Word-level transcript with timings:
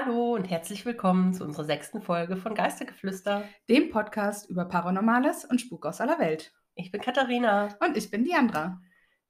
Hallo 0.00 0.34
und 0.36 0.44
herzlich 0.44 0.86
willkommen 0.86 1.34
zu 1.34 1.42
unserer 1.44 1.64
sechsten 1.64 2.00
Folge 2.02 2.36
von 2.36 2.54
Geistergeflüster. 2.54 3.42
dem 3.68 3.90
Podcast 3.90 4.48
über 4.48 4.64
Paranormales 4.64 5.44
und 5.44 5.60
Spuk 5.60 5.84
aus 5.86 6.00
aller 6.00 6.20
Welt. 6.20 6.52
Ich 6.76 6.92
bin 6.92 7.00
Katharina. 7.00 7.76
Und 7.80 7.96
ich 7.96 8.08
bin 8.08 8.22
Diandra. 8.22 8.80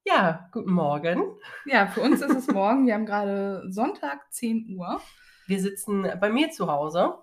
Ja, 0.05 0.51
guten 0.53 0.73
Morgen. 0.73 1.23
Ja, 1.65 1.87
für 1.87 2.03
uns 2.03 2.21
ist 2.21 2.37
es 2.37 2.47
morgen. 2.53 2.87
Wir 2.87 2.93
haben 2.95 3.07
gerade 3.07 3.63
Sonntag, 3.71 4.31
10 4.31 4.77
Uhr. 4.77 5.01
Wir 5.47 5.59
sitzen 5.59 6.07
bei 6.21 6.29
mir 6.31 6.51
zu 6.51 6.71
Hause 6.71 7.15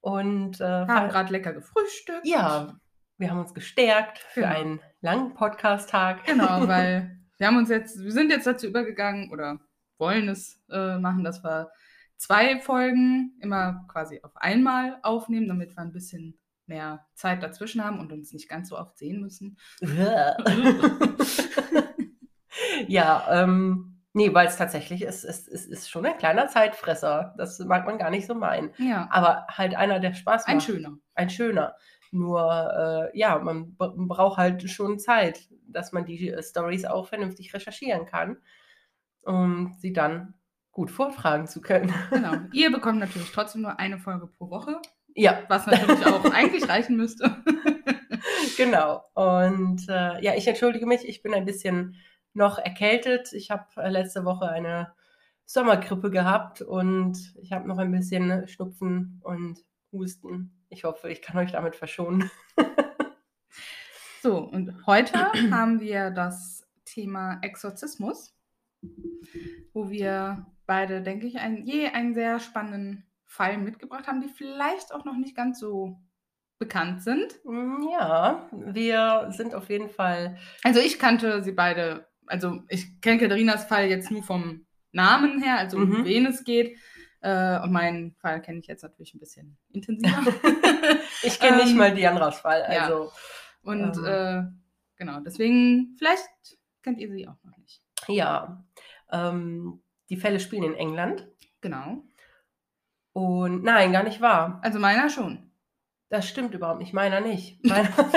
und 0.00 0.58
äh, 0.60 0.64
Haben 0.64 1.10
gerade 1.10 1.30
lecker 1.32 1.52
gefrühstückt. 1.52 2.26
ja, 2.26 2.78
wir 3.18 3.30
haben 3.30 3.40
uns 3.40 3.52
gestärkt 3.52 4.18
für 4.20 4.40
Genau. 4.40 4.54
einen 4.54 4.80
langen 5.02 5.34
Podcast-Tag. 5.34 6.24
Genau, 6.24 6.66
weil 6.68 7.18
wir 7.36 7.46
haben 7.46 7.58
uns 7.58 7.68
jetzt, 7.68 8.02
wir 8.02 8.12
sind 8.12 8.30
jetzt 8.30 8.46
dazu 8.46 8.66
übergegangen 8.68 9.30
oder 9.32 9.58
wollen 9.98 10.28
es 10.30 10.62
äh, 10.70 10.96
machen, 10.96 11.24
dass 11.24 11.44
wir 11.44 11.70
zwei 12.18 12.60
Folgen 12.60 13.32
immer 13.40 13.86
quasi 13.88 14.20
auf 14.22 14.36
einmal 14.36 14.98
aufnehmen, 15.02 15.48
damit 15.48 15.74
wir 15.74 15.82
ein 15.82 15.92
bisschen 15.92 16.38
mehr 16.66 17.06
Zeit 17.14 17.42
dazwischen 17.42 17.82
haben 17.82 17.98
und 17.98 18.12
uns 18.12 18.32
nicht 18.34 18.48
ganz 18.48 18.68
so 18.68 18.78
oft 18.78 18.98
sehen 18.98 19.20
müssen. 19.22 19.56
ja, 22.88 23.26
ähm, 23.30 24.02
nee, 24.12 24.34
weil 24.34 24.48
es 24.48 24.56
tatsächlich 24.56 25.02
ist, 25.02 25.24
es, 25.24 25.48
es 25.48 25.64
ist 25.66 25.88
schon 25.88 26.04
ein 26.04 26.18
kleiner 26.18 26.48
Zeitfresser. 26.48 27.34
Das 27.38 27.58
mag 27.60 27.86
man 27.86 27.98
gar 27.98 28.10
nicht 28.10 28.26
so 28.26 28.34
meinen. 28.34 28.72
Ja, 28.76 29.08
Aber 29.10 29.46
halt 29.48 29.74
einer, 29.74 29.98
der 30.00 30.12
Spaß 30.12 30.42
macht. 30.42 30.54
ein 30.54 30.60
schöner. 30.60 30.98
ein 31.14 31.30
schöner. 31.30 31.74
Nur, 32.10 33.10
äh, 33.12 33.18
ja, 33.18 33.38
man 33.38 33.76
braucht 33.76 34.38
halt 34.38 34.68
schon 34.70 34.98
Zeit, 34.98 35.48
dass 35.66 35.92
man 35.92 36.04
die 36.04 36.30
äh, 36.30 36.42
Stories 36.42 36.84
auch 36.84 37.06
vernünftig 37.06 37.54
recherchieren 37.54 38.06
kann, 38.06 38.38
um 39.22 39.74
sie 39.78 39.92
dann 39.92 40.34
gut 40.78 40.92
vortragen 40.92 41.48
zu 41.48 41.60
können. 41.60 41.92
Genau. 42.10 42.34
Ihr 42.52 42.70
bekommt 42.70 43.00
natürlich 43.00 43.32
trotzdem 43.32 43.62
nur 43.62 43.80
eine 43.80 43.98
Folge 43.98 44.28
pro 44.28 44.48
Woche, 44.48 44.80
ja, 45.12 45.42
was 45.48 45.66
natürlich 45.66 46.06
auch 46.06 46.24
eigentlich 46.32 46.68
reichen 46.68 46.96
müsste. 46.96 47.42
genau. 48.56 49.02
Und 49.14 49.88
äh, 49.88 50.22
ja, 50.22 50.36
ich 50.36 50.46
entschuldige 50.46 50.86
mich, 50.86 51.00
ich 51.04 51.20
bin 51.20 51.34
ein 51.34 51.44
bisschen 51.44 51.96
noch 52.32 52.58
erkältet. 52.58 53.32
Ich 53.32 53.50
habe 53.50 53.64
äh, 53.76 53.90
letzte 53.90 54.24
Woche 54.24 54.48
eine 54.48 54.92
Sommergrippe 55.46 56.12
gehabt 56.12 56.62
und 56.62 57.34
ich 57.42 57.50
habe 57.50 57.66
noch 57.66 57.78
ein 57.78 57.90
bisschen 57.90 58.46
Schnupfen 58.46 59.20
und 59.24 59.58
Husten. 59.90 60.64
Ich 60.68 60.84
hoffe, 60.84 61.10
ich 61.10 61.22
kann 61.22 61.38
euch 61.38 61.50
damit 61.50 61.74
verschonen. 61.74 62.30
So, 64.22 64.38
und 64.38 64.86
heute 64.86 65.32
haben 65.50 65.80
wir 65.80 66.10
das 66.10 66.68
Thema 66.84 67.40
Exorzismus, 67.42 68.32
wo 69.72 69.90
wir 69.90 70.46
beide, 70.68 71.02
denke 71.02 71.26
ich, 71.26 71.38
ein, 71.38 71.64
je 71.66 71.88
einen 71.88 72.14
sehr 72.14 72.38
spannenden 72.38 73.04
Fall 73.26 73.58
mitgebracht 73.58 74.06
haben, 74.06 74.20
die 74.20 74.28
vielleicht 74.28 74.94
auch 74.94 75.04
noch 75.04 75.16
nicht 75.16 75.34
ganz 75.34 75.58
so 75.58 75.98
bekannt 76.58 77.02
sind. 77.02 77.40
Mm, 77.44 77.88
Ja, 77.90 78.48
wir 78.52 79.28
sind 79.30 79.54
auf 79.54 79.68
jeden 79.70 79.90
Fall 79.90 80.38
Also 80.62 80.78
ich 80.80 80.98
kannte 80.98 81.42
sie 81.42 81.52
beide, 81.52 82.06
also 82.26 82.62
ich 82.68 83.00
kenne 83.00 83.18
Katharinas 83.18 83.64
Fall 83.64 83.86
jetzt 83.86 84.10
nur 84.10 84.22
vom 84.22 84.66
Namen 84.92 85.42
her, 85.42 85.58
also 85.58 85.78
um 85.78 85.88
Mhm. 85.88 86.04
wen 86.04 86.26
es 86.26 86.44
geht. 86.44 86.78
Äh, 87.20 87.60
und 87.60 87.72
meinen 87.72 88.14
Fall 88.20 88.40
kenne 88.40 88.60
ich 88.60 88.66
jetzt 88.68 88.82
natürlich 88.82 89.14
ein 89.14 89.18
bisschen 89.20 89.58
intensiver. 89.72 90.22
Ich 91.24 91.40
kenne 91.40 91.56
nicht 91.56 91.72
Ähm, 91.72 91.78
mal 91.78 91.92
Diandras 91.94 92.38
Fall, 92.40 92.64
ja. 92.72 92.82
also 92.84 93.10
Und 93.62 93.96
Ähm. 93.98 94.04
äh, 94.04 94.42
genau, 94.96 95.20
deswegen, 95.20 95.96
vielleicht 95.98 96.28
kennt 96.82 96.98
ihr 97.00 97.10
sie 97.10 97.26
auch 97.26 97.42
noch 97.42 97.56
nicht. 97.58 97.82
ja. 98.06 98.64
Ähm, 99.10 99.82
die 100.10 100.16
Fälle 100.16 100.40
spielen 100.40 100.64
in 100.64 100.74
England 100.74 101.26
Genau. 101.60 102.02
und 103.12 103.62
nein, 103.64 103.92
gar 103.92 104.02
nicht 104.04 104.20
wahr. 104.20 104.60
Also 104.62 104.78
meiner 104.78 105.08
schon. 105.08 105.50
Das 106.10 106.26
stimmt 106.28 106.54
überhaupt 106.54 106.78
nicht, 106.80 106.92
meiner 106.94 107.20
nicht. 107.20 107.62
Meiner 107.66 107.88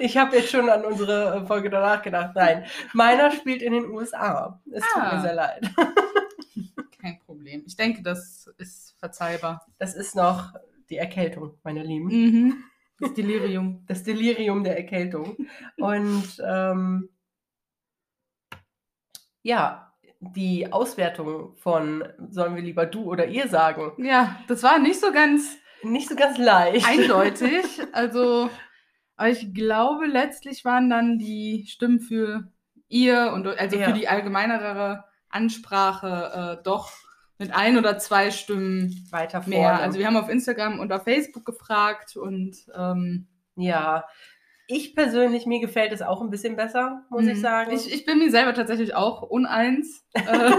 ich 0.00 0.16
habe 0.16 0.36
jetzt 0.36 0.50
schon 0.50 0.68
an 0.68 0.84
unsere 0.84 1.46
Folge 1.46 1.70
danach 1.70 2.02
gedacht. 2.02 2.32
Nein, 2.34 2.64
meiner 2.92 3.30
spielt 3.30 3.62
in 3.62 3.72
den 3.72 3.86
USA. 3.90 4.60
Es 4.72 4.82
tut 4.92 5.02
Ah. 5.02 5.14
mir 5.16 5.22
sehr 5.22 5.34
leid. 5.34 5.70
Kein 7.00 7.18
Problem. 7.20 7.62
Ich 7.66 7.76
denke, 7.76 8.02
das 8.02 8.48
ist 8.58 8.96
verzeihbar. 8.98 9.66
Das 9.78 9.94
ist 9.94 10.16
noch 10.16 10.54
die 10.90 10.96
Erkältung, 10.96 11.58
meine 11.62 11.82
Lieben. 11.82 12.06
Mhm. 12.08 12.64
Das 12.98 13.12
Delirium. 13.14 13.84
Das 13.86 14.02
Delirium 14.02 14.64
der 14.64 14.76
Erkältung. 14.78 15.36
Und 15.76 16.42
ähm, 16.44 17.08
ja, 19.46 19.92
die 20.20 20.72
Auswertung 20.72 21.54
von 21.56 22.02
sollen 22.30 22.54
wir 22.56 22.62
lieber 22.62 22.86
du 22.86 23.04
oder 23.04 23.26
ihr 23.26 23.48
sagen, 23.48 23.92
Ja, 24.04 24.36
das 24.48 24.62
war 24.62 24.78
nicht 24.78 25.00
so 25.00 25.12
ganz 25.12 25.56
nicht 25.82 26.08
so 26.08 26.16
ganz 26.16 26.38
leicht. 26.38 26.86
eindeutig. 26.88 27.64
Also, 27.92 28.48
aber 29.16 29.28
ich 29.28 29.54
glaube, 29.54 30.06
letztlich 30.06 30.64
waren 30.64 30.90
dann 30.90 31.18
die 31.18 31.64
Stimmen 31.68 32.00
für 32.00 32.50
ihr 32.88 33.30
und 33.34 33.46
also 33.46 33.76
Ja. 33.76 33.86
für 33.88 33.92
die 33.92 34.08
allgemeinere 34.08 35.04
Ansprache 35.28 36.58
äh, 36.58 36.62
doch 36.64 36.90
mit 37.38 37.54
ein 37.54 37.76
oder 37.78 37.98
zwei 37.98 38.30
Stimmen 38.30 39.06
weiter 39.10 39.42
vorne. 39.42 39.56
mehr. 39.56 39.80
Also 39.80 39.98
wir 39.98 40.06
haben 40.06 40.16
auf 40.16 40.30
Instagram 40.30 40.80
und 40.80 40.90
auf 40.92 41.04
Facebook 41.04 41.44
gefragt 41.44 42.16
und 42.16 42.56
ähm, 42.74 43.28
ja, 43.56 44.04
ich 44.68 44.94
persönlich, 44.94 45.46
mir 45.46 45.60
gefällt 45.60 45.92
es 45.92 46.02
auch 46.02 46.20
ein 46.22 46.30
bisschen 46.30 46.56
besser, 46.56 47.04
muss 47.10 47.26
ich 47.26 47.36
Mhm. 47.36 47.40
sagen. 47.42 47.70
Ich, 47.72 47.92
ich 47.92 48.04
bin 48.04 48.18
mir 48.18 48.30
selber 48.30 48.52
tatsächlich 48.54 48.94
auch 48.94 49.22
uneins. 49.22 50.04
äh, 50.14 50.52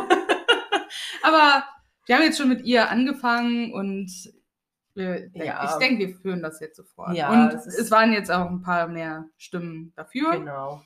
aber 1.23 1.63
wir 2.05 2.15
haben 2.15 2.23
jetzt 2.23 2.37
schon 2.37 2.49
mit 2.49 2.63
ihr 2.65 2.89
angefangen 2.89 3.73
und 3.73 4.11
wir, 4.93 5.29
Ja. 5.33 5.65
ich 5.65 5.71
denke, 5.77 6.07
wir 6.07 6.15
führen 6.15 6.41
das 6.41 6.59
jetzt 6.59 6.77
sofort. 6.77 7.15
Ja, 7.15 7.29
und 7.31 7.53
es 7.53 7.91
waren 7.91 8.11
jetzt 8.13 8.31
auch 8.31 8.49
ein 8.49 8.61
paar 8.61 8.87
mehr 8.87 9.25
Stimmen 9.37 9.93
dafür. 9.95 10.31
genau. 10.31 10.81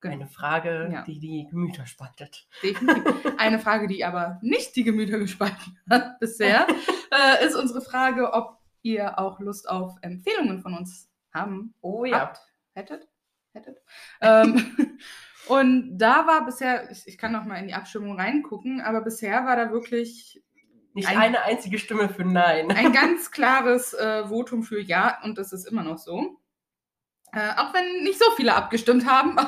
Genau. 0.00 0.14
Eine 0.14 0.26
Frage, 0.26 0.90
Ja. 0.92 1.02
die 1.02 1.20
die 1.20 1.46
Gemüter 1.48 1.86
spaltet. 1.86 2.48
Definitiv. 2.60 3.04
Eine 3.38 3.60
Frage, 3.60 3.86
die 3.86 4.04
aber 4.04 4.40
nicht 4.42 4.74
die 4.74 4.82
Gemüter 4.82 5.16
gespalten 5.20 5.78
hat 5.88 6.18
bisher, 6.18 6.66
äh, 7.38 7.46
ist 7.46 7.54
unsere 7.54 7.82
Frage, 7.82 8.32
ob 8.32 8.58
ihr 8.82 9.16
auch 9.20 9.38
Lust 9.38 9.68
auf 9.70 9.94
Empfehlungen 10.02 10.60
von 10.60 10.74
uns 10.74 11.08
haben 11.32 11.74
Oh 11.82 12.04
habt, 12.10 12.40
hättet, 12.74 13.08
hättet. 13.52 13.78
Ähm, 14.20 14.98
und 15.48 15.98
da 15.98 16.26
war 16.26 16.44
bisher, 16.44 16.90
ich, 16.90 17.02
ich 17.06 17.18
kann 17.18 17.32
noch 17.32 17.44
mal 17.44 17.56
in 17.56 17.66
die 17.68 17.74
Abstimmung 17.74 18.18
reingucken, 18.18 18.80
aber 18.80 19.00
bisher 19.02 19.44
war 19.44 19.56
da 19.56 19.70
wirklich 19.72 20.42
Nicht 20.94 21.08
Ein- 21.08 21.18
eine 21.18 21.42
einzige 21.42 21.78
Stimme 21.78 22.08
für 22.08 22.24
Nein. 22.24 22.70
ein 22.70 22.92
ganz 22.92 23.30
klares 23.30 23.94
äh, 23.94 24.26
Votum 24.28 24.62
für 24.62 24.80
Ja 24.80 25.20
und 25.24 25.38
das 25.38 25.52
ist 25.52 25.66
immer 25.66 25.82
noch 25.82 25.98
so. 25.98 26.38
Äh, 27.32 27.50
auch 27.56 27.72
wenn 27.72 28.02
nicht 28.04 28.18
so 28.18 28.30
viele 28.36 28.54
abgestimmt 28.54 29.06
haben. 29.06 29.36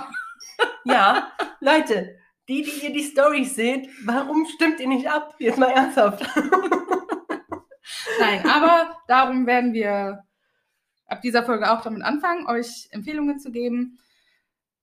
Ja, 0.85 1.33
Leute, 1.61 2.17
die, 2.49 2.63
die 2.63 2.85
ihr 2.87 2.93
die 2.93 3.03
Storys 3.03 3.55
seht, 3.55 3.89
warum 4.05 4.47
stimmt 4.47 4.79
ihr 4.79 4.87
nicht 4.87 5.09
ab? 5.11 5.35
Jetzt 5.39 5.59
mal 5.59 5.71
ernsthaft. 5.71 6.23
Nein, 8.21 8.47
aber 8.49 8.99
darum 9.09 9.47
werden 9.47 9.73
wir 9.73 10.24
ab 11.15 11.23
dieser 11.23 11.43
Folge 11.45 11.71
auch 11.71 11.81
damit 11.83 12.03
anfangen, 12.03 12.47
euch 12.47 12.89
Empfehlungen 12.91 13.39
zu 13.39 13.51
geben. 13.51 13.99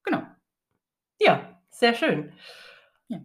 Genau. 0.04 0.24
Ja, 1.20 1.60
sehr 1.70 1.94
schön. 1.94 2.34
Ja. 3.08 3.20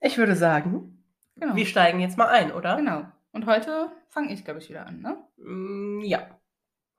Ich 0.00 0.18
würde 0.18 0.34
sagen, 0.36 1.04
Genau. 1.36 1.54
wir 1.56 1.66
steigen 1.66 2.00
jetzt 2.00 2.18
mal 2.18 2.28
ein, 2.28 2.52
oder? 2.52 2.76
genau. 2.76 3.06
Und 3.32 3.46
heute 3.46 3.90
fange 4.08 4.32
ich, 4.32 4.44
glaube 4.44 4.60
ich, 4.60 4.68
wieder 4.68 4.86
an, 4.86 5.00
ne? 5.00 5.16
Mm, 5.38 6.00
Ja. 6.04 6.38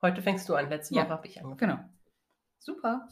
Heute 0.02 0.20
fängst 0.22 0.48
du 0.48 0.54
an. 0.54 0.68
Letzte 0.68 0.94
Ja. 0.94 1.04
Woche 1.04 1.10
habe 1.12 1.26
ich 1.26 1.40
angefangen. 1.42 1.58
Genau. 1.78 1.88
Super. 2.58 3.08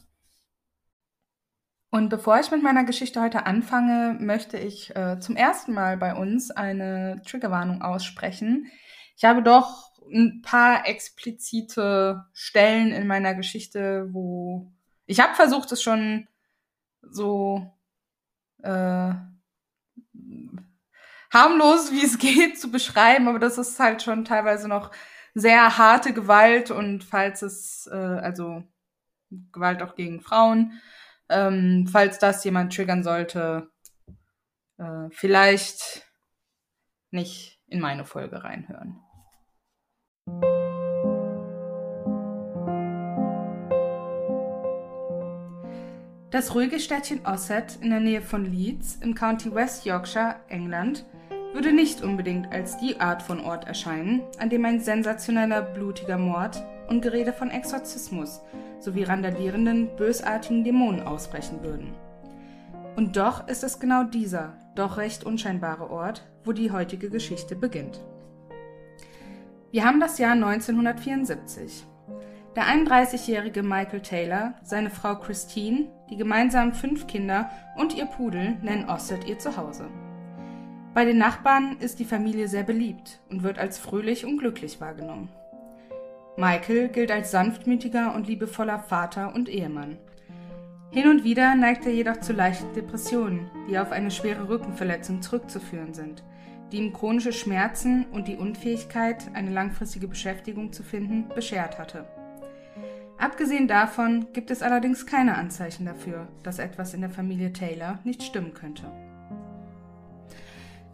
Und 1.89 2.09
bevor 2.09 2.39
ich 2.39 2.51
mit 2.51 2.61
meiner 2.61 2.83
Geschichte 2.83 3.21
heute 3.21 3.45
anfange, 3.45 4.17
möchte 4.19 4.57
ich 4.57 4.95
äh, 4.95 5.19
zum 5.19 5.35
ersten 5.35 5.73
Mal 5.73 5.97
bei 5.97 6.13
uns 6.13 6.51
eine 6.51 7.21
Triggerwarnung 7.25 7.81
aussprechen. 7.81 8.69
Ich 9.17 9.23
habe 9.23 9.41
doch 9.41 9.91
ein 10.11 10.41
paar 10.41 10.87
explizite 10.87 12.25
Stellen 12.33 12.91
in 12.91 13.07
meiner 13.07 13.35
Geschichte, 13.35 14.07
wo 14.11 14.71
ich 15.05 15.19
habe 15.19 15.35
versucht, 15.35 15.71
es 15.71 15.83
schon 15.83 16.27
so 17.01 17.71
äh, 18.63 19.13
harmlos, 21.31 21.91
wie 21.91 22.03
es 22.03 22.17
geht, 22.19 22.59
zu 22.59 22.71
beschreiben, 22.71 23.27
aber 23.27 23.39
das 23.39 23.57
ist 23.57 23.79
halt 23.79 24.01
schon 24.01 24.25
teilweise 24.25 24.67
noch 24.67 24.91
sehr 25.33 25.77
harte 25.77 26.13
Gewalt 26.13 26.71
und 26.71 27.03
falls 27.03 27.41
es, 27.41 27.87
äh, 27.91 27.95
also 27.95 28.63
Gewalt 29.51 29.81
auch 29.83 29.95
gegen 29.95 30.21
Frauen, 30.21 30.81
ähm, 31.29 31.87
falls 31.91 32.19
das 32.19 32.43
jemand 32.43 32.73
triggern 32.73 33.03
sollte, 33.03 33.69
äh, 34.77 35.09
vielleicht 35.09 36.05
nicht 37.11 37.59
in 37.67 37.81
meine 37.81 38.05
Folge 38.05 38.43
reinhören. 38.43 39.04
Das 46.35 46.53
ruhige 46.53 46.81
Städtchen 46.81 47.25
Ossett 47.25 47.77
in 47.79 47.91
der 47.91 48.01
Nähe 48.01 48.19
von 48.19 48.43
Leeds 48.43 48.97
im 48.99 49.15
County 49.15 49.55
West 49.55 49.85
Yorkshire, 49.85 50.35
England, 50.49 51.05
würde 51.53 51.71
nicht 51.71 52.01
unbedingt 52.01 52.51
als 52.51 52.75
die 52.75 52.99
Art 52.99 53.23
von 53.23 53.39
Ort 53.39 53.65
erscheinen, 53.67 54.21
an 54.37 54.49
dem 54.49 54.65
ein 54.65 54.81
sensationeller, 54.81 55.61
blutiger 55.61 56.17
Mord 56.17 56.61
und 56.89 56.99
Gerede 56.99 57.31
von 57.31 57.51
Exorzismus 57.51 58.41
sowie 58.81 59.03
randalierenden, 59.03 59.95
bösartigen 59.95 60.65
Dämonen 60.65 61.07
ausbrechen 61.07 61.63
würden. 61.63 61.93
Und 62.97 63.15
doch 63.15 63.47
ist 63.47 63.63
es 63.63 63.79
genau 63.79 64.03
dieser, 64.03 64.57
doch 64.75 64.97
recht 64.97 65.23
unscheinbare 65.23 65.89
Ort, 65.89 66.27
wo 66.43 66.51
die 66.51 66.69
heutige 66.69 67.09
Geschichte 67.09 67.55
beginnt. 67.55 68.01
Wir 69.71 69.85
haben 69.85 70.01
das 70.01 70.17
Jahr 70.17 70.33
1974. 70.33 71.85
Der 72.57 72.65
31-jährige 72.65 73.63
Michael 73.63 74.01
Taylor, 74.01 74.55
seine 74.63 74.89
Frau 74.89 75.15
Christine, 75.15 75.87
die 76.09 76.17
gemeinsamen 76.17 76.73
fünf 76.73 77.07
Kinder 77.07 77.49
und 77.75 77.95
ihr 77.95 78.05
Pudel 78.05 78.57
nennen 78.61 78.89
Ossett 78.89 79.27
ihr 79.27 79.39
Zuhause. 79.39 79.87
Bei 80.93 81.03
den 81.03 81.17
Nachbarn 81.17 81.77
ist 81.79 81.99
die 81.99 82.05
Familie 82.05 82.47
sehr 82.47 82.63
beliebt 82.63 83.19
und 83.29 83.43
wird 83.43 83.59
als 83.59 83.77
fröhlich 83.77 84.25
und 84.25 84.37
glücklich 84.37 84.79
wahrgenommen. 84.79 85.29
Michael 86.37 86.89
gilt 86.89 87.11
als 87.11 87.31
sanftmütiger 87.31 88.13
und 88.15 88.27
liebevoller 88.27 88.79
Vater 88.79 89.33
und 89.35 89.49
Ehemann. 89.49 89.97
Hin 90.91 91.09
und 91.09 91.25
wieder 91.25 91.55
neigt 91.55 91.85
er 91.85 91.93
jedoch 91.93 92.21
zu 92.21 92.31
leichten 92.31 92.73
Depressionen, 92.73 93.49
die 93.69 93.77
auf 93.77 93.91
eine 93.91 94.11
schwere 94.11 94.47
Rückenverletzung 94.47 95.21
zurückzuführen 95.21 95.93
sind, 95.93 96.23
die 96.71 96.77
ihm 96.77 96.93
chronische 96.93 97.33
Schmerzen 97.33 98.05
und 98.11 98.29
die 98.29 98.37
Unfähigkeit, 98.37 99.25
eine 99.33 99.51
langfristige 99.51 100.07
Beschäftigung 100.07 100.71
zu 100.71 100.83
finden, 100.83 101.27
beschert 101.35 101.77
hatte. 101.77 102.05
Abgesehen 103.17 103.67
davon 103.67 104.27
gibt 104.33 104.51
es 104.51 104.61
allerdings 104.61 105.05
keine 105.05 105.37
Anzeichen 105.37 105.85
dafür, 105.85 106.27
dass 106.43 106.59
etwas 106.59 106.93
in 106.93 107.01
der 107.01 107.09
Familie 107.09 107.53
Taylor 107.53 107.99
nicht 108.03 108.23
stimmen 108.23 108.53
könnte. 108.53 108.83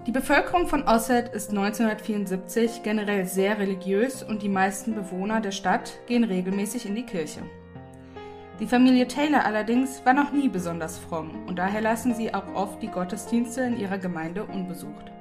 Die 0.07 0.11
Bevölkerung 0.11 0.67
von 0.67 0.83
Ossett 0.83 1.29
ist 1.29 1.51
1974 1.51 2.81
generell 2.83 3.25
sehr 3.25 3.59
religiös 3.59 4.23
und 4.23 4.41
die 4.41 4.49
meisten 4.49 4.95
Bewohner 4.95 5.41
der 5.41 5.51
Stadt 5.51 5.99
gehen 6.07 6.23
regelmäßig 6.23 6.87
in 6.87 6.95
die 6.95 7.05
Kirche. 7.05 7.41
Die 8.59 8.67
Familie 8.67 9.07
Taylor 9.07 9.45
allerdings 9.45 10.05
war 10.05 10.13
noch 10.13 10.31
nie 10.31 10.49
besonders 10.49 10.97
fromm 10.97 11.47
und 11.47 11.57
daher 11.57 11.81
lassen 11.81 12.13
sie 12.13 12.33
auch 12.33 12.53
oft 12.53 12.81
die 12.81 12.87
Gottesdienste 12.87 13.61
in 13.61 13.79
ihrer 13.79 13.97
Gemeinde 13.97 14.43
unbesucht. 14.43 15.11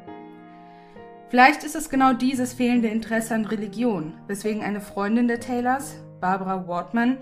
Vielleicht 1.29 1.63
ist 1.65 1.77
es 1.77 1.89
genau 1.89 2.13
dieses 2.13 2.53
fehlende 2.53 2.89
Interesse 2.89 3.35
an 3.35 3.45
Religion, 3.45 4.15
weswegen 4.27 4.63
eine 4.63 4.81
Freundin 4.81 5.29
der 5.29 5.41
Taylors, 5.41 6.03
Barbara 6.21 6.67
Wortman, 6.67 7.19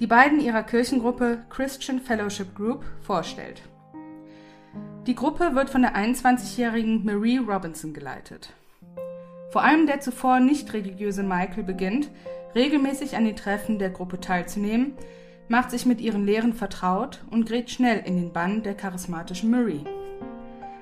die 0.00 0.06
beiden 0.06 0.40
ihrer 0.40 0.62
Kirchengruppe 0.62 1.38
Christian 1.50 2.00
Fellowship 2.00 2.54
Group 2.54 2.84
vorstellt. 3.02 3.62
Die 5.06 5.14
Gruppe 5.14 5.54
wird 5.54 5.70
von 5.70 5.82
der 5.82 5.94
21-jährigen 5.94 7.04
Marie 7.04 7.38
Robinson 7.38 7.92
geleitet. 7.92 8.52
Vor 9.50 9.62
allem 9.62 9.86
der 9.86 10.00
zuvor 10.00 10.40
nicht 10.40 10.72
religiöse 10.72 11.22
Michael 11.22 11.62
beginnt, 11.62 12.10
regelmäßig 12.54 13.16
an 13.16 13.24
den 13.24 13.36
Treffen 13.36 13.78
der 13.78 13.90
Gruppe 13.90 14.20
teilzunehmen, 14.20 14.94
macht 15.48 15.70
sich 15.70 15.86
mit 15.86 16.00
ihren 16.00 16.26
Lehren 16.26 16.52
vertraut 16.52 17.22
und 17.30 17.46
gerät 17.46 17.70
schnell 17.70 18.02
in 18.04 18.16
den 18.16 18.32
Bann 18.32 18.62
der 18.62 18.74
charismatischen 18.74 19.50
Marie. 19.50 19.84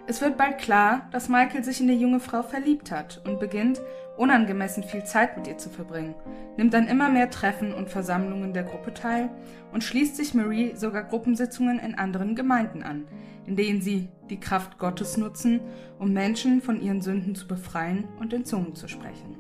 Es 0.07 0.21
wird 0.21 0.37
bald 0.37 0.59
klar, 0.59 1.09
dass 1.13 1.29
Michael 1.29 1.65
sich 1.65 1.81
in 1.81 1.89
die 1.89 1.99
junge 1.99 2.21
Frau 2.21 2.43
verliebt 2.43 2.91
hat 2.91 3.23
und 3.27 3.41
beginnt, 3.41 3.81
unangemessen 4.17 4.83
viel 4.83 5.05
Zeit 5.05 5.37
mit 5.37 5.47
ihr 5.47 5.59
zu 5.59 5.69
verbringen, 5.69 6.15
nimmt 6.57 6.75
an 6.75 6.87
immer 6.87 7.09
mehr 7.09 7.31
Treffen 7.31 7.75
und 7.75 7.91
Versammlungen 7.91 8.53
der 8.53 8.65
Gruppe 8.65 8.95
teil 8.95 9.31
und 9.73 9.83
schließt 9.83 10.17
sich 10.17 10.35
Marie 10.35 10.75
sogar 10.77 11.05
Gruppensitzungen 11.05 11.79
in 11.79 11.97
anderen 11.97 12.35
Gemeinden 12.35 12.83
an, 12.83 13.07
in 13.47 13.57
denen 13.57 13.83
sie 13.83 14.09
die 14.31 14.41
Kraft 14.41 14.79
Gottes 14.79 15.17
nutzen, 15.17 15.61
um 15.99 16.13
Menschen 16.13 16.63
von 16.63 16.81
ihren 16.81 17.03
Sünden 17.03 17.35
zu 17.35 17.47
befreien 17.47 18.09
und 18.19 18.33
in 18.33 18.45
Zungen 18.45 18.75
zu 18.75 18.89
sprechen. 18.89 19.37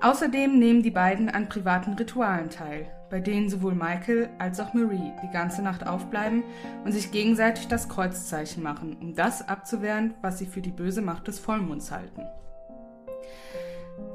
Außerdem 0.00 0.58
nehmen 0.58 0.82
die 0.84 0.92
beiden 0.92 1.28
an 1.28 1.48
privaten 1.48 1.94
Ritualen 1.94 2.50
teil, 2.50 2.86
bei 3.10 3.18
denen 3.18 3.48
sowohl 3.48 3.74
Michael 3.74 4.28
als 4.38 4.60
auch 4.60 4.72
Marie 4.72 5.12
die 5.24 5.32
ganze 5.32 5.60
Nacht 5.60 5.84
aufbleiben 5.84 6.44
und 6.84 6.92
sich 6.92 7.10
gegenseitig 7.10 7.66
das 7.66 7.88
Kreuzzeichen 7.88 8.62
machen, 8.62 8.96
um 9.00 9.16
das 9.16 9.48
abzuwehren, 9.48 10.14
was 10.22 10.38
sie 10.38 10.46
für 10.46 10.60
die 10.60 10.70
böse 10.70 11.02
Macht 11.02 11.26
des 11.26 11.40
Vollmonds 11.40 11.90
halten. 11.90 12.22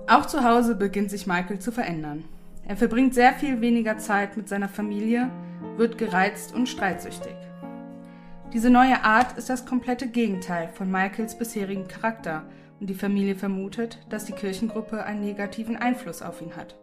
Auch 0.07 0.25
zu 0.25 0.43
Hause 0.43 0.75
beginnt 0.75 1.09
sich 1.09 1.27
Michael 1.27 1.59
zu 1.59 1.71
verändern. 1.71 2.25
Er 2.67 2.77
verbringt 2.77 3.13
sehr 3.13 3.33
viel 3.33 3.61
weniger 3.61 3.97
Zeit 3.97 4.37
mit 4.37 4.47
seiner 4.47 4.69
Familie, 4.69 5.29
wird 5.77 5.97
gereizt 5.97 6.53
und 6.53 6.69
streitsüchtig. 6.69 7.35
Diese 8.53 8.69
neue 8.69 9.03
Art 9.03 9.37
ist 9.37 9.49
das 9.49 9.65
komplette 9.65 10.07
Gegenteil 10.07 10.69
von 10.69 10.91
Michaels 10.91 11.37
bisherigen 11.37 11.87
Charakter 11.87 12.43
und 12.79 12.87
die 12.89 12.93
Familie 12.93 13.35
vermutet, 13.35 13.97
dass 14.09 14.25
die 14.25 14.33
Kirchengruppe 14.33 15.03
einen 15.03 15.21
negativen 15.21 15.75
Einfluss 15.75 16.21
auf 16.21 16.41
ihn 16.41 16.55
hat. 16.55 16.75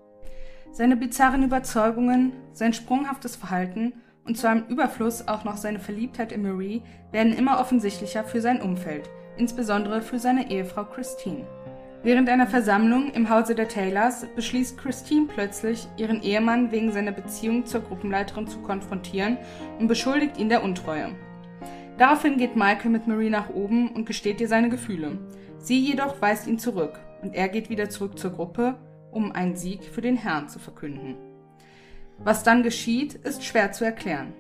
Seine 0.73 0.97
bizarren 0.97 1.45
Überzeugungen, 1.45 2.33
sein 2.53 2.73
sprunghaftes 2.73 3.37
Verhalten 3.37 3.93
und 4.25 4.37
zu 4.37 4.49
einem 4.49 4.67
Überfluss 4.67 5.29
auch 5.29 5.45
noch 5.45 5.57
seine 5.57 5.79
Verliebtheit 5.79 6.33
in 6.33 6.43
Marie 6.43 6.83
werden 7.13 7.33
immer 7.33 7.61
offensichtlicher 7.61 8.25
für 8.25 8.41
sein 8.41 8.61
Umfeld, 8.61 9.09
insbesondere 9.37 10.03
für 10.03 10.19
seine 10.19 10.51
Ehefrau 10.51 10.85
Christine. 10.85 11.47
Während 12.03 12.31
einer 12.31 12.47
Versammlung 12.47 13.11
im 13.11 13.29
Hause 13.29 13.55
der 13.55 13.69
Taylors 13.69 14.27
beschließt 14.35 14.79
Christine 14.79 15.27
plötzlich, 15.27 15.87
ihren 15.99 16.23
Ehemann 16.23 16.73
wegen 16.73 16.93
seiner 16.93 17.13
Beziehung 17.13 17.67
zur 17.67 17.83
Gruppenleiterin 17.83 18.47
zu 18.47 18.61
konfrontieren 18.63 19.37
und 19.79 19.87
beschuldigt 19.87 20.39
ihn 20.39 20.49
der 20.49 20.65
Untreue. 20.65 21.11
Daraufhin 21.99 22.39
geht 22.39 22.57
Michael 22.57 22.91
mit 22.91 23.07
Marie 23.07 23.29
nach 23.29 23.51
oben 23.51 23.91
und 23.91 24.07
gesteht 24.07 24.41
ihr 24.41 24.49
seine 24.49 24.71
Gefühle. 24.71 25.19
Sie 25.59 25.79
jedoch 25.79 26.23
weist 26.23 26.47
ihn 26.47 26.59
zurück 26.59 26.99
und 27.21 27.35
er 27.35 27.51
geht 27.51 27.69
wieder 27.69 27.91
zurück 27.91 28.19
zur 28.19 28.31
Gruppe, 28.31 28.79
um 29.11 29.33
einen 29.33 29.57
Sieg 29.57 29.85
für 29.85 30.01
den 30.01 30.17
Herrn 30.17 30.49
zu 30.49 30.59
verkünden. 30.59 31.17
Was 32.17 32.43
dann 32.43 32.63
geschieht, 32.63 33.15
ist 33.15 33.45
schwer 33.45 33.73
zu 33.73 33.85
erklären. 33.85 34.33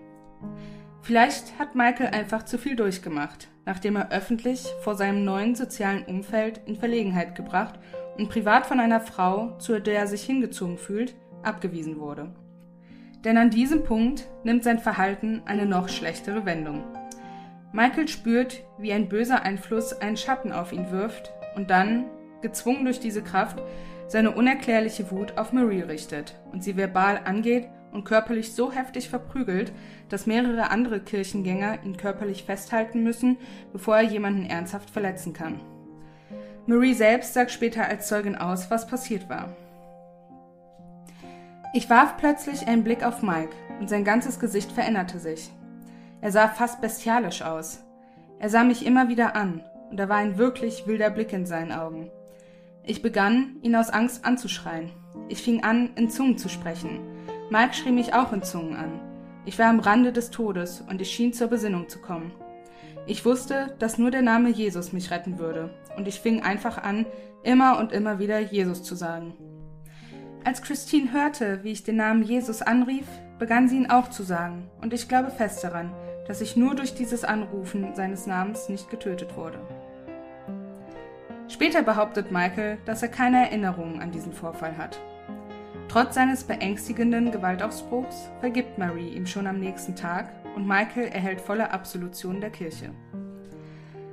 Vielleicht 1.02 1.58
hat 1.58 1.74
Michael 1.74 2.08
einfach 2.08 2.44
zu 2.44 2.58
viel 2.58 2.76
durchgemacht, 2.76 3.48
nachdem 3.64 3.96
er 3.96 4.10
öffentlich 4.10 4.66
vor 4.82 4.94
seinem 4.94 5.24
neuen 5.24 5.54
sozialen 5.54 6.04
Umfeld 6.04 6.60
in 6.66 6.76
Verlegenheit 6.76 7.34
gebracht 7.34 7.78
und 8.18 8.28
privat 8.28 8.66
von 8.66 8.80
einer 8.80 9.00
Frau, 9.00 9.56
zu 9.58 9.80
der 9.80 10.00
er 10.00 10.06
sich 10.06 10.22
hingezogen 10.22 10.76
fühlt, 10.76 11.14
abgewiesen 11.42 11.98
wurde. 11.98 12.34
Denn 13.24 13.38
an 13.38 13.50
diesem 13.50 13.82
Punkt 13.84 14.26
nimmt 14.44 14.62
sein 14.62 14.78
Verhalten 14.78 15.42
eine 15.46 15.66
noch 15.66 15.88
schlechtere 15.88 16.44
Wendung. 16.44 16.84
Michael 17.72 18.08
spürt, 18.08 18.62
wie 18.78 18.92
ein 18.92 19.08
böser 19.08 19.42
Einfluss 19.42 19.92
einen 19.92 20.16
Schatten 20.16 20.52
auf 20.52 20.72
ihn 20.72 20.90
wirft 20.90 21.32
und 21.54 21.70
dann, 21.70 22.06
gezwungen 22.42 22.84
durch 22.84 23.00
diese 23.00 23.22
Kraft, 23.22 23.62
seine 24.06 24.32
unerklärliche 24.32 25.10
Wut 25.10 25.38
auf 25.38 25.52
Marie 25.52 25.82
richtet 25.82 26.34
und 26.52 26.64
sie 26.64 26.76
verbal 26.76 27.20
angeht 27.24 27.68
und 27.92 28.04
körperlich 28.04 28.52
so 28.52 28.72
heftig 28.72 29.08
verprügelt, 29.08 29.72
dass 30.08 30.26
mehrere 30.26 30.70
andere 30.70 31.00
Kirchengänger 31.00 31.82
ihn 31.84 31.96
körperlich 31.96 32.44
festhalten 32.44 33.02
müssen, 33.02 33.38
bevor 33.72 33.96
er 33.96 34.02
jemanden 34.02 34.46
ernsthaft 34.46 34.90
verletzen 34.90 35.32
kann. 35.32 35.60
Marie 36.66 36.94
selbst 36.94 37.34
sagt 37.34 37.50
später 37.50 37.86
als 37.86 38.08
Zeugin 38.08 38.36
aus, 38.36 38.70
was 38.70 38.86
passiert 38.86 39.28
war. 39.28 39.56
Ich 41.72 41.88
warf 41.88 42.16
plötzlich 42.16 42.66
einen 42.66 42.84
Blick 42.84 43.04
auf 43.04 43.22
Mike 43.22 43.54
und 43.78 43.88
sein 43.88 44.04
ganzes 44.04 44.40
Gesicht 44.40 44.72
veränderte 44.72 45.18
sich. 45.18 45.50
Er 46.20 46.32
sah 46.32 46.48
fast 46.48 46.80
bestialisch 46.80 47.42
aus. 47.42 47.84
Er 48.38 48.50
sah 48.50 48.64
mich 48.64 48.84
immer 48.84 49.08
wieder 49.08 49.36
an 49.36 49.62
und 49.90 49.96
da 49.96 50.08
war 50.08 50.16
ein 50.16 50.36
wirklich 50.36 50.86
wilder 50.86 51.10
Blick 51.10 51.32
in 51.32 51.46
seinen 51.46 51.72
Augen. 51.72 52.10
Ich 52.84 53.02
begann, 53.02 53.56
ihn 53.62 53.76
aus 53.76 53.90
Angst 53.90 54.24
anzuschreien. 54.24 54.90
Ich 55.28 55.42
fing 55.42 55.62
an, 55.62 55.90
in 55.96 56.10
Zungen 56.10 56.38
zu 56.38 56.48
sprechen. 56.48 57.00
Mike 57.50 57.74
schrie 57.74 57.90
mich 57.90 58.14
auch 58.14 58.32
in 58.32 58.44
Zungen 58.44 58.76
an. 58.76 59.00
Ich 59.44 59.58
war 59.58 59.66
am 59.66 59.80
Rande 59.80 60.12
des 60.12 60.30
Todes 60.30 60.84
und 60.88 61.00
ich 61.00 61.10
schien 61.10 61.32
zur 61.32 61.48
Besinnung 61.48 61.88
zu 61.88 62.00
kommen. 62.00 62.30
Ich 63.06 63.24
wusste, 63.24 63.74
dass 63.80 63.98
nur 63.98 64.12
der 64.12 64.22
Name 64.22 64.50
Jesus 64.50 64.92
mich 64.92 65.10
retten 65.10 65.40
würde, 65.40 65.74
und 65.96 66.06
ich 66.06 66.20
fing 66.20 66.42
einfach 66.42 66.78
an, 66.78 67.06
immer 67.42 67.80
und 67.80 67.90
immer 67.90 68.20
wieder 68.20 68.38
Jesus 68.38 68.84
zu 68.84 68.94
sagen. 68.94 69.34
Als 70.44 70.62
Christine 70.62 71.12
hörte, 71.12 71.64
wie 71.64 71.72
ich 71.72 71.82
den 71.82 71.96
Namen 71.96 72.22
Jesus 72.22 72.62
anrief, 72.62 73.06
begann 73.40 73.68
sie 73.68 73.78
ihn 73.78 73.90
auch 73.90 74.10
zu 74.10 74.22
sagen, 74.22 74.70
und 74.80 74.94
ich 74.94 75.08
glaube 75.08 75.32
fest 75.32 75.64
daran, 75.64 75.92
dass 76.28 76.40
ich 76.40 76.54
nur 76.56 76.76
durch 76.76 76.94
dieses 76.94 77.24
Anrufen 77.24 77.96
seines 77.96 78.28
Namens 78.28 78.68
nicht 78.68 78.90
getötet 78.90 79.36
wurde. 79.36 79.58
Später 81.48 81.82
behauptet 81.82 82.30
Michael, 82.30 82.78
dass 82.84 83.02
er 83.02 83.08
keine 83.08 83.38
Erinnerungen 83.38 84.00
an 84.00 84.12
diesen 84.12 84.32
Vorfall 84.32 84.78
hat. 84.78 85.00
Trotz 85.90 86.14
seines 86.14 86.44
beängstigenden 86.44 87.32
Gewaltausbruchs 87.32 88.30
vergibt 88.38 88.78
Marie 88.78 89.08
ihm 89.08 89.26
schon 89.26 89.48
am 89.48 89.58
nächsten 89.58 89.96
Tag 89.96 90.32
und 90.54 90.64
Michael 90.64 91.08
erhält 91.08 91.40
volle 91.40 91.72
Absolution 91.72 92.40
der 92.40 92.50
Kirche. 92.50 92.90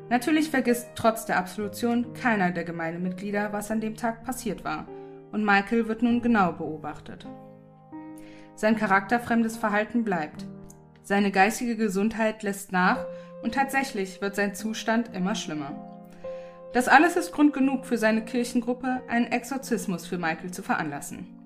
Natürlich 0.09 0.49
vergisst 0.49 0.89
trotz 0.95 1.27
der 1.27 1.37
Absolution 1.37 2.13
keiner 2.13 2.49
der 2.49 2.63
Gemeindemitglieder, 2.63 3.53
was 3.53 3.69
an 3.69 3.79
dem 3.79 3.95
Tag 3.95 4.23
passiert 4.23 4.63
war, 4.63 4.87
und 5.31 5.45
Michael 5.45 5.87
wird 5.87 6.01
nun 6.01 6.19
genau 6.19 6.51
beobachtet. 6.51 7.27
Sein 8.55 8.75
charakterfremdes 8.75 9.55
Verhalten 9.55 10.03
bleibt. 10.03 10.47
Seine 11.03 11.29
geistige 11.29 11.77
Gesundheit 11.77 12.41
lässt 12.41 12.71
nach 12.71 13.05
und 13.43 13.53
tatsächlich 13.53 14.19
wird 14.19 14.35
sein 14.35 14.55
Zustand 14.55 15.13
immer 15.13 15.35
schlimmer. 15.35 15.73
Das 16.73 16.87
alles 16.87 17.17
ist 17.17 17.33
Grund 17.33 17.53
genug 17.53 17.85
für 17.85 17.99
seine 17.99 18.25
Kirchengruppe, 18.25 19.03
einen 19.07 19.27
Exorzismus 19.27 20.07
für 20.07 20.17
Michael 20.17 20.49
zu 20.49 20.63
veranlassen. 20.63 21.36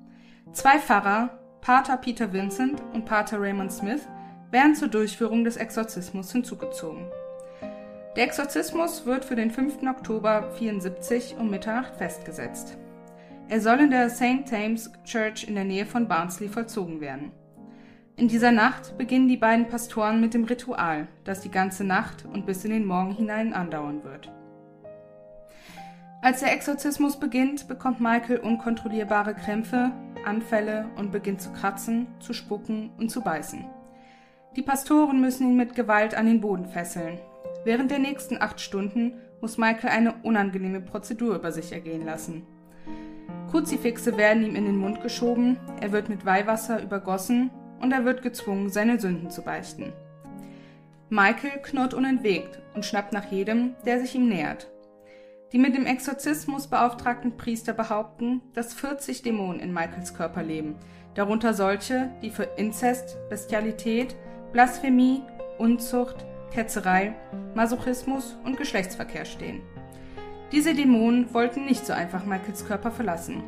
Zwei 0.54 0.80
Pfarrer, 0.80 1.30
Pater 1.62 1.96
Peter 1.96 2.34
Vincent 2.34 2.82
und 2.94 3.06
Pater 3.06 3.40
Raymond 3.40 3.72
Smith, 3.72 4.02
werden 4.52 4.76
zur 4.76 4.90
Durchführung 4.90 5.46
des 5.46 5.56
Exorzismus 5.56 6.30
hinzugezogen. 6.34 7.06
Der 8.18 8.26
Exorzismus 8.26 9.06
wird 9.06 9.24
für 9.24 9.38
den 9.38 9.50
5. 9.50 9.84
Oktober 9.88 10.52
74 10.58 11.38
um 11.40 11.50
Mitternacht 11.50 11.96
festgesetzt. 11.96 12.78
Er 13.48 13.62
soll 13.62 13.80
in 13.80 13.92
der 13.92 14.10
St. 14.10 14.44
James 14.52 14.92
Church 15.06 15.46
in 15.48 15.56
der 15.56 15.64
Nähe 15.64 15.86
von 15.86 16.10
Barnsley 16.10 16.50
vollzogen 16.50 17.00
werden. 17.00 17.32
In 18.18 18.28
dieser 18.28 18.52
Nacht 18.52 18.98
beginnen 18.98 19.30
die 19.30 19.38
beiden 19.38 19.70
Pastoren 19.70 20.20
mit 20.20 20.34
dem 20.34 20.44
Ritual, 20.44 21.08
das 21.24 21.40
die 21.40 21.52
ganze 21.52 21.86
Nacht 21.86 22.26
und 22.26 22.46
bis 22.46 22.66
in 22.66 22.72
den 22.72 22.86
Morgen 22.86 23.16
hinein 23.16 23.54
andauern 23.54 24.04
wird. 24.04 24.30
Als 26.22 26.42
der 26.42 26.54
Exorzismus 26.54 27.20
beginnt, 27.20 27.68
bekommt 27.68 28.00
Michael 28.00 28.38
unkontrollierbare 28.38 29.34
Krämpfe, 29.34 29.92
Anfälle 30.26 30.90
und 30.98 31.12
beginnt 31.12 31.42
zu 31.42 31.52
kratzen, 31.52 32.08
zu 32.20 32.34
spucken 32.34 32.92
und 32.98 33.10
zu 33.10 33.22
beißen. 33.22 33.66
Die 34.56 34.64
Pastoren 34.64 35.22
müssen 35.22 35.48
ihn 35.48 35.58
mit 35.58 35.76
Gewalt 35.76 36.16
an 36.16 36.26
den 36.26 36.42
Boden 36.42 36.66
fesseln, 36.66 37.20
Während 37.64 37.92
der 37.92 38.00
nächsten 38.00 38.42
acht 38.42 38.60
Stunden 38.60 39.14
muss 39.40 39.58
Michael 39.58 39.92
eine 39.92 40.16
unangenehme 40.24 40.82
Prozedur 40.82 41.36
über 41.36 41.52
sich 41.52 41.72
ergehen 41.72 42.06
lassen. 42.06 42.46
Kruzifixe 43.52 44.18
werden 44.18 44.44
ihm 44.44 44.56
in 44.56 44.66
den 44.66 44.78
Mund 44.78 45.02
geschoben, 45.02 45.58
er 45.80 45.92
wird 45.92 46.10
mit 46.10 46.26
Weihwasser 46.26 46.82
übergossen 46.82 47.52
und 47.80 47.92
er 47.92 48.06
wird 48.06 48.22
gezwungen, 48.22 48.70
seine 48.70 49.00
Sünden 49.00 49.30
zu 49.30 49.44
beichten. 49.44 49.94
Michael 51.10 51.62
knurrt 51.62 51.94
unentwegt 51.94 52.62
und 52.74 52.86
schnappt 52.86 53.14
nach 53.14 53.32
jedem, 53.32 53.76
der 53.86 54.00
sich 54.00 54.16
ihm 54.16 54.30
nähert. 54.30 54.71
Die 55.52 55.58
mit 55.58 55.76
dem 55.76 55.86
Exorzismus 55.86 56.68
beauftragten 56.68 57.36
Priester 57.36 57.74
behaupten, 57.74 58.42
dass 58.54 58.74
40 58.74 59.22
Dämonen 59.22 59.60
in 59.60 59.74
Michaels 59.74 60.14
Körper 60.14 60.44
leben, 60.44 60.76
darunter 61.14 61.54
solche, 61.54 62.10
die 62.22 62.30
für 62.30 62.44
Inzest, 62.56 63.18
Bestialität, 63.30 64.16
Blasphemie, 64.54 65.24
Unzucht, 65.58 66.26
Ketzerei, 66.54 67.14
Masochismus 67.54 68.38
und 68.46 68.58
Geschlechtsverkehr 68.58 69.26
stehen. 69.26 69.62
Diese 70.54 70.74
Dämonen 70.74 71.34
wollten 71.34 71.66
nicht 71.66 71.86
so 71.86 71.92
einfach 71.92 72.26
Michaels 72.26 72.66
Körper 72.66 72.92
verlassen. 72.92 73.44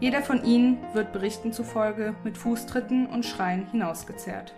Jeder 0.00 0.22
von 0.22 0.44
ihnen 0.44 0.78
wird 0.94 1.12
Berichten 1.12 1.52
zufolge 1.52 2.14
mit 2.24 2.36
Fußtritten 2.38 3.06
und 3.06 3.24
Schreien 3.24 3.66
hinausgezerrt. 3.70 4.52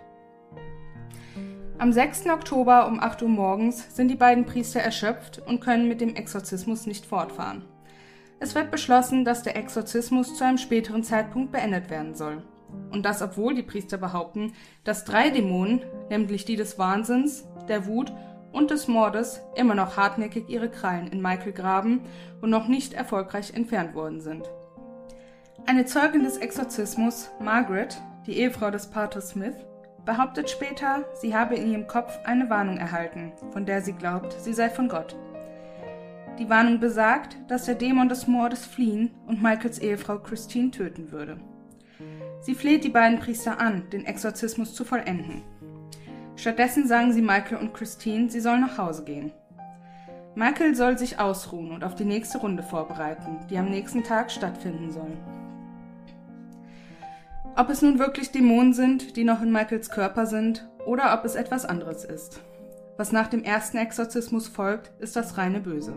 Am 1.79 1.93
6. 1.93 2.27
Oktober 2.27 2.87
um 2.87 2.99
8 2.99 3.21
Uhr 3.21 3.29
morgens 3.29 3.95
sind 3.95 4.09
die 4.09 4.15
beiden 4.15 4.45
Priester 4.45 4.81
erschöpft 4.81 5.41
und 5.47 5.61
können 5.61 5.87
mit 5.87 6.01
dem 6.01 6.13
Exorzismus 6.13 6.85
nicht 6.85 7.05
fortfahren. 7.05 7.63
Es 8.41 8.53
wird 8.53 8.69
beschlossen, 8.69 9.23
dass 9.23 9.43
der 9.43 9.55
Exorzismus 9.55 10.35
zu 10.35 10.43
einem 10.43 10.57
späteren 10.57 11.03
Zeitpunkt 11.03 11.53
beendet 11.53 11.89
werden 11.89 12.15
soll. 12.15 12.43
Und 12.91 13.05
das 13.05 13.21
obwohl 13.21 13.55
die 13.55 13.63
Priester 13.63 13.97
behaupten, 13.97 14.51
dass 14.83 15.05
drei 15.05 15.29
Dämonen, 15.29 15.81
nämlich 16.09 16.43
die 16.43 16.57
des 16.57 16.77
Wahnsinns, 16.77 17.47
der 17.69 17.85
Wut 17.85 18.11
und 18.51 18.71
des 18.71 18.89
Mordes 18.89 19.39
immer 19.55 19.73
noch 19.73 19.95
hartnäckig 19.95 20.49
ihre 20.49 20.69
Krallen 20.69 21.07
in 21.07 21.21
Michael 21.21 21.53
graben 21.53 22.01
und 22.41 22.49
noch 22.49 22.67
nicht 22.67 22.93
erfolgreich 22.93 23.53
entfernt 23.53 23.95
worden 23.95 24.19
sind. 24.19 24.51
Eine 25.65 25.85
Zeugin 25.85 26.23
des 26.23 26.39
Exorzismus, 26.39 27.31
Margaret, 27.39 28.01
die 28.27 28.37
Ehefrau 28.37 28.69
des 28.69 28.87
Paters 28.87 29.29
Smith, 29.29 29.55
behauptet 30.09 30.49
später, 30.49 31.05
sie 31.13 31.35
habe 31.35 31.53
in 31.53 31.71
ihrem 31.71 31.85
Kopf 31.85 32.17
eine 32.23 32.49
Warnung 32.49 32.77
erhalten, 32.77 33.31
von 33.51 33.67
der 33.67 33.83
sie 33.83 33.93
glaubt, 33.93 34.33
sie 34.33 34.53
sei 34.53 34.67
von 34.67 34.89
Gott. 34.89 35.15
Die 36.39 36.49
Warnung 36.49 36.79
besagt, 36.79 37.37
dass 37.47 37.65
der 37.65 37.75
Dämon 37.75 38.09
des 38.09 38.25
Mordes 38.25 38.65
fliehen 38.65 39.11
und 39.27 39.43
Michaels 39.43 39.77
Ehefrau 39.77 40.17
Christine 40.17 40.71
töten 40.71 41.11
würde. 41.11 41.39
Sie 42.41 42.55
fleht 42.55 42.83
die 42.83 42.89
beiden 42.89 43.19
Priester 43.19 43.61
an, 43.61 43.87
den 43.91 44.03
Exorzismus 44.03 44.73
zu 44.73 44.83
vollenden. 44.83 45.43
Stattdessen 46.35 46.87
sagen 46.87 47.13
sie 47.13 47.21
Michael 47.21 47.57
und 47.57 47.75
Christine, 47.75 48.31
sie 48.31 48.39
sollen 48.39 48.61
nach 48.61 48.79
Hause 48.79 49.03
gehen. 49.03 49.31
Michael 50.33 50.73
soll 50.73 50.97
sich 50.97 51.19
ausruhen 51.19 51.69
und 51.69 51.83
auf 51.83 51.93
die 51.93 52.05
nächste 52.05 52.39
Runde 52.39 52.63
vorbereiten, 52.63 53.45
die 53.47 53.59
am 53.59 53.69
nächsten 53.69 54.03
Tag 54.03 54.31
stattfinden 54.31 54.89
soll. 54.89 55.38
Ob 57.59 57.69
es 57.69 57.81
nun 57.81 57.99
wirklich 57.99 58.31
Dämonen 58.31 58.71
sind, 58.71 59.17
die 59.17 59.25
noch 59.25 59.41
in 59.41 59.51
Michaels 59.51 59.89
Körper 59.89 60.25
sind, 60.25 60.65
oder 60.85 61.13
ob 61.13 61.25
es 61.25 61.35
etwas 61.35 61.65
anderes 61.65 62.05
ist. 62.05 62.39
Was 62.95 63.11
nach 63.11 63.27
dem 63.27 63.43
ersten 63.43 63.75
Exorzismus 63.75 64.47
folgt, 64.47 64.93
ist 65.01 65.17
das 65.17 65.37
reine 65.37 65.59
Böse. 65.59 65.93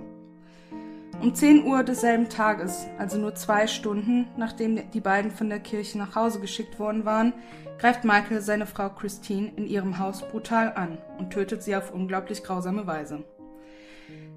Um 1.20 1.32
10 1.32 1.64
Uhr 1.64 1.84
desselben 1.84 2.28
Tages, 2.28 2.88
also 2.98 3.16
nur 3.16 3.36
zwei 3.36 3.68
Stunden 3.68 4.26
nachdem 4.36 4.90
die 4.90 5.00
beiden 5.00 5.30
von 5.30 5.50
der 5.50 5.60
Kirche 5.60 5.98
nach 5.98 6.16
Hause 6.16 6.40
geschickt 6.40 6.80
worden 6.80 7.04
waren, 7.04 7.32
greift 7.78 8.02
Michael 8.02 8.40
seine 8.40 8.66
Frau 8.66 8.88
Christine 8.88 9.52
in 9.54 9.68
ihrem 9.68 10.00
Haus 10.00 10.28
brutal 10.28 10.72
an 10.74 10.98
und 11.18 11.30
tötet 11.30 11.62
sie 11.62 11.76
auf 11.76 11.94
unglaublich 11.94 12.42
grausame 12.42 12.88
Weise. 12.88 13.22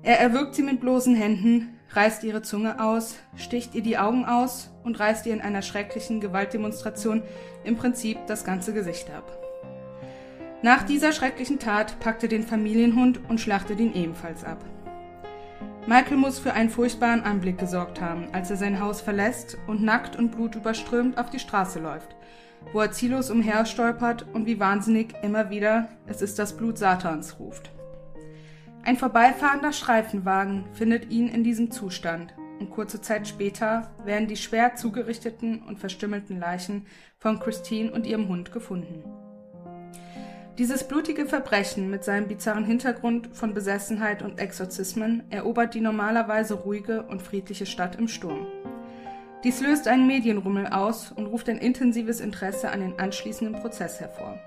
Er 0.04 0.20
erwürgt 0.20 0.54
sie 0.54 0.62
mit 0.62 0.80
bloßen 0.80 1.16
Händen, 1.16 1.75
reißt 1.96 2.24
ihre 2.24 2.42
Zunge 2.42 2.80
aus, 2.84 3.16
sticht 3.36 3.76
ihr 3.76 3.82
die 3.82 3.98
Augen 3.98 4.26
aus 4.26 4.72
und 4.84 5.00
reißt 5.00 5.26
ihr 5.26 5.34
in 5.34 5.42
einer 5.42 5.62
schrecklichen 5.62 6.20
Gewaltdemonstration 6.20 7.24
im 7.64 7.78
Prinzip 7.78 8.18
das 8.28 8.44
ganze 8.44 8.74
Gesicht 8.74 9.10
ab. 9.12 9.32
Nach 10.62 10.84
dieser 10.84 11.12
schrecklichen 11.12 11.60
Tat 11.60 12.00
packt 12.00 12.24
er 12.24 12.30
den 12.30 12.44
Familienhund 12.44 13.30
und 13.30 13.40
schlachtet 13.40 13.80
ihn 13.80 13.94
ebenfalls 13.94 14.44
ab. 14.44 14.64
Michael 15.88 16.18
muss 16.18 16.40
für 16.40 16.54
einen 16.54 16.72
furchtbaren 16.72 17.22
Anblick 17.22 17.60
gesorgt 17.60 18.02
haben, 18.02 18.30
als 18.32 18.50
er 18.50 18.58
sein 18.58 18.80
Haus 18.80 19.02
verlässt 19.02 19.58
und 19.68 19.84
nackt 19.84 20.16
und 20.16 20.32
blutüberströmt 20.32 21.20
auf 21.20 21.30
die 21.30 21.40
Straße 21.40 21.80
läuft, 21.80 22.16
wo 22.74 22.82
er 22.82 22.92
ziellos 22.92 23.30
umherstolpert 23.30 24.26
und 24.34 24.48
wie 24.48 24.60
wahnsinnig 24.60 25.14
immer 25.22 25.52
wieder 25.52 25.90
Es 26.08 26.24
ist 26.24 26.40
das 26.40 26.58
Blut 26.58 26.80
Satans 26.80 27.40
ruft. 27.40 27.75
Ein 28.86 28.98
vorbeifahrender 28.98 29.74
Streifenwagen 29.74 30.66
findet 30.74 31.12
ihn 31.12 31.28
in 31.28 31.44
diesem 31.44 31.72
Zustand 31.72 32.36
und 32.60 32.70
kurze 32.70 33.02
Zeit 33.02 33.28
später 33.28 33.90
werden 34.06 34.28
die 34.28 34.38
schwer 34.38 34.76
zugerichteten 34.76 35.64
und 35.64 35.80
verstümmelten 35.80 36.40
Leichen 36.40 36.86
von 37.18 37.40
Christine 37.40 37.92
und 37.92 38.06
ihrem 38.06 38.28
Hund 38.28 38.52
gefunden. 38.52 39.04
Dieses 40.60 40.88
blutige 40.88 41.26
Verbrechen 41.26 41.90
mit 41.90 42.04
seinem 42.04 42.28
bizarren 42.28 42.64
Hintergrund 42.64 43.30
von 43.34 43.56
Besessenheit 43.56 44.22
und 44.22 44.40
Exorzismen 44.40 45.24
erobert 45.32 45.74
die 45.74 45.82
normalerweise 45.82 46.54
ruhige 46.54 47.02
und 47.08 47.24
friedliche 47.24 47.66
Stadt 47.66 47.96
im 47.96 48.08
Sturm. 48.08 48.46
Dies 49.44 49.62
löst 49.62 49.88
einen 49.88 50.06
Medienrummel 50.06 50.68
aus 50.68 51.12
und 51.12 51.26
ruft 51.26 51.50
ein 51.50 51.58
intensives 51.58 52.20
Interesse 52.20 52.70
an 52.70 52.82
den 52.82 53.00
anschließenden 53.00 53.60
Prozess 53.60 54.00
hervor. 54.00 54.40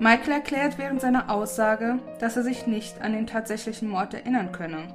Michael 0.00 0.34
erklärt 0.34 0.78
während 0.78 1.00
seiner 1.00 1.28
Aussage, 1.28 1.98
dass 2.20 2.36
er 2.36 2.44
sich 2.44 2.68
nicht 2.68 3.02
an 3.02 3.12
den 3.12 3.26
tatsächlichen 3.26 3.88
Mord 3.88 4.14
erinnern 4.14 4.52
könne, 4.52 4.94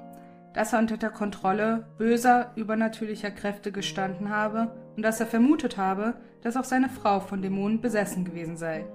dass 0.53 0.71
er 0.71 0.79
unter 0.79 0.95
der 0.95 1.09
Kontrolle 1.09 1.87
böser, 1.97 2.51
übernatürlicher 2.55 3.31
Kräfte 3.31 3.73
gestanden 3.73 4.29
habe 4.29 4.71
und 4.95 5.03
dass 5.03 5.19
er 5.19 5.25
vermutet 5.25 5.75
habe, 5.75 6.13
dass 6.41 6.55
auch 6.55 6.63
seine 6.63 6.87
Frau 6.87 7.19
von 7.19 7.41
Dämonen 7.41 7.81
besessen 7.81 8.23
gewesen 8.23 8.55
sei. 8.55 8.85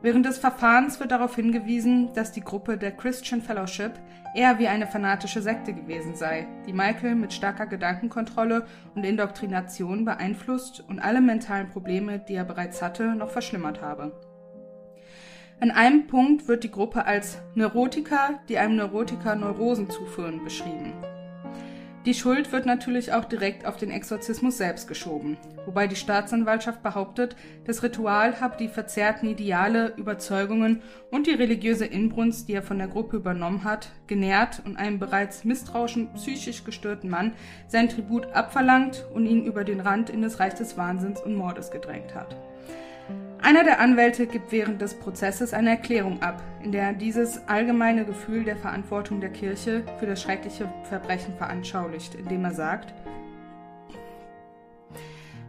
Während 0.00 0.24
des 0.24 0.38
Verfahrens 0.38 0.98
wird 1.00 1.10
darauf 1.10 1.36
hingewiesen, 1.36 2.14
dass 2.14 2.32
die 2.32 2.40
Gruppe 2.40 2.78
der 2.78 2.92
Christian 2.92 3.42
Fellowship 3.42 3.92
eher 4.34 4.58
wie 4.58 4.68
eine 4.68 4.86
fanatische 4.86 5.42
Sekte 5.42 5.74
gewesen 5.74 6.14
sei, 6.14 6.46
die 6.66 6.72
Michael 6.72 7.14
mit 7.14 7.34
starker 7.34 7.66
Gedankenkontrolle 7.66 8.64
und 8.94 9.04
Indoktrination 9.04 10.06
beeinflusst 10.06 10.82
und 10.88 10.98
alle 10.98 11.20
mentalen 11.20 11.68
Probleme, 11.68 12.18
die 12.20 12.36
er 12.36 12.44
bereits 12.44 12.80
hatte, 12.80 13.14
noch 13.14 13.28
verschlimmert 13.28 13.82
habe. 13.82 14.18
An 15.60 15.70
einem 15.70 16.06
Punkt 16.06 16.48
wird 16.48 16.64
die 16.64 16.70
Gruppe 16.70 17.04
als 17.04 17.36
Neurotiker, 17.54 18.40
die 18.48 18.56
einem 18.56 18.76
Neurotiker 18.76 19.34
Neurosen 19.34 19.90
zuführen, 19.90 20.42
beschrieben. 20.42 20.94
Die 22.06 22.14
Schuld 22.14 22.50
wird 22.50 22.64
natürlich 22.64 23.12
auch 23.12 23.26
direkt 23.26 23.66
auf 23.66 23.76
den 23.76 23.90
Exorzismus 23.90 24.56
selbst 24.56 24.88
geschoben, 24.88 25.36
wobei 25.66 25.86
die 25.86 25.96
Staatsanwaltschaft 25.96 26.82
behauptet, 26.82 27.36
das 27.66 27.82
Ritual 27.82 28.40
habe 28.40 28.56
die 28.56 28.68
verzerrten 28.68 29.28
Ideale, 29.28 29.92
Überzeugungen 29.98 30.80
und 31.10 31.26
die 31.26 31.34
religiöse 31.34 31.84
Inbrunst, 31.84 32.48
die 32.48 32.54
er 32.54 32.62
von 32.62 32.78
der 32.78 32.88
Gruppe 32.88 33.18
übernommen 33.18 33.62
hat, 33.62 33.90
genährt 34.06 34.62
und 34.64 34.78
einem 34.78 34.98
bereits 34.98 35.44
misstrauischen, 35.44 36.10
psychisch 36.14 36.64
gestörten 36.64 37.10
Mann 37.10 37.32
sein 37.68 37.90
Tribut 37.90 38.32
abverlangt 38.32 39.04
und 39.12 39.26
ihn 39.26 39.44
über 39.44 39.64
den 39.64 39.80
Rand 39.80 40.08
in 40.08 40.22
das 40.22 40.40
Reich 40.40 40.54
des 40.54 40.78
Wahnsinns 40.78 41.20
und 41.20 41.34
Mordes 41.34 41.70
gedrängt 41.70 42.14
hat. 42.14 42.34
Einer 43.42 43.64
der 43.64 43.80
Anwälte 43.80 44.26
gibt 44.26 44.52
während 44.52 44.82
des 44.82 44.94
Prozesses 44.94 45.54
eine 45.54 45.70
Erklärung 45.70 46.20
ab, 46.22 46.42
in 46.62 46.72
der 46.72 46.82
er 46.82 46.92
dieses 46.92 47.48
allgemeine 47.48 48.04
Gefühl 48.04 48.44
der 48.44 48.56
Verantwortung 48.56 49.20
der 49.20 49.30
Kirche 49.30 49.82
für 49.98 50.06
das 50.06 50.20
schreckliche 50.20 50.70
Verbrechen 50.84 51.34
veranschaulicht, 51.36 52.14
indem 52.14 52.44
er 52.44 52.52
sagt, 52.52 52.92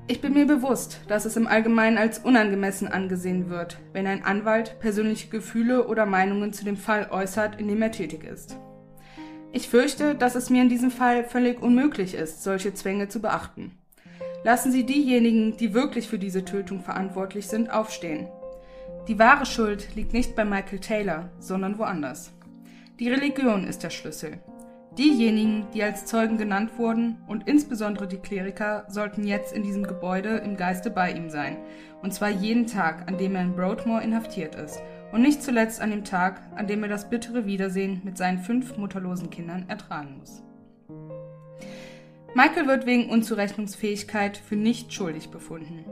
ich 0.08 0.22
bin 0.22 0.34
mir 0.34 0.46
bewusst, 0.46 1.02
dass 1.08 1.26
es 1.26 1.36
im 1.36 1.48
Allgemeinen 1.48 1.98
als 1.98 2.20
unangemessen 2.20 2.88
angesehen 2.88 3.50
wird, 3.50 3.78
wenn 3.92 4.08
ein 4.08 4.24
Anwalt 4.24 4.80
persönliche 4.80 5.30
Gefühle 5.30 5.88
oder 5.88 6.06
Meinungen 6.06 6.54
zu 6.54 6.64
dem 6.64 6.78
Fall 6.78 7.10
äußert, 7.12 7.60
in 7.60 7.68
dem 7.68 7.82
er 7.82 7.92
tätig 7.92 8.24
ist. 8.24 8.58
Ich 9.52 9.68
fürchte, 9.68 10.16
dass 10.16 10.36
es 10.36 10.50
mir 10.50 10.62
in 10.62 10.70
diesem 10.70 10.92
Fall 10.92 11.26
völlig 11.26 11.62
unmöglich 11.62 12.16
ist, 12.16 12.42
solche 12.42 12.74
Zwänge 12.74 13.10
zu 13.10 13.22
beachten. 13.22 13.81
Lassen 14.44 14.72
Sie 14.72 14.86
diejenigen, 14.86 15.56
die 15.58 15.76
wirklich 15.76 16.08
für 16.08 16.18
diese 16.18 16.44
Tötung 16.44 16.82
verantwortlich 16.82 17.48
sind, 17.48 17.72
aufstehen. 17.72 18.28
Die 19.08 19.20
wahre 19.20 19.46
Schuld 19.46 19.96
liegt 19.96 20.14
nicht 20.14 20.36
bei 20.36 20.46
Michael 20.46 20.80
Taylor, 20.80 21.30
sondern 21.40 21.78
woanders. 21.78 22.32
Die 23.00 23.10
Religion 23.10 23.68
ist 23.68 23.84
der 23.84 23.92
Schlüssel. 23.92 24.40
Diejenigen, 24.98 25.68
die 25.74 25.84
als 25.84 26.06
Zeugen 26.06 26.38
genannt 26.38 26.72
wurden, 26.78 27.18
und 27.28 27.48
insbesondere 27.48 28.08
die 28.08 28.18
Kleriker, 28.18 28.86
sollten 28.90 29.26
jetzt 29.26 29.54
in 29.54 29.64
diesem 29.64 29.84
Gebäude 29.84 30.38
im 30.38 30.58
Geiste 30.58 30.90
bei 30.90 31.12
ihm 31.12 31.30
sein, 31.30 31.58
und 32.02 32.14
zwar 32.14 32.30
jeden 32.30 32.68
Tag, 32.68 33.08
an 33.08 33.18
dem 33.18 33.36
er 33.36 33.44
in 33.44 33.56
Broadmoor 33.56 34.02
inhaftiert 34.02 34.56
ist, 34.56 34.82
und 35.12 35.22
nicht 35.22 35.44
zuletzt 35.44 35.82
an 35.82 35.92
dem 35.92 36.04
Tag, 36.04 36.42
an 36.56 36.68
dem 36.68 36.84
er 36.84 36.90
das 36.90 37.10
bittere 37.10 37.46
Wiedersehen 37.46 38.02
mit 38.04 38.18
seinen 38.18 38.40
fünf 38.40 38.76
mutterlosen 38.76 39.30
Kindern 39.30 39.66
ertragen 39.68 40.18
muss. 40.20 40.44
Michael 42.34 42.66
wird 42.68 42.86
wegen 42.86 43.10
Unzurechnungsfähigkeit 43.10 44.38
für 44.38 44.56
nicht 44.56 44.94
schuldig 44.94 45.32
befunden 45.32 45.86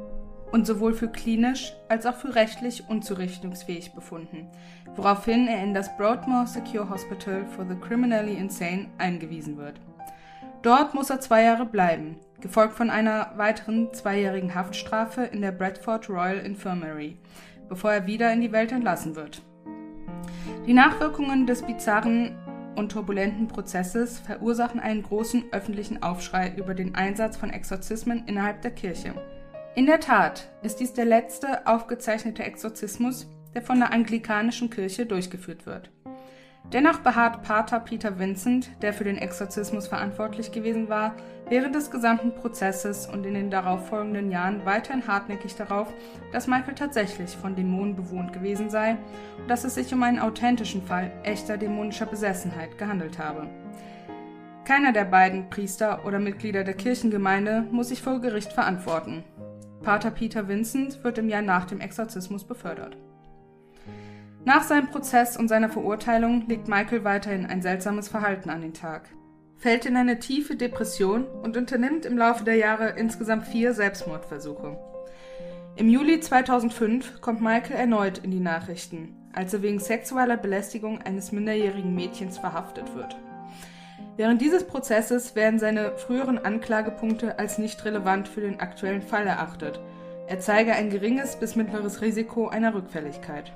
und 0.52 0.66
sowohl 0.66 0.94
für 0.94 1.10
klinisch 1.10 1.74
als 1.90 2.06
auch 2.06 2.16
für 2.16 2.34
rechtlich 2.34 2.86
unzurechnungsfähig 2.88 3.94
befunden, 3.94 4.48
woraufhin 4.96 5.48
er 5.48 5.62
in 5.62 5.74
das 5.74 5.96
Broadmoor 5.98 6.48
Secure 6.48 6.90
Hospital 6.90 7.46
for 7.46 7.66
the 7.68 7.76
Criminally 7.76 8.36
Insane 8.36 8.88
eingewiesen 8.98 9.58
wird. 9.58 9.82
Dort 10.62 10.94
muss 10.94 11.10
er 11.10 11.20
zwei 11.20 11.44
Jahre 11.44 11.66
bleiben, 11.66 12.18
gefolgt 12.40 12.74
von 12.74 12.90
einer 12.90 13.34
weiteren 13.36 13.94
zweijährigen 13.94 14.56
Haftstrafe 14.56 15.24
in 15.24 15.42
der 15.42 15.52
Bradford 15.52 16.10
Royal 16.10 16.38
Infirmary, 16.38 17.18
bevor 17.68 17.92
er 17.92 18.08
wieder 18.08 18.32
in 18.32 18.40
die 18.40 18.54
Welt 18.54 18.72
entlassen 18.72 19.16
wird. 19.16 19.42
Die 20.66 20.74
Nachwirkungen 20.74 21.48
des 21.48 21.64
bizarren 21.64 22.36
und 22.76 22.92
turbulenten 22.92 23.48
Prozesses 23.48 24.20
verursachen 24.20 24.80
einen 24.80 25.04
großen 25.04 25.46
öffentlichen 25.52 26.04
Aufschrei 26.04 26.54
über 26.56 26.74
den 26.74 26.96
Einsatz 26.96 27.38
von 27.38 27.50
Exorzismen 27.50 28.24
innerhalb 28.28 28.62
der 28.62 28.72
Kirche. 28.72 29.14
In 29.76 29.86
der 29.86 30.00
Tat 30.00 30.50
ist 30.62 30.80
dies 30.80 30.94
der 30.94 31.06
letzte 31.06 31.66
aufgezeichnete 31.68 32.44
Exorzismus, 32.44 33.28
der 33.54 33.62
von 33.62 33.80
der 33.80 33.94
anglikanischen 33.94 34.70
Kirche 34.70 35.06
durchgeführt 35.06 35.66
wird. 35.66 35.92
Dennoch 36.72 37.00
beharrt 37.00 37.42
Pater 37.42 37.80
Peter 37.80 38.20
Vincent, 38.20 38.70
der 38.84 38.94
für 38.94 39.04
den 39.04 39.18
Exorzismus 39.18 39.88
verantwortlich 39.88 40.52
gewesen 40.52 40.88
war, 40.88 41.16
während 41.50 41.74
des 41.74 41.90
gesamten 41.90 42.36
Prozesses 42.36 43.08
und 43.08 43.26
in 43.26 43.34
den 43.34 43.50
darauffolgenden 43.50 44.32
Jahren 44.32 44.66
weiterhin 44.66 45.08
hartnäckig 45.08 45.56
darauf, 45.56 45.92
dass 46.32 46.46
Michael 46.46 46.76
tatsächlich 46.76 47.36
von 47.36 47.56
Dämonen 47.56 47.96
bewohnt 47.96 48.34
gewesen 48.34 48.70
sei 48.70 48.98
und 49.40 49.50
dass 49.50 49.64
es 49.64 49.74
sich 49.74 49.92
um 49.94 50.04
einen 50.04 50.20
authentischen 50.20 50.84
Fall 50.84 51.12
echter 51.24 51.58
dämonischer 51.58 52.06
Besessenheit 52.06 52.78
gehandelt 52.78 53.18
habe. 53.18 53.50
Keiner 54.64 54.94
der 54.94 55.06
beiden 55.06 55.50
Priester 55.50 56.06
oder 56.06 56.20
Mitglieder 56.20 56.64
der 56.64 56.76
Kirchengemeinde 56.76 57.66
muss 57.72 57.90
sich 57.90 58.04
vor 58.04 58.22
Gericht 58.22 58.54
verantworten. 58.54 59.24
Pater 59.82 60.12
Peter 60.12 60.48
Vincent 60.48 61.04
wird 61.04 61.18
im 61.18 61.30
Jahr 61.30 61.42
nach 61.42 61.66
dem 61.66 61.82
Exorzismus 61.82 62.44
befördert. 62.44 62.96
Nach 64.46 64.64
seinem 64.64 64.88
Prozess 64.88 65.36
und 65.38 65.50
seiner 65.50 65.70
Verurteilung 65.70 66.48
legt 66.48 66.68
Michael 66.68 67.04
weiterhin 67.04 67.46
ein 67.46 67.62
seltsames 67.62 68.08
Verhalten 68.08 68.50
an 68.50 68.62
den 68.62 68.74
Tag, 68.74 69.10
fällt 69.58 69.86
in 69.86 69.98
eine 69.98 70.20
tiefe 70.20 70.56
Depression 70.56 71.26
und 71.26 71.58
unternimmt 71.58 72.06
im 72.06 72.18
Laufe 72.18 72.46
der 72.46 72.56
Jahre 72.56 72.92
insgesamt 72.98 73.46
vier 73.46 73.74
Selbstmordversuche. 73.74 74.78
Im 75.76 75.90
Juli 75.90 76.20
2005 76.20 77.22
kommt 77.22 77.42
Michael 77.42 77.76
erneut 77.76 78.20
in 78.20 78.32
die 78.32 78.40
Nachrichten, 78.40 79.16
als 79.34 79.54
er 79.54 79.62
wegen 79.62 79.80
sexueller 79.80 80.38
Belästigung 80.38 81.02
eines 81.02 81.32
minderjährigen 81.32 81.94
Mädchens 81.94 82.38
verhaftet 82.38 82.96
wird. 82.96 83.18
Während 84.16 84.42
dieses 84.42 84.66
Prozesses 84.66 85.36
werden 85.36 85.60
seine 85.60 85.98
früheren 85.98 86.44
Anklagepunkte 86.44 87.40
als 87.40 87.58
nicht 87.58 87.84
relevant 87.86 88.28
für 88.28 88.42
den 88.42 88.60
aktuellen 88.60 89.02
Fall 89.02 89.28
erachtet. 89.28 89.80
Er 90.28 90.40
zeige 90.40 90.74
ein 90.74 90.90
geringes 90.90 91.38
bis 91.38 91.56
mittleres 91.56 92.02
Risiko 92.02 92.48
einer 92.48 92.74
Rückfälligkeit. 92.74 93.54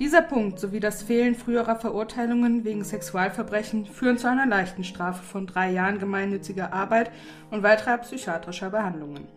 Dieser 0.00 0.22
Punkt 0.22 0.58
sowie 0.58 0.80
das 0.80 1.02
Fehlen 1.02 1.36
früherer 1.36 1.76
Verurteilungen 1.76 2.64
wegen 2.64 2.82
Sexualverbrechen 2.82 3.86
führen 3.86 4.18
zu 4.18 4.28
einer 4.28 4.46
leichten 4.46 4.82
Strafe 4.82 5.22
von 5.22 5.46
drei 5.46 5.70
Jahren 5.70 6.00
gemeinnütziger 6.00 6.72
Arbeit 6.72 7.12
und 7.50 7.62
weiterer 7.62 7.98
psychiatrischer 7.98 8.70
Behandlungen. 8.70 9.28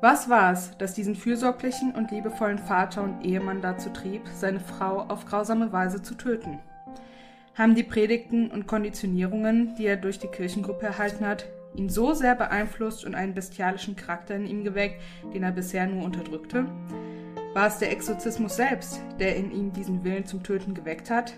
Was 0.00 0.30
war 0.30 0.52
es, 0.52 0.70
das 0.78 0.94
diesen 0.94 1.16
fürsorglichen 1.16 1.92
und 1.94 2.10
liebevollen 2.10 2.58
Vater 2.58 3.02
und 3.02 3.22
Ehemann 3.22 3.60
dazu 3.60 3.90
trieb, 3.90 4.22
seine 4.34 4.60
Frau 4.60 5.00
auf 5.00 5.26
grausame 5.26 5.72
Weise 5.72 6.00
zu 6.00 6.14
töten? 6.14 6.58
haben 7.60 7.74
die 7.74 7.82
Predigten 7.82 8.50
und 8.50 8.66
Konditionierungen, 8.66 9.74
die 9.76 9.84
er 9.84 9.98
durch 9.98 10.18
die 10.18 10.28
Kirchengruppe 10.28 10.86
erhalten 10.86 11.26
hat, 11.26 11.46
ihn 11.74 11.90
so 11.90 12.14
sehr 12.14 12.34
beeinflusst 12.34 13.04
und 13.04 13.14
einen 13.14 13.34
bestialischen 13.34 13.96
Charakter 13.96 14.34
in 14.34 14.46
ihm 14.46 14.64
geweckt, 14.64 15.00
den 15.34 15.42
er 15.42 15.52
bisher 15.52 15.86
nur 15.86 16.04
unterdrückte? 16.04 16.64
War 17.52 17.66
es 17.66 17.78
der 17.78 17.90
Exorzismus 17.90 18.54
selbst, 18.54 19.02
der 19.18 19.34
in 19.34 19.50
ihm 19.50 19.72
diesen 19.72 20.04
Willen 20.04 20.24
zum 20.24 20.44
Töten 20.44 20.72
geweckt 20.72 21.10
hat? 21.10 21.34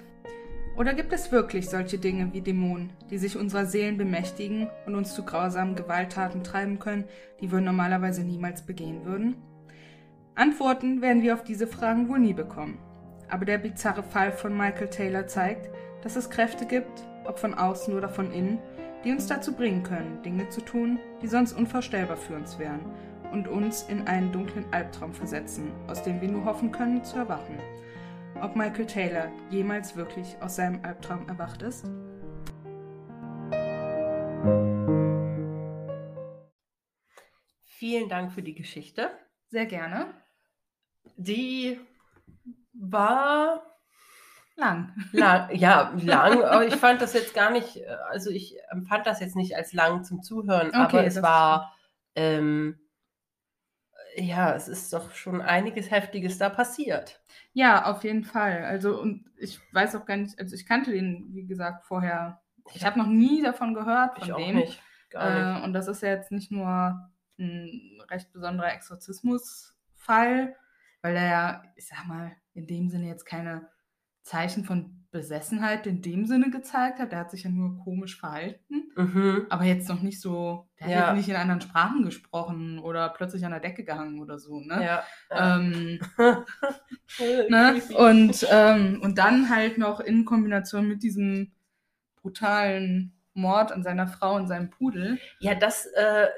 Oder 0.77 0.92
gibt 0.92 1.11
es 1.11 1.33
wirklich 1.33 1.70
solche 1.70 1.98
Dinge 1.98 2.35
wie 2.35 2.42
Dämonen, 2.42 2.92
die 3.09 3.16
sich 3.16 3.38
unserer 3.38 3.64
Seelen 3.64 3.96
bemächtigen 3.96 4.68
und 4.85 4.94
uns 4.94 5.14
zu 5.14 5.25
grausamen 5.25 5.75
Gewalttaten 5.75 6.44
treiben 6.44 6.79
können, 6.79 7.05
die 7.40 7.51
wir 7.51 7.62
normalerweise 7.62 8.25
niemals 8.25 8.61
begehen 8.61 9.07
würden? 9.07 9.37
Antworten 10.35 11.01
werden 11.01 11.22
wir 11.22 11.33
auf 11.33 11.44
diese 11.44 11.66
Fragen 11.66 12.11
wohl 12.11 12.18
nie 12.18 12.35
bekommen. 12.35 12.79
Aber 13.31 13.46
der 13.46 13.57
bizarre 13.57 14.03
Fall 14.03 14.33
von 14.33 14.55
Michael 14.55 14.90
Taylor 14.90 15.27
zeigt, 15.27 15.70
dass 16.03 16.16
es 16.16 16.29
Kräfte 16.29 16.66
gibt, 16.66 17.05
ob 17.25 17.38
von 17.38 17.55
außen 17.55 17.94
oder 17.94 18.11
von 18.11 18.33
innen, 18.33 18.59
die 19.03 19.12
uns 19.12 19.29
dazu 19.29 19.55
bringen 19.55 19.83
können, 19.83 20.22
Dinge 20.22 20.51
zu 20.51 20.61
tun, 20.61 20.98
die 21.22 21.29
sonst 21.29 21.55
unvorstellbar 21.55 22.18
für 22.18 22.37
uns 22.37 22.59
wären 22.59 22.81
und 23.32 23.48
uns 23.48 23.82
in 23.84 24.06
einen 24.06 24.30
dunklen 24.30 24.72
Albtraum 24.72 25.12
versetzen, 25.12 25.72
aus 25.88 26.02
dem 26.02 26.20
wir 26.20 26.28
nur 26.28 26.44
hoffen 26.44 26.70
können 26.70 27.02
zu 27.02 27.16
erwachen. 27.16 27.58
Ob 28.40 28.54
Michael 28.56 28.86
Taylor 28.86 29.32
jemals 29.50 29.96
wirklich 29.96 30.36
aus 30.40 30.56
seinem 30.56 30.84
Albtraum 30.84 31.28
erwacht 31.28 31.62
ist? 31.62 31.84
Vielen 37.62 38.08
Dank 38.08 38.32
für 38.32 38.42
die 38.42 38.54
Geschichte. 38.54 39.10
Sehr 39.48 39.66
gerne. 39.66 40.14
Die 41.16 41.80
war 42.72 43.62
Lang. 44.56 44.92
lang. 45.12 45.48
Ja, 45.54 45.92
lang. 45.96 46.42
Aber 46.44 46.66
ich 46.66 46.76
fand 46.76 47.00
das 47.00 47.14
jetzt 47.14 47.34
gar 47.34 47.50
nicht, 47.50 47.78
äh, 47.78 47.86
also 48.10 48.30
ich 48.30 48.56
empfand 48.70 49.06
das 49.06 49.20
jetzt 49.20 49.36
nicht 49.36 49.56
als 49.56 49.72
lang 49.72 50.04
zum 50.04 50.22
Zuhören, 50.22 50.68
Okay, 50.68 50.78
aber 50.78 51.04
es 51.04 51.22
war, 51.22 51.74
ähm, 52.14 52.78
ja, 54.16 54.55
es 54.55 54.68
ist 54.68 54.92
doch 54.92 55.12
schon 55.14 55.40
einiges 55.40 55.90
Heftiges 55.90 56.38
da 56.38 56.48
passiert. 56.48 57.22
Ja, 57.53 57.87
auf 57.87 58.05
jeden 58.05 58.25
Fall. 58.25 58.64
Also, 58.64 59.01
und 59.01 59.25
ich 59.37 59.61
weiß 59.72 59.96
auch 59.96 60.05
gar 60.07 60.16
nicht, 60.16 60.38
also 60.38 60.55
ich 60.55 60.66
kannte 60.66 60.92
den, 60.92 61.35
wie 61.35 61.46
gesagt, 61.46 61.85
vorher. 61.85 62.40
Ich 62.75 62.85
habe 62.85 62.98
noch 62.98 63.07
nie 63.07 63.42
davon 63.42 63.75
gehört, 63.75 64.18
von 64.18 64.25
Ich 64.25 64.33
auch 64.33 64.38
dem. 64.38 64.57
nicht. 64.57 64.83
Gar 65.11 65.55
nicht. 65.55 65.62
Äh, 65.62 65.64
und 65.64 65.72
das 65.72 65.88
ist 65.88 66.03
ja 66.03 66.11
jetzt 66.11 66.31
nicht 66.33 66.51
nur 66.51 67.11
ein 67.38 68.01
recht 68.11 68.33
besonderer 68.33 68.72
Exorzismusfall, 68.72 70.57
weil 71.03 71.16
er 71.16 71.27
ja, 71.27 71.62
ich 71.77 71.87
sag 71.88 72.07
mal, 72.07 72.33
in 72.55 72.66
dem 72.66 72.88
Sinne 72.88 73.09
jetzt 73.09 73.25
keine 73.27 73.68
Zeichen 74.22 74.64
von 74.64 74.98
Besessenheit 75.11 75.87
in 75.87 76.00
dem 76.00 76.24
Sinne 76.24 76.50
gezeigt 76.50 76.98
hat. 76.98 77.12
Der 77.12 77.18
hat 77.18 77.30
sich 77.30 77.42
ja 77.42 77.50
nur 77.50 77.78
komisch 77.85 78.18
verhalten, 78.18 78.85
Mhm. 78.96 79.46
aber 79.50 79.64
jetzt 79.64 79.88
noch 79.90 80.00
nicht 80.00 80.20
so, 80.22 80.68
der 80.80 80.87
hat 80.87 80.92
Ja. 80.92 81.06
jetzt 81.08 81.16
nicht 81.18 81.28
in 81.28 81.37
anderen 81.37 81.61
Sprachen 81.61 82.02
gesprochen 82.02 82.78
oder 82.78 83.11
plötzlich 83.11 83.44
an 83.44 83.50
der 83.50 83.61
Decke 83.61 83.85
gehangen 83.85 84.20
oder 84.20 84.38
so, 84.38 84.61
ne? 84.61 84.82
Ja. 84.82 85.04
ja. 85.30 85.56
Ähm, 85.58 86.00
ne? 87.48 87.82
Und, 87.96 88.46
ähm, 88.50 89.00
und 89.02 89.18
dann 89.18 89.50
halt 89.50 89.76
noch 89.76 90.00
in 90.00 90.24
Kombination 90.24 90.88
mit 90.88 91.02
diesem 91.02 91.52
brutalen 92.22 93.12
Mord 93.35 93.72
an 93.72 93.82
seiner 93.82 94.06
Frau 94.06 94.37
und 94.37 94.48
seinem 94.48 94.70
Pudel. 94.70 95.18
Ja, 95.40 95.54
das, 95.54 95.87
äh, 95.87 96.28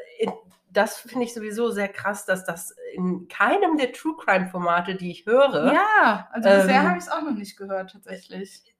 das 0.75 0.99
finde 0.99 1.25
ich 1.25 1.33
sowieso 1.35 1.71
sehr 1.71 1.89
krass, 1.89 2.27
dass 2.27 2.45
das 2.45 2.75
in 2.93 3.29
keinem 3.29 3.79
der 3.79 3.93
True 3.93 4.15
Crime 4.23 4.47
Formate, 4.49 4.95
die 4.97 5.11
ich 5.11 5.25
höre, 5.27 5.73
Ja, 5.73 6.29
also 6.33 6.49
bisher 6.49 6.81
Ähm, 6.81 6.89
habe 6.89 6.99
ich 6.99 7.05
es 7.05 7.11
auch 7.11 7.23
noch 7.23 7.35
nicht 7.35 7.57
gehört, 7.57 7.93
tatsächlich. 7.93 8.75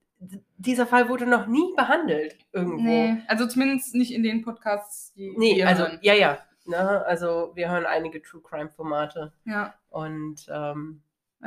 dieser 0.57 0.87
Fall 0.87 1.09
wurde 1.09 1.25
noch 1.25 1.45
nie 1.47 1.73
behandelt 1.75 2.37
irgendwo. 2.53 2.83
Nee, 2.83 3.17
also 3.27 3.47
zumindest 3.47 3.95
nicht 3.95 4.13
in 4.13 4.23
den 4.23 4.41
Podcasts, 4.43 5.13
die 5.13 5.33
Nee, 5.37 5.63
also 5.63 5.83
hören. 5.83 5.99
ja, 6.01 6.13
ja. 6.13 6.37
Ne? 6.65 6.77
Also 7.05 7.51
wir 7.55 7.69
hören 7.69 7.85
einige 7.85 8.21
True 8.21 8.41
Crime 8.41 8.69
Formate 8.69 9.33
Ja, 9.45 9.75
und 9.89 10.45
ähm, 10.49 11.01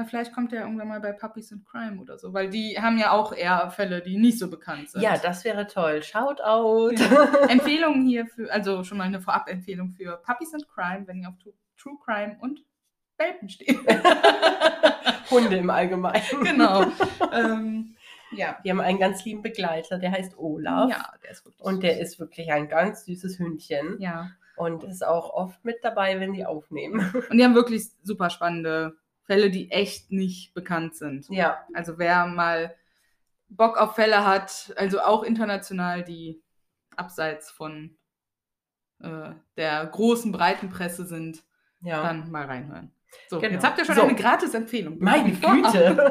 vielleicht 0.05 0.33
kommt 0.33 0.53
er 0.53 0.63
irgendwann 0.63 0.89
mal 0.89 1.01
bei 1.01 1.13
Puppies 1.13 1.51
in 1.51 1.65
Crime 1.65 2.01
oder 2.01 2.19
so, 2.19 2.33
weil 2.33 2.51
die 2.51 2.79
haben 2.81 2.99
ja 2.99 3.13
auch 3.13 3.33
eher 3.33 3.71
Fälle, 3.71 4.01
die 4.03 4.17
nicht 4.19 4.39
so 4.39 4.49
bekannt 4.51 4.91
sind. 4.91 5.03
ja, 5.03 5.17
das 5.17 5.45
wäre 5.45 5.67
toll. 5.67 6.03
Shoutout. 6.03 6.91
Empfehlungen 7.49 8.07
hier 8.07 8.27
für, 8.27 8.53
also 8.53 8.85
schon 8.85 8.99
mal 8.99 9.05
eine 9.05 9.21
Vorab-Empfehlung 9.21 9.91
für 9.91 10.17
Puppies 10.19 10.55
and 10.55 10.69
Crime, 10.69 11.07
wenn 11.07 11.21
ihr 11.21 11.29
auf 11.29 11.35
True, 11.77 11.97
Crime 12.05 12.37
und 12.41 12.65
Welpen 13.17 13.49
steht. 13.49 13.79
Hunde 15.31 15.57
im 15.57 15.71
Allgemeinen. 15.71 16.43
genau. 16.43 16.87
ähm, 17.33 17.97
Ja. 18.33 18.59
Die 18.65 18.71
haben 18.71 18.81
einen 18.81 18.99
ganz 18.99 19.25
lieben 19.25 19.43
Begleiter, 19.43 19.99
der 19.99 20.13
heißt 20.13 20.39
Olaf. 20.39 20.91
Ja, 20.91 21.13
der 21.23 21.31
ist 21.31 21.45
wirklich. 21.45 21.65
Und 21.65 21.83
der 21.83 22.01
ist 22.01 22.21
wirklich 22.21 22.53
ein 22.53 22.69
ganz 22.69 23.05
süßes 23.05 23.39
Hündchen. 23.39 23.97
Ja. 24.01 24.31
Und 24.57 24.85
ist 24.85 25.07
auch 25.07 25.31
oft 25.31 25.65
mit 25.65 25.77
dabei, 25.83 26.19
wenn 26.21 26.33
die 26.33 26.45
aufnehmen. 26.45 27.13
Und 27.31 27.39
die 27.39 27.45
haben 27.45 27.55
wirklich 27.55 27.91
super 28.03 28.29
spannende 28.29 28.97
Fälle, 29.29 29.51
die 29.51 29.71
echt 29.71 30.11
nicht 30.11 30.55
bekannt 30.55 30.97
sind. 30.97 31.29
Ja, 31.29 31.59
Also 31.75 31.99
wer 31.99 32.27
mal 32.27 32.75
Bock 33.51 33.77
auf 33.77 33.95
Fälle 33.95 34.27
hat, 34.27 34.73
also 34.77 35.01
auch 35.01 35.23
international, 35.23 36.03
die 36.03 36.43
abseits 36.97 37.51
von 37.51 37.97
äh, 39.01 39.31
der 39.57 39.87
großen 39.87 40.33
breiten 40.33 40.71
Presse 40.71 41.05
sind, 41.07 41.45
ja. 41.81 42.03
dann 42.03 42.31
mal 42.31 42.47
reinhören. 42.47 42.91
So, 43.29 43.39
Genau. 43.39 43.53
jetzt 43.55 43.65
habt 43.65 43.79
ihr 43.79 43.85
schon 43.85 43.95
So. 43.97 44.03
eine 44.03 44.15
Gratis-Empfehlung. 44.15 44.97
Meine. 44.99 45.33
Güte. 45.33 46.11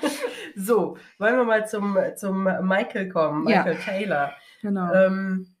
so, 0.56 0.96
wollen 1.18 1.36
wir 1.36 1.44
mal 1.44 1.66
zum, 1.68 1.98
zum 2.16 2.44
Michael 2.62 3.08
kommen, 3.08 3.48
Ja. 3.48 3.58
Michael 3.64 3.76
Taylor. 3.78 4.32
Genau. 4.62 4.92
Ähm, 4.92 5.54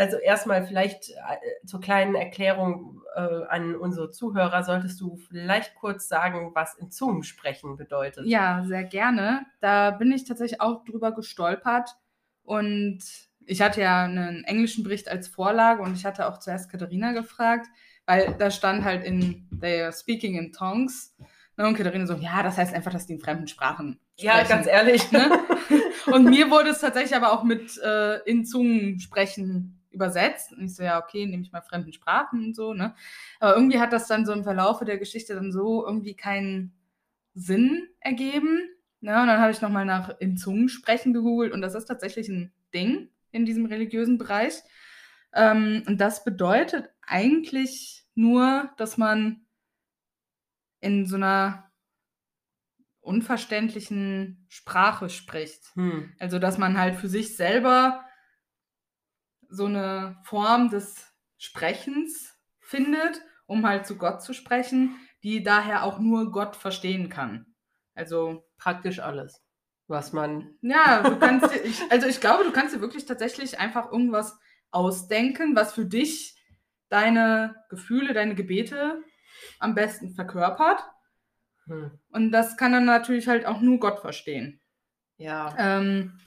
also 0.00 0.16
erstmal 0.16 0.66
vielleicht 0.66 1.10
äh, 1.10 1.66
zur 1.66 1.80
kleinen 1.80 2.14
Erklärung 2.14 3.02
äh, 3.14 3.20
an 3.48 3.76
unsere 3.76 4.10
Zuhörer, 4.10 4.62
solltest 4.64 5.00
du 5.00 5.16
vielleicht 5.16 5.74
kurz 5.74 6.08
sagen, 6.08 6.52
was 6.54 6.74
in 6.76 6.90
Zungen 6.90 7.22
sprechen 7.22 7.76
bedeutet. 7.76 8.26
Ja, 8.26 8.64
sehr 8.66 8.84
gerne. 8.84 9.44
Da 9.60 9.90
bin 9.90 10.10
ich 10.10 10.24
tatsächlich 10.24 10.60
auch 10.60 10.84
drüber 10.84 11.12
gestolpert. 11.12 11.90
Und 12.42 13.00
ich 13.46 13.60
hatte 13.60 13.80
ja 13.82 14.04
einen 14.04 14.44
englischen 14.44 14.84
Bericht 14.84 15.08
als 15.08 15.28
Vorlage 15.28 15.82
und 15.82 15.94
ich 15.94 16.04
hatte 16.04 16.26
auch 16.28 16.38
zuerst 16.38 16.70
Katharina 16.70 17.12
gefragt, 17.12 17.66
weil 18.06 18.34
da 18.38 18.50
stand 18.50 18.84
halt 18.84 19.04
in 19.04 19.48
They 19.60 19.82
are 19.82 19.92
speaking 19.92 20.36
in 20.36 20.52
tongues. 20.52 21.14
Ne, 21.56 21.66
Und 21.66 21.76
Katharina 21.76 22.06
so, 22.06 22.14
ja, 22.14 22.42
das 22.42 22.56
heißt 22.56 22.74
einfach, 22.74 22.92
dass 22.92 23.06
die 23.06 23.14
in 23.14 23.20
fremden 23.20 23.46
Sprachen 23.48 24.00
Ja, 24.16 24.32
sprechen. 24.34 24.48
ganz 24.48 24.66
ehrlich. 24.66 25.12
Ne? 25.12 25.30
Und 26.12 26.24
mir 26.24 26.50
wurde 26.50 26.70
es 26.70 26.80
tatsächlich 26.80 27.14
aber 27.14 27.32
auch 27.32 27.44
mit 27.44 27.76
äh, 27.78 28.18
in 28.24 28.44
Zungen 28.44 28.98
sprechen 29.00 29.79
übersetzt. 29.90 30.52
Und 30.52 30.64
ich 30.64 30.74
so, 30.74 30.82
ja, 30.82 31.02
okay, 31.02 31.26
nehme 31.26 31.42
ich 31.42 31.52
mal 31.52 31.62
fremden 31.62 31.92
Sprachen 31.92 32.46
und 32.46 32.56
so, 32.56 32.74
ne? 32.74 32.94
Aber 33.38 33.54
irgendwie 33.54 33.80
hat 33.80 33.92
das 33.92 34.06
dann 34.06 34.26
so 34.26 34.32
im 34.32 34.44
Verlaufe 34.44 34.84
der 34.84 34.98
Geschichte 34.98 35.34
dann 35.34 35.52
so 35.52 35.86
irgendwie 35.86 36.14
keinen 36.14 36.72
Sinn 37.34 37.88
ergeben. 38.00 38.68
Ne? 39.00 39.20
Und 39.20 39.28
dann 39.28 39.40
habe 39.40 39.52
ich 39.52 39.60
nochmal 39.60 39.84
nach 39.84 40.18
in 40.18 40.36
Zungen 40.36 40.68
sprechen 40.68 41.12
gegoogelt 41.12 41.52
und 41.52 41.62
das 41.62 41.74
ist 41.74 41.86
tatsächlich 41.86 42.28
ein 42.28 42.52
Ding 42.74 43.08
in 43.32 43.44
diesem 43.44 43.66
religiösen 43.66 44.18
Bereich. 44.18 44.62
Ähm, 45.32 45.82
und 45.86 46.00
das 46.00 46.24
bedeutet 46.24 46.90
eigentlich 47.02 48.04
nur, 48.14 48.70
dass 48.76 48.98
man 48.98 49.46
in 50.80 51.06
so 51.06 51.16
einer 51.16 51.70
unverständlichen 53.00 54.44
Sprache 54.48 55.08
spricht. 55.08 55.74
Hm. 55.74 56.12
Also, 56.18 56.38
dass 56.38 56.58
man 56.58 56.78
halt 56.78 56.96
für 56.96 57.08
sich 57.08 57.36
selber 57.36 58.04
so 59.50 59.66
eine 59.66 60.18
Form 60.24 60.70
des 60.70 61.12
Sprechens 61.36 62.38
findet, 62.60 63.20
um 63.46 63.66
halt 63.66 63.86
zu 63.86 63.96
Gott 63.96 64.22
zu 64.22 64.32
sprechen, 64.32 64.96
die 65.22 65.42
daher 65.42 65.84
auch 65.84 65.98
nur 65.98 66.30
Gott 66.30 66.56
verstehen 66.56 67.08
kann. 67.08 67.46
Also, 67.94 68.44
Praktisch 68.60 69.00
alles, 69.00 69.42
was 69.88 70.12
man. 70.12 70.54
ja, 70.60 71.02
du 71.02 71.18
kannst 71.18 71.50
dir, 71.50 71.64
ich, 71.64 71.80
also 71.90 72.06
ich 72.06 72.20
glaube, 72.20 72.44
du 72.44 72.52
kannst 72.52 72.74
dir 72.74 72.82
wirklich 72.82 73.06
tatsächlich 73.06 73.58
einfach 73.58 73.90
irgendwas 73.90 74.38
ausdenken, 74.70 75.56
was 75.56 75.72
für 75.72 75.86
dich 75.86 76.36
deine 76.90 77.56
Gefühle, 77.70 78.12
deine 78.12 78.34
Gebete 78.34 79.02
am 79.58 79.74
besten 79.74 80.14
verkörpert. 80.14 80.84
Hm. 81.64 81.98
Und 82.10 82.32
das 82.32 82.58
kann 82.58 82.72
dann 82.72 82.84
natürlich 82.84 83.28
halt 83.28 83.46
auch 83.46 83.62
nur 83.62 83.80
Gott 83.80 84.00
verstehen. 84.00 84.60
Ja. 85.16 85.54
Ähm, 85.58 86.20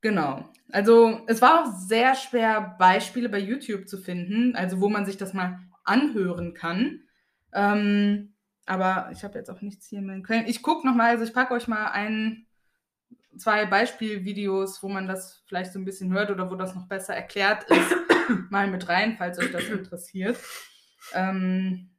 genau. 0.00 0.48
Also 0.70 1.20
es 1.26 1.40
war 1.40 1.62
auch 1.62 1.72
sehr 1.72 2.14
schwer, 2.14 2.76
Beispiele 2.78 3.28
bei 3.28 3.38
YouTube 3.38 3.88
zu 3.88 3.98
finden, 3.98 4.54
also 4.54 4.80
wo 4.80 4.88
man 4.88 5.06
sich 5.06 5.16
das 5.16 5.32
mal 5.32 5.60
anhören 5.84 6.54
kann. 6.54 7.00
Ähm, 7.52 8.34
aber 8.66 9.10
ich 9.12 9.24
habe 9.24 9.38
jetzt 9.38 9.50
auch 9.50 9.62
nichts 9.62 9.86
hier 9.88 10.00
in 10.00 10.06
meinen 10.06 10.22
Quellen. 10.22 10.46
Ich 10.46 10.62
gucke 10.62 10.86
nochmal, 10.86 11.10
also 11.10 11.24
ich 11.24 11.32
packe 11.32 11.54
euch 11.54 11.68
mal 11.68 11.86
ein, 11.86 12.46
zwei 13.38 13.64
Beispielvideos, 13.64 14.82
wo 14.82 14.88
man 14.88 15.08
das 15.08 15.42
vielleicht 15.46 15.72
so 15.72 15.78
ein 15.78 15.86
bisschen 15.86 16.12
hört 16.12 16.30
oder 16.30 16.50
wo 16.50 16.54
das 16.54 16.74
noch 16.74 16.86
besser 16.86 17.14
erklärt 17.14 17.64
ist, 17.70 17.96
mal 18.50 18.66
mit 18.68 18.88
rein, 18.88 19.16
falls 19.16 19.38
euch 19.38 19.50
das 19.52 19.64
interessiert. 19.64 20.38
Ähm, 21.14 21.90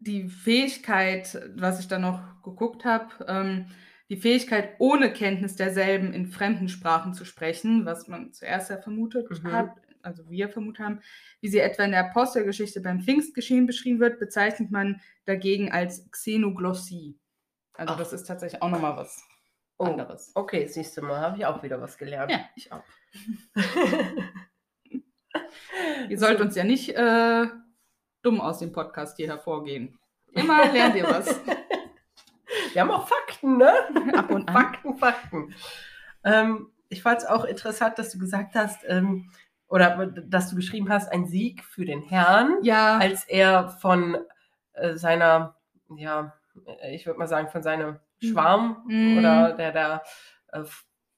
die 0.00 0.28
Fähigkeit, 0.28 1.40
was 1.54 1.80
ich 1.80 1.88
da 1.88 1.98
noch 1.98 2.42
geguckt 2.42 2.84
habe, 2.84 3.26
ähm, 3.28 3.66
die 4.08 4.16
Fähigkeit, 4.16 4.74
ohne 4.78 5.12
Kenntnis 5.12 5.56
derselben 5.56 6.12
in 6.14 6.28
fremden 6.28 6.68
Sprachen 6.68 7.12
zu 7.14 7.24
sprechen, 7.24 7.84
was 7.84 8.08
man 8.08 8.32
zuerst 8.32 8.70
ja 8.70 8.78
vermutet 8.78 9.28
Mhm. 9.30 9.52
hat, 9.52 9.70
also 10.02 10.28
wir 10.30 10.48
vermutet 10.48 10.84
haben, 10.84 11.00
wie 11.40 11.48
sie 11.48 11.58
etwa 11.58 11.84
in 11.84 11.90
der 11.90 12.06
Apostelgeschichte 12.08 12.80
beim 12.80 13.00
Pfingstgeschehen 13.02 13.66
beschrieben 13.66 14.00
wird, 14.00 14.18
bezeichnet 14.18 14.70
man 14.70 15.00
dagegen 15.26 15.70
als 15.70 16.10
Xenoglossie. 16.10 17.18
Also 17.74 17.94
Ach. 17.94 17.98
das 17.98 18.12
ist 18.12 18.24
tatsächlich 18.24 18.62
auch 18.62 18.70
nochmal 18.70 18.96
was 18.96 19.22
Oh, 19.80 19.84
anderes. 19.84 20.32
okay, 20.34 20.66
siehst 20.66 20.96
du 20.96 21.02
mal, 21.02 21.20
habe 21.20 21.38
ich 21.38 21.46
auch 21.46 21.62
wieder 21.62 21.80
was 21.80 21.96
gelernt. 21.98 22.32
Ja, 22.32 22.40
ich 22.56 22.72
auch. 22.72 22.82
Ihr 26.08 26.18
sollt 26.18 26.40
uns 26.40 26.54
ja 26.56 26.64
nicht 26.64 26.90
äh, 26.96 27.46
dumm 28.22 28.40
aus 28.40 28.58
dem 28.58 28.72
Podcast 28.72 29.16
hier 29.16 29.28
hervorgehen. 29.28 29.96
Immer 30.32 30.70
lernt 30.72 30.96
ihr 30.96 31.04
was. 31.04 31.28
Wir 32.72 32.82
haben 32.82 32.90
auch 32.90 33.08
Fakten, 33.08 33.27
ne? 33.42 33.72
Ab 34.16 34.30
und 34.30 34.48
an. 34.48 34.54
Fakten, 34.54 34.96
Fakten. 34.98 35.54
Ähm, 36.24 36.70
ich 36.88 37.02
fand 37.02 37.18
es 37.18 37.26
auch 37.26 37.44
interessant, 37.44 37.98
dass 37.98 38.10
du 38.10 38.18
gesagt 38.18 38.54
hast, 38.54 38.80
ähm, 38.86 39.30
oder 39.68 40.06
dass 40.06 40.48
du 40.50 40.56
geschrieben 40.56 40.88
hast, 40.88 41.12
ein 41.12 41.26
Sieg 41.26 41.62
für 41.64 41.84
den 41.84 42.02
Herrn, 42.02 42.56
Ja, 42.62 42.96
als 42.98 43.24
er 43.24 43.68
von 43.68 44.16
äh, 44.72 44.94
seiner, 44.94 45.56
ja, 45.96 46.32
ich 46.90 47.06
würde 47.06 47.18
mal 47.18 47.28
sagen, 47.28 47.48
von 47.48 47.62
seinem 47.62 47.98
Schwarm 48.18 48.82
Mhm. 48.86 49.18
oder 49.18 49.52
der, 49.52 49.72
der 49.72 50.02
äh, 50.52 50.62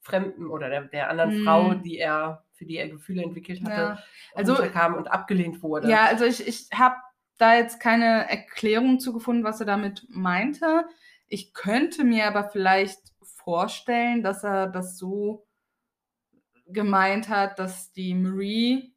Fremden 0.03 0.49
oder 0.49 0.69
der, 0.69 0.83
der 0.83 1.11
anderen 1.11 1.31
Mhm. 1.31 1.45
Frau, 1.45 1.75
die 1.75 1.99
er, 1.99 2.45
für 2.55 2.65
die 2.65 2.77
er 2.77 2.89
Gefühle 2.89 3.23
entwickelt 3.23 3.63
hatte, 3.63 3.81
ja. 3.81 3.99
Also- 4.35 4.57
also 4.57 4.71
kam 4.73 4.95
und 4.95 5.09
abgelehnt 5.09 5.63
wurde. 5.63 5.89
Ja, 5.89 6.07
also 6.07 6.25
ich, 6.25 6.47
ich 6.47 6.69
habe 6.75 6.97
da 7.39 7.55
jetzt 7.55 7.81
keine 7.81 8.29
Erklärung 8.29 8.99
zu 8.99 9.13
gefunden, 9.13 9.45
was 9.45 9.61
er 9.61 9.67
damit 9.67 10.07
meinte. 10.11 10.85
Ich 11.31 11.55
könnte 11.55 12.05
mir 12.05 12.27
aber 12.27 12.51
vielleicht 12.51 12.99
vorstellen, 13.23 14.23
dass 14.23 14.45
er 14.45 14.66
das 14.66 14.99
so 14.99 15.47
gemeint 16.66 17.29
hat, 17.29 17.59
dass 17.59 17.93
die 17.93 18.14
Marie 18.14 18.95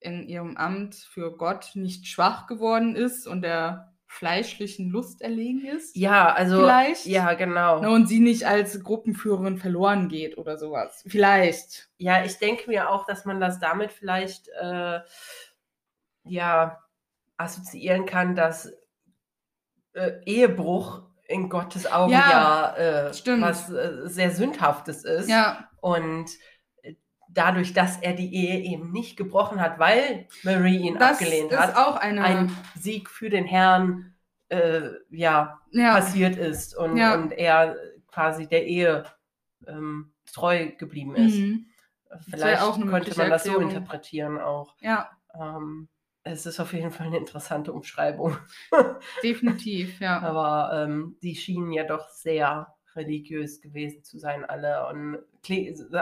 in 0.00 0.28
ihrem 0.28 0.56
Amt 0.56 0.94
für 0.94 1.36
Gott 1.36 1.72
nicht 1.74 2.06
schwach 2.06 2.46
geworden 2.46 2.94
ist 2.94 3.26
und 3.26 3.42
der 3.42 3.92
fleischlichen 4.06 4.90
Lust 4.90 5.20
erlegen 5.20 5.64
ist. 5.64 5.96
Ja, 5.96 6.32
also 6.32 6.60
Vielleicht? 6.60 7.06
ja, 7.06 7.34
genau. 7.34 7.80
Ne, 7.80 7.90
Und 7.90 8.06
sie 8.06 8.20
nicht 8.20 8.44
als 8.46 8.82
Gruppenführerin 8.84 9.58
verloren 9.58 10.08
geht 10.08 10.38
oder 10.38 10.58
sowas. 10.58 11.02
Vielleicht. 11.08 11.90
Ja, 11.98 12.24
ich 12.24 12.38
denke 12.38 12.70
mir 12.70 12.90
auch, 12.90 13.04
dass 13.06 13.24
man 13.24 13.40
das 13.40 13.58
damit 13.58 13.92
vielleicht 13.92 14.48
äh, 14.60 15.00
ja 16.22 16.80
assoziieren 17.36 18.06
kann, 18.06 18.36
dass 18.36 18.72
äh, 19.94 20.12
Ehebruch 20.24 21.02
in 21.28 21.48
Gottes 21.48 21.90
Augen 21.90 22.12
Ja, 22.12 22.74
ja, 22.78 23.08
äh, 23.08 23.40
was 23.40 23.70
äh, 23.70 24.02
sehr 24.04 24.30
sündhaftes 24.30 25.04
ist. 25.04 25.28
Ja, 25.28 25.68
Und 25.80 26.30
äh, 26.82 26.94
dadurch, 27.28 27.72
dass 27.72 27.98
er 27.98 28.14
die 28.14 28.34
Ehe 28.34 28.60
eben 28.60 28.92
nicht 28.92 29.16
gebrochen 29.16 29.60
hat, 29.60 29.78
weil 29.78 30.28
Marie 30.42 30.78
ihn 30.78 30.98
das 30.98 31.12
abgelehnt 31.12 31.52
ist 31.52 31.58
hat, 31.58 31.76
auch 31.76 31.96
eine. 31.96 32.22
ein 32.22 32.56
Sieg 32.78 33.10
für 33.10 33.30
den 33.30 33.44
Herrn 33.44 34.14
äh, 34.48 34.90
ja, 35.10 35.60
ja, 35.72 35.94
passiert 35.94 36.36
ist 36.36 36.76
und, 36.76 37.00
und 37.00 37.32
er 37.32 37.76
quasi 38.06 38.46
der 38.46 38.66
Ehe 38.66 39.04
ähm, 39.66 40.12
treu 40.32 40.70
geblieben 40.78 41.16
ist. 41.16 41.36
Mhm. 41.36 41.66
Vielleicht 42.30 42.62
könnte 42.62 43.16
man 43.18 43.30
das 43.30 43.44
so 43.44 43.58
interpretieren 43.58 44.38
auch. 44.38 44.74
ja, 44.80 45.10
Ähm, 45.34 45.88
es 46.26 46.44
ist 46.46 46.60
auf 46.60 46.72
jeden 46.72 46.90
Fall 46.90 47.06
eine 47.06 47.18
interessante 47.18 47.72
Umschreibung. 47.72 48.36
definitiv, 49.22 50.00
ja. 50.00 50.20
Aber 50.20 50.70
ähm, 50.74 51.16
die 51.22 51.36
schienen 51.36 51.72
ja 51.72 51.84
doch 51.84 52.08
sehr 52.08 52.74
religiös 52.94 53.60
gewesen 53.60 54.02
zu 54.02 54.18
sein, 54.18 54.44
alle. 54.44 54.88
Und 54.88 55.18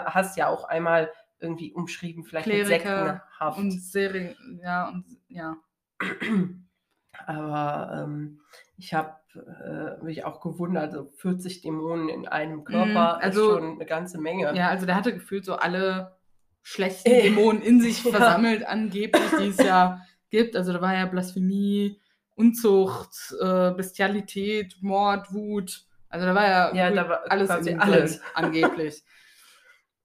hast 0.06 0.37
ja 0.37 0.48
auch 0.48 0.64
einmal 0.64 1.10
irgendwie 1.40 1.72
umschrieben, 1.72 2.24
vielleicht 2.24 2.46
mit 2.46 2.64
Kleriker 2.64 3.04
Sektenhaft. 3.06 3.58
Und 3.58 3.70
Serie, 3.72 4.37
ja, 4.62 4.88
und 4.88 5.04
ja. 5.28 5.56
Aber 7.26 8.04
ähm, 8.04 8.40
ich 8.76 8.94
habe 8.94 9.14
äh, 9.34 10.02
mich 10.02 10.24
auch 10.24 10.40
gewundert, 10.40 10.92
so 10.92 11.10
40 11.16 11.60
Dämonen 11.60 12.08
in 12.08 12.26
einem 12.26 12.64
Körper 12.64 13.16
Mhm, 13.16 13.22
also- 13.22 13.50
ist 13.50 13.58
schon 13.58 13.72
eine 13.74 13.87
ganze 13.87 14.18
Menge. 14.18 14.54
Ja, 14.56 14.68
also 14.68 14.87
der 14.87 14.94
hatte 14.96 15.12
gefühlt 15.12 15.44
so 15.44 15.56
alle 15.56 16.16
schlechten 16.62 17.10
Dämonen 17.10 17.60
in 17.62 17.80
sich 17.80 18.02
versammelt, 18.02 18.66
angeblich, 18.66 19.30
die 19.38 19.48
es 19.48 19.58
ja 19.58 20.00
gibt. 20.35 20.57
Also 20.57 20.73
da 20.73 20.81
war 20.81 20.94
ja 20.94 21.07
Blasphemie, 21.07 22.01
Unzucht, 22.35 23.33
äh, 23.40 23.70
Bestialität, 23.73 24.77
Mord, 24.81 25.33
Wut. 25.33 25.85
Also 26.09 26.27
da 26.27 26.35
war 26.35 26.47
ja, 26.49 26.75
Ja, 26.75 26.90
da 26.90 27.09
war 27.09 27.20
alles 27.29 27.51
alles. 27.51 28.20
angeblich. 28.35 29.03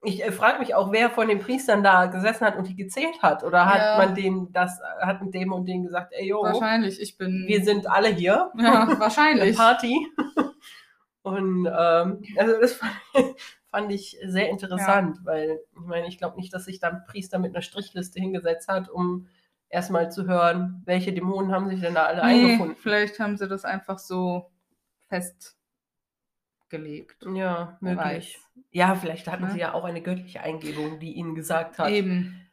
Ich 0.02 0.24
äh, 0.24 0.32
frage 0.32 0.60
mich 0.60 0.74
auch, 0.74 0.92
wer 0.92 1.10
von 1.10 1.28
den 1.28 1.40
Priestern 1.40 1.82
da 1.84 2.06
gesessen 2.06 2.46
hat 2.46 2.56
und 2.56 2.66
die 2.66 2.74
gezählt 2.74 3.20
hat. 3.20 3.44
Oder 3.44 3.66
hat 3.66 3.76
Ja. 3.82 3.98
man 3.98 4.14
denen 4.14 4.50
das, 4.50 4.80
hat 5.02 5.20
mit 5.20 5.34
dem 5.34 5.52
und 5.52 5.66
denen 5.66 5.82
gesagt, 5.84 6.14
ey 6.16 6.26
yo, 6.26 6.40
Wahrscheinlich, 6.42 6.98
ich 7.02 7.18
bin. 7.18 7.44
wir 7.46 7.62
sind 7.62 7.86
alle 7.86 8.08
hier. 8.08 8.50
ja, 8.56 8.88
wahrscheinlich. 8.98 9.54
Party. 9.58 10.06
Und 11.22 11.66
ähm, 11.66 12.22
also 12.38 12.60
das 12.62 12.72
fand, 12.72 12.94
fand 13.70 13.92
ich 13.92 14.16
sehr 14.24 14.48
interessant, 14.48 15.18
weil 15.24 15.60
ich 15.74 15.86
meine, 15.86 16.08
ich 16.08 16.16
glaube 16.16 16.36
nicht, 16.38 16.54
dass 16.54 16.64
sich 16.64 16.80
da 16.80 16.88
ein 16.88 17.04
Priester 17.06 17.38
mit 17.38 17.54
einer 17.54 17.60
Strichliste 17.60 18.18
hingesetzt 18.18 18.68
hat, 18.68 18.88
um 18.88 19.28
erstmal 19.70 20.10
zu 20.10 20.26
hören, 20.26 20.82
welche 20.84 21.12
Dämonen 21.12 21.52
haben 21.52 21.68
sich 21.68 21.80
denn 21.80 21.94
da 21.94 22.04
alle 22.04 22.26
Nee, 22.26 22.44
eingefunden. 22.44 22.76
vielleicht 22.76 23.18
haben 23.20 23.36
sie 23.38 23.48
das 23.48 23.64
einfach 23.64 23.98
so 23.98 24.50
festgelegt. 25.08 25.56
Ja, 27.34 27.78
möglich. 27.80 27.98
weiß. 28.04 28.34
Ja, 28.72 28.94
vielleicht 28.94 29.26
hatten 29.28 29.44
Ne? 29.44 29.50
sie 29.52 29.58
ja 29.60 29.72
auch 29.74 29.84
eine 29.84 30.02
göttliche 30.02 30.40
Eingebung, 30.42 30.98
die 31.00 31.12
ihnen 31.12 31.34
gesagt 31.34 31.78
hat, 31.78 31.88
Eben. 31.90 32.48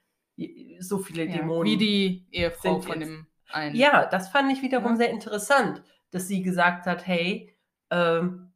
so 0.80 1.00
viele 1.00 1.26
Ja, 1.26 1.38
Dämonen. 1.38 1.66
wie 1.72 1.78
die 1.78 2.28
Ehefrau 2.32 2.80
von 2.80 3.00
jetzt- 3.00 3.10
dem 3.10 3.28
einen. 3.52 3.76
Ja, 3.76 4.06
das 4.06 4.30
fand 4.30 4.52
ich 4.52 4.62
wiederum 4.62 4.92
Ja. 4.92 4.96
sehr 4.98 5.10
interessant, 5.10 5.84
dass 6.12 6.28
sie 6.28 6.42
gesagt 6.42 6.86
hat, 6.86 7.06
hey, 7.06 7.56
ähm, 7.92 8.54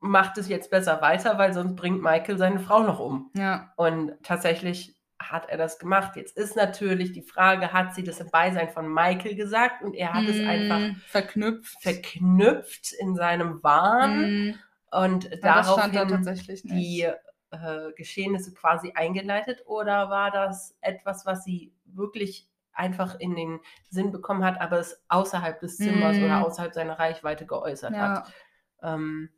macht 0.00 0.36
es 0.38 0.48
jetzt 0.48 0.70
besser 0.70 1.00
weiter, 1.00 1.38
weil 1.38 1.52
sonst 1.52 1.76
bringt 1.76 2.02
Michael 2.02 2.36
seine 2.36 2.58
Frau 2.58 2.82
noch 2.82 2.98
um. 2.98 3.30
Ja. 3.36 3.72
Und 3.76 4.12
tatsächlich 4.24 4.96
hat 5.30 5.48
er 5.48 5.56
das 5.58 5.78
gemacht. 5.78 6.16
Jetzt 6.16 6.36
ist 6.36 6.56
natürlich 6.56 7.12
die 7.12 7.22
Frage, 7.22 7.72
hat 7.72 7.94
sie 7.94 8.04
das 8.04 8.20
im 8.20 8.30
Beisein 8.30 8.70
von 8.70 8.92
Michael 8.92 9.34
gesagt 9.36 9.82
und 9.82 9.94
er 9.94 10.12
hat 10.14 10.28
es 10.28 10.40
Mm, 10.40 10.44
einfach 10.44 10.90
verknüpft. 11.06 11.78
verknüpft 11.78 12.92
in 12.92 13.14
seinem 13.16 13.62
Wahn 13.62 14.32
Mm, 14.32 14.62
und 14.90 15.30
ja, 15.42 15.62
daraufhin 15.62 16.34
die 16.62 17.02
äh, 17.50 17.92
Geschehnisse 17.96 18.54
quasi 18.54 18.92
eingeleitet 18.94 19.62
oder 19.66 20.10
war 20.10 20.30
das 20.30 20.76
etwas, 20.80 21.26
was 21.26 21.44
sie 21.44 21.74
wirklich 21.84 22.48
einfach 22.72 23.18
in 23.20 23.34
den 23.36 23.60
Sinn 23.90 24.12
bekommen 24.12 24.44
hat, 24.44 24.60
aber 24.60 24.78
es 24.78 25.02
außerhalb 25.08 25.60
des 25.60 25.80
Zimmers 25.80 26.20
Mm. 26.20 26.22
oder 26.22 26.42
außerhalb 26.42 26.72
seiner 26.74 26.98
Reichweite 26.98 27.46
geäußert 27.46 27.98
hat? 27.98 28.18
ja. 28.18 28.34
Ähm, 28.82 29.30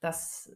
das, 0.00 0.50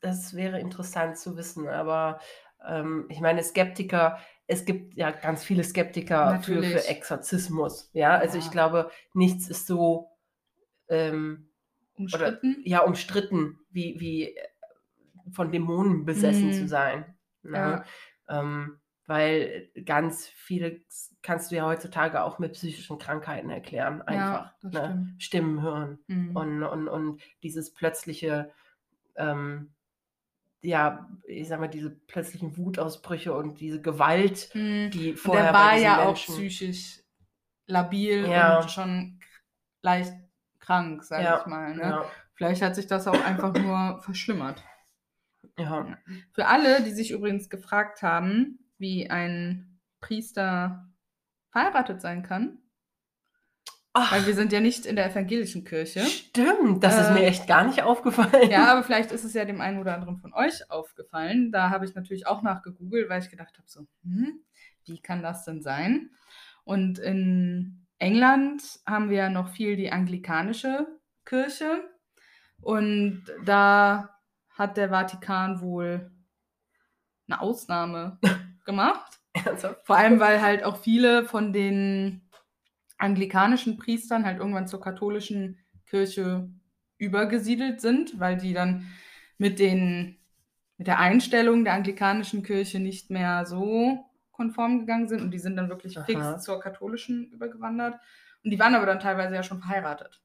das 0.00 0.34
wäre 0.34 0.60
interessant 0.60 1.18
zu 1.18 1.36
wissen, 1.36 1.68
aber 1.68 2.20
ähm, 2.66 3.06
ich 3.08 3.20
meine, 3.20 3.42
Skeptiker, 3.42 4.18
es 4.46 4.64
gibt 4.64 4.94
ja 4.94 5.10
ganz 5.10 5.44
viele 5.44 5.64
Skeptiker 5.64 6.40
für, 6.42 6.62
für 6.62 6.86
Exorzismus. 6.88 7.90
Ja, 7.94 8.16
also 8.16 8.38
Ja. 8.38 8.44
ich 8.44 8.50
glaube, 8.50 8.90
nichts 9.14 9.48
ist 9.48 9.66
so 9.66 10.10
ähm, 10.88 11.48
Umstritten. 11.96 12.56
ja, 12.64 12.80
umstritten, 12.80 13.58
wie, 13.70 13.96
wie 14.00 14.36
von 15.32 15.50
Dämonen 15.50 16.04
besessen 16.04 16.48
Mhm. 16.48 16.52
zu 16.52 16.68
sein. 16.68 17.16
Ne? 17.42 17.84
Ähm, 18.28 18.80
weil 19.06 19.68
ganz 19.84 20.26
viele 20.28 20.80
kannst 21.20 21.50
du 21.50 21.56
ja 21.56 21.66
heutzutage 21.66 22.22
auch 22.22 22.38
mit 22.38 22.54
psychischen 22.54 22.98
Krankheiten 22.98 23.50
erklären, 23.50 24.00
einfach. 24.02 24.54
das 24.62 24.72
ne? 24.72 25.14
Stimmen 25.18 25.60
hören 25.60 25.98
Mm. 26.06 26.34
und, 26.34 26.62
und, 26.62 26.88
und 26.88 27.20
dieses 27.42 27.74
plötzliche, 27.74 28.50
ähm, 29.16 29.73
ja, 30.64 31.08
ich 31.26 31.48
sag 31.48 31.60
mal, 31.60 31.68
diese 31.68 31.90
plötzlichen 31.90 32.56
Wutausbrüche 32.56 33.34
und 33.34 33.60
diese 33.60 33.80
Gewalt, 33.82 34.50
Mm. 34.54 34.90
die 34.90 35.10
Und 35.10 35.18
vorher 35.18 35.44
der 35.46 35.52
bei 35.52 35.58
war 35.58 35.76
ja 35.76 35.98
auch 36.02 36.06
Menschen, 36.06 36.34
psychisch 36.34 37.00
labil 37.66 38.26
Ja. 38.28 38.60
und 38.60 38.70
schon 38.70 39.20
leicht 39.82 40.14
krank, 40.60 41.04
sag 41.04 41.22
Ja, 41.22 41.40
ich 41.40 41.46
mal. 41.46 41.74
Ne? 41.74 41.82
ja, 41.82 42.10
Vielleicht 42.34 42.62
hat 42.62 42.74
sich 42.74 42.86
das 42.86 43.06
auch 43.06 43.24
einfach 43.24 43.52
nur 43.54 44.00
verschlimmert. 44.02 44.62
ja. 45.58 45.96
Für 46.32 46.46
alle, 46.46 46.82
die 46.82 46.90
sich 46.90 47.10
übrigens 47.10 47.48
gefragt 47.48 48.02
haben, 48.02 48.58
wie 48.78 49.10
ein 49.10 49.80
Priester 50.00 50.88
verheiratet 51.50 52.00
sein 52.00 52.22
kann, 52.22 52.58
Ach, 53.94 54.12
weil 54.12 54.26
wir 54.26 54.34
sind 54.34 54.52
ja 54.52 54.60
nicht 54.60 54.86
in 54.86 54.96
der 54.96 55.08
evangelischen 55.10 55.64
Kirche. 55.64 56.00
stimmt, 56.00 56.82
das 56.82 56.98
ist 57.00 57.08
Äh, 57.10 57.14
mir 57.14 57.26
echt 57.26 57.46
gar 57.46 57.64
nicht 57.64 57.82
aufgefallen. 57.82 58.50
Ja, 58.50 58.72
aber 58.72 58.82
vielleicht 58.82 59.12
ist 59.12 59.24
es 59.24 59.34
ja 59.34 59.44
dem 59.44 59.60
einen 59.60 59.78
oder 59.78 59.94
anderen 59.94 60.18
von 60.18 60.34
euch 60.34 60.68
aufgefallen. 60.70 61.52
Da 61.52 61.70
habe 61.70 61.84
ich 61.84 61.94
natürlich 61.94 62.26
auch 62.26 62.42
nachgegoogelt, 62.42 63.08
weil 63.08 63.22
ich 63.22 63.30
gedacht 63.30 63.56
habe, 63.56 63.68
so, 63.68 63.86
hm, 64.02 64.40
wie 64.84 65.00
kann 65.00 65.22
das 65.22 65.44
denn 65.44 65.62
sein? 65.62 66.10
Und 66.64 66.98
in 66.98 67.86
England 67.98 68.62
haben 68.84 69.10
wir 69.10 69.16
ja 69.16 69.30
noch 69.30 69.50
viel 69.50 69.76
die 69.76 69.92
anglikanische 69.92 70.86
Kirche. 71.24 71.88
Und 72.60 73.24
da 73.44 74.10
hat 74.50 74.76
der 74.76 74.88
Vatikan 74.90 75.60
wohl 75.60 76.10
eine 77.28 77.40
Ausnahme 77.40 78.18
gemacht. 78.64 79.20
Ernsthaft? 79.32 79.86
Vor 79.86 79.96
allem, 79.96 80.20
weil 80.20 80.40
halt 80.42 80.64
auch 80.64 80.78
viele 80.78 81.24
von 81.24 81.52
den 81.52 82.23
anglikanischen 83.04 83.76
Priestern 83.76 84.24
halt 84.24 84.38
irgendwann 84.38 84.66
zur 84.66 84.80
katholischen 84.80 85.58
Kirche 85.86 86.48
übergesiedelt 86.98 87.80
sind, 87.80 88.18
weil 88.18 88.36
die 88.36 88.52
dann 88.52 88.86
mit 89.38 89.58
den 89.58 90.16
mit 90.76 90.88
der 90.88 90.98
Einstellung 90.98 91.64
der 91.64 91.74
anglikanischen 91.74 92.42
Kirche 92.42 92.80
nicht 92.80 93.08
mehr 93.10 93.46
so 93.46 94.04
konform 94.32 94.80
gegangen 94.80 95.06
sind 95.06 95.22
und 95.22 95.30
die 95.30 95.38
sind 95.38 95.56
dann 95.56 95.68
wirklich 95.68 95.96
Aha. 95.96 96.04
fix 96.04 96.42
zur 96.42 96.58
katholischen 96.60 97.30
übergewandert 97.30 97.94
und 98.42 98.50
die 98.50 98.58
waren 98.58 98.74
aber 98.74 98.86
dann 98.86 98.98
teilweise 98.98 99.34
ja 99.36 99.44
schon 99.44 99.60
verheiratet. 99.60 100.20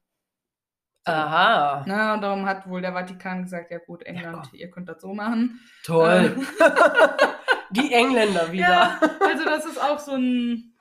Aha, 1.04 1.84
Na, 1.86 2.14
und 2.14 2.20
darum 2.20 2.44
hat 2.46 2.68
wohl 2.68 2.82
der 2.82 2.92
Vatikan 2.92 3.42
gesagt, 3.42 3.70
ja 3.70 3.78
gut, 3.78 4.02
England, 4.02 4.48
komm. 4.50 4.58
ihr 4.58 4.70
könnt 4.70 4.88
das 4.88 5.00
so 5.00 5.14
machen. 5.14 5.60
toll. 5.84 6.36
Ähm, 6.36 6.46
Die 7.70 7.92
Engländer 7.92 8.50
wieder. 8.52 8.68
Ja, 8.68 9.00
also 9.20 9.44
das 9.44 9.64
ist 9.64 9.80
auch 9.80 9.98
so 9.98 10.12
ein. 10.12 10.74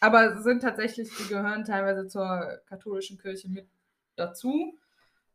Aber 0.00 0.40
sind 0.42 0.60
tatsächlich, 0.62 1.10
die 1.16 1.28
gehören 1.28 1.64
teilweise 1.64 2.06
zur 2.06 2.60
katholischen 2.66 3.18
Kirche 3.18 3.48
mit 3.48 3.68
dazu 4.16 4.78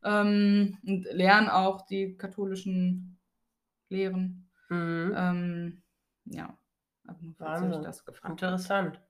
ähm, 0.02 0.78
und 0.86 1.04
lernen 1.12 1.48
auch 1.48 1.86
die 1.86 2.16
katholischen 2.16 3.18
Lehren. 3.88 4.48
Mhm. 4.68 5.14
Ähm, 5.16 5.82
ja, 6.26 6.56
aber 7.06 7.18
nur 7.20 7.34
falls 7.36 7.62
euch 7.62 7.84
das 7.84 8.04
gefragt. 8.04 8.32
Interessant. 8.32 9.00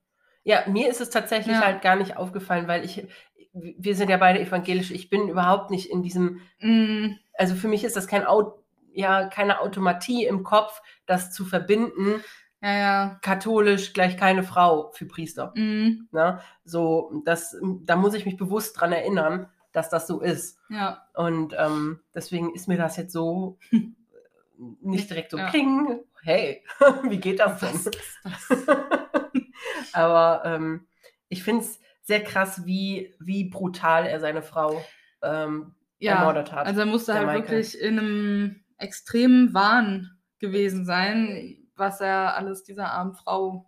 Ja, 0.42 0.64
mir 0.68 0.90
ist 0.90 1.00
es 1.00 1.10
tatsächlich 1.10 1.56
Ja. 1.56 1.64
halt 1.64 1.82
gar 1.82 1.96
nicht 1.96 2.16
aufgefallen, 2.16 2.68
weil 2.68 2.84
ich, 2.84 3.06
wir 3.52 3.94
sind 3.94 4.10
ja 4.10 4.16
beide 4.18 4.40
evangelisch, 4.40 4.90
ich 4.90 5.08
bin 5.08 5.28
überhaupt 5.28 5.70
nicht 5.70 5.90
in 5.90 6.02
diesem, 6.02 6.40
Mm, 6.60 7.16
also 7.34 7.54
für 7.54 7.68
mich 7.68 7.84
ist 7.84 7.96
das 7.96 8.06
kein 8.06 8.26
Au 8.26 8.62
ja, 8.96 9.26
keine 9.28 9.60
Automatie 9.60 10.24
im 10.24 10.44
Kopf, 10.44 10.80
das 11.06 11.32
zu 11.32 11.44
verbinden, 11.44 12.22
ja, 12.64 12.78
ja. 12.78 13.18
katholisch 13.22 13.92
gleich 13.92 14.16
keine 14.16 14.42
Frau 14.42 14.90
für 14.92 15.06
Priester. 15.06 15.52
Mm, 15.56 16.08
Ne? 16.12 16.40
So, 16.64 17.22
das, 17.24 17.56
da 17.84 17.96
muss 17.96 18.14
ich 18.14 18.24
mich 18.26 18.36
bewusst 18.36 18.80
dran 18.80 18.92
erinnern, 18.92 19.46
dass 19.72 19.90
das 19.90 20.06
so 20.06 20.20
ist. 20.20 20.58
ja. 20.70 21.06
Und 21.14 21.54
ähm, 21.58 22.00
deswegen 22.14 22.54
ist 22.54 22.68
mir 22.68 22.76
das 22.78 22.96
jetzt 22.96 23.12
so 23.12 23.58
nicht 24.80 25.10
direkt 25.10 25.30
so 25.32 25.38
Ja. 25.38 25.50
pling, 25.50 26.00
hey, 26.22 26.62
wie 27.08 27.18
geht 27.18 27.40
das 27.40 27.60
denn? 27.60 27.68
Was 27.74 27.86
ist 27.86 27.98
das? 28.22 28.66
Aber 29.92 30.42
ähm, 30.44 30.86
ich 31.28 31.42
finde 31.42 31.62
es 31.64 31.80
sehr 32.02 32.22
krass, 32.22 32.64
wie, 32.66 33.14
wie 33.18 33.44
brutal 33.44 34.06
er 34.06 34.20
seine 34.20 34.42
Frau 34.42 34.82
ähm, 35.22 35.74
Ja, 35.98 36.16
ermordet 36.16 36.52
hat. 36.52 36.66
also 36.66 36.80
er 36.80 36.86
musste 36.86 37.14
halt 37.14 37.26
Michael. 37.26 37.42
wirklich 37.42 37.80
in 37.80 37.98
einem 37.98 38.64
extremen 38.78 39.54
Wahn 39.54 40.10
gewesen 40.38 40.84
sein, 40.84 41.56
was 41.76 42.00
er 42.00 42.34
alles 42.36 42.62
dieser 42.64 42.90
armen 42.92 43.14
Frau 43.14 43.66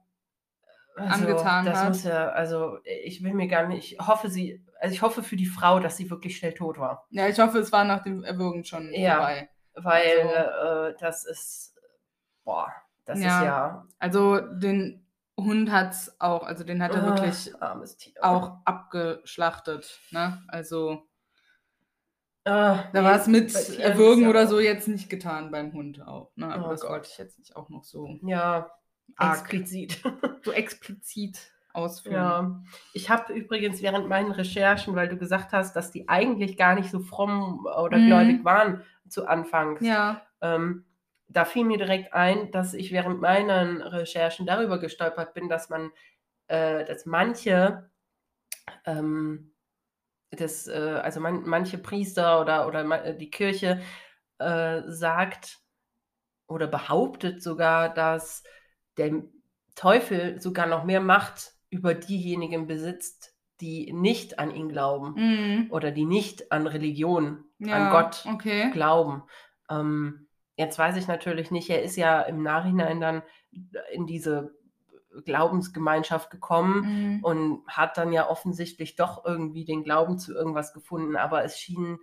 angetan 0.97 1.64
das 1.66 1.79
hat. 1.79 1.88
Muss 1.88 2.05
ja, 2.05 2.29
also 2.31 2.79
ich 2.85 3.23
will 3.23 3.35
mir 3.35 3.49
gar 3.49 3.66
nicht, 3.69 3.92
ich 4.01 4.07
hoffe 4.07 4.31
sie, 4.31 4.64
also 4.81 4.95
ich 4.95 5.03
hoffe 5.03 5.23
für 5.23 5.37
die 5.37 5.47
Frau, 5.47 5.79
dass 5.81 5.97
sie 5.97 6.11
wirklich 6.11 6.37
schnell 6.38 6.55
tot 6.55 6.79
war. 6.79 7.07
Ja, 7.11 7.29
ich 7.29 7.38
hoffe, 7.38 7.59
es 7.59 7.73
war 7.73 7.85
nach 7.85 8.03
dem 8.03 8.25
Erwürgen 8.25 8.64
schon 8.64 8.92
Ja. 8.92 9.16
vorbei. 9.16 9.51
Weil 9.75 10.21
Also- 10.29 10.88
äh, 10.90 10.97
das 11.01 11.27
ist, 11.27 11.75
boah, 12.45 12.73
das 13.05 13.21
Ja. 13.21 13.38
ist 13.38 13.45
ja 13.45 13.87
Also 13.99 14.40
den 14.40 15.07
Hund 15.38 15.71
hat's 15.71 16.19
auch, 16.19 16.45
also 16.45 16.64
den 16.64 16.83
hat 16.83 16.95
er 16.95 17.03
ah, 17.05 17.07
wirklich 17.09 17.53
auch 18.23 18.57
abgeschlachtet. 18.64 20.01
Ne? 20.11 20.42
Also 20.49 21.07
da 22.46 22.88
nee, 22.92 23.02
war 23.02 23.16
es 23.20 23.26
mit 23.26 23.54
Erwürgen 23.80 24.22
ja 24.22 24.30
oder 24.30 24.46
so 24.46 24.61
jetzt 24.61 24.88
nicht 24.88 25.11
getan 25.11 25.50
beim 25.50 25.72
Hund 25.72 26.00
auch. 26.06 26.30
Ne? 26.37 26.46
Aber 26.46 26.68
Oh 26.68 26.70
das 26.70 26.80
Gott. 26.82 26.90
wollte 26.90 27.09
ich 27.11 27.18
jetzt 27.18 27.38
nicht 27.38 27.56
auch 27.56 27.68
noch 27.68 27.85
so 27.85 28.18
Ja, 28.22 28.70
arg, 29.16 29.42
explizit. 29.42 30.00
so 30.44 30.52
explizit 30.52 31.52
ausführen. 31.72 32.14
Ja, 32.14 32.62
ich 32.94 33.11
habe 33.11 33.32
übrigens 33.35 33.82
während 33.82 34.09
meinen 34.09 34.30
Recherchen, 34.32 34.94
weil 34.94 35.09
du 35.09 35.16
gesagt 35.16 35.52
hast, 35.52 35.74
dass 35.76 35.90
die 35.90 36.09
eigentlich 36.09 36.56
gar 36.56 36.74
nicht 36.74 36.90
so 36.90 37.00
fromm 37.00 37.66
oder 37.66 37.98
Mhm. 37.98 38.06
gläubig 38.06 38.44
waren 38.44 38.82
zu 39.09 39.26
Anfangs, 39.26 39.82
Ja. 39.85 40.22
ähm, 40.40 40.85
da 41.28 41.44
fiel 41.44 41.64
mir 41.64 41.76
direkt 41.78 42.14
ein, 42.14 42.52
dass 42.52 42.72
ich 42.72 42.92
während 42.92 43.20
meinen 43.20 43.82
Recherchen 43.82 44.46
darüber 44.46 44.78
gestolpert 44.78 45.35
bin, 45.35 45.48
dass 45.48 45.68
man, 45.68 45.90
äh, 46.46 46.85
dass 46.85 47.04
manche 47.04 47.90
ähm, 48.85 49.52
das, 50.30 50.66
äh, 50.66 51.00
also 51.02 51.20
man, 51.20 51.42
manche 51.46 51.78
Priester 51.78 52.40
oder, 52.40 52.66
oder 52.66 53.12
die 53.14 53.30
Kirche 53.30 53.80
äh, 54.38 54.82
sagt 54.86 55.58
oder 56.46 56.66
behauptet 56.66 57.42
sogar, 57.42 57.92
dass 57.92 58.42
der 58.96 59.22
Teufel 59.74 60.40
sogar 60.40 60.66
noch 60.66 60.84
mehr 60.84 61.00
Macht 61.00 61.52
über 61.70 61.94
diejenigen 61.94 62.66
besitzt, 62.66 63.34
die 63.60 63.92
nicht 63.92 64.38
an 64.38 64.54
ihn 64.54 64.68
glauben 64.68 65.14
Mhm. 65.16 65.66
oder 65.70 65.90
die 65.90 66.04
nicht 66.04 66.52
an 66.52 66.66
Religion, 66.66 67.44
an 67.60 67.68
Ja, 67.68 67.90
Gott 67.90 68.24
okay. 68.32 68.70
glauben. 68.70 69.22
Ähm, 69.70 70.28
jetzt 70.56 70.78
weiß 70.78 70.96
ich 70.96 71.08
natürlich 71.08 71.50
nicht, 71.50 71.68
er 71.70 71.82
ist 71.82 71.96
ja 71.96 72.20
im 72.22 72.42
Nachhinein 72.42 73.00
dann 73.00 73.22
in 73.92 74.06
diese 74.06 74.54
Glaubensgemeinschaft 75.24 76.31
gekommen 76.31 76.83
Mhm. 76.83 77.24
und 77.24 77.62
hat 77.68 77.96
dann 77.96 78.12
ja 78.12 78.29
offensichtlich 78.29 78.96
doch 78.96 79.24
irgendwie 79.24 79.64
den 79.64 79.83
Glauben 79.85 80.18
zu 80.18 80.35
irgendwas 80.35 80.72
gefunden, 80.72 81.16
aber 81.16 81.44
es 81.44 81.59
schien, 81.59 81.98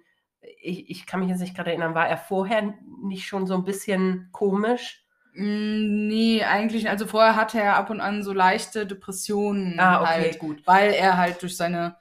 ich, 0.62 0.90
ich 0.90 1.06
kann 1.06 1.20
mich 1.22 1.30
jetzt 1.30 1.40
nicht 1.40 1.56
gerade 1.56 1.70
erinnern, 1.72 1.96
war 1.96 2.08
er 2.08 2.18
vorher 2.18 2.74
nicht 3.04 3.26
schon 3.28 3.48
so 3.48 3.54
ein 3.56 3.64
bisschen 3.64 4.30
komisch? 4.32 5.06
Mm, 5.36 6.08
Nee, 6.08 6.44
eigentlich, 6.44 6.90
also 6.90 7.08
vorher 7.08 7.36
hatte 7.36 7.60
er 7.60 7.76
ab 7.78 7.90
und 7.90 8.02
an 8.02 8.24
so 8.24 8.34
leichte 8.34 8.86
Depressionen 8.86 9.80
Ah, 9.80 10.02
okay, 10.02 10.10
halt, 10.10 10.40
gut. 10.40 10.64
weil 10.66 10.92
er 10.94 11.18
halt 11.18 11.42
durch 11.42 11.58
seine 11.58 11.98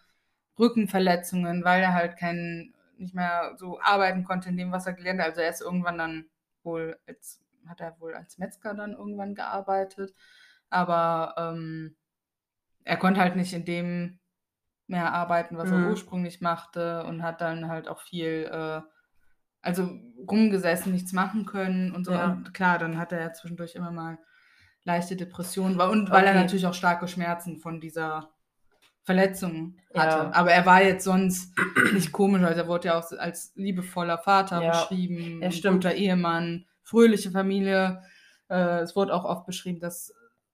Rückenverletzungen, 0.58 1.64
weil 1.64 1.82
er 1.82 1.94
halt 1.94 2.16
kein, 2.18 2.74
nicht 2.98 3.14
mehr 3.14 3.54
so 3.56 3.80
arbeiten 3.80 4.24
konnte 4.24 4.48
in 4.50 4.56
dem, 4.56 4.72
was 4.72 4.86
er 4.86 4.92
gelernt 4.92 5.20
hat. 5.20 5.28
Also 5.28 5.40
er 5.40 5.50
ist 5.50 5.62
irgendwann 5.62 5.98
dann 5.98 6.26
wohl, 6.62 6.98
als, 7.06 7.40
hat 7.66 7.80
er 7.80 7.98
wohl 8.00 8.14
als 8.14 8.38
Metzger 8.38 8.74
dann 8.74 8.92
irgendwann 8.92 9.34
gearbeitet, 9.34 10.14
aber 10.72 11.34
ähm, 11.36 11.96
er 12.84 12.96
konnte 12.96 13.20
halt 13.20 13.36
nicht 13.36 13.52
in 13.52 13.64
dem 13.64 14.18
mehr 14.88 15.12
arbeiten, 15.12 15.56
was 15.56 15.70
Mhm. 15.70 15.84
er 15.84 15.90
ursprünglich 15.90 16.40
machte 16.40 17.04
und 17.04 17.22
hat 17.22 17.40
dann 17.40 17.68
halt 17.68 17.88
auch 17.88 18.00
viel, 18.00 18.50
äh, 18.52 18.80
also 19.62 19.88
rumgesessen, 20.28 20.92
nichts 20.92 21.12
machen 21.12 21.46
können 21.46 21.92
und 21.92 22.04
so. 22.04 22.12
Ja. 22.12 22.32
Und 22.32 22.52
klar, 22.52 22.78
dann 22.78 22.98
hat 22.98 23.12
er 23.12 23.20
ja 23.20 23.32
zwischendurch 23.32 23.74
immer 23.76 23.92
mal 23.92 24.18
leichte 24.84 25.14
Depressionen 25.16 25.78
wa- 25.78 25.86
und 25.88 26.10
weil 26.10 26.24
er 26.24 26.32
Okay. 26.32 26.40
natürlich 26.40 26.66
auch 26.66 26.74
starke 26.74 27.06
Schmerzen 27.06 27.58
von 27.58 27.80
dieser 27.80 28.30
Verletzung 29.04 29.76
hatte. 29.94 30.16
Ja. 30.24 30.32
Aber 30.32 30.50
er 30.52 30.66
war 30.66 30.82
jetzt 30.82 31.04
sonst 31.04 31.54
nicht 31.92 32.12
komisch, 32.12 32.42
also 32.42 32.60
er 32.62 32.68
wurde 32.68 32.88
ja 32.88 32.98
auch 32.98 33.10
als 33.12 33.52
liebevoller 33.54 34.18
Vater 34.18 34.60
Ja. 34.62 34.70
beschrieben, 34.70 35.42
Ja, 35.42 35.50
stimmt. 35.50 35.84
guter 35.84 35.94
Ehemann, 35.94 36.66
fröhliche 36.82 37.30
Familie. 37.30 38.02
Äh, 38.48 38.80
es 38.80 38.94
wurde 38.96 39.14
auch 39.14 39.24
oft 39.24 39.46
beschrieben, 39.46 39.80
dass 39.80 40.12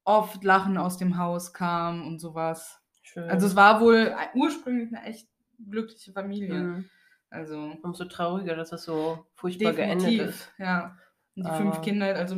oft 0.08 0.42
Lachen 0.42 0.78
aus 0.78 0.96
dem 0.96 1.18
Haus 1.18 1.52
kam 1.52 2.06
und 2.06 2.18
sowas. 2.18 2.80
Schön. 3.02 3.28
Also 3.30 3.46
es 3.46 3.54
war 3.56 3.80
wohl 3.80 4.14
ursprünglich 4.34 4.88
eine 4.88 5.04
echt 5.06 5.28
glückliche 5.70 6.12
Familie. 6.12 6.54
Mhm. 6.54 6.84
Also 7.30 7.76
Umso 7.82 8.06
trauriger, 8.06 8.56
dass 8.56 8.72
es 8.72 8.84
so 8.84 9.26
furchtbar 9.34 9.74
geendet 9.74 10.08
ist. 10.08 10.18
definitiv, 10.18 10.52
ja. 10.58 10.96
Und 11.36 11.46
die 11.46 11.50
fünf 11.56 11.74
Aber- 11.76 11.80
Kinder, 11.84 12.14
also 12.16 12.36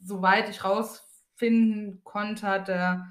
soweit 0.00 0.48
ich 0.50 0.62
rausfinden 0.62 2.02
konnte, 2.04 2.46
hat 2.46 2.68
er, 2.68 3.08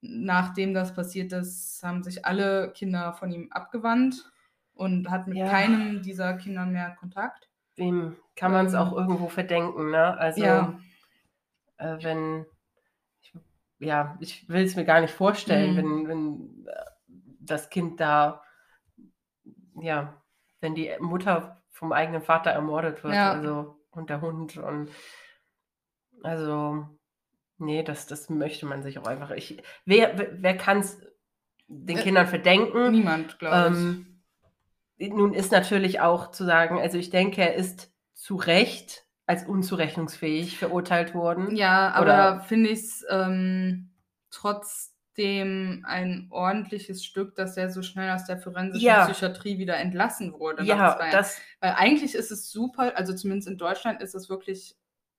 nachdem 0.00 0.74
das 0.74 0.94
passiert 0.94 1.32
ist, 1.32 1.80
haben 1.84 2.02
sich 2.02 2.24
alle 2.26 2.72
Kinder 2.72 3.12
von 3.12 3.30
ihm 3.30 3.48
abgewandt 3.52 4.30
und 4.74 5.10
hat 5.10 5.26
mit 5.28 5.38
Ja. 5.38 5.48
keinem 5.48 6.02
dieser 6.02 6.34
Kinder 6.34 6.66
mehr 6.66 6.96
Kontakt. 6.98 7.48
Wem 7.76 8.16
kann 8.34 8.50
man 8.52 8.66
es 8.66 8.72
Ähm, 8.74 8.80
auch 8.80 8.92
irgendwo 8.92 9.28
verdenken, 9.28 9.90
ne? 9.90 10.16
Also, 10.18 10.42
ja, 10.42 10.78
äh, 11.76 11.96
wenn, 12.02 12.44
ja, 13.78 14.16
ich 14.20 14.48
will 14.48 14.62
es 14.64 14.76
mir 14.76 14.84
gar 14.84 15.00
nicht 15.00 15.14
vorstellen, 15.14 15.72
Mhm. 15.72 15.76
wenn, 15.76 16.08
wenn 16.08 16.66
äh, 16.66 16.84
das 17.40 17.70
Kind 17.70 18.00
da, 18.00 18.42
ja, 19.80 20.22
wenn 20.60 20.74
die 20.74 20.90
Mutter 21.00 21.62
vom 21.70 21.92
eigenen 21.92 22.22
Vater 22.22 22.50
ermordet 22.50 23.04
wird, 23.04 23.14
Ja. 23.14 23.32
also 23.32 23.76
und 23.90 24.10
der 24.10 24.20
Hund 24.20 24.56
und 24.56 24.90
also, 26.22 26.84
nee, 27.58 27.82
das, 27.82 28.06
das 28.06 28.28
möchte 28.28 28.66
man 28.66 28.82
sich 28.82 28.98
auch 28.98 29.06
einfach. 29.06 29.30
Ich, 29.30 29.62
wer 29.84 30.18
wer, 30.18 30.42
wer 30.42 30.56
kann 30.56 30.80
es 30.80 31.00
den 31.68 31.98
Äh, 31.98 32.02
Kindern 32.02 32.26
verdenken? 32.26 32.90
niemand, 32.90 33.38
glaube 33.38 33.68
ich. 33.70 33.76
Ähm, 35.00 35.16
nun 35.16 35.32
ist 35.34 35.52
natürlich 35.52 36.00
auch 36.00 36.30
zu 36.32 36.44
sagen, 36.44 36.80
also 36.80 36.98
ich 36.98 37.10
denke, 37.10 37.40
er 37.40 37.54
ist 37.54 37.92
zu 38.14 38.34
Recht 38.36 39.06
als 39.28 39.44
unzurechnungsfähig 39.44 40.58
verurteilt 40.58 41.14
worden. 41.14 41.54
Ja, 41.54 41.90
aber 41.92 42.40
finde 42.40 42.70
ich 42.70 42.78
es 42.78 43.04
ähm, 43.10 43.90
trotzdem 44.30 45.84
ein 45.86 46.28
ordentliches 46.30 47.04
Stück, 47.04 47.34
dass 47.34 47.56
er 47.58 47.70
so 47.70 47.82
schnell 47.82 48.10
aus 48.10 48.24
der 48.24 48.38
forensischen 48.38 48.86
Ja. 48.86 49.04
Psychiatrie 49.06 49.58
wieder 49.58 49.76
entlassen 49.76 50.32
wurde. 50.32 50.64
Ja, 50.64 50.98
das, 51.12 51.40
Weil 51.60 51.74
eigentlich 51.76 52.14
ist 52.14 52.30
es 52.30 52.50
super, 52.50 52.96
also 52.96 53.14
zumindest 53.14 53.48
in 53.48 53.58
Deutschland 53.58 54.00
ist 54.00 54.14
es 54.14 54.30
wirklich, 54.30 54.76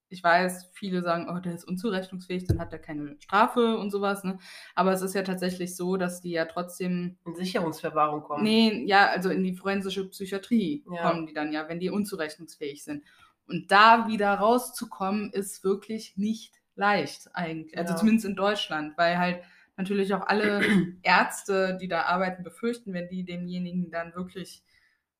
ich 0.08 0.24
weiß, 0.24 0.72
viele 0.74 1.04
sagen, 1.04 1.28
oh, 1.30 1.40
der 1.40 1.54
ist 1.54 1.66
unzurechnungsfähig, 1.66 2.46
dann 2.48 2.58
hat 2.60 2.74
er 2.74 2.80
keine 2.80 3.16
Strafe 3.20 3.78
und 3.78 3.92
sowas, 3.92 4.24
ne? 4.24 4.40
Aber 4.74 4.92
es 4.92 5.04
ist 5.04 5.14
ja 5.14 5.22
tatsächlich 5.22 5.76
so, 5.76 5.98
dass 5.98 6.20
die 6.22 6.32
ja 6.32 6.46
trotzdem, 6.46 7.18
in 7.28 7.36
Sicherungsverwahrung 7.36 8.24
kommen. 8.24 8.44
nee, 8.44 8.86
ja, 8.88 9.08
also 9.10 9.30
in 9.30 9.44
die 9.44 9.54
forensische 9.56 10.10
Psychiatrie 10.10 10.84
Ja. 10.92 11.04
kommen 11.04 11.28
die 11.28 11.34
dann 11.34 11.52
ja, 11.54 11.70
wenn 11.70 11.80
die 11.80 11.92
unzurechnungsfähig 11.92 12.84
sind. 12.84 13.04
Und 13.50 13.72
da 13.72 14.08
wieder 14.08 14.34
rauszukommen, 14.36 15.32
ist 15.32 15.64
wirklich 15.64 16.16
nicht 16.18 16.56
leicht 16.76 17.30
eigentlich. 17.34 17.78
Also 17.78 17.94
Ja. 17.94 17.98
zumindest 18.00 18.26
in 18.26 18.36
Deutschland, 18.36 18.98
weil 18.98 19.18
halt 19.18 19.44
natürlich 19.76 20.14
auch 20.14 20.28
alle 20.28 20.62
Ärzte, 21.04 21.78
die 21.82 21.88
da 21.88 22.04
arbeiten, 22.04 22.44
befürchten, 22.44 22.94
wenn 22.94 23.10
die 23.10 23.26
demjenigen 23.26 23.92
dann 23.92 24.14
wirklich 24.16 24.64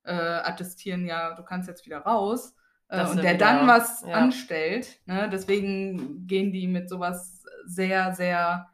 äh, 0.04 0.12
attestieren, 0.14 1.06
ja, 1.06 1.34
du 1.34 1.42
kannst 1.42 1.68
jetzt 1.68 1.84
wieder 1.84 1.98
raus. 1.98 2.54
Äh, 2.88 3.02
und 3.06 3.18
er 3.18 3.22
der 3.22 3.34
wieder- 3.34 3.38
dann 3.46 3.66
was 3.68 4.02
ja. 4.02 4.14
anstellt. 4.14 5.00
Ne? 5.06 5.28
Deswegen 5.30 6.26
gehen 6.26 6.52
die 6.52 6.66
mit 6.66 6.88
sowas 6.88 7.44
sehr, 7.66 8.14
sehr 8.14 8.70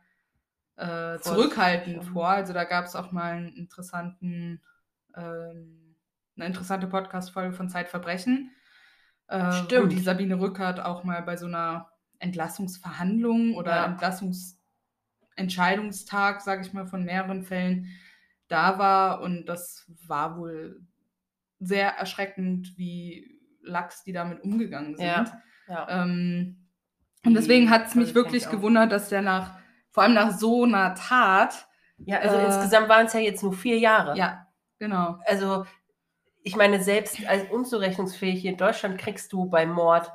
äh, 0.76 1.18
zurückhaltend 1.18 2.04
vor. 2.04 2.28
Also 2.28 2.52
da 2.52 2.64
gab 2.64 2.84
es 2.84 2.94
auch 2.94 3.10
mal 3.10 3.32
einen 3.32 3.48
interessanten, 3.56 4.60
ähm, 5.16 5.96
eine 6.36 6.46
interessante 6.46 6.86
Podcast-Folge 6.86 7.52
von 7.54 7.68
Zeitverbrechen. 7.68 8.50
Äh, 9.28 9.46
Wo 9.46 9.52
Stimmt. 9.64 9.92
die 9.92 10.00
Sabine 10.00 10.38
Rückert 10.40 10.80
auch 10.80 11.04
mal 11.04 11.22
bei 11.22 11.36
so 11.36 11.46
einer 11.46 11.90
Entlassungsverhandlung 12.18 13.54
oder 13.54 13.74
Ja. 13.76 13.84
Entlassungsentscheidungstag, 15.36 16.40
sage 16.40 16.62
ich 16.62 16.72
mal, 16.72 16.86
von 16.86 17.04
mehreren 17.04 17.42
Fällen 17.42 17.88
da 18.48 18.78
war. 18.78 19.20
Und 19.20 19.46
das 19.46 19.84
war 20.06 20.36
wohl 20.38 20.80
sehr 21.58 21.90
erschreckend, 21.96 22.76
wie 22.76 23.40
lax 23.62 24.04
die 24.04 24.12
damit 24.12 24.42
umgegangen 24.42 24.96
sind. 24.96 25.06
Ja. 25.06 25.24
Ja. 25.68 25.88
Ähm, 26.02 26.68
und 27.24 27.34
deswegen 27.34 27.70
hat 27.70 27.88
es 27.88 27.94
mich 27.96 28.14
wirklich 28.14 28.48
gewundert, 28.48 28.92
dass 28.92 29.08
der 29.08 29.20
nach, 29.22 29.58
vor 29.90 30.04
allem 30.04 30.14
nach 30.14 30.30
so 30.38 30.62
einer 30.62 30.94
Tat, 30.94 31.66
ja, 31.98 32.18
also 32.20 32.36
äh, 32.36 32.44
insgesamt 32.46 32.88
waren 32.88 33.06
es 33.06 33.14
ja 33.14 33.20
jetzt 33.20 33.42
nur 33.42 33.52
vier 33.52 33.78
Jahre. 33.78 34.16
ja, 34.16 34.46
genau. 34.78 35.18
Also, 35.24 35.66
ich 36.46 36.54
meine, 36.54 36.80
selbst 36.80 37.26
als 37.26 37.50
unzurechnungsfähig 37.50 38.40
hier 38.40 38.52
in 38.52 38.56
Deutschland 38.56 38.98
kriegst 38.98 39.32
du 39.32 39.46
beim 39.46 39.72
Mord 39.72 40.12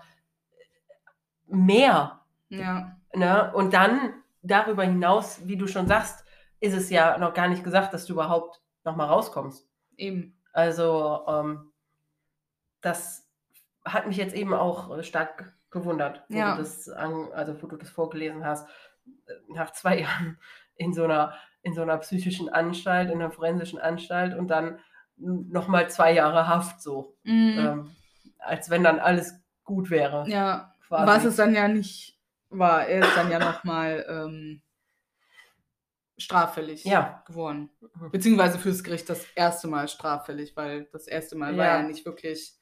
mehr. 1.47 2.21
Ja, 2.49 2.97
Ne? 3.13 3.51
Und 3.53 3.73
dann 3.73 4.13
darüber 4.41 4.83
hinaus, 4.85 5.45
wie 5.45 5.57
du 5.57 5.67
schon 5.67 5.85
sagst, 5.87 6.23
ist 6.61 6.73
es 6.73 6.89
ja 6.89 7.17
noch 7.17 7.33
gar 7.33 7.49
nicht 7.49 7.61
gesagt, 7.65 7.93
dass 7.93 8.05
du 8.05 8.13
überhaupt 8.13 8.61
nochmal 8.85 9.07
rauskommst. 9.09 9.67
eben. 9.97 10.37
Also, 10.53 11.25
ähm, 11.27 11.71
das 12.79 13.27
hat 13.85 14.07
mich 14.07 14.15
jetzt 14.17 14.33
eben 14.33 14.53
auch 14.53 14.97
äh, 14.97 15.03
stark 15.03 15.53
gewundert, 15.69 16.23
wo, 16.29 16.37
Ja. 16.37 16.55
du 16.55 16.61
das 16.61 16.87
an, 16.89 17.31
also 17.33 17.61
wo 17.61 17.67
du 17.67 17.75
das 17.75 17.89
vorgelesen 17.89 18.45
hast. 18.45 18.67
Äh, 19.27 19.33
Nach 19.49 19.71
zwei 19.73 19.99
Jahren 19.99 20.39
in 20.75 20.93
so 20.93 21.03
einer, 21.03 21.33
in 21.61 21.73
so 21.73 21.81
einer 21.81 21.97
psychischen 21.97 22.47
Anstalt, 22.49 23.09
in 23.11 23.21
einer 23.21 23.31
forensischen 23.31 23.79
Anstalt 23.79 24.37
und 24.37 24.47
dann 24.47 24.79
nochmal 25.21 25.89
zwei 25.89 26.13
Jahre 26.13 26.47
Haft 26.47 26.81
so. 26.81 27.15
Mhm. 27.23 27.55
Ähm, 27.59 27.95
als 28.39 28.69
wenn 28.69 28.83
dann 28.83 28.99
alles 28.99 29.35
gut 29.63 29.89
wäre. 29.89 30.27
ja, 30.27 30.73
quasi. 30.87 31.07
was 31.07 31.25
es 31.25 31.35
dann 31.35 31.53
ja 31.55 31.67
nicht 31.67 32.19
war. 32.49 32.85
Er 32.87 33.01
ist 33.07 33.15
dann 33.15 33.31
ja 33.31 33.39
nochmal 33.39 34.05
ähm, 34.09 34.61
straffällig 36.17 36.83
Ja. 36.83 37.23
geworden. 37.27 37.69
Mhm. 37.99 38.11
Beziehungsweise 38.11 38.59
fürs 38.59 38.83
Gericht 38.83 39.09
das 39.09 39.25
erste 39.35 39.67
Mal 39.67 39.87
straffällig, 39.87 40.55
weil 40.55 40.85
das 40.91 41.07
erste 41.07 41.35
Mal 41.37 41.55
war 41.57 41.65
Ja. 41.65 41.77
ja 41.77 41.83
nicht 41.83 42.05
wirklich 42.05 42.53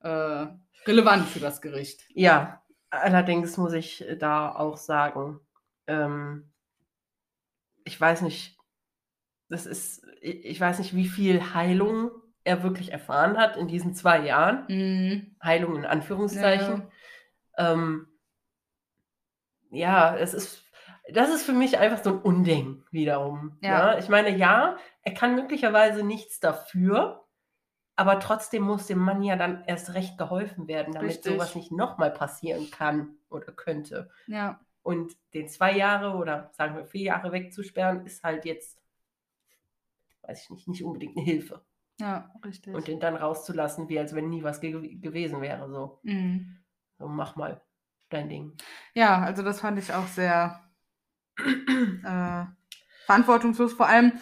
äh, 0.00 0.46
relevant 0.86 1.26
für 1.28 1.40
das 1.40 1.60
Gericht. 1.60 2.02
Ja, 2.10 2.62
allerdings 2.90 3.56
muss 3.56 3.72
ich 3.72 4.06
äh, 4.08 4.16
da 4.16 4.54
auch 4.54 4.76
sagen, 4.76 5.40
ähm, 5.86 6.50
ich 7.84 8.00
weiß 8.00 8.22
nicht, 8.22 8.55
das 9.48 9.66
ist, 9.66 10.06
ich 10.20 10.60
weiß 10.60 10.78
nicht, 10.78 10.94
wie 10.94 11.06
viel 11.06 11.54
Heilung 11.54 12.10
er 12.44 12.62
wirklich 12.62 12.92
erfahren 12.92 13.36
hat 13.36 13.56
in 13.56 13.68
diesen 13.68 13.94
zwei 13.94 14.20
Jahren. 14.20 14.64
Mhm. 14.68 15.36
Heilung 15.42 15.76
in 15.76 15.84
Anführungszeichen. 15.84 16.88
Ähm, 17.58 18.06
ja, 19.70 20.16
es 20.16 20.34
ist, 20.34 20.62
das 21.12 21.30
ist 21.30 21.44
für 21.44 21.52
mich 21.52 21.78
einfach 21.78 22.02
so 22.02 22.10
ein 22.10 22.18
Unding 22.18 22.84
wiederum. 22.90 23.58
Ja. 23.60 23.94
Ne? 23.94 23.98
Ich 23.98 24.08
meine, 24.08 24.36
ja, 24.36 24.76
er 25.02 25.14
kann 25.14 25.34
möglicherweise 25.34 26.04
nichts 26.04 26.40
dafür, 26.40 27.24
aber 27.96 28.20
trotzdem 28.20 28.62
muss 28.62 28.86
dem 28.86 28.98
Mann 28.98 29.22
ja 29.22 29.36
dann 29.36 29.64
erst 29.64 29.94
recht 29.94 30.18
geholfen 30.18 30.68
werden, 30.68 30.92
damit 30.92 31.10
Richtig. 31.10 31.32
sowas 31.32 31.54
nicht 31.54 31.72
nochmal 31.72 32.10
passieren 32.10 32.70
kann 32.70 33.16
oder 33.28 33.52
könnte. 33.52 34.10
Ja. 34.26 34.60
Und 34.82 35.16
den 35.34 35.48
zwei 35.48 35.72
Jahre 35.72 36.16
oder 36.16 36.50
sagen 36.52 36.76
wir 36.76 36.84
vier 36.84 37.02
Jahre 37.02 37.32
wegzusperren, 37.32 38.06
ist 38.06 38.22
halt 38.22 38.44
jetzt, 38.44 38.78
weiß 40.26 40.42
ich 40.42 40.50
nicht, 40.50 40.68
nicht 40.68 40.84
unbedingt 40.84 41.16
eine 41.16 41.24
Hilfe. 41.24 41.64
Ja, 41.98 42.30
richtig. 42.44 42.74
Und 42.74 42.88
den 42.88 43.00
dann 43.00 43.16
rauszulassen, 43.16 43.88
wie 43.88 43.98
als 43.98 44.14
wenn 44.14 44.28
nie 44.28 44.42
was 44.42 44.60
ge 44.60 44.96
gewesen 44.96 45.40
wäre. 45.40 45.70
So. 45.70 46.00
Mhm. 46.02 46.58
so, 46.98 47.08
mach 47.08 47.36
mal 47.36 47.62
dein 48.10 48.28
Ding. 48.28 48.52
Ja, 48.94 49.20
also 49.22 49.42
das 49.42 49.60
fand 49.60 49.78
ich 49.78 49.92
auch 49.92 50.06
sehr 50.06 50.60
äh, 51.38 52.44
verantwortungslos. 53.06 53.72
Vor 53.72 53.88
allem, 53.88 54.12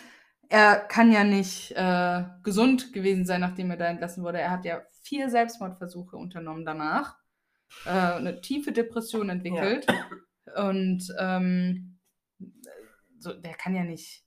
er 0.49 0.77
kann 0.77 1.11
ja 1.11 1.25
nicht 1.25 1.73
äh, 1.73 2.25
gesund 2.43 2.93
gewesen 2.93 3.27
sein, 3.27 3.41
nachdem 3.41 3.71
er 3.71 3.77
da 3.77 3.87
entlassen 3.87 4.23
wurde. 4.23 4.41
Er 4.41 4.51
hat 4.51 4.65
ja 4.65 4.83
vier 5.03 5.29
Selbstmordversuche 5.29 6.17
unternommen 6.17 6.65
danach, 6.65 7.19
äh, 7.87 7.91
eine 7.91 8.41
tiefe 8.41 8.73
Depression 8.73 9.31
entwickelt 9.31 9.87
und 10.57 11.13
ähm, 11.19 11.99
so, 13.19 13.33
der 13.33 13.55
kann 13.55 13.75
ja 13.75 13.85
nicht 13.85 14.24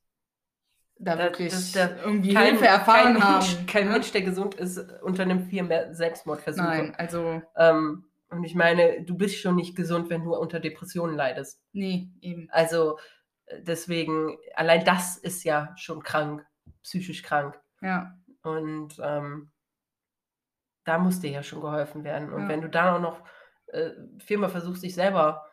da 1.00 1.18
wirklich 1.18 1.52
das 1.52 1.60
ist 1.64 1.76
der- 1.76 1.98
irgendwie 2.04 2.34
Kein, 2.34 2.48
Hilfe 2.52 2.68
erfahren 2.68 3.14
kein, 3.16 3.24
haben. 3.24 3.34
Mensch, 3.46 3.66
kein? 3.68 3.90
Mensch, 3.90 4.12
der 4.12 4.22
gesund 4.24 4.56
ist, 4.56 4.78
unternimmt 5.02 5.50
vier 5.50 5.64
mehr 5.64 5.94
Selbstmordversuche. 5.94 6.66
Nein, 6.66 6.96
also 6.98 7.42
Ähm, 7.56 8.06
und 8.30 8.44
ich 8.44 8.56
meine, 8.56 9.04
du 9.04 9.16
bist 9.16 9.38
schon 9.40 9.56
nicht 9.56 9.76
gesund, 9.76 10.10
wenn 10.10 10.24
du 10.24 10.36
unter 10.36 10.60
Depressionen 10.60 11.16
leidest. 11.16 11.62
nee, 11.72 12.10
eben. 12.22 12.50
Also 12.52 12.98
äh, 13.46 13.62
deswegen, 13.62 14.38
allein 14.56 14.84
das 14.84 15.18
ist 15.18 15.44
ja 15.44 15.74
schon 15.78 16.04
krank, 16.04 16.46
psychisch 16.84 17.24
krank. 17.24 17.58
Ja, 17.82 18.16
Und 18.44 19.00
ähm, 19.02 19.52
da 20.84 20.98
muss 20.98 21.20
dir 21.20 21.32
ja 21.32 21.44
schon 21.44 21.62
geholfen 21.62 22.04
werden. 22.04 22.32
Und 22.34 22.44
Ja. 22.44 22.50
wenn 22.50 22.62
du 22.62 22.70
dann 22.70 22.96
auch 22.96 23.02
noch 23.02 23.22
äh, 23.68 23.92
viermal 24.20 24.50
versuchst, 24.50 24.84
dich 24.84 24.96
selber 24.96 25.46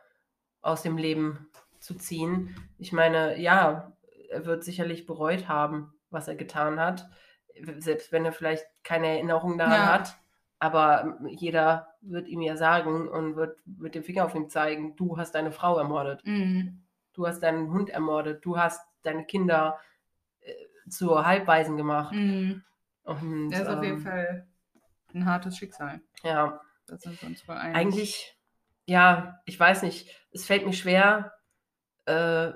aus 0.62 0.82
dem 0.82 0.96
Leben 0.96 1.48
zu 1.80 1.94
ziehen, 1.94 2.54
ich 2.78 2.92
meine, 2.92 3.38
ja, 3.40 3.92
er 4.34 4.44
wird 4.46 4.64
sicherlich 4.64 5.06
bereut 5.06 5.48
haben, 5.48 5.94
was 6.10 6.28
er 6.28 6.34
getan 6.36 6.78
hat, 6.80 7.08
selbst 7.78 8.12
wenn 8.12 8.24
er 8.24 8.32
vielleicht 8.32 8.66
keine 8.82 9.06
Erinnerung 9.08 9.56
daran 9.58 9.72
Ja. 9.72 9.92
hat. 9.92 10.16
Aber 10.58 11.18
jeder 11.28 11.94
wird 12.00 12.26
ihm 12.28 12.40
ja 12.40 12.56
sagen 12.56 13.08
und 13.08 13.36
wird 13.36 13.58
mit 13.66 13.94
dem 13.94 14.02
Finger 14.04 14.24
auf 14.24 14.34
ihn 14.34 14.48
zeigen, 14.48 14.96
du 14.96 15.18
hast 15.18 15.34
deine 15.34 15.52
Frau 15.52 15.78
ermordet, 15.78 16.24
mhm. 16.24 16.82
du 17.12 17.26
hast 17.26 17.40
deinen 17.40 17.70
Hund 17.70 17.90
ermordet, 17.90 18.44
du 18.44 18.56
hast 18.56 18.80
deine 19.02 19.24
Kinder 19.26 19.78
äh, 20.40 20.52
zu 20.88 21.24
Halbwaisen 21.26 21.76
gemacht. 21.76 22.14
Mhm. 22.14 22.62
Und, 23.02 23.50
Das 23.50 23.60
ist 23.60 23.68
auf 23.68 23.82
jeden 23.82 23.96
ähm, 23.96 24.02
Fall 24.02 24.46
ein 25.12 25.26
hartes 25.26 25.58
Schicksal. 25.58 26.00
Ja, 26.22 26.60
Da 26.86 26.96
sind 26.96 27.20
wir 27.20 27.28
uns 27.28 27.46
wohl 27.46 27.56
einig. 27.56 27.76
eigentlich, 27.76 28.38
ja, 28.86 29.40
ich 29.44 29.58
weiß 29.60 29.82
nicht, 29.82 30.08
es 30.32 30.46
fällt 30.46 30.64
mir 30.64 30.72
schwer, 30.72 31.32
äh, 32.06 32.52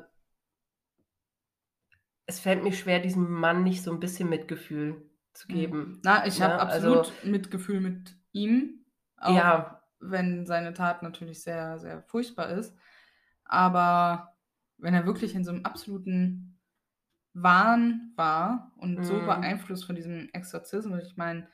es 2.29 2.39
fällt 2.41 2.62
mir 2.62 2.72
schwer, 2.72 3.01
diesem 3.01 3.29
Mann 3.31 3.64
nicht 3.64 3.83
so 3.83 3.91
ein 3.91 4.01
bisschen 4.01 4.29
Mitgefühl 4.29 5.03
zu 5.33 5.49
Mhm. 5.51 5.55
geben. 5.55 6.01
Na, 6.05 6.26
ich 6.26 6.41
habe 6.43 6.55
Ja, 6.55 6.59
absolut 6.61 6.99
also- 6.99 7.12
Mitgefühl 7.24 7.81
mit 7.81 8.14
ihm. 8.33 8.85
Auch 9.16 9.35
Ja, 9.35 9.83
wenn 9.99 10.47
seine 10.47 10.74
Tat 10.74 11.03
natürlich 11.03 11.43
sehr, 11.43 11.79
sehr 11.79 12.03
furchtbar 12.03 12.51
ist. 12.51 12.76
Aber 13.45 14.37
wenn 14.76 14.95
er 14.95 15.07
wirklich 15.07 15.35
in 15.35 15.43
so 15.43 15.51
einem 15.51 15.64
absoluten 15.64 16.61
Wahn 17.33 18.12
war 18.16 18.72
und 18.76 19.05
so 19.05 19.14
Mhm. 19.14 19.26
beeinflusst 19.26 19.87
von 19.87 19.97
diesem 19.97 20.29
Exorzismus, 20.33 21.05
ich 21.05 21.16
meine, 21.16 21.49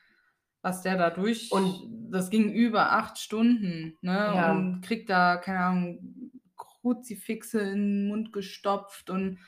was 0.61 0.83
der 0.83 0.97
da 0.97 1.11
durch, 1.11 1.53
Und- 1.53 2.11
das 2.11 2.31
ging 2.31 2.53
über 2.53 2.93
acht 2.93 3.18
Stunden, 3.18 3.97
ne? 4.01 4.12
Ja. 4.35 4.51
Und 4.53 4.81
kriegt 4.83 5.09
da, 5.09 5.37
keine 5.37 5.61
Ahnung, 5.61 6.33
Kruzifixe 6.57 7.61
in 7.61 7.79
den 7.79 8.09
Mund 8.09 8.33
gestopft 8.33 9.09
und 9.11 9.39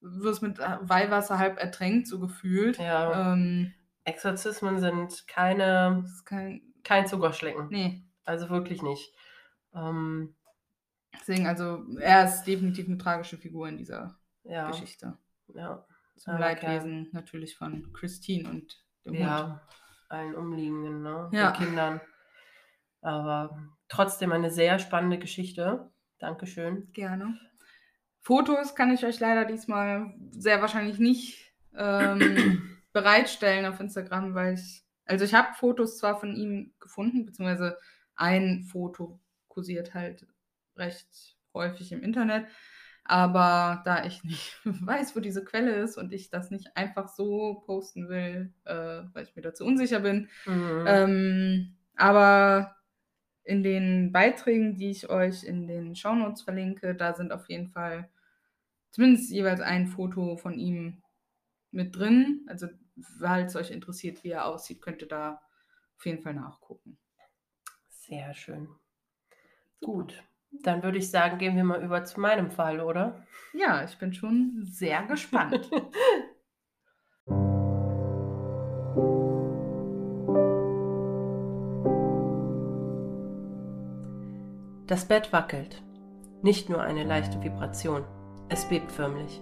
wirst 0.00 0.42
mit 0.42 0.58
Weihwasser 0.58 1.38
halb 1.38 1.58
ertränkt, 1.58 2.06
so 2.08 2.18
gefühlt. 2.20 2.78
Ja. 2.78 3.32
Ähm, 3.32 3.72
Exorzismen 4.04 4.78
sind 4.78 5.26
keine, 5.28 6.04
kein, 6.24 6.62
kein 6.84 7.06
Zuckerschlecken. 7.06 7.68
nee, 7.68 8.02
Also 8.24 8.48
wirklich 8.50 8.82
nicht. 8.82 9.14
Ähm, 9.74 10.34
Deswegen, 11.12 11.46
also, 11.46 11.84
er 11.98 12.24
ist 12.24 12.44
definitiv 12.44 12.86
eine 12.86 12.96
tragische 12.98 13.36
Figur 13.36 13.68
in 13.68 13.76
dieser 13.76 14.18
ja, 14.44 14.68
Geschichte. 14.70 15.18
ja, 15.48 15.84
Zum 16.16 16.32
armer 16.34 16.46
Leidwesen 16.46 17.08
natürlich 17.12 17.56
von 17.56 17.92
Christine 17.92 18.48
und 18.48 18.82
dem 19.04 19.14
Hund. 19.14 19.20
ja, 19.20 19.60
allen 20.08 20.34
Umliegenden, 20.34 21.02
ne? 21.02 21.28
Ja. 21.32 21.50
Den 21.50 21.66
Kindern. 21.66 22.00
Aber 23.02 23.68
trotzdem 23.88 24.32
eine 24.32 24.50
sehr 24.50 24.78
spannende 24.78 25.18
Geschichte. 25.18 25.90
Dankeschön. 26.18 26.90
Gerne. 26.92 27.38
Fotos 28.30 28.76
kann 28.76 28.94
ich 28.94 29.04
euch 29.04 29.18
leider 29.18 29.44
diesmal 29.44 30.14
sehr 30.30 30.60
wahrscheinlich 30.60 31.00
nicht 31.00 31.52
ähm, 31.76 32.62
bereitstellen 32.92 33.66
auf 33.66 33.80
Instagram, 33.80 34.36
weil 34.36 34.54
ich, 34.54 34.84
also 35.04 35.24
ich 35.24 35.34
habe 35.34 35.48
Fotos 35.54 35.98
zwar 35.98 36.20
von 36.20 36.36
ihm 36.36 36.72
gefunden, 36.78 37.26
beziehungsweise 37.26 37.76
ein 38.14 38.62
Foto 38.62 39.18
kursiert 39.48 39.94
halt 39.94 40.28
recht 40.76 41.08
häufig 41.54 41.90
im 41.90 42.04
Internet, 42.04 42.46
aber 43.02 43.82
da 43.84 44.04
ich 44.04 44.22
nicht 44.22 44.60
weiß, 44.64 45.16
wo 45.16 45.18
diese 45.18 45.44
Quelle 45.44 45.72
ist 45.72 45.98
und 45.98 46.12
ich 46.12 46.30
das 46.30 46.52
nicht 46.52 46.76
einfach 46.76 47.08
so 47.08 47.64
posten 47.66 48.08
will, 48.08 48.54
äh, 48.64 49.02
weil 49.12 49.24
ich 49.24 49.34
mir 49.34 49.42
dazu 49.42 49.64
unsicher 49.64 49.98
bin, 49.98 50.28
Mhm. 50.46 50.84
Ähm, 50.86 51.74
aber 51.96 52.76
in 53.42 53.64
den 53.64 54.12
Beiträgen, 54.12 54.76
die 54.76 54.92
ich 54.92 55.10
euch 55.10 55.42
in 55.42 55.66
den 55.66 55.96
Shownotes 55.96 56.42
verlinke, 56.42 56.94
da 56.94 57.12
sind 57.14 57.32
auf 57.32 57.48
jeden 57.48 57.70
Fall 57.70 58.08
zumindest 58.90 59.30
jeweils 59.30 59.60
ein 59.60 59.86
Foto 59.86 60.36
von 60.36 60.58
ihm 60.58 61.02
mit 61.70 61.96
drin. 61.96 62.44
Also, 62.48 62.68
falls 63.18 63.56
euch 63.56 63.70
interessiert, 63.70 64.24
wie 64.24 64.30
er 64.30 64.46
aussieht, 64.46 64.82
könnt 64.82 65.02
ihr 65.02 65.08
da 65.08 65.40
auf 65.96 66.06
jeden 66.06 66.22
Fall 66.22 66.34
nachgucken. 66.34 66.98
Sehr 67.88 68.34
schön. 68.34 68.68
Gut, 69.80 70.22
dann 70.50 70.82
würde 70.82 70.98
ich 70.98 71.10
sagen, 71.10 71.38
gehen 71.38 71.56
wir 71.56 71.64
mal 71.64 71.82
über 71.82 72.04
zu 72.04 72.20
meinem 72.20 72.50
Fall, 72.50 72.80
oder? 72.80 73.26
Ja, 73.52 73.84
ich 73.84 73.96
bin 73.98 74.12
schon 74.12 74.62
sehr 74.64 75.02
gespannt. 75.06 75.70
Das 84.86 85.06
Bett 85.06 85.32
wackelt. 85.32 85.84
Nicht 86.42 86.68
nur 86.68 86.82
eine 86.82 87.04
leichte 87.04 87.40
Vibration. 87.40 88.04
Es 88.52 88.64
bebt 88.64 88.90
förmlich. 88.90 89.40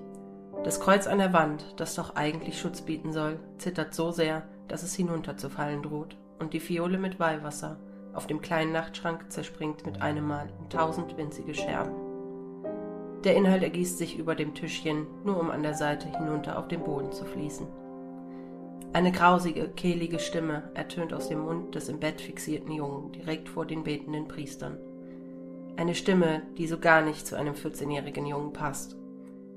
Das 0.65 0.81
Kreuz 0.81 1.07
an 1.07 1.17
der 1.17 1.33
Wand, 1.33 1.65
das 1.79 1.95
doch 1.95 2.15
eigentlich 2.15 2.61
Schutz 2.61 2.83
bieten 2.83 3.11
soll, 3.11 3.41
zittert 3.57 3.95
so 3.95 4.11
sehr, 4.11 4.43
dass 4.69 4.83
es 4.83 4.95
hinunterzufallen 4.95 5.83
droht. 5.83 6.19
Und 6.39 6.53
die 6.53 6.61
Fiole 6.61 6.99
mit 6.99 7.19
Weihwasser 7.19 7.81
auf 8.13 8.27
dem 8.27 8.43
kleinen 8.43 8.73
Nachtschrank 8.73 9.33
zerspringt 9.33 9.87
mit 9.87 10.03
einem 10.03 10.29
Mal 10.29 10.51
in 10.61 10.69
tausend 10.69 11.17
winzige 11.17 11.55
Scherben. 11.55 11.95
Der 13.25 13.35
Inhalt 13.35 13.63
ergießt 13.63 13.97
sich 13.97 14.19
über 14.19 14.35
dem 14.35 14.55
Tischchen, 14.55 15.07
nur 15.25 15.41
um 15.41 15.51
an 15.51 15.63
der 15.63 15.75
Seite 15.75 16.09
hinunter 16.09 16.59
auf 16.59 16.69
den 16.69 16.85
Boden 16.85 17.11
zu 17.11 17.25
fließen. 17.25 17.67
Eine 18.93 19.11
grausige, 19.11 19.71
kehlige 19.71 20.19
Stimme 20.19 20.71
ertönt 20.75 21.15
aus 21.15 21.29
dem 21.29 21.41
Mund 21.41 21.75
des 21.75 21.89
im 21.89 21.99
Bett 21.99 22.21
fixierten 22.21 22.73
Jungen 22.73 23.13
direkt 23.13 23.49
vor 23.49 23.65
den 23.65 23.85
betenden 23.85 24.29
Priestern. 24.29 24.77
Eine 25.79 25.95
Stimme, 25.95 26.43
die 26.59 26.67
so 26.67 26.77
gar 26.81 27.03
nicht 27.03 27.25
zu 27.25 27.37
einem 27.37 27.55
14-jährigen 27.55 28.27
Jungen 28.27 28.53
passt. 28.53 28.97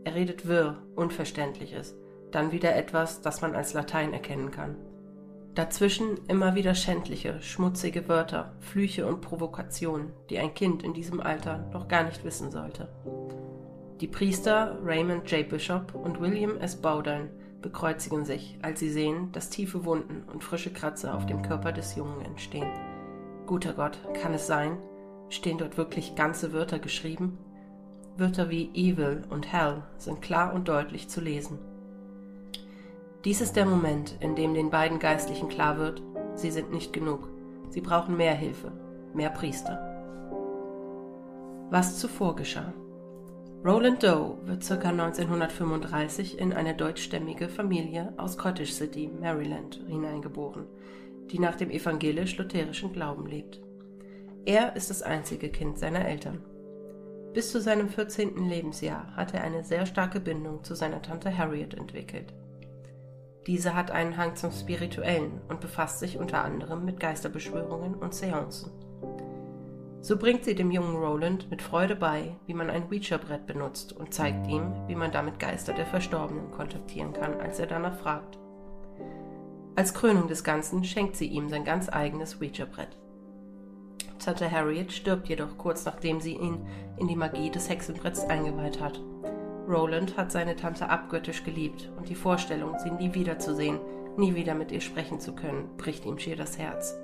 Er 0.03 0.13
redet 0.13 0.47
wirr, 0.47 0.77
Unverständliches, 0.95 1.95
dann 2.29 2.51
wieder 2.51 2.75
etwas, 2.75 3.21
das 3.21 3.41
man 3.41 3.55
als 3.55 3.73
Latein 3.73 4.13
erkennen 4.13 4.51
kann. 4.51 4.75
Dazwischen 5.55 6.19
immer 6.27 6.53
wieder 6.53 6.75
schändliche, 6.75 7.41
schmutzige 7.41 8.07
Wörter, 8.07 8.53
Flüche 8.59 9.07
und 9.07 9.21
Provokationen, 9.21 10.13
die 10.29 10.37
ein 10.37 10.53
Kind 10.53 10.83
in 10.83 10.93
diesem 10.93 11.21
Alter 11.21 11.67
noch 11.73 11.87
gar 11.87 12.03
nicht 12.03 12.23
wissen 12.23 12.51
sollte. 12.51 12.87
Die 13.99 14.07
Priester 14.07 14.77
Raymond 14.83 15.29
J. 15.31 15.49
Bishop 15.49 15.95
und 15.95 16.21
William 16.21 16.55
S. 16.59 16.75
Bowdoin 16.75 17.31
bekreuzigen 17.63 18.25
sich, 18.25 18.59
als 18.61 18.79
sie 18.79 18.91
sehen, 18.91 19.31
dass 19.31 19.49
tiefe 19.49 19.85
Wunden 19.85 20.29
und 20.31 20.43
frische 20.43 20.71
Kratzer 20.71 21.15
auf 21.15 21.25
dem 21.25 21.41
Körper 21.41 21.71
des 21.71 21.95
Jungen 21.95 22.21
entstehen. 22.23 22.69
Guter 23.47 23.73
Gott, 23.73 23.97
kann 24.21 24.35
es 24.35 24.45
sein? 24.45 24.77
Stehen 25.31 25.57
dort 25.57 25.77
wirklich 25.77 26.15
ganze 26.15 26.51
Wörter 26.51 26.77
geschrieben? 26.77 27.37
Wörter 28.17 28.49
wie 28.49 28.69
Evil 28.73 29.23
und 29.29 29.51
Hell 29.51 29.81
sind 29.97 30.21
klar 30.21 30.53
und 30.53 30.67
deutlich 30.67 31.07
zu 31.07 31.21
lesen. 31.21 31.57
Dies 33.23 33.39
ist 33.39 33.55
der 33.55 33.65
Moment, 33.65 34.17
in 34.19 34.35
dem 34.35 34.53
den 34.53 34.69
beiden 34.69 34.99
Geistlichen 34.99 35.47
klar 35.47 35.77
wird, 35.77 36.03
sie 36.35 36.51
sind 36.51 36.73
nicht 36.73 36.91
genug. 36.91 37.29
Sie 37.69 37.79
brauchen 37.79 38.17
mehr 38.17 38.35
Hilfe, 38.35 38.73
mehr 39.13 39.29
Priester. 39.29 39.79
Was 41.69 41.97
zuvor 41.97 42.35
geschah. 42.35 42.73
Roland 43.63 44.03
Doe 44.03 44.37
wird 44.43 44.67
ca. 44.67 44.89
1935 44.89 46.39
in 46.39 46.51
eine 46.51 46.75
deutschstämmige 46.75 47.47
Familie 47.47 48.13
aus 48.17 48.37
Cottage 48.37 48.73
City, 48.73 49.09
Maryland, 49.21 49.79
hineingeboren, 49.87 50.65
die 51.31 51.39
nach 51.39 51.55
dem 51.55 51.69
evangelisch-lutherischen 51.69 52.91
Glauben 52.91 53.27
lebt. 53.27 53.61
Er 54.45 54.75
ist 54.75 54.89
das 54.89 55.03
einzige 55.03 55.49
Kind 55.49 55.77
seiner 55.77 56.03
Eltern. 56.05 56.43
Bis 57.33 57.51
zu 57.51 57.61
seinem 57.61 57.89
14. 57.89 58.49
Lebensjahr 58.49 59.15
hat 59.15 59.33
er 59.33 59.43
eine 59.43 59.63
sehr 59.63 59.85
starke 59.85 60.19
Bindung 60.19 60.63
zu 60.63 60.73
seiner 60.73 61.01
Tante 61.01 61.37
Harriet 61.37 61.75
entwickelt. 61.75 62.33
Diese 63.45 63.75
hat 63.75 63.91
einen 63.91 64.17
Hang 64.17 64.35
zum 64.35 64.51
Spirituellen 64.51 65.41
und 65.47 65.61
befasst 65.61 65.99
sich 65.99 66.17
unter 66.17 66.43
anderem 66.43 66.85
mit 66.85 66.99
Geisterbeschwörungen 66.99 67.95
und 67.95 68.15
Seancen. 68.15 68.71
So 70.01 70.17
bringt 70.17 70.43
sie 70.43 70.55
dem 70.55 70.71
jungen 70.71 70.95
Roland 70.95 71.51
mit 71.51 71.61
Freude 71.61 71.95
bei, 71.95 72.35
wie 72.47 72.55
man 72.55 72.71
ein 72.71 72.89
Ouija-Brett 72.89 73.45
benutzt 73.45 73.93
und 73.93 74.13
zeigt 74.13 74.47
ihm, 74.47 74.73
wie 74.87 74.95
man 74.95 75.11
damit 75.11 75.39
Geister 75.39 75.73
der 75.73 75.85
Verstorbenen 75.85 76.49
kontaktieren 76.49 77.13
kann, 77.13 77.39
als 77.39 77.59
er 77.59 77.67
danach 77.67 77.95
fragt. 77.99 78.39
Als 79.75 79.93
Krönung 79.93 80.27
des 80.27 80.43
Ganzen 80.43 80.83
schenkt 80.83 81.15
sie 81.15 81.27
ihm 81.27 81.49
sein 81.49 81.63
ganz 81.63 81.87
eigenes 81.87 82.41
Ouija-Brett. 82.41 82.97
Tante 84.21 84.49
Harriet 84.49 84.91
stirbt 84.91 85.27
jedoch 85.27 85.57
kurz 85.57 85.85
nachdem 85.85 86.21
sie 86.21 86.35
ihn 86.35 86.65
in 86.97 87.07
die 87.07 87.15
Magie 87.15 87.49
des 87.49 87.69
Hexenbretts 87.69 88.25
eingeweiht 88.29 88.79
hat. 88.79 89.01
Roland 89.67 90.17
hat 90.17 90.31
seine 90.31 90.55
Tante 90.55 90.89
abgöttisch 90.89 91.43
geliebt 91.43 91.91
und 91.97 92.09
die 92.09 92.15
Vorstellung, 92.15 92.77
sie 92.79 92.91
nie 92.91 93.13
wiederzusehen, 93.13 93.79
nie 94.17 94.35
wieder 94.35 94.53
mit 94.53 94.71
ihr 94.71 94.81
sprechen 94.81 95.19
zu 95.19 95.33
können, 95.33 95.69
bricht 95.77 96.05
ihm 96.05 96.19
schier 96.19 96.35
das 96.35 96.57
Herz. 96.57 96.95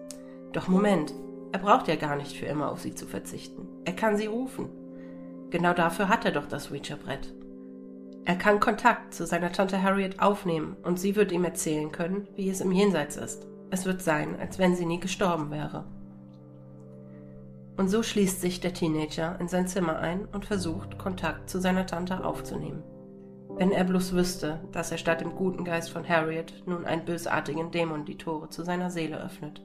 Doch 0.51 0.67
Moment, 0.67 1.13
er 1.51 1.59
braucht 1.59 1.87
ja 1.87 1.95
gar 1.95 2.15
nicht 2.15 2.35
für 2.35 2.45
immer 2.45 2.71
auf 2.71 2.81
sie 2.81 2.93
zu 2.93 3.05
verzichten. 3.05 3.67
Er 3.85 3.93
kann 3.93 4.17
sie 4.17 4.25
rufen. 4.25 4.69
Genau 5.49 5.73
dafür 5.73 6.09
hat 6.09 6.25
er 6.25 6.31
doch 6.31 6.47
das 6.47 6.71
Ouija-Brett. 6.71 7.33
Er 8.25 8.35
kann 8.35 8.59
Kontakt 8.59 9.13
zu 9.13 9.25
seiner 9.25 9.53
Tante 9.53 9.81
Harriet 9.81 10.19
aufnehmen 10.19 10.75
und 10.83 10.99
sie 10.99 11.15
wird 11.15 11.31
ihm 11.31 11.45
erzählen 11.45 11.91
können, 11.91 12.27
wie 12.35 12.49
es 12.49 12.59
im 12.59 12.73
Jenseits 12.73 13.15
ist. 13.15 13.47
Es 13.69 13.85
wird 13.85 14.01
sein, 14.01 14.37
als 14.39 14.59
wenn 14.59 14.75
sie 14.75 14.85
nie 14.85 14.99
gestorben 14.99 15.49
wäre. 15.49 15.85
Und 17.77 17.89
so 17.89 18.01
schließt 18.01 18.41
sich 18.41 18.59
der 18.59 18.73
Teenager 18.73 19.39
in 19.39 19.47
sein 19.47 19.67
Zimmer 19.67 19.99
ein 19.99 20.25
und 20.25 20.45
versucht, 20.45 20.97
Kontakt 20.97 21.49
zu 21.49 21.59
seiner 21.61 21.85
Tante 21.85 22.25
aufzunehmen. 22.25 22.83
Wenn 23.55 23.71
er 23.71 23.83
bloß 23.83 24.13
wüsste, 24.13 24.59
dass 24.71 24.91
er 24.91 24.97
statt 24.97 25.21
dem 25.21 25.35
guten 25.35 25.63
Geist 25.63 25.91
von 25.91 26.07
Harriet 26.07 26.63
nun 26.65 26.85
einen 26.85 27.05
bösartigen 27.05 27.71
Dämon 27.71 28.05
die 28.05 28.17
Tore 28.17 28.49
zu 28.49 28.63
seiner 28.63 28.89
Seele 28.89 29.23
öffnet. 29.23 29.63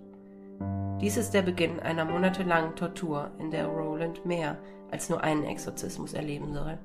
Dies 1.01 1.17
ist 1.17 1.33
der 1.33 1.43
Beginn 1.43 1.81
einer 1.81 2.05
monatelangen 2.05 2.77
Tortur, 2.77 3.31
in 3.39 3.51
der 3.51 3.67
Roland 3.67 4.25
mehr 4.25 4.59
als 4.91 5.09
nur 5.09 5.23
einen 5.23 5.45
Exorzismus 5.45 6.13
erleben 6.13 6.53
soll. 6.53 6.79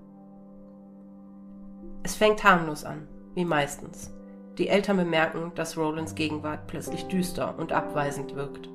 Es 2.04 2.16
fängt 2.16 2.44
harmlos 2.44 2.84
an, 2.84 3.08
wie 3.36 3.46
meistens. 3.46 4.14
Die 4.58 4.70
Eltern 4.70 4.98
bemerken, 4.98 5.52
dass 5.56 5.78
Rolands 5.78 6.16
Gegenwart 6.16 6.68
plötzlich 6.68 7.06
düster 7.08 7.58
und 7.60 7.74
abweisend 7.74 8.34
wirkt. 8.36 8.70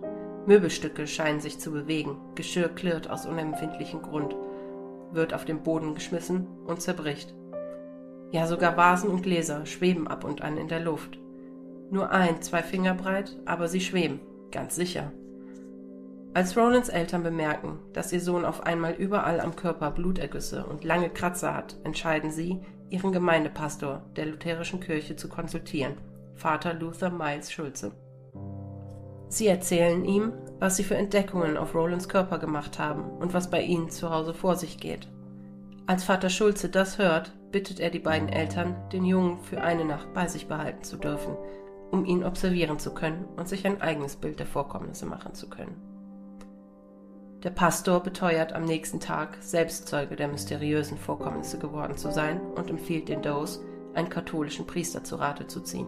Möbelstücke 0.46 1.06
scheinen 1.06 1.40
sich 1.40 1.58
zu 1.60 1.70
bewegen, 1.70 2.16
Geschirr 2.34 2.68
klirrt 2.68 3.08
aus 3.08 3.26
unempfindlichem 3.26 4.02
Grund, 4.02 4.34
wird 5.12 5.34
auf 5.34 5.44
den 5.44 5.62
Boden 5.62 5.94
geschmissen 5.94 6.46
und 6.66 6.80
zerbricht. 6.80 7.34
Ja, 8.32 8.46
sogar 8.46 8.76
Vasen 8.76 9.10
und 9.10 9.22
Gläser 9.22 9.66
schweben 9.66 10.08
ab 10.08 10.24
und 10.24 10.42
an 10.42 10.56
in 10.56 10.68
der 10.68 10.80
Luft. 10.80 11.18
Nur 11.90 12.10
ein, 12.10 12.40
zwei 12.40 12.62
Finger 12.62 12.94
breit, 12.94 13.36
aber 13.44 13.68
sie 13.68 13.80
schweben, 13.80 14.20
ganz 14.50 14.74
sicher. 14.74 15.12
Als 16.34 16.56
Rolands 16.56 16.88
Eltern 16.88 17.22
bemerken, 17.22 17.78
dass 17.92 18.10
ihr 18.10 18.20
Sohn 18.20 18.46
auf 18.46 18.62
einmal 18.62 18.94
überall 18.94 19.38
am 19.38 19.54
Körper 19.54 19.90
Blutergüsse 19.90 20.64
und 20.64 20.82
lange 20.82 21.10
Kratzer 21.10 21.54
hat, 21.54 21.76
entscheiden 21.84 22.30
sie, 22.30 22.58
ihren 22.88 23.12
Gemeindepastor 23.12 24.02
der 24.16 24.26
lutherischen 24.26 24.80
Kirche 24.80 25.14
zu 25.14 25.28
konsultieren, 25.28 25.94
Vater 26.34 26.72
Luther 26.72 27.10
Miles 27.10 27.52
Schulze. 27.52 27.92
Sie 29.32 29.46
erzählen 29.46 30.04
ihm, 30.04 30.34
was 30.58 30.76
sie 30.76 30.84
für 30.84 30.94
Entdeckungen 30.94 31.56
auf 31.56 31.74
Rolands 31.74 32.06
Körper 32.06 32.38
gemacht 32.38 32.78
haben 32.78 33.04
und 33.18 33.32
was 33.32 33.48
bei 33.48 33.62
ihnen 33.62 33.88
zu 33.88 34.10
Hause 34.10 34.34
vor 34.34 34.56
sich 34.56 34.76
geht. 34.76 35.08
Als 35.86 36.04
Vater 36.04 36.28
Schulze 36.28 36.68
das 36.68 36.98
hört, 36.98 37.32
bittet 37.50 37.80
er 37.80 37.88
die 37.88 37.98
beiden 37.98 38.28
Eltern, 38.28 38.76
den 38.92 39.06
Jungen 39.06 39.38
für 39.38 39.62
eine 39.62 39.86
Nacht 39.86 40.12
bei 40.12 40.28
sich 40.28 40.48
behalten 40.48 40.84
zu 40.84 40.98
dürfen, 40.98 41.34
um 41.90 42.04
ihn 42.04 42.24
observieren 42.24 42.78
zu 42.78 42.92
können 42.92 43.24
und 43.38 43.48
sich 43.48 43.66
ein 43.66 43.80
eigenes 43.80 44.16
Bild 44.16 44.38
der 44.38 44.44
Vorkommnisse 44.44 45.06
machen 45.06 45.32
zu 45.32 45.48
können. 45.48 45.80
Der 47.42 47.50
Pastor 47.50 48.00
beteuert 48.00 48.52
am 48.52 48.66
nächsten 48.66 49.00
Tag, 49.00 49.38
selbst 49.40 49.88
Zeuge 49.88 50.14
der 50.14 50.28
mysteriösen 50.28 50.98
Vorkommnisse 50.98 51.58
geworden 51.58 51.96
zu 51.96 52.12
sein 52.12 52.38
und 52.54 52.68
empfiehlt 52.68 53.08
den 53.08 53.22
Does, 53.22 53.62
einen 53.94 54.10
katholischen 54.10 54.66
Priester 54.66 55.02
zu 55.02 55.16
Rate 55.16 55.46
zu 55.46 55.62
ziehen. 55.62 55.86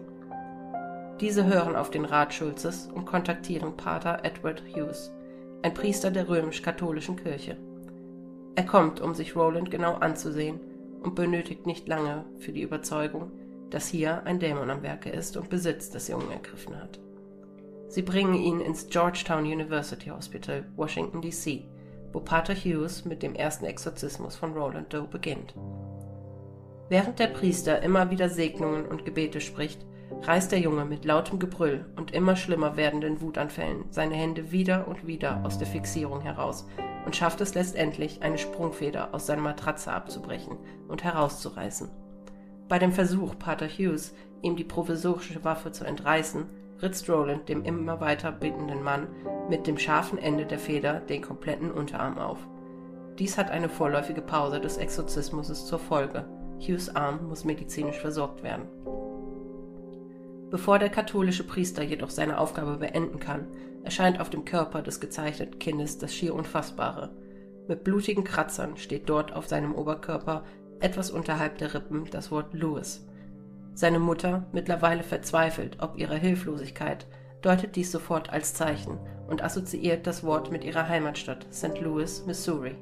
Diese 1.21 1.45
hören 1.45 1.77
auf 1.77 1.91
den 1.91 2.03
Rat 2.03 2.33
Schulzes 2.33 2.89
und 2.93 3.05
kontaktieren 3.05 3.77
Pater 3.77 4.19
Edward 4.23 4.61
Hughes, 4.75 5.13
ein 5.61 5.73
Priester 5.73 6.11
der 6.11 6.27
römisch-katholischen 6.27 7.15
Kirche. 7.15 7.55
Er 8.55 8.65
kommt, 8.65 8.99
um 8.99 9.13
sich 9.13 9.33
Roland 9.33 9.71
genau 9.71 9.93
anzusehen 9.93 10.59
und 11.01 11.15
benötigt 11.15 11.65
nicht 11.65 11.87
lange 11.87 12.25
für 12.39 12.51
die 12.51 12.61
Überzeugung, 12.61 13.31
dass 13.69 13.87
hier 13.87 14.23
ein 14.25 14.39
Dämon 14.39 14.69
am 14.69 14.83
Werke 14.83 15.09
ist 15.09 15.37
und 15.37 15.49
Besitz 15.49 15.89
des 15.89 16.09
Jungen 16.09 16.31
ergriffen 16.31 16.75
hat. 16.75 16.99
Sie 17.87 18.01
bringen 18.01 18.35
ihn 18.35 18.59
ins 18.59 18.87
Georgetown 18.89 19.45
University 19.45 20.09
Hospital, 20.09 20.65
Washington, 20.75 21.21
D.C., 21.21 21.65
wo 22.11 22.19
Pater 22.19 22.55
Hughes 22.55 23.05
mit 23.05 23.23
dem 23.23 23.35
ersten 23.35 23.65
Exorzismus 23.65 24.35
von 24.35 24.51
Roland 24.53 24.93
Doe 24.93 25.07
beginnt. 25.07 25.53
Während 26.89 27.19
der 27.19 27.27
Priester 27.27 27.81
immer 27.81 28.11
wieder 28.11 28.27
Segnungen 28.27 28.85
und 28.85 29.05
Gebete 29.05 29.39
spricht, 29.39 29.85
reißt 30.21 30.51
der 30.51 30.59
Junge 30.59 30.85
mit 30.85 31.05
lautem 31.05 31.39
Gebrüll 31.39 31.85
und 31.95 32.11
immer 32.11 32.35
schlimmer 32.35 32.77
werdenden 32.77 33.21
Wutanfällen 33.21 33.85
seine 33.89 34.15
Hände 34.15 34.51
wieder 34.51 34.87
und 34.87 35.05
wieder 35.05 35.43
aus 35.43 35.57
der 35.57 35.67
Fixierung 35.67 36.21
heraus 36.21 36.67
und 37.05 37.15
schafft 37.15 37.41
es 37.41 37.53
letztendlich, 37.53 38.21
eine 38.23 38.37
Sprungfeder 38.37 39.13
aus 39.13 39.27
seiner 39.27 39.41
Matratze 39.41 39.91
abzubrechen 39.91 40.57
und 40.87 41.03
herauszureißen. 41.03 41.89
Bei 42.67 42.79
dem 42.79 42.91
Versuch, 42.91 43.37
Pater 43.37 43.67
Hughes 43.67 44.15
ihm 44.41 44.55
die 44.55 44.63
provisorische 44.63 45.43
Waffe 45.43 45.71
zu 45.71 45.85
entreißen, 45.85 46.45
ritzt 46.81 47.09
Roland 47.09 47.47
dem 47.47 47.63
immer 47.63 47.99
weiter 48.01 48.31
bittenden 48.31 48.83
Mann 48.83 49.07
mit 49.49 49.67
dem 49.67 49.77
scharfen 49.77 50.17
Ende 50.17 50.45
der 50.45 50.59
Feder 50.59 50.99
den 50.99 51.21
kompletten 51.21 51.71
Unterarm 51.71 52.17
auf. 52.17 52.39
Dies 53.19 53.37
hat 53.37 53.49
eine 53.49 53.69
vorläufige 53.69 54.21
Pause 54.21 54.59
des 54.59 54.77
Exorzismus 54.77 55.65
zur 55.65 55.79
Folge. 55.79 56.27
Hughes 56.59 56.95
Arm 56.95 57.27
muss 57.29 57.45
medizinisch 57.45 57.99
versorgt 57.99 58.43
werden. 58.43 58.67
Bevor 60.55 60.79
der 60.79 60.87
katholische 60.87 61.43
Priester 61.43 61.83
jedoch 61.83 62.09
seine 62.09 62.39
Aufgabe 62.39 62.77
beenden 62.77 63.19
kann, 63.19 63.47
erscheint 63.83 64.21
auf 64.21 64.29
dem 64.29 64.45
Körper 64.45 64.81
des 64.81 65.01
gezeichneten 65.01 65.59
Kindes 65.59 65.97
das 65.97 66.15
schier 66.15 66.33
Unfassbare. 66.33 67.09
Mit 67.67 67.83
blutigen 67.83 68.23
Kratzern 68.23 68.77
steht 68.77 69.09
dort 69.09 69.35
auf 69.35 69.49
seinem 69.49 69.75
Oberkörper 69.75 70.45
etwas 70.79 71.11
unterhalb 71.11 71.57
der 71.57 71.73
Rippen 71.73 72.05
das 72.09 72.31
Wort 72.31 72.53
Louis, 72.53 73.05
seine 73.73 73.99
Mutter, 73.99 74.45
mittlerweile 74.53 75.03
verzweifelt 75.03 75.79
ob 75.81 75.97
ihrer 75.97 76.15
Hilflosigkeit, 76.15 77.05
deutet 77.41 77.75
dies 77.75 77.91
sofort 77.91 78.29
als 78.29 78.53
Zeichen 78.53 78.97
und 79.27 79.43
assoziiert 79.43 80.07
das 80.07 80.23
Wort 80.23 80.53
mit 80.53 80.63
ihrer 80.63 80.87
Heimatstadt 80.87 81.45
St. 81.51 81.81
Louis, 81.81 82.23
Missouri. 82.25 82.75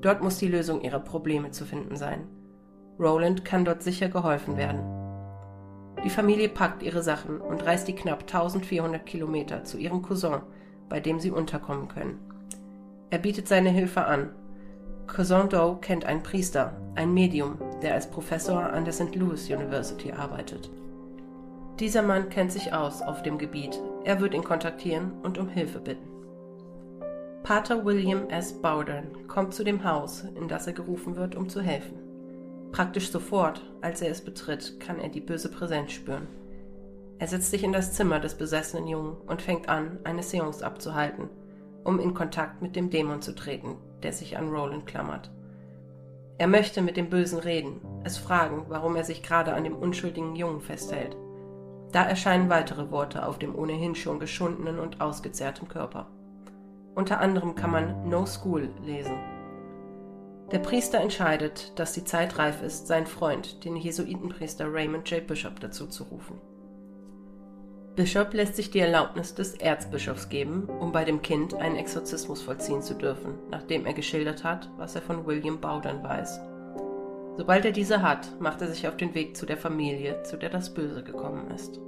Dort 0.00 0.20
muss 0.20 0.38
die 0.38 0.48
Lösung 0.48 0.80
ihrer 0.80 0.98
Probleme 0.98 1.52
zu 1.52 1.64
finden 1.64 1.94
sein. 1.94 2.26
Roland 2.98 3.44
kann 3.44 3.64
dort 3.64 3.84
sicher 3.84 4.08
geholfen 4.08 4.56
werden. 4.56 4.95
Die 6.04 6.10
Familie 6.10 6.48
packt 6.48 6.82
ihre 6.82 7.02
Sachen 7.02 7.40
und 7.40 7.64
reist 7.64 7.88
die 7.88 7.94
knapp 7.94 8.22
1400 8.22 9.04
Kilometer 9.04 9.64
zu 9.64 9.78
ihrem 9.78 10.02
Cousin, 10.02 10.42
bei 10.88 11.00
dem 11.00 11.20
sie 11.20 11.30
unterkommen 11.30 11.88
können. 11.88 12.18
Er 13.10 13.18
bietet 13.18 13.48
seine 13.48 13.70
Hilfe 13.70 14.04
an 14.04 14.30
Cousin 15.06 15.48
Doe 15.48 15.78
kennt 15.80 16.04
einen 16.04 16.22
Priester, 16.22 16.72
ein 16.96 17.14
Medium, 17.14 17.58
der 17.80 17.94
als 17.94 18.10
Professor 18.10 18.60
an 18.60 18.84
der 18.84 18.92
St. 18.92 19.14
Louis 19.14 19.48
University 19.48 20.12
arbeitet. 20.12 20.70
Dieser 21.78 22.02
Mann 22.02 22.28
kennt 22.28 22.52
sich 22.52 22.72
aus 22.72 23.02
auf 23.02 23.22
dem 23.22 23.38
Gebiet. 23.38 23.80
Er 24.04 24.20
wird 24.20 24.34
ihn 24.34 24.42
kontaktieren 24.44 25.12
und 25.22 25.38
um 25.38 25.48
Hilfe 25.48 25.78
bitten. 25.78 26.08
Pater 27.44 27.84
William 27.84 28.28
S. 28.28 28.52
Bowdern 28.60 29.28
kommt 29.28 29.54
zu 29.54 29.62
dem 29.62 29.84
Haus, 29.84 30.24
in 30.34 30.48
das 30.48 30.66
er 30.66 30.72
gerufen 30.72 31.16
wird, 31.16 31.36
um 31.36 31.48
zu 31.48 31.60
helfen. 31.60 32.05
Praktisch 32.76 33.10
sofort, 33.10 33.62
als 33.80 34.02
er 34.02 34.10
es 34.10 34.20
betritt, 34.20 34.78
kann 34.80 35.00
er 35.00 35.08
die 35.08 35.22
böse 35.22 35.50
Präsenz 35.50 35.92
spüren. 35.92 36.26
Er 37.18 37.26
setzt 37.26 37.50
sich 37.50 37.64
in 37.64 37.72
das 37.72 37.94
Zimmer 37.94 38.20
des 38.20 38.34
besessenen 38.34 38.86
Jungen 38.86 39.16
und 39.26 39.40
fängt 39.40 39.70
an, 39.70 39.98
eine 40.04 40.22
Seance 40.22 40.62
abzuhalten, 40.62 41.30
um 41.84 41.98
in 41.98 42.12
Kontakt 42.12 42.60
mit 42.60 42.76
dem 42.76 42.90
Dämon 42.90 43.22
zu 43.22 43.34
treten, 43.34 43.78
der 44.02 44.12
sich 44.12 44.36
an 44.36 44.50
Roland 44.50 44.84
klammert. 44.84 45.30
Er 46.36 46.48
möchte 46.48 46.82
mit 46.82 46.98
dem 46.98 47.08
Bösen 47.08 47.38
reden, 47.38 47.80
es 48.04 48.18
fragen, 48.18 48.66
warum 48.68 48.94
er 48.94 49.04
sich 49.04 49.22
gerade 49.22 49.54
an 49.54 49.64
dem 49.64 49.74
unschuldigen 49.74 50.36
Jungen 50.36 50.60
festhält. 50.60 51.16
Da 51.92 52.04
erscheinen 52.04 52.50
weitere 52.50 52.90
Worte 52.90 53.24
auf 53.24 53.38
dem 53.38 53.56
ohnehin 53.56 53.94
schon 53.94 54.20
geschundenen 54.20 54.80
und 54.80 55.00
ausgezehrten 55.00 55.66
Körper. 55.68 56.08
Unter 56.94 57.20
anderem 57.20 57.54
kann 57.54 57.70
man 57.70 58.06
No 58.10 58.26
School 58.26 58.68
lesen. 58.84 59.16
Der 60.52 60.60
Priester 60.60 61.00
entscheidet, 61.00 61.72
dass 61.76 61.92
die 61.92 62.04
Zeit 62.04 62.38
reif 62.38 62.62
ist, 62.62 62.86
seinen 62.86 63.06
Freund, 63.06 63.64
den 63.64 63.74
Jesuitenpriester 63.74 64.72
Raymond 64.72 65.10
J. 65.10 65.26
Bishop, 65.26 65.58
dazu 65.58 65.88
zu 65.88 66.04
rufen. 66.04 66.40
Bishop 67.96 68.32
lässt 68.32 68.54
sich 68.54 68.70
die 68.70 68.78
Erlaubnis 68.78 69.34
des 69.34 69.54
Erzbischofs 69.54 70.28
geben, 70.28 70.64
um 70.64 70.92
bei 70.92 71.04
dem 71.04 71.20
Kind 71.20 71.54
einen 71.54 71.76
Exorzismus 71.76 72.42
vollziehen 72.42 72.82
zu 72.82 72.94
dürfen, 72.94 73.38
nachdem 73.50 73.86
er 73.86 73.94
geschildert 73.94 74.44
hat, 74.44 74.70
was 74.76 74.94
er 74.94 75.02
von 75.02 75.26
William 75.26 75.60
Bowden 75.60 76.04
weiß. 76.04 76.38
Sobald 77.36 77.64
er 77.64 77.72
diese 77.72 78.02
hat, 78.02 78.40
macht 78.40 78.60
er 78.60 78.68
sich 78.68 78.86
auf 78.86 78.96
den 78.96 79.14
Weg 79.14 79.36
zu 79.36 79.46
der 79.46 79.56
Familie, 79.56 80.22
zu 80.22 80.36
der 80.36 80.50
das 80.50 80.72
Böse 80.72 81.02
gekommen 81.02 81.50
ist. 81.50 81.80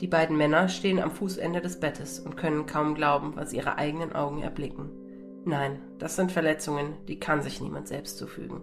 Die 0.00 0.08
beiden 0.08 0.36
Männer 0.36 0.68
stehen 0.68 1.00
am 1.00 1.12
Fußende 1.12 1.60
des 1.60 1.78
Bettes 1.78 2.18
und 2.18 2.36
können 2.36 2.66
kaum 2.66 2.94
glauben, 2.96 3.36
was 3.36 3.52
ihre 3.52 3.76
eigenen 3.76 4.12
Augen 4.12 4.42
erblicken. 4.42 4.90
Nein, 5.44 5.80
das 5.98 6.16
sind 6.16 6.30
Verletzungen, 6.30 6.94
die 7.08 7.18
kann 7.18 7.42
sich 7.42 7.60
niemand 7.60 7.88
selbst 7.88 8.18
zufügen. 8.18 8.60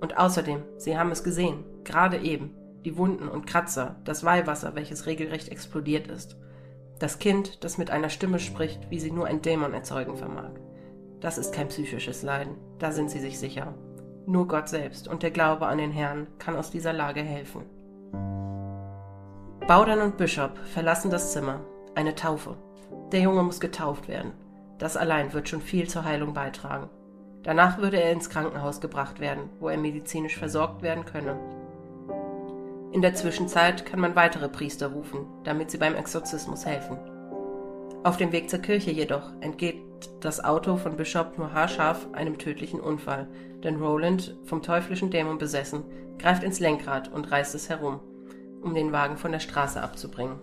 Und 0.00 0.16
außerdem, 0.16 0.62
sie 0.76 0.96
haben 0.96 1.10
es 1.10 1.24
gesehen, 1.24 1.64
gerade 1.82 2.18
eben, 2.18 2.54
die 2.84 2.96
Wunden 2.96 3.28
und 3.28 3.46
Kratzer, 3.46 3.96
das 4.04 4.24
Weihwasser, 4.24 4.74
welches 4.74 5.06
regelrecht 5.06 5.48
explodiert 5.48 6.08
ist. 6.08 6.36
Das 6.98 7.18
Kind, 7.18 7.64
das 7.64 7.78
mit 7.78 7.90
einer 7.90 8.10
Stimme 8.10 8.38
spricht, 8.38 8.90
wie 8.90 9.00
sie 9.00 9.10
nur 9.10 9.26
ein 9.26 9.42
Dämon 9.42 9.74
erzeugen 9.74 10.16
vermag. 10.16 10.52
Das 11.20 11.38
ist 11.38 11.54
kein 11.54 11.68
psychisches 11.68 12.22
Leiden, 12.22 12.56
da 12.78 12.92
sind 12.92 13.10
sie 13.10 13.20
sich 13.20 13.38
sicher. 13.38 13.74
Nur 14.26 14.46
Gott 14.46 14.68
selbst 14.68 15.08
und 15.08 15.22
der 15.22 15.30
Glaube 15.30 15.66
an 15.66 15.78
den 15.78 15.90
Herrn 15.90 16.26
kann 16.38 16.56
aus 16.56 16.70
dieser 16.70 16.92
Lage 16.92 17.22
helfen. 17.22 17.62
Baudan 19.66 20.00
und 20.00 20.18
Bishop 20.18 20.58
verlassen 20.58 21.10
das 21.10 21.32
Zimmer. 21.32 21.60
Eine 21.94 22.14
Taufe. 22.14 22.56
Der 23.12 23.20
Junge 23.20 23.42
muss 23.42 23.60
getauft 23.60 24.08
werden. 24.08 24.32
Das 24.78 24.96
allein 24.96 25.32
wird 25.32 25.48
schon 25.48 25.60
viel 25.60 25.88
zur 25.88 26.04
Heilung 26.04 26.34
beitragen. 26.34 26.88
Danach 27.42 27.78
würde 27.78 28.00
er 28.02 28.12
ins 28.12 28.30
Krankenhaus 28.30 28.80
gebracht 28.80 29.20
werden, 29.20 29.50
wo 29.60 29.68
er 29.68 29.76
medizinisch 29.76 30.36
versorgt 30.36 30.82
werden 30.82 31.04
könne. 31.04 31.38
In 32.92 33.02
der 33.02 33.14
Zwischenzeit 33.14 33.84
kann 33.84 34.00
man 34.00 34.16
weitere 34.16 34.48
Priester 34.48 34.88
rufen, 34.88 35.26
damit 35.44 35.70
sie 35.70 35.78
beim 35.78 35.94
Exorzismus 35.94 36.64
helfen. 36.64 36.96
Auf 38.04 38.16
dem 38.16 38.32
Weg 38.32 38.50
zur 38.50 38.60
Kirche 38.60 38.90
jedoch 38.90 39.32
entgeht 39.40 39.82
das 40.20 40.42
Auto 40.44 40.76
von 40.76 40.96
Bishop 40.96 41.38
nur 41.38 41.52
haarscharf 41.52 42.06
einem 42.12 42.38
tödlichen 42.38 42.80
Unfall, 42.80 43.26
denn 43.62 43.76
Roland, 43.76 44.36
vom 44.44 44.62
teuflischen 44.62 45.10
Dämon 45.10 45.38
besessen, 45.38 45.84
greift 46.18 46.44
ins 46.44 46.60
Lenkrad 46.60 47.12
und 47.12 47.30
reißt 47.30 47.54
es 47.54 47.68
herum, 47.68 48.00
um 48.62 48.74
den 48.74 48.92
Wagen 48.92 49.16
von 49.16 49.32
der 49.32 49.40
Straße 49.40 49.82
abzubringen. 49.82 50.38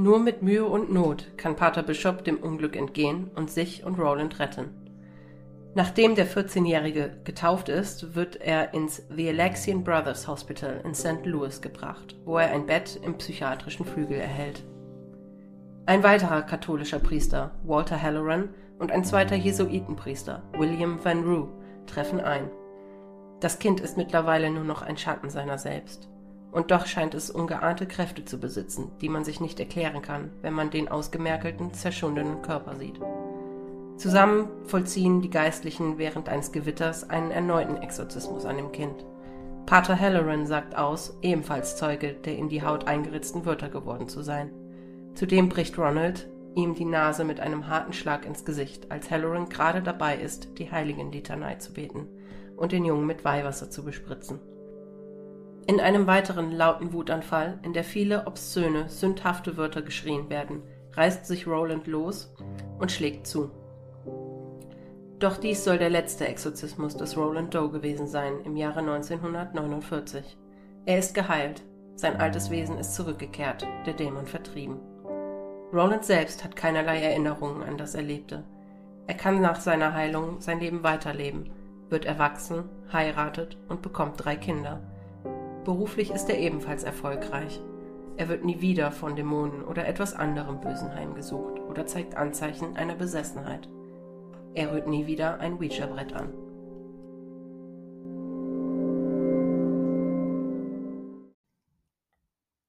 Nur 0.00 0.20
mit 0.20 0.42
Mühe 0.42 0.64
und 0.64 0.92
Not 0.92 1.36
kann 1.36 1.56
Pater 1.56 1.82
Bishop 1.82 2.22
dem 2.22 2.36
Unglück 2.36 2.76
entgehen 2.76 3.32
und 3.34 3.50
sich 3.50 3.82
und 3.82 3.98
Roland 3.98 4.38
retten. 4.38 4.70
Nachdem 5.74 6.14
der 6.14 6.28
14-Jährige 6.28 7.16
getauft 7.24 7.68
ist, 7.68 8.14
wird 8.14 8.36
er 8.36 8.74
ins 8.74 9.02
The 9.10 9.30
Alexian 9.30 9.82
Brothers 9.82 10.28
Hospital 10.28 10.80
in 10.84 10.94
St. 10.94 11.24
Louis 11.26 11.60
gebracht, 11.60 12.14
wo 12.24 12.38
er 12.38 12.52
ein 12.52 12.66
Bett 12.66 13.00
im 13.02 13.18
psychiatrischen 13.18 13.84
Flügel 13.84 14.20
erhält. 14.20 14.62
Ein 15.86 16.04
weiterer 16.04 16.42
katholischer 16.42 17.00
Priester, 17.00 17.50
Walter 17.64 18.00
Halloran, 18.00 18.50
und 18.78 18.92
ein 18.92 19.02
zweiter 19.02 19.34
Jesuitenpriester, 19.34 20.44
William 20.56 21.04
Van 21.04 21.24
Roo, 21.24 21.48
treffen 21.88 22.20
ein. 22.20 22.48
Das 23.40 23.58
Kind 23.58 23.80
ist 23.80 23.96
mittlerweile 23.96 24.48
nur 24.48 24.62
noch 24.62 24.82
ein 24.82 24.96
Schatten 24.96 25.28
seiner 25.28 25.58
selbst. 25.58 26.08
Und 26.58 26.72
doch 26.72 26.86
scheint 26.86 27.14
es 27.14 27.30
ungeahnte 27.30 27.86
Kräfte 27.86 28.24
zu 28.24 28.40
besitzen, 28.40 28.90
die 29.00 29.08
man 29.08 29.22
sich 29.22 29.40
nicht 29.40 29.60
erklären 29.60 30.02
kann, 30.02 30.32
wenn 30.42 30.54
man 30.54 30.70
den 30.70 30.88
ausgemerkelten, 30.88 31.72
zerschundenen 31.72 32.42
Körper 32.42 32.74
sieht. 32.74 32.98
Zusammen 33.96 34.48
vollziehen 34.64 35.22
die 35.22 35.30
Geistlichen 35.30 35.98
während 35.98 36.28
eines 36.28 36.50
Gewitters 36.50 37.08
einen 37.08 37.30
erneuten 37.30 37.76
Exorzismus 37.76 38.44
an 38.44 38.56
dem 38.56 38.72
Kind. 38.72 39.06
Pater 39.66 40.00
Halloran 40.00 40.48
sagt 40.48 40.76
aus, 40.76 41.16
ebenfalls 41.22 41.76
Zeuge 41.76 42.14
der 42.14 42.36
in 42.36 42.48
die 42.48 42.64
Haut 42.64 42.88
eingeritzten 42.88 43.46
Wörter 43.46 43.68
geworden 43.68 44.08
zu 44.08 44.22
sein. 44.22 44.50
Zudem 45.14 45.48
bricht 45.48 45.78
Ronald 45.78 46.28
ihm 46.56 46.74
die 46.74 46.86
Nase 46.86 47.22
mit 47.22 47.38
einem 47.38 47.68
harten 47.68 47.92
Schlag 47.92 48.26
ins 48.26 48.44
Gesicht, 48.44 48.90
als 48.90 49.12
Halloran 49.12 49.48
gerade 49.48 49.80
dabei 49.80 50.16
ist, 50.16 50.58
die 50.58 50.72
Heiligenlitanei 50.72 51.54
zu 51.54 51.72
beten 51.72 52.08
und 52.56 52.72
den 52.72 52.84
Jungen 52.84 53.06
mit 53.06 53.24
Weihwasser 53.24 53.70
zu 53.70 53.84
bespritzen. 53.84 54.40
In 55.68 55.80
einem 55.80 56.06
weiteren 56.06 56.50
lauten 56.50 56.94
Wutanfall, 56.94 57.58
in 57.62 57.74
der 57.74 57.84
viele 57.84 58.26
obszöne, 58.26 58.88
sündhafte 58.88 59.58
Wörter 59.58 59.82
geschrien 59.82 60.30
werden, 60.30 60.62
reißt 60.94 61.26
sich 61.26 61.46
Roland 61.46 61.86
los 61.86 62.34
und 62.78 62.90
schlägt 62.90 63.26
zu. 63.26 63.50
Doch 65.18 65.36
dies 65.36 65.64
soll 65.64 65.76
der 65.76 65.90
letzte 65.90 66.26
Exorzismus 66.26 66.96
des 66.96 67.18
Roland 67.18 67.54
Doe 67.54 67.70
gewesen 67.70 68.06
sein 68.06 68.40
im 68.46 68.56
Jahre 68.56 68.80
1949. 68.80 70.38
Er 70.86 70.98
ist 70.98 71.12
geheilt, 71.12 71.62
sein 71.96 72.18
altes 72.18 72.48
Wesen 72.50 72.78
ist 72.78 72.94
zurückgekehrt, 72.94 73.66
der 73.84 73.92
Dämon 73.92 74.24
vertrieben. 74.24 74.80
Roland 75.70 76.06
selbst 76.06 76.44
hat 76.44 76.56
keinerlei 76.56 77.02
Erinnerungen 77.02 77.62
an 77.62 77.76
das 77.76 77.94
Erlebte. 77.94 78.42
Er 79.06 79.16
kann 79.16 79.42
nach 79.42 79.60
seiner 79.60 79.92
Heilung 79.92 80.40
sein 80.40 80.60
Leben 80.60 80.82
weiterleben, 80.82 81.50
wird 81.90 82.06
erwachsen, 82.06 82.70
heiratet 82.90 83.58
und 83.68 83.82
bekommt 83.82 84.24
drei 84.24 84.36
Kinder. 84.36 84.80
Beruflich 85.68 86.12
ist 86.12 86.30
er 86.30 86.38
ebenfalls 86.38 86.82
erfolgreich. 86.82 87.60
Er 88.16 88.30
wird 88.30 88.42
nie 88.42 88.62
wieder 88.62 88.90
von 88.90 89.16
Dämonen 89.16 89.62
oder 89.62 89.86
etwas 89.86 90.14
anderem 90.14 90.62
Bösen 90.62 90.94
heimgesucht 90.94 91.60
oder 91.60 91.84
zeigt 91.84 92.14
Anzeichen 92.14 92.74
einer 92.78 92.94
Besessenheit. 92.94 93.68
Er 94.54 94.72
rührt 94.72 94.86
nie 94.88 95.06
wieder 95.06 95.40
ein 95.40 95.58
Ouija-Brett 95.58 96.14
an. 96.14 96.32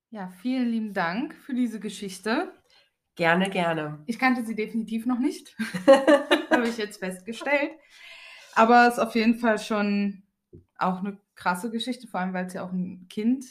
Ja, 0.09 0.27
vielen 0.41 0.69
lieben 0.69 0.93
Dank 0.93 1.35
für 1.35 1.53
diese 1.53 1.79
Geschichte. 1.79 2.51
Gerne, 3.15 3.49
gerne. 3.49 4.03
Ich 4.07 4.19
kannte 4.19 4.43
sie 4.43 4.55
definitiv 4.55 5.05
noch 5.05 5.19
nicht. 5.19 5.55
Habe 6.51 6.67
ich 6.67 6.77
jetzt 6.77 6.99
festgestellt. 6.99 7.71
Aber 8.55 8.89
es 8.89 8.95
ist 8.95 8.99
auf 8.99 9.15
jeden 9.15 9.35
Fall 9.35 9.57
schon 9.57 10.23
auch 10.77 10.99
eine 10.99 11.17
krasse 11.39 11.71
Geschichte, 11.71 12.07
vor 12.07 12.19
allem 12.19 12.33
weil 12.33 12.45
es 12.45 12.53
ja 12.53 12.63
auch 12.63 12.73
ein 12.73 13.07
Kind 13.09 13.45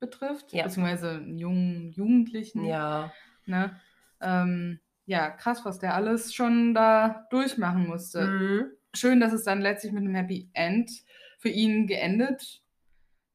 betrifft, 0.00 0.52
ja. 0.52 0.64
beziehungsweise 0.64 1.10
einen 1.10 1.36
jungen 1.36 1.92
Jugendlichen. 1.92 2.64
Ja. 2.64 3.12
Ne? 3.44 3.78
Ähm, 4.20 4.80
ja, 5.04 5.30
krass, 5.30 5.64
was 5.64 5.78
der 5.78 5.94
alles 5.94 6.34
schon 6.34 6.74
da 6.74 7.26
durchmachen 7.30 7.86
musste. 7.86 8.26
Mhm. 8.26 8.66
Schön, 8.94 9.20
dass 9.20 9.32
es 9.32 9.44
dann 9.44 9.60
letztlich 9.60 9.92
mit 9.92 10.04
einem 10.04 10.14
Happy 10.14 10.50
End 10.54 10.90
für 11.38 11.50
ihn 11.50 11.86
geendet 11.86 12.62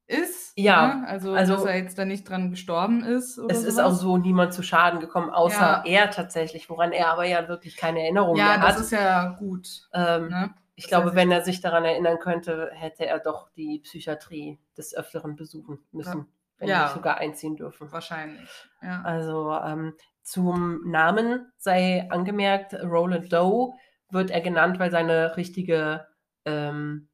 ist. 0.08 0.54
Ja. 0.58 0.96
Ne? 0.96 1.08
Also, 1.08 1.34
also, 1.34 1.54
dass 1.54 1.66
er 1.66 1.78
jetzt 1.78 1.98
da 1.98 2.06
nicht 2.06 2.28
dran 2.28 2.50
gestorben 2.50 3.04
ist. 3.04 3.30
es 3.30 3.36
sowas. 3.36 3.64
ist 3.64 3.80
auch 3.80 3.94
so 3.94 4.18
niemand 4.18 4.54
zu 4.54 4.64
Schaden 4.64 5.00
gekommen, 5.00 5.30
außer 5.30 5.84
ja. 5.86 5.86
er 5.86 6.10
tatsächlich, 6.10 6.70
woran 6.70 6.92
er 6.92 7.10
aber 7.10 7.26
ja 7.26 7.48
wirklich 7.48 7.78
keine 7.78 8.02
Erinnerung 8.02 8.38
ja, 8.38 8.46
mehr 8.46 8.54
hat. 8.54 8.62
Ja, 8.62 8.68
das 8.68 8.82
ist 8.82 8.92
ja 8.92 9.30
gut. 9.40 9.88
Ähm, 9.94 10.30
ne? 10.30 10.54
Ich 10.76 10.88
glaube, 10.88 11.16
wenn 11.16 11.32
er 11.32 11.42
sich 11.42 11.62
daran 11.62 11.86
erinnern 11.86 12.18
könnte, 12.20 12.72
hätte 12.74 13.06
er 13.06 13.20
doch 13.20 13.50
die 13.52 13.80
Psychiatrie 13.80 14.60
des 14.78 14.96
Öfteren 14.96 15.36
besuchen 15.36 15.80
müssen. 15.92 16.20
Ja. 16.20 16.28
Wenn 16.58 16.68
ja. 16.68 16.84
nicht 16.84 16.96
sogar 16.96 17.18
einziehen 17.18 17.56
dürfen. 17.56 17.92
Wahrscheinlich. 17.92 18.50
Ja. 18.82 19.02
Also 19.04 19.54
ähm, 19.54 19.94
zum 20.24 20.90
Namen 20.90 21.52
sei 21.58 22.08
angemerkt, 22.10 22.74
Roland 22.74 23.32
Doe 23.32 23.74
wird 24.10 24.32
er 24.32 24.42
genannt, 24.42 24.80
weil 24.80 24.92
seine 24.92 25.36
richtige 25.38 26.08
ähm, 26.46 27.10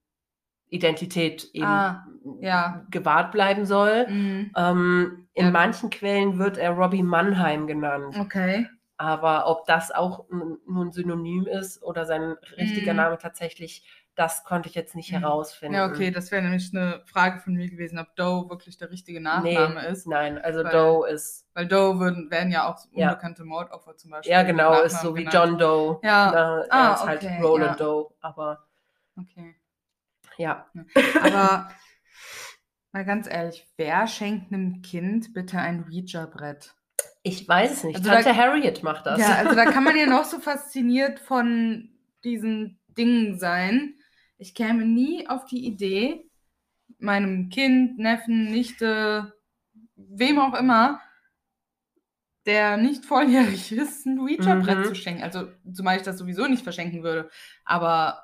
Identität 0.68 1.50
eben 1.54 1.66
ah, 1.66 2.06
ja. 2.42 2.86
gewahrt 2.92 3.32
bleiben 3.32 3.66
soll. 3.66 4.08
Mhm. 4.08 4.52
Ähm, 4.56 5.28
in 5.34 5.46
ja. 5.46 5.52
manchen 5.52 5.90
Quellen 5.90 6.38
wird 6.38 6.58
er 6.58 6.72
Robbie 6.72 7.04
Mannheim 7.04 7.66
genannt. 7.68 8.16
Okay. 8.20 8.68
Aber 9.00 9.48
ob 9.48 9.66
das 9.66 9.92
auch 9.92 10.26
nur 10.30 10.86
ein 10.86 10.92
Synonym 10.92 11.48
ist 11.48 11.82
oder 11.82 12.06
sein 12.06 12.36
richtiger 12.58 12.92
mhm. 12.92 12.98
Name 12.98 13.18
tatsächlich 13.18 13.86
das 14.20 14.44
konnte 14.44 14.68
ich 14.68 14.76
jetzt 14.76 14.96
nicht 14.96 15.14
mhm. 15.14 15.20
herausfinden. 15.20 15.76
Ja, 15.76 15.86
okay, 15.86 16.12
das 16.12 16.30
wäre 16.30 16.42
nämlich 16.42 16.76
eine 16.76 17.02
Frage 17.06 17.40
von 17.40 17.54
mir 17.54 17.70
gewesen, 17.70 17.98
ob 18.00 18.14
Doe 18.18 18.50
wirklich 18.50 18.78
der 18.78 18.92
richtige 18.92 19.22
Nachname 19.22 19.82
nee, 19.82 19.88
ist. 19.88 20.08
Nein, 20.08 20.38
also 20.38 20.62
weil, 20.62 20.72
Doe 20.72 21.10
ist. 21.10 21.48
Weil 21.54 21.68
Doe 21.68 22.00
würden, 22.00 22.30
werden 22.30 22.52
ja 22.52 22.68
auch 22.68 22.84
unbekannte 22.92 23.44
ja. 23.44 23.48
Mordopfer 23.48 23.96
zum 23.96 24.12
Beispiel. 24.12 24.34
Ja, 24.34 24.44
genau, 24.44 24.82
ist 24.82 25.02
so 25.02 25.16
wie 25.16 25.24
genannt. 25.24 25.52
John 25.52 25.58
Doe. 25.58 26.00
Ja. 26.04 26.32
Na, 26.34 26.66
ah, 26.70 26.94
ist 26.96 27.06
halt 27.06 27.24
okay, 27.24 27.34
halt 27.34 27.44
Roland 27.46 27.80
ja. 27.80 27.86
Doe, 27.86 28.10
aber. 28.20 28.68
Okay. 29.18 29.56
Ja. 30.36 30.70
Aber 31.24 31.70
mal 32.92 33.06
ganz 33.06 33.26
ehrlich, 33.26 33.66
wer 33.78 34.06
schenkt 34.08 34.52
einem 34.52 34.82
Kind 34.82 35.34
bitte 35.34 35.60
ein 35.60 35.86
Ouija-Brett? 35.86 36.76
Ich 37.30 37.48
weiß 37.48 37.72
es 37.72 37.84
nicht. 37.84 37.98
Also 37.98 38.10
Tante 38.10 38.30
da, 38.30 38.36
Harriet 38.36 38.84
macht 38.84 39.06
das. 39.06 39.20
Ja, 39.20 39.36
also 39.36 39.56
da 39.56 39.66
kann 39.66 39.84
man 39.84 39.98
ja 39.98 40.06
noch 40.08 40.26
so 40.26 40.40
fasziniert 40.40 41.20
von 41.20 41.90
diesen 42.24 42.80
Dingen 42.88 43.40
sein 43.40 43.96
ich 44.40 44.56
käme 44.56 44.86
nie 44.86 45.28
auf 45.28 45.46
die 45.46 45.66
Idee, 45.66 46.26
meinem 46.98 47.50
Kind, 47.50 48.00
Neffen, 48.00 48.46
Nichte, 48.46 49.34
wem 49.96 50.40
auch 50.40 50.58
immer, 50.58 51.02
der 52.46 52.78
nicht 52.78 53.06
volljährig 53.06 53.72
ist, 53.74 54.06
ein 54.06 54.18
Ouija-Brett 54.18 54.80
mhm. 54.80 54.86
zu 54.86 54.96
schenken. 54.96 55.24
Also, 55.24 55.50
zumal 55.72 55.98
ich 55.98 56.04
das 56.04 56.18
sowieso 56.18 56.48
nicht 56.48 56.64
verschenken 56.64 57.04
würde. 57.04 57.30
Aber 57.66 58.24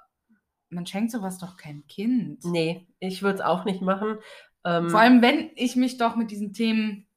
man 0.69 0.87
schenkt 0.87 1.11
sowas 1.11 1.37
doch 1.37 1.57
kein 1.57 1.85
Kind. 1.87 2.43
Nee, 2.45 2.87
ich 2.99 3.21
würde 3.21 3.39
es 3.39 3.45
auch 3.45 3.65
nicht 3.65 3.81
machen. 3.81 4.17
Ähm, 4.63 4.89
Vor 4.89 5.01
allem, 5.01 5.21
wenn 5.21 5.51
ich 5.55 5.75
mich 5.75 5.97
doch 5.97 6.15
mit 6.15 6.31
diesen 6.31 6.53
Themen 6.53 7.07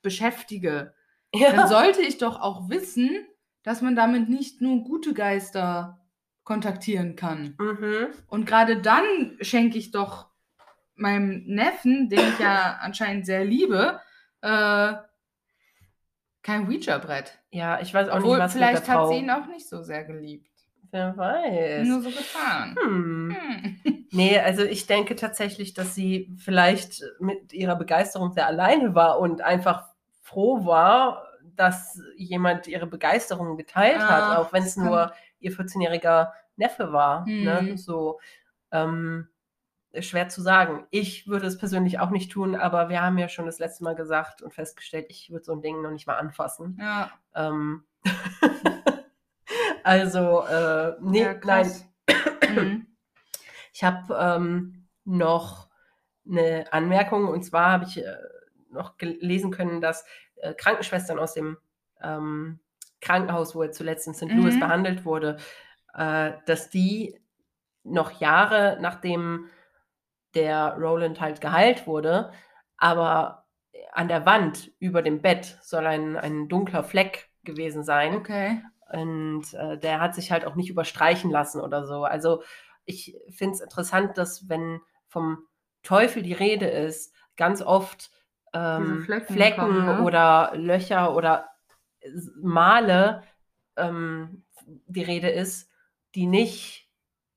beschäftige, 0.00 0.94
ja. 1.34 1.52
dann 1.52 1.68
sollte 1.68 2.02
ich 2.02 2.18
doch 2.18 2.40
auch 2.40 2.68
wissen, 2.68 3.26
dass 3.62 3.82
man 3.82 3.96
damit 3.96 4.28
nicht 4.28 4.60
nur 4.60 4.82
gute 4.84 5.14
Geister 5.14 6.00
kontaktieren 6.44 7.16
kann. 7.16 7.54
Mhm. 7.58 8.08
Und 8.28 8.46
gerade 8.46 8.80
dann 8.80 9.04
schenke 9.40 9.76
ich 9.76 9.90
doch 9.90 10.28
meinem 10.94 11.44
Neffen, 11.46 12.08
den 12.08 12.20
ich 12.20 12.38
ja 12.38 12.78
anscheinend 12.80 13.26
sehr 13.26 13.44
liebe, 13.44 14.00
äh, 14.40 14.94
kein 16.42 16.66
Ouija-Brett. 16.66 17.38
Ja, 17.50 17.80
ich 17.80 17.92
weiß 17.92 18.08
auch 18.08 18.16
Obwohl, 18.16 18.36
nicht, 18.36 18.44
was 18.44 18.52
vielleicht 18.54 18.74
mit 18.80 18.86
der 18.86 18.94
hat 18.94 19.00
Frau. 19.00 19.12
sie 19.12 19.18
ihn 19.18 19.30
auch 19.30 19.46
nicht 19.46 19.68
so 19.68 19.82
sehr 19.82 20.04
geliebt. 20.04 20.48
Wer 20.90 21.14
weiß. 21.16 21.86
Nur 21.86 22.00
so 22.00 22.10
getan. 22.10 22.76
Hm. 22.82 23.36
Hm. 23.36 23.80
Nee, 24.10 24.38
also 24.38 24.64
ich 24.64 24.86
denke 24.86 25.16
tatsächlich, 25.16 25.74
dass 25.74 25.94
sie 25.94 26.34
vielleicht 26.38 27.04
mit 27.20 27.52
ihrer 27.52 27.76
Begeisterung 27.76 28.32
sehr 28.32 28.46
alleine 28.46 28.94
war 28.94 29.18
und 29.18 29.42
einfach 29.42 29.87
froh 30.28 30.66
war, 30.66 31.24
dass 31.56 32.00
jemand 32.16 32.66
ihre 32.66 32.86
Begeisterung 32.86 33.56
geteilt 33.56 34.00
Ah, 34.00 34.08
hat, 34.08 34.38
auch 34.38 34.52
wenn 34.52 34.62
es 34.62 34.76
nur 34.76 35.12
ihr 35.40 35.52
14-jähriger 35.52 36.32
Neffe 36.56 36.92
war. 36.92 37.24
Hm. 37.24 37.44
Ne? 37.44 37.78
So 37.78 38.20
ähm, 38.70 39.28
schwer 39.98 40.28
zu 40.28 40.42
sagen. 40.42 40.86
Ich 40.90 41.26
würde 41.28 41.46
es 41.46 41.56
persönlich 41.56 41.98
auch 41.98 42.10
nicht 42.10 42.30
tun, 42.30 42.54
aber 42.54 42.90
wir 42.90 43.02
haben 43.02 43.16
ja 43.18 43.28
schon 43.28 43.46
das 43.46 43.58
letzte 43.58 43.84
Mal 43.84 43.94
gesagt 43.94 44.42
und 44.42 44.52
festgestellt, 44.52 45.06
ich 45.08 45.30
würde 45.30 45.44
so 45.44 45.52
ein 45.52 45.62
Ding 45.62 45.80
noch 45.80 45.90
nicht 45.90 46.06
mal 46.06 46.18
anfassen. 46.18 46.76
Ja, 46.80 47.10
Ähm, 47.34 47.84
also, 49.82 50.44
äh, 50.46 50.94
nee, 51.00 51.22
ja 51.22 51.34
nein. 51.44 51.70
Mhm. 52.48 52.86
ich 53.74 53.84
habe 53.84 54.14
ähm, 54.18 54.88
noch 55.04 55.68
eine 56.26 56.64
Anmerkung 56.72 57.28
und 57.28 57.42
zwar 57.42 57.72
habe 57.72 57.84
ich 57.84 57.98
äh, 57.98 58.16
noch 58.70 58.96
gelesen 58.96 59.50
können, 59.50 59.80
dass 59.80 60.04
äh, 60.36 60.54
Krankenschwestern 60.54 61.18
aus 61.18 61.34
dem 61.34 61.58
ähm, 62.02 62.60
Krankenhaus, 63.00 63.54
wo 63.54 63.62
er 63.62 63.72
zuletzt 63.72 64.06
in 64.06 64.14
St. 64.14 64.34
Louis 64.34 64.56
Mhm. 64.56 64.60
behandelt 64.60 65.04
wurde, 65.04 65.36
äh, 65.94 66.32
dass 66.46 66.70
die 66.70 67.18
noch 67.84 68.20
Jahre 68.20 68.78
nachdem 68.80 69.48
der 70.34 70.74
Roland 70.78 71.20
halt 71.20 71.40
geheilt 71.40 71.86
wurde, 71.86 72.32
aber 72.76 73.46
an 73.92 74.08
der 74.08 74.26
Wand 74.26 74.70
über 74.78 75.02
dem 75.02 75.22
Bett 75.22 75.58
soll 75.62 75.86
ein, 75.86 76.16
ein 76.16 76.48
dunkler 76.48 76.84
Fleck 76.84 77.30
gewesen 77.44 77.82
sein. 77.82 78.16
Okay. 78.16 78.62
Und 78.92 79.52
äh, 79.54 79.78
der 79.78 80.00
hat 80.00 80.14
sich 80.14 80.30
halt 80.32 80.44
auch 80.44 80.54
nicht 80.54 80.70
überstreichen 80.70 81.30
lassen 81.30 81.60
oder 81.60 81.86
so. 81.86 82.04
Also 82.04 82.42
ich 82.84 83.16
finde 83.30 83.54
es 83.54 83.60
interessant, 83.60 84.16
dass 84.18 84.48
wenn 84.48 84.80
vom 85.08 85.46
Teufel 85.82 86.22
die 86.22 86.32
Rede 86.32 86.66
ist, 86.66 87.14
ganz 87.36 87.62
oft 87.62 88.10
ähm, 88.52 89.02
Flecken 89.04 89.34
Flecken, 89.34 89.60
kommen, 89.60 89.86
ne? 89.86 90.02
oder 90.02 90.52
Löcher 90.54 91.14
oder 91.14 91.48
Male 92.40 93.22
ähm, 93.76 94.44
die 94.86 95.02
Rede 95.02 95.28
ist, 95.30 95.70
die 96.14 96.26
nicht, 96.26 96.88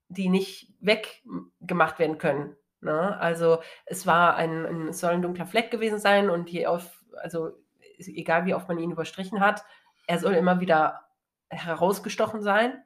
die 0.10 0.30
nicht 0.30 0.74
weggemacht 0.80 2.00
werden 2.00 2.18
können. 2.18 2.56
Ne? 2.82 3.18
Also 3.20 3.60
es 3.86 4.08
war 4.08 4.36
ein, 4.36 4.66
ein, 4.66 4.88
es 4.90 5.00
soll 5.00 5.12
ein 5.12 5.22
dunkler 5.22 5.46
Fleck 5.46 5.72
gewesen 5.72 6.00
sein 6.00 6.30
und 6.30 6.50
je 6.50 6.66
auf, 6.68 7.04
also 7.18 7.52
ist 7.98 8.08
egal 8.10 8.46
wie 8.46 8.56
oft 8.56 8.68
man 8.68 8.80
ihn 8.80 8.92
überstrichen 8.92 9.40
hat, 9.40 9.64
er 10.08 10.20
soll 10.20 10.34
immer 10.34 10.60
wieder 10.60 11.06
herausgestochen 11.50 12.42
sein. 12.42 12.84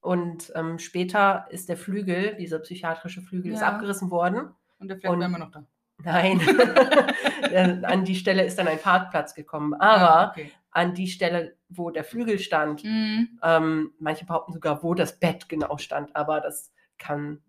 Und 0.00 0.52
ähm, 0.54 0.78
später 0.78 1.46
ist 1.50 1.68
der 1.68 1.76
Flügel, 1.76 2.36
dieser 2.36 2.58
psychiatrische 2.58 3.22
Flügel, 3.22 3.52
ist 3.52 3.60
Ja. 3.60 3.68
abgerissen 3.68 4.10
worden. 4.10 4.54
Und 4.78 4.88
der 4.88 4.98
Fleck 4.98 5.10
Und- 5.10 5.20
war 5.20 5.26
immer 5.26 5.38
noch 5.38 5.50
da. 5.50 5.64
Nein, 6.04 6.40
Äh, 7.54 7.84
an 7.84 8.04
die 8.04 8.16
Stelle 8.16 8.44
ist 8.44 8.58
dann 8.58 8.66
ein 8.66 8.80
Parkplatz 8.80 9.34
gekommen. 9.34 9.74
Ah, 9.74 9.94
Aber 9.96 10.30
okay. 10.32 10.50
an 10.72 10.92
die 10.92 11.06
Stelle, 11.06 11.56
wo 11.68 11.90
der 11.90 12.02
Flügel 12.02 12.40
stand, 12.40 12.82
Mhm. 12.82 13.38
ähm, 13.42 13.92
manche 14.00 14.24
behaupten 14.24 14.52
sogar, 14.52 14.82
wo 14.82 14.94
das 14.94 15.20
Bett 15.20 15.48
genau 15.48 15.76
stand. 15.78 16.16
Aber 16.16 16.40
das 16.40 16.72
kann 16.98 17.42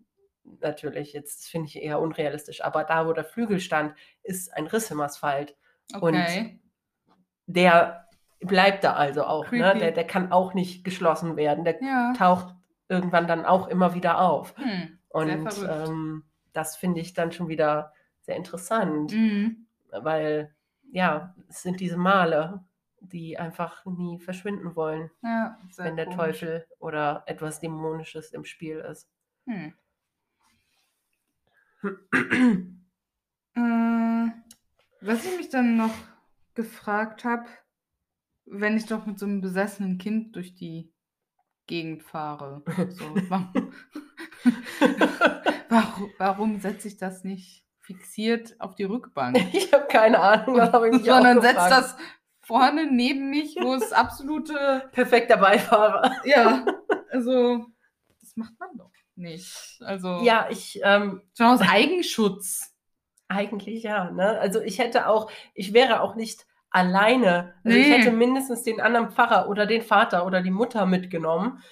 natürlich, 0.60 1.12
jetzt 1.12 1.48
finde 1.48 1.66
ich 1.68 1.82
eher 1.82 2.00
unrealistisch. 2.00 2.62
Aber 2.62 2.84
da, 2.84 3.06
wo 3.08 3.12
der 3.12 3.24
Flügel 3.24 3.58
stand, 3.58 3.94
ist 4.22 4.54
ein 4.54 4.68
Riss 4.68 4.90
im 4.92 5.00
Asphalt. 5.00 5.56
Okay. 5.92 6.60
Der 7.46 8.06
bleibt 8.40 8.84
da 8.84 8.92
also 8.94 9.24
auch. 9.24 9.50
Ne? 9.50 9.74
Der, 9.78 9.90
der 9.90 10.06
kann 10.06 10.30
auch 10.30 10.54
nicht 10.54 10.84
geschlossen 10.84 11.36
werden. 11.36 11.64
Der 11.64 11.82
ja. 11.82 12.12
taucht 12.16 12.54
irgendwann 12.88 13.26
dann 13.26 13.44
auch 13.44 13.66
immer 13.66 13.94
wieder 13.94 14.20
auf. 14.20 14.56
Hm. 14.56 14.98
Und 15.08 15.48
ähm, 15.68 16.24
das 16.52 16.76
finde 16.76 17.00
ich 17.00 17.14
dann 17.14 17.32
schon 17.32 17.48
wieder 17.48 17.92
sehr 18.26 18.36
interessant, 18.36 19.12
Mhm. 19.12 19.66
weil 19.90 20.54
ja, 20.92 21.34
es 21.48 21.62
sind 21.62 21.80
diese 21.80 21.96
Male, 21.96 22.64
die 23.00 23.38
einfach 23.38 23.84
nie 23.86 24.18
verschwinden 24.20 24.76
wollen, 24.76 25.10
Ja, 25.22 25.58
wenn 25.76 25.96
der 25.96 26.06
komisch. 26.06 26.40
Teufel 26.40 26.66
oder 26.78 27.22
etwas 27.26 27.60
Dämonisches 27.60 28.32
im 28.32 28.44
Spiel 28.44 28.78
ist. 28.78 29.08
Hm. 29.46 29.72
Äh, 33.54 33.60
was 35.00 35.24
ich 35.24 35.36
mich 35.36 35.48
dann 35.50 35.76
noch 35.76 35.94
gefragt 36.54 37.24
habe, 37.24 37.46
wenn 38.46 38.76
ich 38.76 38.86
doch 38.86 39.06
mit 39.06 39.18
so 39.18 39.26
einem 39.26 39.40
besessenen 39.40 39.98
Kind 39.98 40.36
durch 40.36 40.54
die 40.54 40.92
Gegend 41.66 42.02
fahre, 42.02 42.62
so, 42.90 43.04
warum, 43.30 43.72
warum, 45.68 46.10
warum 46.18 46.60
setze 46.60 46.88
ich 46.88 46.96
das 46.96 47.24
nicht 47.24 47.65
fixiert 47.86 48.54
auf 48.60 48.74
die 48.74 48.84
Rückbank? 48.92 49.38
ich 49.54 49.72
habe 49.72 49.86
keine 49.86 50.20
Ahnung, 50.20 50.56
das 50.56 50.72
habe 50.72 50.88
ich 50.88 50.94
mich 50.96 51.06
Sondern 51.06 51.40
setzt 51.40 51.56
das 51.70 51.96
vorne 52.40 52.86
neben 52.90 53.30
mich, 53.30 53.56
wo 53.60 53.74
es 53.74 53.92
absolute, 53.92 54.88
perfekter 54.92 55.36
Beifahrer. 55.38 56.12
ja, 56.24 56.64
also 57.10 57.66
das 58.20 58.36
macht 58.36 58.52
man 58.58 58.76
doch 58.76 58.90
nicht. 59.16 59.80
Also 59.80 60.20
Ja, 60.22 60.46
ich 60.50 60.80
ähm, 60.84 61.22
schon 61.36 61.46
aus 61.46 61.60
Eigenschutz. 61.62 62.72
Eigentlich 63.28 63.82
ja, 63.82 64.10
ne? 64.12 64.38
Also 64.38 64.60
ich 64.60 64.78
hätte 64.78 65.08
auch, 65.08 65.30
ich 65.54 65.72
wäre 65.72 66.00
auch 66.00 66.14
nicht 66.14 66.46
alleine. 66.70 67.54
Also 67.64 67.76
ich 67.76 67.88
Nee. 67.88 67.92
hätte 67.98 68.12
mindestens 68.12 68.62
den 68.62 68.80
anderen 68.80 69.10
Pfarrer 69.10 69.48
oder 69.48 69.66
den 69.66 69.82
Vater 69.82 70.26
oder 70.26 70.42
die 70.42 70.50
Mutter 70.52 70.86
mitgenommen, 70.86 71.62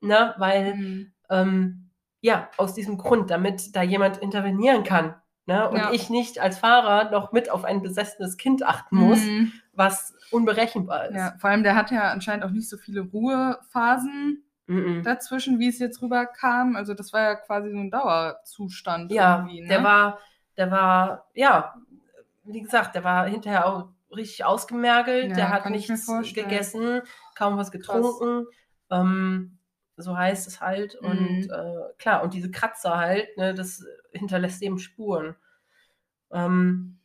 ne? 0.00 0.34
Weil, 0.38 0.74
Hm. 0.74 1.12
ähm, 1.30 1.90
ja, 2.20 2.48
aus 2.56 2.74
diesem 2.74 2.98
Grund, 2.98 3.30
damit 3.30 3.74
da 3.74 3.82
jemand 3.82 4.18
intervenieren 4.18 4.84
kann. 4.84 5.14
Ne? 5.48 5.66
Und 5.70 5.78
Ja. 5.78 5.90
ich 5.92 6.10
nicht 6.10 6.40
als 6.40 6.58
Fahrer 6.58 7.10
noch 7.10 7.32
mit 7.32 7.50
auf 7.50 7.64
ein 7.64 7.80
besessenes 7.80 8.36
Kind 8.36 8.62
achten 8.66 8.96
muss, 8.96 9.24
Mhm. 9.24 9.50
was 9.72 10.14
unberechenbar 10.30 11.06
ist. 11.06 11.16
Ja, 11.16 11.34
vor 11.38 11.48
allem 11.48 11.62
der 11.62 11.74
hat 11.74 11.90
ja 11.90 12.12
anscheinend 12.12 12.44
auch 12.44 12.50
nicht 12.50 12.68
so 12.68 12.76
viele 12.76 13.00
Ruhephasen 13.00 14.44
Mhm. 14.66 15.02
dazwischen, 15.04 15.58
wie 15.58 15.68
es 15.68 15.78
jetzt 15.78 16.02
rüberkam. 16.02 16.76
Also 16.76 16.92
das 16.92 17.14
war 17.14 17.22
ja 17.22 17.34
quasi 17.36 17.70
so 17.70 17.78
ein 17.78 17.90
Dauerzustand 17.90 19.10
Ja, 19.10 19.38
irgendwie. 19.38 19.62
Ne? 19.62 19.68
der 19.68 19.82
war, 19.82 20.18
der 20.58 20.70
war, 20.70 21.26
ja, 21.32 21.74
wie 22.44 22.60
gesagt, 22.60 22.94
der 22.94 23.04
war 23.04 23.26
hinterher 23.26 23.66
auch 23.66 23.88
richtig 24.14 24.44
ausgemergelt. 24.44 25.30
Ja, 25.30 25.34
der 25.34 25.48
hat 25.48 25.70
nichts 25.70 26.06
gegessen, 26.34 27.00
kaum 27.34 27.56
was 27.56 27.70
getrunken. 27.70 28.44
Ähm, 28.90 29.57
so 29.98 30.16
heißt 30.16 30.46
es 30.48 30.60
halt. 30.60 30.96
Mhm. 31.02 31.08
Und 31.08 31.50
äh, 31.50 31.92
klar, 31.98 32.22
und 32.22 32.34
diese 32.34 32.50
Kratzer 32.50 32.96
halt, 32.96 33.36
ne, 33.36 33.54
das 33.54 33.84
hinterlässt 34.12 34.62
eben 34.62 34.78
Spuren. 34.78 35.36
Ähm, 36.30 36.98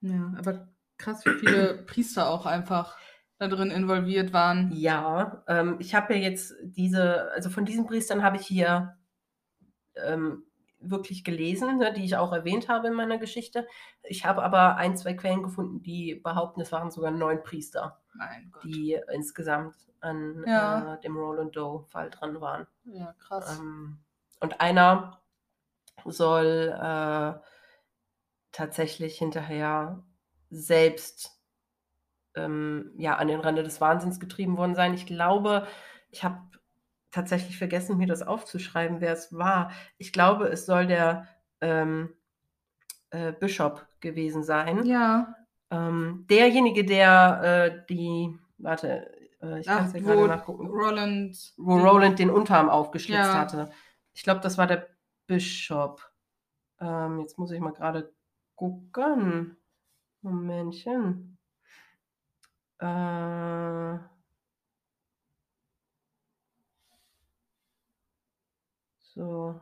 ja, 0.00 0.34
aber 0.36 0.68
krass, 0.98 1.24
wie 1.24 1.38
viele 1.38 1.74
Priester 1.86 2.28
auch 2.28 2.46
einfach 2.46 2.96
da 3.38 3.48
drin 3.48 3.70
involviert 3.72 4.32
waren. 4.32 4.70
ja, 4.72 5.42
ähm, 5.48 5.76
ich 5.80 5.96
habe 5.96 6.14
ja 6.14 6.20
jetzt 6.20 6.54
diese, 6.62 7.32
also 7.32 7.50
von 7.50 7.64
diesen 7.64 7.86
Priestern 7.86 8.22
habe 8.22 8.36
ich 8.36 8.46
hier 8.46 8.96
ähm, 9.96 10.44
wirklich 10.82 11.24
gelesen, 11.24 11.78
ne, 11.78 11.92
die 11.92 12.04
ich 12.04 12.16
auch 12.16 12.32
erwähnt 12.32 12.68
habe 12.68 12.88
in 12.88 12.94
meiner 12.94 13.18
Geschichte. 13.18 13.66
Ich 14.02 14.24
habe 14.26 14.42
aber 14.42 14.76
ein, 14.76 14.96
zwei 14.96 15.14
Quellen 15.14 15.42
gefunden, 15.42 15.82
die 15.82 16.14
behaupten, 16.16 16.60
es 16.60 16.72
waren 16.72 16.90
sogar 16.90 17.10
neun 17.10 17.42
Priester, 17.42 18.00
die 18.64 18.98
insgesamt 19.12 19.76
an 20.00 20.44
Ja. 20.46 20.94
äh, 20.94 21.00
dem 21.00 21.16
Roland 21.16 21.54
Doe-Fall 21.56 22.10
dran 22.10 22.40
waren. 22.40 22.66
Ja, 22.84 23.14
krass. 23.18 23.58
Ähm, 23.58 23.98
und 24.40 24.60
einer 24.60 25.22
soll 26.04 26.74
äh, 26.76 27.40
tatsächlich 28.50 29.18
hinterher 29.18 30.02
selbst 30.50 31.38
ähm, 32.34 32.92
ja, 32.96 33.16
an 33.16 33.28
den 33.28 33.40
Rande 33.40 33.62
des 33.62 33.80
Wahnsinns 33.80 34.20
getrieben 34.20 34.56
worden 34.56 34.74
sein. 34.74 34.94
Ich 34.94 35.06
glaube, 35.06 35.66
ich 36.10 36.24
habe 36.24 36.40
tatsächlich 37.12 37.58
vergessen, 37.58 37.98
mir 37.98 38.08
das 38.08 38.22
aufzuschreiben, 38.22 39.00
wer 39.00 39.12
es 39.12 39.32
war. 39.36 39.70
Ich 39.98 40.12
glaube, 40.12 40.46
es 40.48 40.66
soll 40.66 40.86
der 40.88 41.28
ähm, 41.60 42.14
äh, 43.10 43.32
Bischof 43.32 43.86
gewesen 44.00 44.42
sein. 44.42 44.84
ja, 44.86 45.36
Ähm, 45.70 46.26
derjenige, 46.28 46.84
der 46.84 47.40
äh, 47.82 47.86
die, 47.88 48.36
warte, 48.58 49.10
äh, 49.40 49.60
ich 49.60 49.66
kann 49.66 49.86
es 49.86 49.92
ja 49.92 50.00
gerade 50.00 50.26
nachgucken 50.28 50.66
Roland. 50.66 51.54
wo 51.56 51.78
Roland 51.78 52.18
den 52.18 52.30
Unterarm 52.30 52.68
aufgeschlitzt 52.68 53.34
Ja. 53.34 53.40
hatte. 53.40 53.70
Ich 54.12 54.22
glaube, 54.22 54.40
das 54.40 54.58
war 54.58 54.66
der 54.66 54.88
Bishop. 55.26 56.02
Ähm, 56.80 57.20
jetzt 57.20 57.38
muss 57.38 57.50
ich 57.52 57.60
mal 57.60 57.72
gerade 57.72 58.12
gucken. 58.56 59.56
Momentchen. 60.22 61.38
Äh, 62.78 63.98
so. 69.14 69.60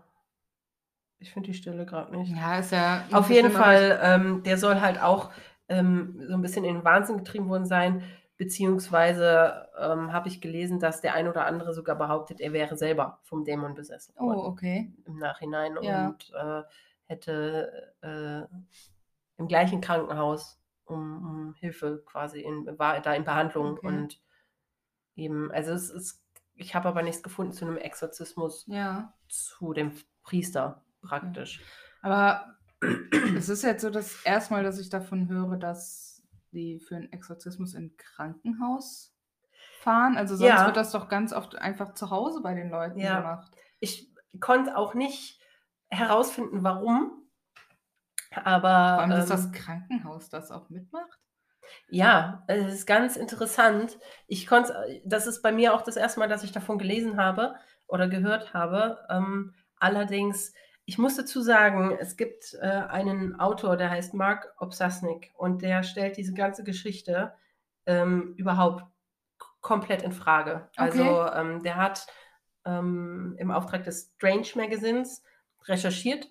Ich 1.19 1.33
finde 1.33 1.49
die 1.51 1.55
Stelle 1.55 1.85
gerade 1.85 2.17
nicht. 2.17 2.35
Ja, 2.35 2.59
ist 2.59 2.73
ja. 2.73 3.05
Auf 3.13 3.29
jeden 3.31 3.51
Fall, 3.51 3.99
ähm, 4.03 4.43
der 4.43 4.57
soll 4.57 4.81
halt 4.81 5.03
auch 5.03 5.31
ähm, 5.69 6.19
so 6.27 6.35
ein 6.35 6.41
bisschen 6.43 6.65
in 6.65 6.77
den 6.77 6.85
Wahnsinn 6.85 7.19
getrieben 7.19 7.49
worden 7.49 7.67
sein. 7.67 8.03
Beziehungsweise 8.39 9.69
ähm, 9.79 10.15
habe 10.15 10.29
ich 10.29 10.41
gelesen, 10.41 10.81
dass 10.81 11.03
der 11.03 11.13
ein 11.15 11.29
oder 11.29 11.45
andere 11.45 11.75
sogar 11.75 11.95
behauptet, 11.97 12.41
er 12.41 12.55
wäre 12.55 12.75
selber 12.77 13.21
vom 13.23 13.45
Dämon 13.45 13.75
besessen 13.75 14.15
Oh, 14.17 14.29
worden 14.29 14.47
okay. 14.47 14.95
im 15.05 15.19
Nachhinein 15.19 15.77
Ja. 15.83 16.07
und 16.09 16.33
äh, 16.35 16.63
hätte 17.05 17.93
äh, 18.01 18.57
im 19.37 19.47
gleichen 19.47 19.83
Krankenhaus 19.83 20.59
um, 20.87 20.97
um 21.19 21.55
Hilfe 21.55 22.03
quasi 22.07 22.41
in, 22.41 22.79
war 22.79 23.01
da 23.01 23.13
in 23.13 23.25
Behandlung 23.25 23.73
Okay. 23.73 23.87
und 23.87 24.21
eben, 25.17 25.53
also 25.53 25.73
es 25.73 25.91
ist, 25.91 26.25
ich 26.55 26.75
habe 26.75 26.89
aber 26.89 27.03
nichts 27.03 27.23
gefunden 27.23 27.53
zu 27.53 27.67
einem 27.67 27.77
Exorzismus 27.77 28.65
Ja. 28.69 29.13
Zu 29.31 29.72
dem 29.72 29.93
Priester 30.22 30.85
praktisch. 31.03 31.61
Aber 32.03 32.57
es 33.37 33.49
ist 33.49 33.62
jetzt 33.62 33.83
so 33.83 33.91
das 33.91 34.22
erste 34.24 34.55
Mal, 34.55 34.62
dass 34.64 34.78
ich 34.78 34.91
davon 34.91 35.28
höre, 35.28 35.57
dass 35.57 36.22
die 36.53 36.81
für 36.81 36.97
einen 36.97 37.12
Exorzismus 37.12 37.74
in 37.74 37.85
ein 37.87 37.97
Krankenhaus 37.97 39.14
fahren. 39.81 40.16
Also 40.16 40.37
sonst 40.37 40.49
Ja. 40.49 40.66
wird 40.66 40.76
das 40.76 40.93
doch 40.93 41.09
ganz 41.09 41.33
oft 41.33 41.57
einfach 41.57 41.95
zu 41.95 42.11
Hause 42.11 42.43
bei 42.43 42.55
den 42.55 42.70
Leuten 42.70 42.99
Ja. 42.99 43.18
gemacht. 43.18 43.53
Ich 43.78 44.12
konnte 44.41 44.76
auch 44.76 44.95
nicht 44.95 45.41
herausfinden, 45.89 46.62
warum. 46.62 47.28
Aber 48.33 48.95
Vor 48.95 49.01
allem, 49.03 49.11
dass 49.11 49.24
ähm, 49.24 49.37
das 49.37 49.53
Krankenhaus 49.53 50.28
das 50.28 50.51
auch 50.51 50.68
mitmacht. 50.70 51.18
Ja, 51.89 52.45
es 52.47 52.72
ist 52.74 52.87
ganz 52.87 53.16
interessant. 53.16 53.99
Ich 54.26 54.47
konnte, 54.47 55.03
das 55.05 55.26
ist 55.26 55.43
bei 55.43 55.53
mir 55.53 55.74
auch 55.74 55.83
das 55.83 55.97
erste 55.97 56.20
Mal, 56.20 56.28
dass 56.28 56.45
ich 56.45 56.53
davon 56.53 56.78
gelesen 56.78 57.16
habe 57.16 57.55
oder 57.91 58.09
gehört 58.09 58.55
habe. 58.55 58.99
Ähm, 59.11 59.55
allerdings, 59.76 60.55
ich 60.84 60.99
muss 60.99 61.16
dazu 61.16 61.43
sagen, 61.43 61.97
es 62.01 62.16
gibt 62.16 62.57
äh, 62.61 62.66
einen 62.66 63.38
Autor, 63.38 63.76
der 63.76 63.91
heißt 63.91 64.14
Mark 64.14 64.55
Obsasnik 64.59 65.32
und 65.36 65.62
der 65.62 65.82
stellt 65.82 66.16
diese 66.16 66.34
ganze 66.34 66.64
Geschichte 66.64 67.32
ähm, 67.86 68.34
überhaupt 68.36 68.84
komplett 69.61 70.03
in 70.03 70.12
Frage. 70.12 70.68
Also 70.76 71.03
Okay. 71.03 71.41
ähm, 71.41 71.62
der 71.62 71.76
hat 71.76 72.07
ähm, 72.64 73.36
im 73.38 73.51
Auftrag 73.51 73.84
des 73.84 74.12
Strange 74.16 74.49
Magazins 74.55 75.22
recherchiert 75.64 76.28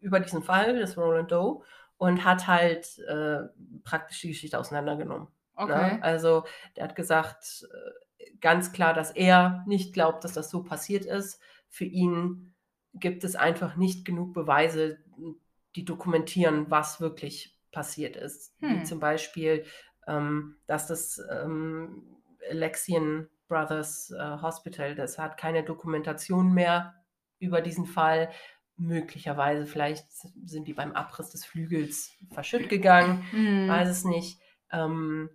über 0.00 0.20
diesen 0.20 0.42
Fall 0.42 0.78
des 0.78 0.96
Roland 0.96 1.30
Doe 1.32 1.62
und 1.98 2.24
hat 2.24 2.46
halt 2.46 2.98
äh, 3.08 3.40
praktisch 3.84 4.20
die 4.20 4.28
Geschichte 4.28 4.58
auseinandergenommen. 4.58 5.28
Okay. 5.56 5.94
Ne? 5.94 6.02
Also 6.02 6.44
der 6.76 6.84
hat 6.84 6.96
gesagt, 6.96 7.66
äh, 7.72 8.05
ganz 8.40 8.72
klar, 8.72 8.94
dass 8.94 9.10
er 9.10 9.64
nicht 9.66 9.92
glaubt, 9.92 10.24
dass 10.24 10.32
das 10.34 10.50
so 10.50 10.62
passiert 10.62 11.04
ist. 11.04 11.40
Für 11.68 11.84
ihn 11.84 12.54
gibt 12.94 13.24
es 13.24 13.36
einfach 13.36 13.76
nicht 13.76 14.04
genug 14.04 14.32
Beweise, 14.32 14.98
die 15.74 15.84
dokumentieren, 15.84 16.70
was 16.70 17.00
wirklich 17.00 17.58
passiert 17.72 18.16
ist. 18.16 18.54
Wie 18.60 18.66
Hm. 18.68 18.84
zum 18.84 19.00
Beispiel, 19.00 19.64
ähm, 20.06 20.56
dass 20.66 20.86
das 20.86 21.20
ähm, 21.30 22.02
Alexian 22.50 23.28
Brothers 23.48 24.10
äh, 24.10 24.40
Hospital, 24.42 24.94
das 24.94 25.18
hat 25.18 25.36
keine 25.36 25.62
Dokumentation 25.64 26.52
mehr 26.54 26.94
über 27.38 27.60
diesen 27.60 27.86
Fall. 27.86 28.30
Möglicherweise, 28.78 29.66
vielleicht 29.66 30.06
sind 30.44 30.68
die 30.68 30.74
beim 30.74 30.92
Abriss 30.92 31.30
des 31.30 31.44
Flügels 31.44 32.12
verschütt 32.32 32.68
gegangen, 32.70 33.22
Hm. 33.30 33.68
weiß 33.68 33.88
es 33.88 34.04
nicht. 34.04 34.40
Ähm, 34.70 35.30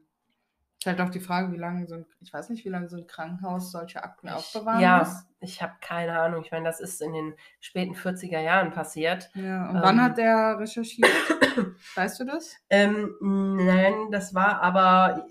Ist 0.81 0.87
halt 0.87 0.99
auch 0.99 1.11
die 1.11 1.19
Frage, 1.19 1.51
wie 1.53 1.57
lange 1.57 1.85
so 1.85 1.93
ein, 1.93 2.07
ich 2.21 2.33
weiß 2.33 2.49
nicht, 2.49 2.65
wie 2.65 2.69
lange 2.69 2.89
so 2.89 2.97
ein 2.97 3.05
Krankenhaus 3.05 3.71
solche 3.71 4.03
Akten 4.03 4.29
Ich, 4.29 4.33
aufbewahren 4.33 4.81
ja, 4.81 4.97
muss. 4.97 5.25
ich 5.39 5.61
habe 5.61 5.73
keine 5.79 6.19
Ahnung. 6.19 6.41
Ich 6.43 6.49
meine, 6.51 6.65
das 6.65 6.79
ist 6.79 7.03
in 7.03 7.13
den 7.13 7.35
späten 7.59 7.93
40er 7.93 8.39
Jahren 8.39 8.71
passiert. 8.71 9.29
Ja, 9.35 9.69
und 9.69 9.79
wann 9.79 9.97
Ähm, 9.97 10.01
hat 10.01 10.17
der 10.17 10.57
recherchiert? 10.57 11.07
weißt 11.95 12.19
du 12.21 12.23
das? 12.25 12.55
Ähm, 12.71 13.13
nein, 13.21 13.93
das 14.09 14.33
war 14.33 14.59
aber 14.63 15.27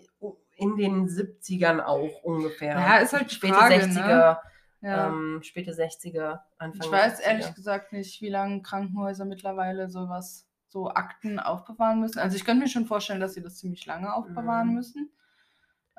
in 0.55 0.77
den 0.77 1.09
70ern 1.09 1.81
auch 1.81 2.23
ungefähr. 2.23 2.79
Ja, 2.79 2.99
ist 2.99 3.13
halt 3.13 3.33
späte 3.33 3.55
Frage, 3.55 3.75
60er, 3.75 4.39
Ja. 4.83 5.09
ähm, 5.09 5.41
späte 5.43 5.73
60er, 5.73 6.43
Anfang 6.59 6.81
ich 6.87 6.93
weiß 6.93 7.19
70er. 7.19 7.23
ehrlich 7.25 7.55
gesagt 7.57 7.93
nicht, 7.93 8.23
wie 8.23 8.29
lange 8.29 8.63
Krankenhäuser 8.63 9.25
mittlerweile 9.25 9.91
sowas, 9.91 10.47
so 10.69 10.91
Akten 10.91 11.41
aufbewahren 11.41 11.99
müssen. 11.99 12.21
Also 12.21 12.37
ich 12.37 12.45
könnte 12.45 12.63
mir 12.63 12.69
schon 12.69 12.87
vorstellen, 12.87 13.19
dass 13.19 13.35
sie 13.35 13.43
das 13.43 13.57
ziemlich 13.57 13.85
lange 13.87 14.15
aufbewahren 14.15 14.69
Mhm. 14.69 14.75
müssen. 14.75 15.11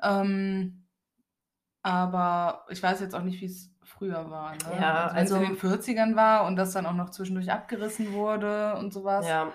Ähm, 0.02 0.84
aber 1.82 2.64
ich 2.68 2.82
weiß 2.82 3.00
jetzt 3.00 3.14
auch 3.14 3.22
nicht, 3.22 3.40
wie 3.40 3.46
es 3.46 3.70
früher 3.82 4.30
war. 4.30 4.52
Ne? 4.52 4.58
Ja, 4.80 5.06
also 5.08 5.14
wenn 5.14 5.24
es 5.24 5.32
also- 5.32 5.36
in 5.36 5.42
den 5.52 5.56
40ern 5.56 6.16
war 6.16 6.46
und 6.46 6.56
das 6.56 6.72
dann 6.72 6.86
auch 6.86 6.92
noch 6.94 7.10
zwischendurch 7.10 7.50
abgerissen 7.50 8.12
wurde 8.12 8.76
und 8.76 8.92
sowas. 8.92 9.26
Ja, 9.26 9.52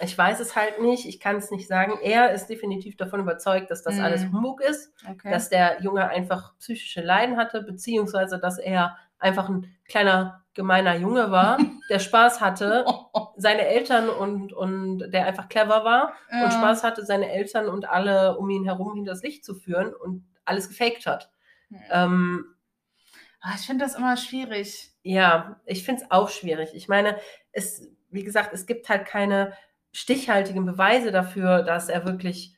ich 0.00 0.16
weiß 0.16 0.40
es 0.40 0.54
halt 0.56 0.80
nicht, 0.80 1.06
ich 1.06 1.20
kann 1.20 1.36
es 1.36 1.50
nicht 1.50 1.66
sagen. 1.68 1.98
Er 2.02 2.32
ist 2.32 2.46
definitiv 2.46 2.96
davon 2.96 3.20
überzeugt, 3.20 3.70
dass 3.70 3.82
das 3.82 3.96
Mhm. 3.96 4.04
alles 4.04 4.24
Humbug 4.24 4.60
ist, 4.60 4.92
Okay. 5.08 5.30
dass 5.30 5.48
der 5.48 5.82
Junge 5.82 6.08
einfach 6.08 6.56
psychische 6.58 7.00
Leiden 7.02 7.36
hatte, 7.36 7.62
beziehungsweise 7.62 8.38
dass 8.38 8.58
er 8.58 8.96
einfach 9.18 9.48
ein 9.48 9.74
kleiner 9.86 10.43
gemeiner 10.54 10.94
Junge 10.96 11.30
war, 11.30 11.58
der 11.90 11.98
Spaß 11.98 12.40
hatte, 12.40 12.84
seine 13.36 13.66
Eltern 13.66 14.08
und, 14.08 14.52
und 14.52 15.10
der 15.10 15.26
einfach 15.26 15.48
clever 15.48 15.84
war 15.84 16.14
Ja. 16.30 16.44
und 16.44 16.52
Spaß 16.52 16.82
hatte, 16.84 17.04
seine 17.04 17.30
Eltern 17.30 17.68
und 17.68 17.88
alle 17.88 18.38
um 18.38 18.48
ihn 18.50 18.64
herum 18.64 18.94
hinters 18.94 19.22
Licht 19.22 19.44
zu 19.44 19.54
führen 19.54 19.92
und 19.94 20.24
alles 20.44 20.68
gefaked 20.68 21.06
hat. 21.06 21.30
Hm. 21.70 21.78
Ähm, 21.90 22.44
Ah, 23.46 23.52
ich 23.56 23.66
finde 23.66 23.84
das 23.84 23.94
immer 23.94 24.16
schwierig. 24.16 24.92
ja, 25.02 25.60
ich 25.66 25.84
finde 25.84 26.02
es 26.02 26.10
auch 26.10 26.30
schwierig. 26.30 26.70
Ich 26.74 26.88
meine, 26.88 27.18
es, 27.52 27.86
wie 28.08 28.24
gesagt, 28.24 28.54
es 28.54 28.64
gibt 28.64 28.88
halt 28.88 29.04
keine 29.04 29.52
stichhaltigen 29.92 30.64
Beweise 30.64 31.12
dafür, 31.12 31.62
dass 31.62 31.90
er 31.90 32.06
wirklich 32.06 32.56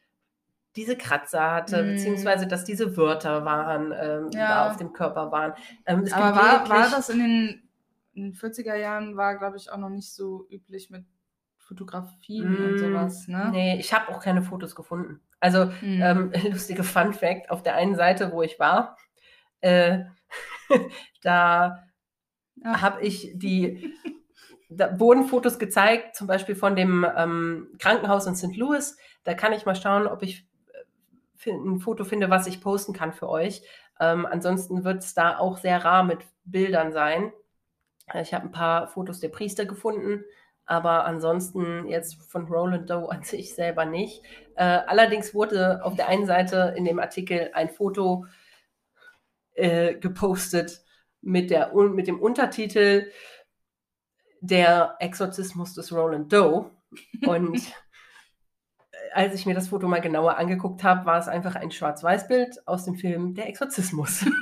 diese 0.76 0.97
Kratzer 0.97 1.51
hatte, 1.51 1.82
Mm. 1.82 1.86
beziehungsweise 1.88 2.47
dass 2.47 2.64
diese 2.64 2.97
Wörter 2.97 3.44
waren, 3.44 3.92
ähm, 3.99 4.30
Ja. 4.32 4.49
da 4.49 4.70
auf 4.70 4.76
dem 4.76 4.92
Körper 4.92 5.32
waren. 5.32 5.55
Ähm, 5.86 6.03
es 6.05 6.12
Aber 6.12 6.26
gibt 6.26 6.36
war, 6.38 6.68
war 6.68 6.90
das 6.90 7.09
in 7.09 7.18
den, 7.18 7.66
in 8.17 8.25
den 8.25 8.35
40er 8.35 8.77
Jahren, 8.77 9.17
war, 9.17 9.39
glaube 9.39 9.57
ich, 9.59 9.71
auch 9.71 9.79
noch 9.79 9.91
nicht 9.91 10.12
so 10.14 10.47
üblich 10.51 10.91
mit 10.91 11.05
Fotografien 11.59 12.61
und 12.62 12.75
Mm, 12.75 12.79
sowas, 12.79 13.29
ne? 13.29 13.51
Nee, 13.53 13.79
ich 13.79 13.93
habe 13.93 14.09
auch 14.11 14.21
keine 14.21 14.43
Fotos 14.43 14.75
gefunden. 14.75 15.21
Also, 15.41 15.71
Hm. 15.81 16.01
ähm, 16.03 16.33
lustige 16.51 16.85
Fun 16.85 17.12
Fact: 17.12 17.51
Auf 17.51 17.62
der 17.62 17.75
einen 17.77 17.97
Seite, 17.97 18.33
wo 18.33 18.43
ich 18.43 18.59
war, 18.59 18.97
äh, 19.61 20.05
da 21.23 21.85
Ach. 22.64 22.83
habe 22.83 23.03
ich 23.03 23.33
die, 23.35 23.93
da 24.69 24.99
wurden 25.01 25.25
Fotos 25.27 25.59
gezeigt, 25.59 26.17
zum 26.17 26.27
Beispiel 26.27 26.57
von 26.57 26.77
dem 26.77 27.07
ähm, 27.17 27.69
Krankenhaus 27.79 28.27
in 28.27 28.37
St. 28.37 28.57
Louis. 28.57 28.97
Da 29.25 29.35
kann 29.35 29.53
ich 29.53 29.67
mal 29.67 29.77
schauen, 29.77 30.07
ob 30.07 30.23
ich 30.23 30.49
äh, 31.45 31.51
ein 31.51 31.81
Foto 31.81 32.05
finde, 32.05 32.31
was 32.31 32.47
ich 32.47 32.61
posten 32.61 32.93
kann 32.93 33.12
für 33.12 33.29
euch. 33.29 33.62
Ähm, 34.01 34.27
ansonsten 34.27 34.85
wird 34.85 35.03
es 35.05 35.14
da 35.14 35.39
auch 35.39 35.59
sehr 35.59 35.85
rar 35.85 36.05
mit 36.05 36.21
Bildern 36.45 36.93
sein. 36.93 37.33
Äh, 38.12 38.22
Ich 38.22 38.34
habe 38.34 38.44
ein 38.44 38.52
paar 38.52 38.88
Fotos 38.88 39.20
der 39.20 39.28
Priester 39.28 39.64
gefunden, 39.66 40.24
aber 40.64 41.04
ansonsten 41.04 41.86
jetzt 41.86 42.22
von 42.30 42.46
Roland 42.46 42.90
Doe 42.90 43.11
an 43.11 43.22
sich 43.24 43.54
selber 43.54 43.84
nicht. 43.84 44.22
Äh, 44.57 44.64
allerdings 44.64 45.34
wurde 45.34 45.84
auf 45.84 45.94
der 45.96 46.09
einen 46.09 46.26
Seite 46.26 46.74
in 46.76 46.84
dem 46.84 46.98
Artikel 46.98 47.50
ein 47.54 47.68
Foto 47.70 48.26
äh, 49.54 49.94
gepostet 49.94 50.82
mit, 51.20 51.50
der, 51.50 51.74
mit 51.74 52.07
dem 52.07 52.20
Untertitel 52.20 53.11
Der 54.40 54.96
Exorzismus 55.00 55.74
des 55.74 55.92
Roland 55.92 56.32
Doe. 56.32 56.70
Und 57.26 57.61
als 59.12 59.34
ich 59.34 59.46
mir 59.46 59.54
das 59.54 59.68
Foto 59.68 59.88
mal 59.88 60.00
genauer 60.00 60.36
angeguckt 60.36 60.84
habe, 60.84 61.07
war 61.07 61.18
es 61.18 61.28
einfach 61.28 61.57
ein 61.57 61.70
Schwarz-Weiß-Bild 61.70 62.66
aus 62.66 62.84
dem 62.84 62.96
Film 62.96 63.34
Der 63.34 63.48
Exorzismus. 63.48 64.26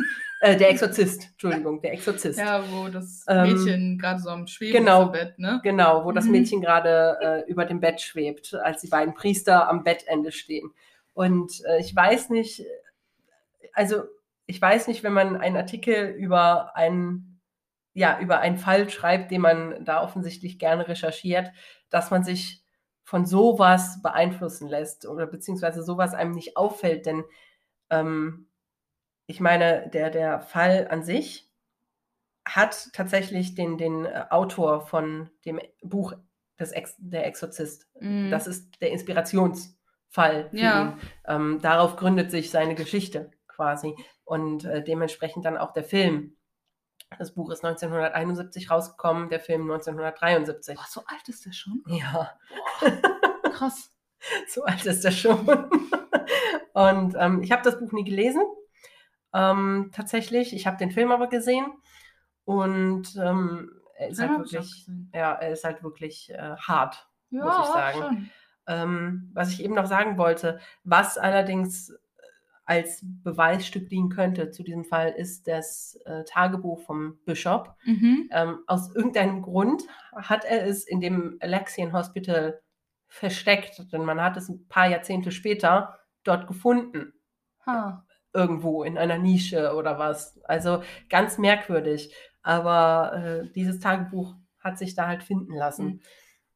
äh, 0.45 0.57
der 0.57 0.69
Exorzist, 0.71 1.31
Entschuldigung, 1.31 1.81
der 1.81 1.95
Exorzist. 1.95 2.39
Ja, 2.39 2.63
wo 2.71 2.89
das 2.89 3.25
Ähm, 3.29 3.43
Mädchen 3.55 3.99
gerade 3.99 4.21
so 4.21 4.29
am 4.29 4.47
Schweben 4.47 4.79
genau. 4.79 5.01
ist 5.01 5.07
im 5.07 5.13
Bett, 5.13 5.39
ne? 5.39 5.61
Genau, 5.63 6.05
wo 6.05 6.13
das 6.13 6.27
Mhm. 6.27 6.33
Mädchen 6.33 6.61
gerade 6.61 7.19
äh, 7.47 7.51
über 7.51 7.65
dem 7.65 7.81
Bett 7.81 8.01
schwebt, 8.03 8.55
als 8.55 8.83
die 8.83 8.89
beiden 8.89 9.15
Priester 9.15 9.69
am 9.69 9.85
Bettende 9.85 10.33
stehen. 10.33 10.71
Und 11.15 11.65
äh, 11.65 11.81
ich 11.81 11.97
weiß 11.97 12.29
nicht, 12.29 12.63
also 13.73 14.03
ich 14.47 14.61
weiß 14.61 14.89
nicht, 14.89 15.03
wenn 15.03 15.15
man 15.15 15.37
einen 15.37 15.57
Artikel 15.57 16.09
über 16.11 16.77
einen, 16.77 17.41
ja, 17.95 18.19
über 18.21 18.41
einen 18.41 18.59
Fall 18.59 18.91
schreibt, 18.91 19.31
den 19.31 19.41
man 19.41 19.83
da 19.85 20.03
offensichtlich 20.03 20.59
gerne 20.59 20.87
recherchiert, 20.87 21.51
dass 21.89 22.11
man 22.11 22.23
sich 22.23 22.63
von 23.03 23.25
sowas 23.25 24.03
beeinflussen 24.03 24.69
lässt 24.69 25.07
oder 25.07 25.27
beziehungsweise 25.27 25.83
sowas 25.83 26.13
einem 26.13 26.33
nicht 26.33 26.57
auffällt, 26.59 27.07
denn 27.07 27.25
ähm, 27.89 28.49
ich 29.27 29.41
meine, 29.41 29.89
der, 29.91 30.11
der 30.11 30.41
Fall 30.41 30.89
an 30.91 31.03
sich 31.03 31.51
hat 32.47 32.89
tatsächlich 32.93 33.55
den, 33.55 33.79
den 33.79 34.05
äh, 34.05 34.27
Autor 34.31 34.83
von 34.87 35.31
dem 35.47 35.61
Buch 35.83 36.13
des 36.61 36.73
Ex 36.73 36.95
Der 36.99 37.27
Exorzist. 37.27 37.89
Mhm. 38.01 38.31
Das 38.31 38.47
ist 38.47 38.81
der 38.81 38.91
Inspirationsfall 38.91 40.51
für 40.51 40.57
Ja. 40.57 40.83
ihn. 40.83 40.99
Ähm, 41.27 41.59
darauf 41.63 41.97
gründet 41.97 42.31
sich 42.31 42.51
seine 42.51 42.75
Geschichte 42.75 43.31
quasi. 43.49 43.95
Und 44.25 44.65
äh, 44.65 44.83
dementsprechend 44.85 45.45
dann 45.45 45.57
auch 45.57 45.73
der 45.73 45.85
Film. 45.85 46.37
Das 47.19 47.35
Buch 47.35 47.51
ist 47.51 47.65
1971 47.65 48.71
rausgekommen, 48.71 49.29
der 49.31 49.41
Film 49.41 49.63
1973. 49.71 50.75
Boah, 50.77 50.85
so 50.89 51.03
alt 51.07 51.29
ist 51.29 51.47
der 51.47 51.53
schon. 51.53 51.83
Ja, 51.87 52.37
Krass. 53.53 53.91
so 54.49 54.65
alt 54.65 54.85
ist 54.85 55.05
er 55.05 55.13
schon. 55.13 55.47
Und 56.73 57.15
ähm, 57.19 57.43
ich 57.43 57.53
habe 57.53 57.63
das 57.63 57.79
Buch 57.79 57.93
nie 57.93 58.05
gelesen. 58.05 58.43
Ähm, 59.35 59.91
tatsächlich. 59.93 60.55
Ich 60.55 60.67
habe 60.67 60.77
den 60.77 60.93
Film 60.93 61.11
aber 61.13 61.29
gesehen. 61.29 61.67
Und 62.45 63.17
ähm, 63.17 63.71
er 63.97 64.09
ist 64.09 64.21
halt 64.21 64.31
wirklich, 64.31 64.87
ja, 65.13 65.33
er 65.33 65.53
ist 65.53 65.65
halt 65.65 65.83
wirklich 65.83 66.31
äh, 66.31 66.57
hart. 66.57 67.09
Ja, 67.31 67.45
muss 67.45 67.69
ich 67.69 67.75
sagen. 67.75 68.31
Ähm, 68.67 69.31
was 69.35 69.51
ich 69.51 69.63
eben 69.63 69.75
noch 69.75 69.87
sagen 69.87 70.17
wollte, 70.17 70.59
was 70.85 71.19
allerdings 71.19 71.91
äh, 71.91 71.97
als 72.65 73.01
Beweisstück 73.03 73.89
dienen 73.89 74.09
könnte 74.09 74.51
zu 74.51 74.63
diesem 74.63 74.85
Fall, 74.85 75.11
ist 75.11 75.49
das 75.49 75.99
äh, 76.07 76.25
Tagebuch 76.25 76.81
vom 76.81 77.19
Bischof. 77.27 77.69
Mhm. 77.85 78.29
Ähm, 78.33 78.59
aus 78.67 78.95
irgendeinem 78.95 79.43
Grund 79.43 79.83
hat 80.15 80.45
er 80.45 80.67
es 80.67 80.85
in 80.85 81.01
dem 81.01 81.39
Alexian 81.41 81.93
Hospital 81.93 82.61
versteckt, 83.07 83.93
denn 83.93 84.05
man 84.05 84.21
hat 84.21 84.37
es 84.37 84.49
ein 84.49 84.67
paar 84.69 84.89
Jahrzehnte 84.89 85.31
später 85.31 85.99
dort 86.25 86.47
gefunden. 86.47 87.13
Ha. 87.67 88.05
Irgendwo 88.35 88.83
in 88.83 88.99
einer 88.99 89.19
Nische 89.19 89.75
oder 89.75 89.99
was. 89.99 90.39
Also 90.45 90.83
ganz 91.09 91.39
merkwürdig. 91.39 92.15
Aber 92.43 93.13
äh, 93.15 93.53
dieses 93.53 93.81
Tagebuch 93.81 94.35
hat 94.59 94.79
sich 94.79 94.95
da 94.95 95.07
halt 95.07 95.23
finden 95.23 95.55
lassen. 95.55 95.87
Mhm. 95.87 96.01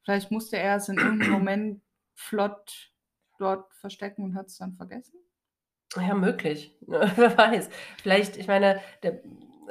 Vielleicht 0.03 0.31
musste 0.31 0.59
er 0.59 0.77
es 0.77 0.89
in 0.89 0.99
irgendeinem 0.99 1.33
Moment 1.33 1.83
flott 2.15 2.91
dort 3.39 3.73
verstecken 3.75 4.25
und 4.25 4.35
hat 4.35 4.47
es 4.47 4.59
dann 4.59 4.75
vergessen. 4.75 5.19
Ja, 5.97 6.15
möglich. 6.15 6.77
Wer 6.87 7.39
weiß. 7.39 7.71
Vielleicht, 8.03 8.37
ich 8.37 8.49
meine, 8.49 8.81
der 9.03 9.23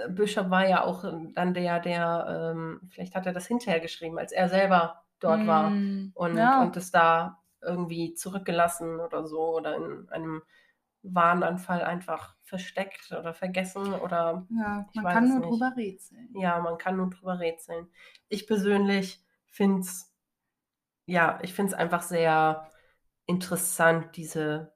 Bischof 0.10 0.50
war 0.50 0.68
ja 0.68 0.84
auch 0.84 1.04
ähm, 1.04 1.34
dann 1.34 1.54
der, 1.54 1.80
der, 1.80 2.54
ähm, 2.56 2.82
vielleicht 2.90 3.16
hat 3.16 3.26
er 3.26 3.34
das 3.34 3.48
hinterher 3.48 3.80
geschrieben, 3.80 4.18
als 4.18 4.32
er 4.32 4.50
selber 4.50 5.04
dort 5.20 5.48
war 5.48 5.72
Mm, 5.72 6.12
und, 6.14 6.38
ja. 6.38 6.62
und 6.62 6.78
es 6.78 6.92
da 6.92 7.40
irgendwie 7.62 8.14
zurückgelassen 8.14 9.00
oder 9.00 9.26
so 9.26 9.56
oder 9.56 9.76
in 9.76 10.08
einem 10.10 10.44
Warnanfall 11.04 11.84
einfach 11.84 12.36
versteckt 12.44 13.12
oder 13.12 13.34
vergessen 13.34 13.94
oder 13.94 14.46
ja, 14.50 14.86
man 14.94 15.06
kann 15.06 15.30
nur 15.30 15.40
nicht. 15.40 15.50
drüber 15.52 15.74
rätseln. 15.76 16.30
ja, 16.36 16.60
man 16.60 16.78
kann 16.78 16.98
nur 16.98 17.10
drüber 17.10 17.40
rätseln. 17.40 17.88
Ich 18.30 18.48
persönlich 18.48 19.24
finde 19.48 19.82
es, 19.82 20.14
ja, 21.06 21.40
ich 21.42 21.54
finde 21.54 21.74
es 21.74 21.78
einfach 21.80 22.02
sehr 22.02 22.70
interessant, 23.26 24.16
diese, 24.18 24.74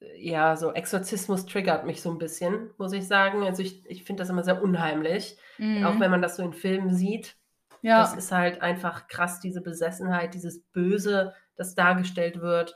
äh, 0.00 0.28
ja, 0.30 0.56
so 0.56 0.72
Exorzismus 0.72 1.46
triggert 1.46 1.86
mich 1.86 2.02
so 2.02 2.10
ein 2.10 2.18
bisschen, 2.18 2.70
muss 2.78 2.92
ich 2.92 3.06
sagen. 3.06 3.44
Also 3.44 3.62
ich, 3.62 3.84
ich 3.86 4.04
finde 4.04 4.22
das 4.22 4.30
immer 4.30 4.44
sehr 4.44 4.62
unheimlich, 4.62 5.38
auch 5.58 5.60
Mhm. 5.60 6.00
wenn 6.00 6.10
man 6.10 6.22
das 6.22 6.36
so 6.36 6.42
in 6.44 6.52
Filmen 6.52 6.94
sieht. 6.94 7.36
ja. 7.82 8.00
Das 8.02 8.14
ist 8.14 8.32
halt 8.32 8.62
einfach 8.62 9.08
krass, 9.08 9.40
diese 9.40 9.60
Besessenheit, 9.62 10.34
dieses 10.34 10.62
Böse, 10.72 11.34
das 11.56 11.74
dargestellt 11.74 12.40
wird. 12.40 12.74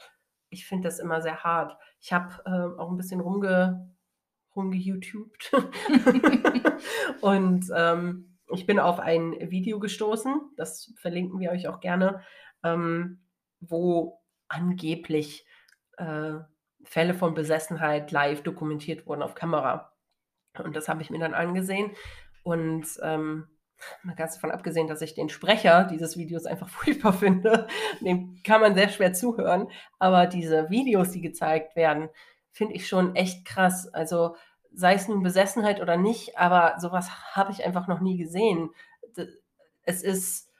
Ich 0.50 0.66
finde 0.66 0.88
das 0.88 0.98
immer 0.98 1.20
sehr 1.22 1.44
hart. 1.44 1.76
Ich 2.00 2.12
habe 2.12 2.42
ähm, 2.46 2.78
auch 2.78 2.90
ein 2.90 2.96
bisschen 2.96 3.20
rumge, 3.20 3.94
rumge-YouTubed. 4.56 5.52
Und 7.20 7.66
ähm, 7.74 8.38
ich 8.52 8.66
bin 8.66 8.78
auf 8.78 8.98
ein 8.98 9.32
Video 9.50 9.78
gestoßen, 9.78 10.40
das 10.56 10.92
verlinken 10.96 11.38
wir 11.38 11.50
euch 11.50 11.68
auch 11.68 11.80
gerne, 11.80 12.22
ähm, 12.64 13.20
wo 13.60 14.20
angeblich 14.48 15.46
äh, 15.98 16.34
Fälle 16.84 17.14
von 17.14 17.34
Besessenheit 17.34 18.10
live 18.10 18.42
dokumentiert 18.42 19.06
wurden 19.06 19.22
auf 19.22 19.34
Kamera. 19.34 19.92
Und 20.58 20.74
das 20.74 20.88
habe 20.88 21.02
ich 21.02 21.10
mir 21.10 21.20
dann 21.20 21.34
angesehen. 21.34 21.92
Und 22.42 22.86
ähm, 23.02 23.48
mal 24.02 24.14
ganz 24.14 24.34
davon 24.34 24.50
abgesehen, 24.50 24.88
dass 24.88 25.02
ich 25.02 25.14
den 25.14 25.28
Sprecher 25.28 25.84
dieses 25.84 26.16
Videos 26.16 26.46
einfach 26.46 26.68
furchtbar 26.70 27.12
finde. 27.12 27.66
Dem 28.00 28.40
kann 28.44 28.60
man 28.60 28.74
sehr 28.74 28.88
schwer 28.88 29.12
zuhören. 29.12 29.68
Aber 29.98 30.26
diese 30.26 30.70
Videos, 30.70 31.10
die 31.10 31.20
gezeigt 31.20 31.76
werden, 31.76 32.08
finde 32.50 32.74
ich 32.74 32.88
schon 32.88 33.14
echt 33.16 33.44
krass. 33.44 33.88
Also 33.92 34.36
sei 34.72 34.94
es 34.94 35.08
nun 35.08 35.22
Besessenheit 35.22 35.80
oder 35.80 35.96
nicht, 35.96 36.38
aber 36.38 36.74
sowas 36.78 37.10
habe 37.34 37.52
ich 37.52 37.64
einfach 37.64 37.88
noch 37.88 38.00
nie 38.00 38.16
gesehen. 38.16 38.70
Es 39.82 40.02
ist, 40.02 40.52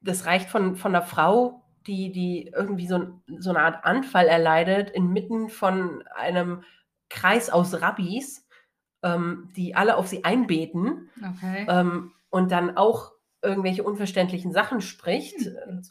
das 0.00 0.26
reicht 0.26 0.48
von, 0.48 0.76
von 0.76 0.94
einer 0.94 1.04
Frau, 1.04 1.62
die, 1.86 2.12
die 2.12 2.52
irgendwie 2.54 2.86
so, 2.86 3.20
so 3.38 3.50
eine 3.50 3.60
Art 3.60 3.84
Anfall 3.84 4.26
erleidet, 4.26 4.90
inmitten 4.90 5.48
von 5.48 6.02
einem 6.14 6.62
Kreis 7.08 7.50
aus 7.50 7.80
Rabbis, 7.80 8.41
ähm, 9.02 9.48
die 9.56 9.74
alle 9.74 9.96
auf 9.96 10.06
sie 10.08 10.24
einbeten 10.24 11.10
Okay. 11.18 11.66
ähm, 11.68 12.12
und 12.30 12.50
dann 12.50 12.76
auch 12.76 13.12
irgendwelche 13.42 13.82
unverständlichen 13.82 14.52
Sachen 14.52 14.80
spricht. 14.80 15.38
Hm. 15.40 15.82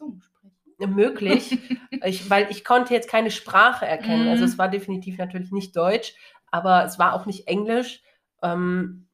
Äh, 0.80 0.88
möglich, 0.88 1.60
ich, 2.04 2.30
weil 2.30 2.48
ich 2.50 2.64
konnte 2.66 2.94
jetzt 2.94 3.10
keine 3.10 3.30
Sprache 3.32 3.86
erkennen. 3.86 4.28
Also 4.28 4.44
Mhm. 4.46 4.50
es 4.50 4.58
war 4.58 4.68
definitiv 4.68 5.18
natürlich 5.18 5.52
nicht 5.52 5.76
Deutsch, 5.76 6.16
aber 6.50 6.86
es 6.86 6.98
war 6.98 7.14
auch 7.14 7.26
nicht 7.28 7.48
Englisch. 7.48 8.02
Ähm, 8.42 9.08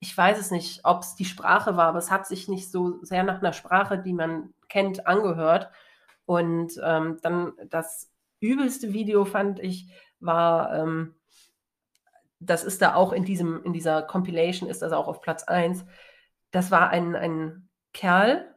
ich 0.00 0.16
weiß 0.16 0.38
es 0.38 0.50
nicht, 0.50 0.80
ob 0.84 1.02
es 1.02 1.14
die 1.14 1.26
Sprache 1.26 1.76
war, 1.76 1.88
aber 1.88 1.98
es 1.98 2.10
hat 2.10 2.26
sich 2.26 2.48
nicht 2.48 2.70
so 2.70 2.98
sehr 3.04 3.22
nach 3.22 3.38
einer 3.40 3.52
Sprache, 3.52 3.98
die 3.98 4.14
man 4.14 4.54
kennt, 4.68 5.06
angehört. 5.06 5.70
Und 6.24 6.72
ähm, 6.82 7.18
dann 7.22 7.52
das 7.68 8.10
übelste 8.40 8.92
Video 8.92 9.24
fand 9.24 9.60
ich, 9.60 9.90
war, 10.18 10.74
ähm, 10.74 11.14
das 12.40 12.64
ist 12.64 12.82
da 12.82 12.94
auch 12.94 13.12
in 13.12 13.24
diesem, 13.24 13.62
in 13.64 13.72
dieser 13.72 14.02
Compilation, 14.02 14.68
ist 14.68 14.82
das 14.82 14.92
auch 14.92 15.06
auf 15.08 15.20
Platz 15.20 15.44
1. 15.44 15.84
Das 16.50 16.70
war 16.70 16.88
ein, 16.90 17.14
ein 17.14 17.68
Kerl, 17.92 18.54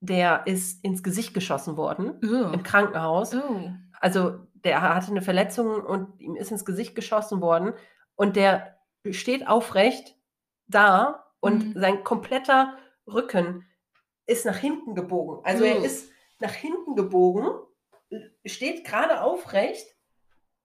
der 0.00 0.46
ist 0.46 0.84
ins 0.84 1.02
Gesicht 1.02 1.34
geschossen 1.34 1.76
worden 1.76 2.20
Oh. 2.24 2.52
im 2.52 2.62
Krankenhaus. 2.62 3.34
Oh. 3.34 3.70
Also 4.00 4.38
der 4.64 4.80
hatte 4.82 5.10
eine 5.10 5.22
Verletzung 5.22 5.82
und 5.82 6.20
ihm 6.20 6.36
ist 6.36 6.50
ins 6.50 6.64
Gesicht 6.64 6.94
geschossen 6.94 7.40
worden 7.40 7.72
und 8.16 8.36
der 8.36 8.78
steht 9.10 9.46
aufrecht 9.48 10.16
da 10.66 11.26
und 11.40 11.74
Mhm. 11.74 11.80
sein 11.80 12.04
kompletter 12.04 12.76
Rücken 13.06 13.66
ist 14.26 14.46
nach 14.46 14.56
hinten 14.56 14.94
gebogen. 14.94 15.44
Also 15.44 15.64
er 15.64 15.80
Oh. 15.80 15.84
ist 15.84 16.10
nach 16.40 16.52
hinten 16.52 16.96
gebogen, 16.96 17.46
steht 18.46 18.84
gerade 18.84 19.20
aufrecht, 19.22 19.86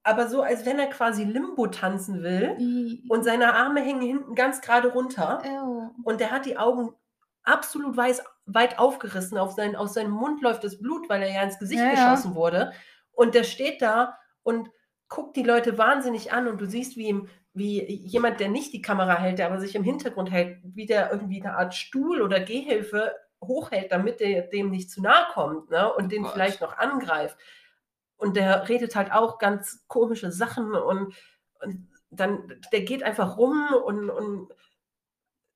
aber 0.02 0.28
so, 0.28 0.42
als 0.42 0.64
wenn 0.64 0.78
er 0.78 0.86
quasi 0.88 1.24
Limbo 1.24 1.66
tanzen 1.66 2.22
will 2.22 2.56
I- 2.58 3.04
und 3.08 3.22
seine 3.24 3.54
Arme 3.54 3.80
hängen 3.82 4.00
hinten 4.02 4.34
ganz 4.34 4.60
gerade 4.60 4.88
runter. 4.88 5.42
Oh. 5.46 5.88
Und 6.04 6.20
der 6.20 6.30
hat 6.30 6.46
die 6.46 6.56
Augen 6.56 6.94
absolut 7.42 7.96
weiß, 7.96 8.22
weit 8.46 8.78
aufgerissen. 8.78 9.36
Auf 9.38 9.52
sein, 9.52 9.76
aus 9.76 9.94
seinem 9.94 10.12
Mund 10.12 10.40
läuft 10.42 10.64
das 10.64 10.78
Blut, 10.80 11.08
weil 11.08 11.22
er 11.22 11.32
ja 11.32 11.42
ins 11.42 11.58
Gesicht 11.58 11.80
Ja, 11.80 11.92
ja. 11.92 12.12
geschossen 12.12 12.34
wurde. 12.34 12.72
Und 13.12 13.34
der 13.34 13.44
steht 13.44 13.82
da 13.82 14.16
und 14.42 14.70
guckt 15.08 15.36
die 15.36 15.42
Leute 15.42 15.76
wahnsinnig 15.78 16.32
an. 16.32 16.48
Und 16.48 16.60
du 16.60 16.66
siehst, 16.66 16.96
wie, 16.96 17.08
ihm, 17.08 17.28
wie 17.52 17.82
jemand, 17.84 18.40
der 18.40 18.48
nicht 18.48 18.72
die 18.72 18.82
Kamera 18.82 19.16
hält, 19.18 19.38
der 19.38 19.46
aber 19.46 19.60
sich 19.60 19.74
im 19.74 19.84
Hintergrund 19.84 20.30
hält, 20.30 20.58
wie 20.62 20.86
der 20.86 21.10
irgendwie 21.12 21.42
eine 21.42 21.56
Art 21.56 21.74
Stuhl 21.74 22.22
oder 22.22 22.40
Gehhilfe 22.40 23.14
hochhält, 23.42 23.90
damit 23.92 24.20
der 24.20 24.42
dem 24.42 24.70
nicht 24.70 24.90
zu 24.90 25.02
nahe 25.02 25.26
kommt 25.32 25.70
ne? 25.70 25.92
und 25.94 26.04
Oh 26.06 26.08
den 26.08 26.22
Gott. 26.22 26.32
vielleicht 26.32 26.60
noch 26.60 26.76
angreift. 26.78 27.36
Und 28.20 28.36
der 28.36 28.68
redet 28.68 28.94
halt 28.96 29.12
auch 29.12 29.38
ganz 29.38 29.84
komische 29.88 30.30
Sachen 30.30 30.74
und, 30.74 31.14
und 31.62 31.88
dann, 32.10 32.60
der 32.72 32.82
geht 32.82 33.02
einfach 33.02 33.36
rum 33.38 33.68
und, 33.84 34.10
und 34.10 34.48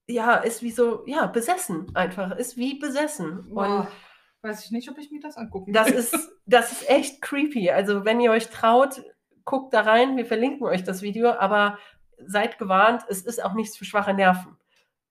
ja, 0.07 0.37
ist 0.37 0.63
wie 0.63 0.71
so, 0.71 1.05
ja, 1.07 1.27
besessen 1.27 1.95
einfach, 1.95 2.37
ist 2.37 2.57
wie 2.57 2.79
besessen. 2.79 3.47
Boah. 3.55 3.81
Und 3.81 3.89
Weiß 4.43 4.63
ich 4.67 4.71
nicht, 4.73 4.91
ob 4.91 4.99
ich 4.99 5.11
mir 5.11 5.21
das 5.21 5.39
angucken 5.39 5.73
das 5.73 5.89
will. 5.89 5.95
ist, 5.95 6.15
das 6.45 6.71
ist 6.73 6.91
echt 6.91 7.23
creepy. 7.23 7.71
Also, 7.71 8.05
wenn 8.05 8.21
ihr 8.21 8.31
euch 8.31 8.51
traut, 8.51 9.03
guckt 9.47 9.73
da 9.73 9.81
rein, 9.81 10.19
wir 10.19 10.27
verlinken 10.27 10.67
euch 10.67 10.85
das 10.85 11.01
Video, 11.01 11.31
aber 11.33 11.79
seid 12.19 12.59
gewarnt, 12.59 13.05
es 13.09 13.23
ist 13.23 13.43
auch 13.43 13.55
nichts 13.55 13.77
für 13.77 13.87
schwache 13.87 14.13
Nerven, 14.13 14.57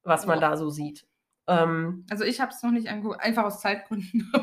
was 0.03 0.27
man 0.27 0.39
Boah. 0.39 0.49
da 0.49 0.57
so 0.57 0.69
sieht. 0.69 1.07
Ähm, 1.47 2.05
Also 2.11 2.25
ich 2.25 2.41
habe 2.41 2.51
es 2.51 2.61
noch 2.61 2.69
nicht 2.71 2.89
angeguckt, 2.89 3.21
einfach 3.21 3.43
aus 3.45 3.59
Zeitgründen. 3.59 4.31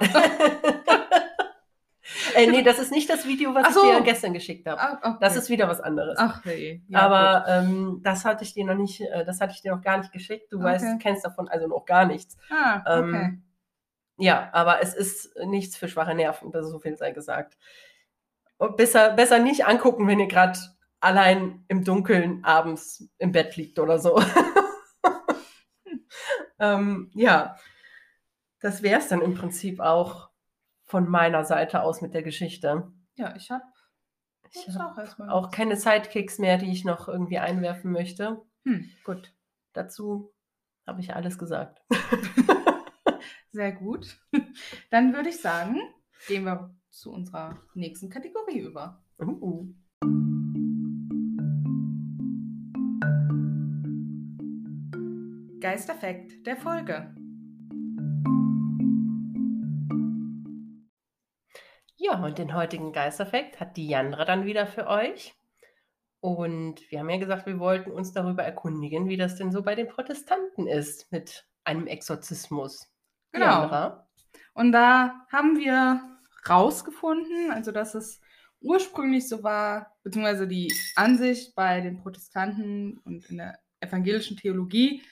äh, 2.34 2.46
nee, 2.46 2.62
das 2.62 2.78
ist 2.78 2.90
nicht 2.92 3.08
das 3.10 3.26
Video, 3.26 3.54
was 3.54 3.74
so. 3.74 3.82
ich 3.84 3.96
dir 3.96 4.02
gestern 4.02 4.32
geschickt 4.32 4.66
habe. 4.66 4.80
Ah, 4.80 4.98
okay. 5.02 5.16
Das 5.20 5.36
ist 5.36 5.48
wieder 5.50 5.68
was 5.68 5.80
anderes. 5.80 6.16
Ach 6.18 6.44
hey. 6.44 6.82
Ja, 6.88 7.00
aber 7.00 7.48
ähm, 7.48 8.00
das 8.02 8.24
hatte 8.24 8.44
ich 8.44 8.54
dir 8.54 8.64
noch 8.64 8.74
nicht, 8.74 9.00
äh, 9.00 9.24
das 9.24 9.40
hatte 9.40 9.52
ich 9.54 9.62
dir 9.62 9.74
noch 9.74 9.82
gar 9.82 9.98
nicht 9.98 10.12
geschickt. 10.12 10.50
Du 10.52 10.56
Okay. 10.56 10.64
weißt, 10.66 11.00
kennst 11.00 11.24
davon 11.24 11.48
also 11.48 11.66
noch 11.66 11.84
gar 11.84 12.04
nichts. 12.06 12.36
Ah, 12.50 12.80
okay. 12.80 13.24
Ähm, 13.24 13.42
Ja, 14.18 14.50
aber 14.52 14.82
es 14.82 14.94
ist 14.94 15.34
nichts 15.46 15.76
für 15.76 15.88
schwache 15.88 16.14
Nerven, 16.14 16.50
das 16.52 16.66
ist 16.66 16.72
so 16.72 16.78
viel 16.78 16.96
sei 16.96 17.10
gesagt. 17.12 17.56
Und 18.58 18.76
besser, 18.76 19.10
besser 19.14 19.38
nicht 19.38 19.64
angucken, 19.66 20.06
wenn 20.06 20.20
ihr 20.20 20.28
gerade 20.28 20.58
allein 21.00 21.64
im 21.68 21.84
Dunkeln 21.84 22.44
abends 22.44 23.08
im 23.18 23.32
Bett 23.32 23.56
liegt 23.56 23.78
oder 23.78 23.98
so. 23.98 24.22
ähm, 26.58 27.10
ja, 27.14 27.56
das 28.60 28.82
wäre 28.82 29.00
es 29.00 29.08
dann 29.08 29.22
im 29.22 29.34
Prinzip 29.34 29.80
auch 29.80 30.29
von 30.90 31.08
meiner 31.08 31.44
Seite 31.44 31.82
aus 31.82 32.02
mit 32.02 32.14
der 32.14 32.22
Geschichte. 32.22 32.92
Ja, 33.14 33.34
ich 33.36 33.50
habe 33.50 33.62
habe 34.76 35.28
auch 35.28 35.28
auch 35.28 35.50
keine 35.52 35.76
Sidekicks 35.76 36.40
mehr, 36.40 36.58
die 36.58 36.72
ich 36.72 36.84
noch 36.84 37.06
irgendwie 37.06 37.38
einwerfen 37.38 37.92
möchte. 37.92 38.42
Hm, 38.64 38.90
gut. 39.04 39.32
Dazu 39.72 40.34
habe 40.84 41.00
ich 41.00 41.14
alles 41.14 41.38
gesagt. 41.38 41.80
Sehr 43.52 43.70
gut. 43.70 44.20
Dann 44.90 45.14
würde 45.14 45.28
ich 45.28 45.40
sagen, 45.40 45.80
gehen 46.26 46.44
wir 46.44 46.74
zu 46.90 47.12
unserer 47.12 47.60
nächsten 47.74 48.10
Kategorie 48.10 48.58
über. 48.58 49.04
Uh. 49.20 49.72
Geisterfekt 55.60 56.44
der 56.46 56.56
Folge. 56.56 57.14
Ja, 62.10 62.24
und 62.24 62.38
den 62.38 62.54
heutigen 62.54 62.92
Geisterfekt 62.92 63.60
hat 63.60 63.76
die 63.76 63.86
Jandra 63.86 64.24
dann 64.24 64.44
wieder 64.44 64.66
für 64.66 64.88
euch. 64.88 65.34
Und 66.20 66.90
wir 66.90 66.98
haben 66.98 67.08
ja 67.08 67.18
gesagt, 67.18 67.46
wir 67.46 67.60
wollten 67.60 67.92
uns 67.92 68.12
darüber 68.12 68.42
erkundigen, 68.42 69.08
wie 69.08 69.16
das 69.16 69.36
denn 69.36 69.52
so 69.52 69.62
bei 69.62 69.74
den 69.74 69.86
Protestanten 69.86 70.66
ist 70.66 71.10
mit 71.12 71.46
einem 71.64 71.86
Exorzismus. 71.86 72.92
Genau. 73.32 73.46
Jandra? 73.46 74.08
Und 74.54 74.72
da 74.72 75.24
haben 75.30 75.56
wir 75.56 76.02
rausgefunden, 76.48 77.52
also 77.52 77.70
dass 77.70 77.94
es 77.94 78.20
ursprünglich 78.60 79.28
so 79.28 79.42
war, 79.44 79.96
beziehungsweise 80.02 80.48
die 80.48 80.74
Ansicht 80.96 81.54
bei 81.54 81.80
den 81.80 81.98
Protestanten 81.98 82.98
und 83.04 83.30
in 83.30 83.36
der 83.38 83.60
evangelischen 83.78 84.36
Theologie 84.36 85.02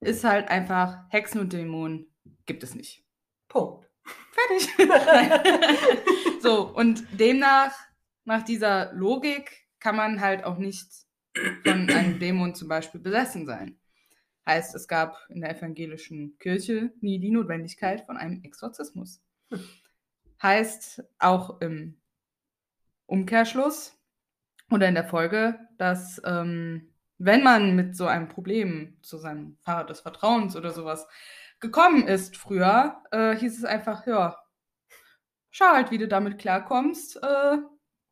ist 0.00 0.24
halt 0.24 0.48
einfach, 0.48 1.04
Hexen 1.08 1.40
und 1.40 1.52
Dämonen 1.52 2.14
gibt 2.44 2.62
es 2.62 2.74
nicht. 2.74 3.02
Punkt. 3.48 3.87
Fertig. 4.32 4.68
so, 6.42 6.68
und 6.68 7.04
demnach, 7.18 7.72
nach 8.24 8.44
dieser 8.44 8.92
Logik, 8.92 9.66
kann 9.80 9.96
man 9.96 10.20
halt 10.20 10.44
auch 10.44 10.58
nicht 10.58 10.86
von 11.64 11.88
einem 11.88 12.18
Dämon 12.18 12.54
zum 12.54 12.68
Beispiel 12.68 13.00
besessen 13.00 13.46
sein. 13.46 13.78
Heißt, 14.46 14.74
es 14.74 14.88
gab 14.88 15.18
in 15.28 15.40
der 15.40 15.56
evangelischen 15.56 16.38
Kirche 16.38 16.92
nie 17.00 17.18
die 17.18 17.30
Notwendigkeit 17.30 18.06
von 18.06 18.16
einem 18.16 18.42
Exorzismus. 18.44 19.20
Heißt 20.42 21.04
auch 21.18 21.60
im 21.60 22.00
Umkehrschluss 23.06 23.96
oder 24.70 24.88
in 24.88 24.94
der 24.94 25.04
Folge, 25.04 25.58
dass 25.76 26.20
ähm, 26.24 26.88
wenn 27.18 27.42
man 27.42 27.74
mit 27.74 27.96
so 27.96 28.06
einem 28.06 28.28
Problem 28.28 28.96
zu 29.02 29.18
seinem 29.18 29.58
Pfarrer 29.64 29.84
des 29.84 30.00
Vertrauens 30.00 30.56
oder 30.56 30.70
sowas 30.70 31.06
gekommen 31.60 32.06
ist 32.06 32.36
früher, 32.36 33.02
äh, 33.10 33.36
hieß 33.36 33.58
es 33.58 33.64
einfach, 33.64 34.06
ja, 34.06 34.36
schau 35.50 35.66
halt, 35.72 35.90
wie 35.90 35.98
du 35.98 36.08
damit 36.08 36.38
klarkommst. 36.38 37.22
Äh, 37.22 37.58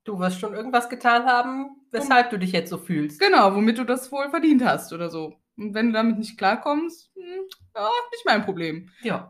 Du 0.06 0.20
wirst 0.20 0.38
schon 0.38 0.54
irgendwas 0.54 0.88
getan 0.88 1.24
haben, 1.24 1.84
weshalb 1.90 2.30
du 2.30 2.38
dich 2.38 2.52
jetzt 2.52 2.70
so 2.70 2.78
fühlst. 2.78 3.18
genau, 3.18 3.54
womit 3.56 3.76
du 3.78 3.84
das 3.84 4.12
wohl 4.12 4.30
verdient 4.30 4.64
hast 4.64 4.92
oder 4.92 5.10
so. 5.10 5.34
Und 5.56 5.74
wenn 5.74 5.88
du 5.88 5.94
damit 5.94 6.16
nicht 6.18 6.38
klarkommst, 6.38 7.10
hm, 7.16 7.48
ja, 7.74 7.90
nicht 8.12 8.24
mein 8.24 8.44
Problem. 8.44 8.88
Ja. 9.02 9.28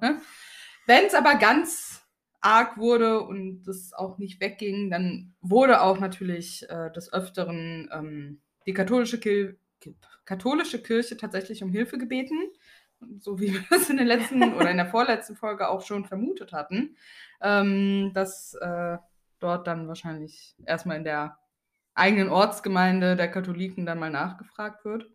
Wenn 0.86 1.06
es 1.06 1.14
aber 1.14 1.36
ganz 1.36 2.02
arg 2.42 2.76
wurde 2.76 3.22
und 3.22 3.62
das 3.62 3.94
auch 3.94 4.18
nicht 4.18 4.38
wegging, 4.40 4.90
dann 4.90 5.34
wurde 5.40 5.80
auch 5.80 5.98
natürlich 5.98 6.68
äh, 6.68 6.92
des 6.92 7.10
Öfteren 7.10 7.88
ähm, 7.90 8.42
die 8.66 8.74
katholische, 8.74 9.18
Kil 9.18 9.58
katholische 10.26 10.82
Kirche 10.82 11.16
tatsächlich 11.16 11.62
um 11.62 11.70
Hilfe 11.70 11.96
gebeten. 11.96 12.36
So 13.18 13.38
wie 13.38 13.52
wir 13.54 13.64
das 13.70 13.90
in 13.90 13.96
der 13.96 14.06
letzten 14.06 14.54
oder 14.54 14.70
in 14.70 14.76
der 14.76 14.86
vorletzten 14.86 15.36
Folge 15.36 15.68
auch 15.68 15.82
schon 15.82 16.04
vermutet 16.04 16.52
hatten, 16.52 16.96
ähm, 17.40 18.12
dass 18.14 18.54
äh, 18.54 18.98
dort 19.38 19.66
dann 19.66 19.88
wahrscheinlich 19.88 20.56
erstmal 20.64 20.96
in 20.96 21.04
der 21.04 21.38
eigenen 21.94 22.28
Ortsgemeinde 22.28 23.16
der 23.16 23.30
Katholiken 23.30 23.86
dann 23.86 23.98
mal 23.98 24.10
nachgefragt 24.10 24.84
wird. 24.84 25.10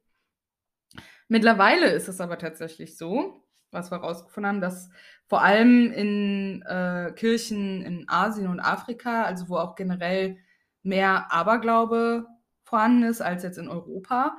Mittlerweile 1.27 1.87
ist 1.87 2.09
es 2.09 2.19
aber 2.19 2.37
tatsächlich 2.37 2.97
so, 2.97 3.45
was 3.71 3.91
wir 3.91 3.99
herausgefunden 3.99 4.49
haben, 4.49 4.61
dass 4.61 4.89
vor 5.27 5.41
allem 5.41 5.91
in 5.91 6.61
äh, 6.63 7.13
Kirchen 7.15 7.81
in 7.83 8.09
Asien 8.09 8.47
und 8.47 8.59
Afrika, 8.59 9.23
also 9.23 9.47
wo 9.47 9.55
auch 9.55 9.75
generell 9.75 10.37
mehr 10.83 11.31
Aberglaube 11.31 12.27
vorhanden 12.63 13.03
ist 13.03 13.21
als 13.21 13.43
jetzt 13.43 13.57
in 13.57 13.69
Europa, 13.69 14.35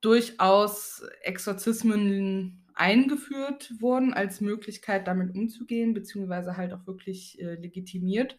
durchaus 0.00 1.02
Exorzismen 1.22 2.64
eingeführt 2.74 3.74
wurden 3.80 4.14
als 4.14 4.40
Möglichkeit, 4.40 5.06
damit 5.06 5.34
umzugehen, 5.34 5.92
beziehungsweise 5.92 6.56
halt 6.56 6.72
auch 6.72 6.86
wirklich 6.86 7.40
äh, 7.40 7.54
legitimiert 7.56 8.38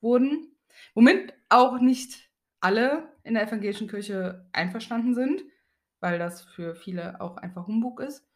wurden. 0.00 0.56
Womit 0.94 1.34
auch 1.48 1.78
nicht 1.80 2.30
alle 2.60 3.08
in 3.22 3.34
der 3.34 3.46
evangelischen 3.46 3.88
Kirche 3.88 4.48
einverstanden 4.52 5.14
sind, 5.14 5.42
weil 6.00 6.18
das 6.18 6.42
für 6.42 6.74
viele 6.74 7.20
auch 7.20 7.36
einfach 7.36 7.66
Humbug 7.66 8.00
ist. 8.00 8.26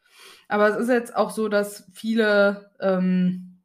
Aber 0.48 0.68
es 0.68 0.76
ist 0.76 0.88
jetzt 0.88 1.16
auch 1.16 1.30
so, 1.30 1.48
dass 1.48 1.90
viele 1.92 2.70
ähm, 2.80 3.62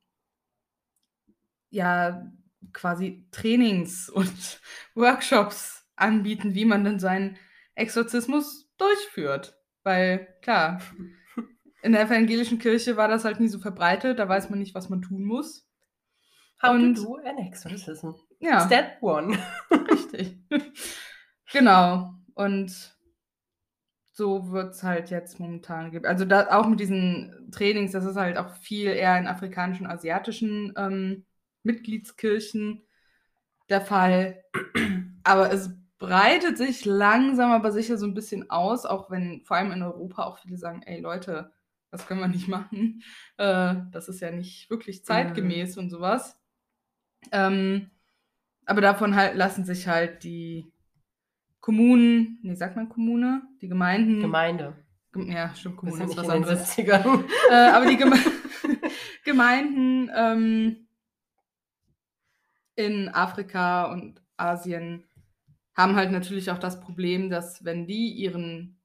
ja 1.69 2.31
quasi 2.73 3.27
Trainings 3.31 4.09
und 4.09 4.61
Workshops 4.95 5.85
anbieten, 5.95 6.55
wie 6.55 6.65
man 6.65 6.83
denn 6.83 6.99
seinen 6.99 7.37
Exorzismus 7.75 8.64
durchführt. 8.77 9.57
Weil 9.83 10.27
klar, 10.41 10.81
in 11.83 11.91
der 11.91 12.01
evangelischen 12.01 12.59
Kirche 12.59 12.97
war 12.97 13.07
das 13.07 13.25
halt 13.25 13.39
nie 13.39 13.47
so 13.47 13.59
verbreitet, 13.59 14.19
da 14.19 14.27
weiß 14.27 14.49
man 14.49 14.59
nicht, 14.59 14.75
was 14.75 14.89
man 14.89 15.01
tun 15.01 15.23
muss. 15.23 15.67
How 16.61 16.71
Und- 16.75 16.95
to 16.95 17.03
do 17.03 17.15
an 17.17 17.37
exorcism. 17.37 18.11
Ja. 18.39 18.65
Step 18.65 19.01
one. 19.01 19.37
Richtig. 19.91 20.37
genau. 21.51 22.13
Und 22.33 22.95
so 24.13 24.51
wird 24.51 24.73
es 24.73 24.83
halt 24.83 25.09
jetzt 25.09 25.39
momentan 25.39 25.91
gibt. 25.91 26.05
Also 26.05 26.25
da 26.25 26.47
auch 26.57 26.67
mit 26.67 26.79
diesen 26.79 27.49
Trainings, 27.51 27.91
das 27.91 28.05
ist 28.05 28.15
halt 28.15 28.37
auch 28.37 28.55
viel 28.55 28.87
eher 28.87 29.17
in 29.17 29.27
afrikanischen, 29.27 29.87
asiatischen 29.87 30.73
ähm, 30.77 31.25
Mitgliedskirchen 31.63 32.85
der 33.69 33.81
Fall. 33.81 34.41
Aber 35.23 35.51
es 35.51 35.69
breitet 35.97 36.57
sich 36.57 36.85
langsam 36.85 37.51
aber 37.51 37.71
sicher 37.71 37.97
so 37.97 38.05
ein 38.05 38.13
bisschen 38.13 38.49
aus, 38.49 38.85
auch 38.85 39.09
wenn 39.09 39.41
vor 39.45 39.57
allem 39.57 39.71
in 39.71 39.83
Europa 39.83 40.23
auch 40.23 40.37
viele 40.39 40.57
sagen, 40.57 40.81
ey 40.85 40.99
Leute, 40.99 41.53
das 41.91 42.07
können 42.07 42.19
wir 42.19 42.27
nicht 42.27 42.47
machen. 42.47 43.01
Äh, 43.37 43.75
das 43.91 44.07
ist 44.07 44.21
ja 44.21 44.31
nicht 44.31 44.69
wirklich 44.69 45.03
zeitgemäß 45.03 45.77
und 45.77 45.89
sowas. 45.89 46.39
Ähm, 47.33 47.91
aber 48.65 48.79
davon 48.79 49.13
halt 49.15 49.35
lassen 49.35 49.65
sich 49.65 49.89
halt 49.89 50.23
die 50.23 50.71
Kommunen, 51.59 52.39
nee, 52.43 52.55
sagt 52.55 52.77
man 52.77 52.87
Kommune? 52.87 53.41
Die 53.61 53.67
Gemeinden. 53.67 54.21
Gemeinde. 54.21 54.75
Gem- 55.11 55.29
ja, 55.29 55.53
stimmt, 55.53 55.77
Kommune 55.77 56.03
ist 56.03 56.09
nicht 56.09 56.17
was 56.17 56.29
anderes. 56.29 56.77
70ern. 56.77 57.23
äh, 57.51 57.71
aber 57.71 57.87
die 57.87 57.97
Geme 57.97 58.15
Gemeinden 59.25 60.09
ähm, 60.15 60.87
in 62.75 63.09
Afrika 63.09 63.91
und 63.91 64.21
Asien 64.37 65.04
haben 65.75 65.95
halt 65.95 66.11
natürlich 66.11 66.49
auch 66.51 66.57
das 66.57 66.79
Problem, 66.79 67.29
dass 67.29 67.63
wenn 67.63 67.85
die 67.85 68.11
ihren 68.13 68.79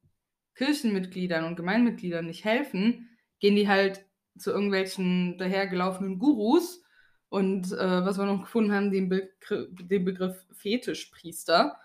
Kirchenmitgliedern 0.57 1.45
und 1.45 1.57
Gemeindemitgliedern 1.57 2.27
nicht 2.27 2.45
helfen, 2.45 3.09
gehen 3.39 3.57
die 3.57 3.69
halt 3.69 4.05
zu 4.37 4.51
irgendwelchen 4.51 5.39
dahergelaufenen 5.39 6.19
Gurus 6.19 6.83
und 7.29 7.73
äh, 7.73 8.05
was 8.05 8.19
wir 8.19 8.27
noch 8.27 8.43
gefunden 8.43 8.73
haben, 8.73 8.91
den, 8.91 9.09
Begr 9.09 9.69
den 9.71 10.05
Begriff 10.05 10.45
Fetischpriester, 10.53 11.77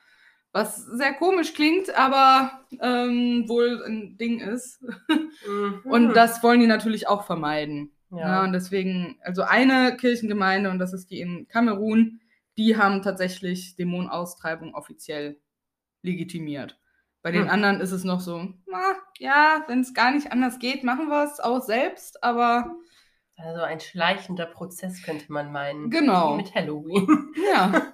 was 0.52 0.78
sehr 0.86 1.14
komisch 1.14 1.54
klingt, 1.54 1.96
aber 1.96 2.66
ähm, 2.82 3.48
wohl 3.48 3.84
ein 3.86 4.18
Ding 4.18 4.40
ist. 4.40 4.84
Mhm. 5.48 5.82
Und 5.84 6.14
das 6.16 6.42
wollen 6.42 6.60
die 6.60 6.66
natürlich 6.66 7.08
auch 7.08 7.26
vermeiden. 7.26 7.92
Ja. 8.10 8.18
Ja. 8.18 8.44
und 8.44 8.54
deswegen, 8.54 9.20
also 9.22 9.44
eine 9.44 9.96
Kirchengemeinde, 9.96 10.72
und 10.72 10.80
das 10.80 10.92
ist 10.92 11.12
die 11.12 11.20
in 11.20 11.48
Kamerun, 11.48 12.20
die 12.58 12.78
haben 12.78 13.02
tatsächlich 13.02 13.76
Dämonenaustreibung 13.76 14.74
offiziell 14.76 15.40
legitimiert. 16.02 16.80
Bei 17.22 17.32
den 17.32 17.44
Hm. 17.44 17.50
anderen 17.50 17.82
ist 17.82 17.92
es 17.92 18.04
noch 18.04 18.20
so, 18.22 18.54
na, 18.68 18.96
ja, 19.18 19.64
wenn 19.68 19.80
es 19.82 19.94
gar 19.94 20.12
nicht 20.12 20.32
anders 20.32 20.60
geht, 20.60 20.84
machen 20.84 21.08
wir 21.10 21.24
es 21.24 21.40
auch 21.40 21.62
selbst, 21.62 22.24
aber 22.24 22.76
Also 23.38 23.62
ein 23.64 23.80
schleichender 23.80 24.46
Prozess 24.46 25.02
könnte 25.04 25.32
man 25.32 25.52
meinen. 25.52 25.90
Genau. 25.90 26.34
Wie 26.34 26.38
Mit 26.44 26.54
Halloween. 26.56 27.34
ja. 27.54 27.94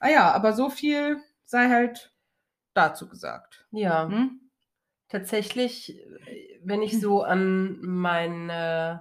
ah 0.00 0.08
ja, 0.10 0.32
aber 0.32 0.52
so 0.52 0.68
viel 0.68 1.18
sei 1.44 1.68
halt 1.68 2.12
dazu 2.74 3.08
gesagt. 3.08 3.66
Ja. 3.70 4.08
Hm? 4.08 4.40
Tatsächlich, 5.08 5.96
wenn 6.62 6.82
ich 6.82 7.00
so 7.00 7.22
an 7.22 7.78
meinen 7.80 8.50
äh, 8.50 8.98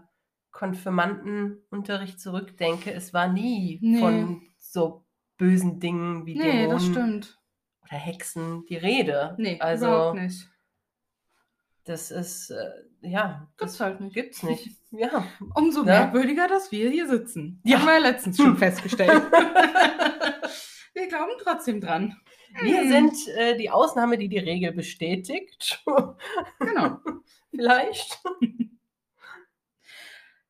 Konfirmandenunterricht 0.52 2.20
zurückdenke, 2.20 2.94
es 2.94 3.14
war 3.14 3.28
nie 3.28 3.80
Nee. 3.82 4.00
von 4.00 4.42
so 4.72 5.06
bösen 5.38 5.80
Dingen 5.80 6.26
wie 6.26 6.36
Nee, 6.38 6.44
Dämonen 6.52 6.70
das 6.70 6.86
stimmt. 6.86 7.40
oder 7.84 7.98
Hexen 7.98 8.66
die 8.68 8.76
Rede. 8.78 9.36
Nee, 9.38 9.60
also 9.60 9.86
überhaupt 9.88 10.20
nicht. 10.20 10.48
Das 11.86 12.12
ist, 12.12 12.52
äh, 12.52 12.70
ja, 13.02 13.48
Gibt's 13.58 13.78
das 13.78 13.80
halt 13.80 14.00
nicht. 14.02 14.14
gibt's 14.14 14.44
nicht. 14.44 14.70
Ja. 14.92 15.24
Umso 15.54 15.82
Ne? 15.82 15.92
merkwürdiger, 15.92 16.48
dass 16.48 16.72
wir 16.72 16.90
hier 16.90 17.08
sitzen. 17.08 17.62
Ja. 17.64 17.78
Haben 17.80 17.86
wir 17.86 17.94
ja 17.94 18.00
letztens 18.00 18.38
schon 18.38 18.58
festgestellt. 18.58 19.10
wir 20.94 21.08
glauben 21.08 21.32
trotzdem 21.44 21.80
dran. 21.80 22.16
Wir 22.62 22.82
Hm. 22.82 22.90
sind 22.90 23.28
äh, 23.38 23.56
die 23.56 23.70
Ausnahme, 23.70 24.18
die 24.18 24.30
die 24.30 24.40
Regel 24.40 24.72
bestätigt. 24.74 25.84
Genau. 26.60 26.98
Vielleicht. 27.52 28.20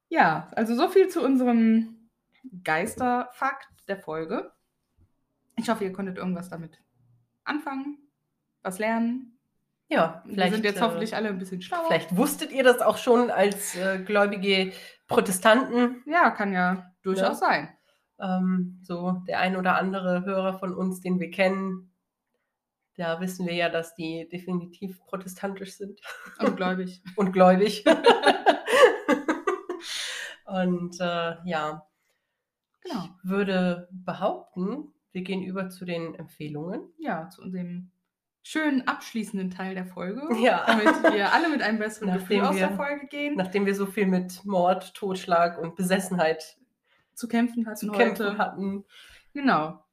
Ja, 0.08 0.50
also 0.56 0.76
so 0.76 0.88
viel 0.90 1.10
zu 1.10 1.22
unserem 1.22 2.10
Geisterfakt 2.64 3.68
der 3.90 3.98
Folge. 3.98 4.52
Ich 5.58 5.70
hoffe, 5.70 5.84
ihr 5.84 5.94
konntet 5.94 6.18
irgendwas 6.18 6.50
damit 6.50 6.80
anfangen, 7.44 7.98
was 8.62 8.80
lernen. 8.80 9.38
Ja, 9.90 10.24
Wir 10.26 10.52
sind 10.52 10.64
jetzt 10.64 10.78
äh, 10.78 10.82
hoffentlich 10.82 11.16
alle 11.16 11.30
ein 11.30 11.40
bisschen 11.40 11.62
schlauer. 11.62 11.88
Vielleicht 11.88 12.16
wusstet 12.16 12.52
ihr 12.52 12.64
das 12.64 12.80
auch 12.80 12.98
schon 12.98 13.32
als 13.32 13.76
äh, 13.76 14.00
gläubige 14.00 14.72
Protestanten. 15.08 16.04
Ja, 16.06 16.30
kann 16.30 16.54
ja 16.54 16.94
durchaus 17.02 17.40
sein. 17.40 17.70
Ähm, 18.20 18.80
so 18.84 19.24
der 19.28 19.40
ein 19.40 19.58
oder 19.58 19.78
andere 19.78 20.24
Hörer 20.26 20.60
von 20.60 20.76
uns, 20.76 21.02
den 21.02 21.20
wir 21.20 21.32
kennen, 21.32 21.92
da 22.98 23.20
wissen 23.20 23.48
wir 23.48 23.54
ja, 23.54 23.70
dass 23.70 23.96
die 23.96 24.28
definitiv 24.30 25.04
protestantisch 25.06 25.78
sind 25.78 26.02
Ungläubig. 26.40 27.02
und 27.16 27.32
gläubig. 27.32 27.84
und 30.46 31.00
äh, 31.00 31.36
ja, 31.46 31.88
Genau. 32.90 33.06
ich 33.06 33.30
würde 33.30 33.88
behaupten, 33.92 34.94
wir 35.12 35.22
gehen 35.22 35.44
über 35.44 35.70
zu 35.70 35.86
den 35.86 36.16
Empfehlungen. 36.16 36.82
Ja, 36.98 37.30
zu 37.30 37.42
unserem 37.42 37.92
schönen 38.44 38.88
abschließenden 38.88 39.52
Teil 39.52 39.76
der 39.76 39.86
Folge. 39.86 40.22
Ja. 40.42 40.64
Damit 40.66 41.14
wir 41.14 41.34
alle 41.34 41.50
mit 41.50 41.62
einem 41.62 41.80
besseren 41.80 42.10
Nachdem 42.10 42.22
Gefühl 42.28 42.42
aus 42.42 42.56
wir- 42.56 42.68
der 42.68 42.76
Folge 42.76 43.08
gehen. 43.08 43.36
Nachdem 43.36 43.66
wir 43.66 43.76
so 43.76 43.86
viel 43.86 44.06
mit 44.08 44.44
Mord, 44.46 44.94
Totschlag 44.96 45.58
und 45.60 45.76
Besessenheit 45.76 46.58
zu 47.14 47.28
kämpfen 47.28 47.66
hatten 47.68 47.78
zu 47.78 47.90
heute. 47.90 47.98
kämpfen 48.04 48.38
hatten. 48.38 48.86
Genau. 49.34 49.84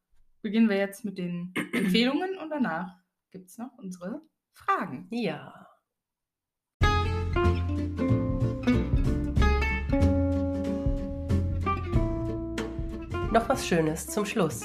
Beginnen 0.42 0.68
wir 0.68 0.76
jetzt 0.76 1.04
mit 1.04 1.18
den 1.18 1.52
Empfehlungen 1.72 2.38
und 2.38 2.50
danach 2.50 2.94
gibt 3.30 3.48
es 3.48 3.58
noch 3.58 3.76
unsere 3.78 4.22
Fragen. 4.52 5.08
Ja. 5.10 5.65
Noch 13.36 13.50
was 13.50 13.66
Schönes 13.66 14.06
zum 14.06 14.24
Schluss. 14.24 14.62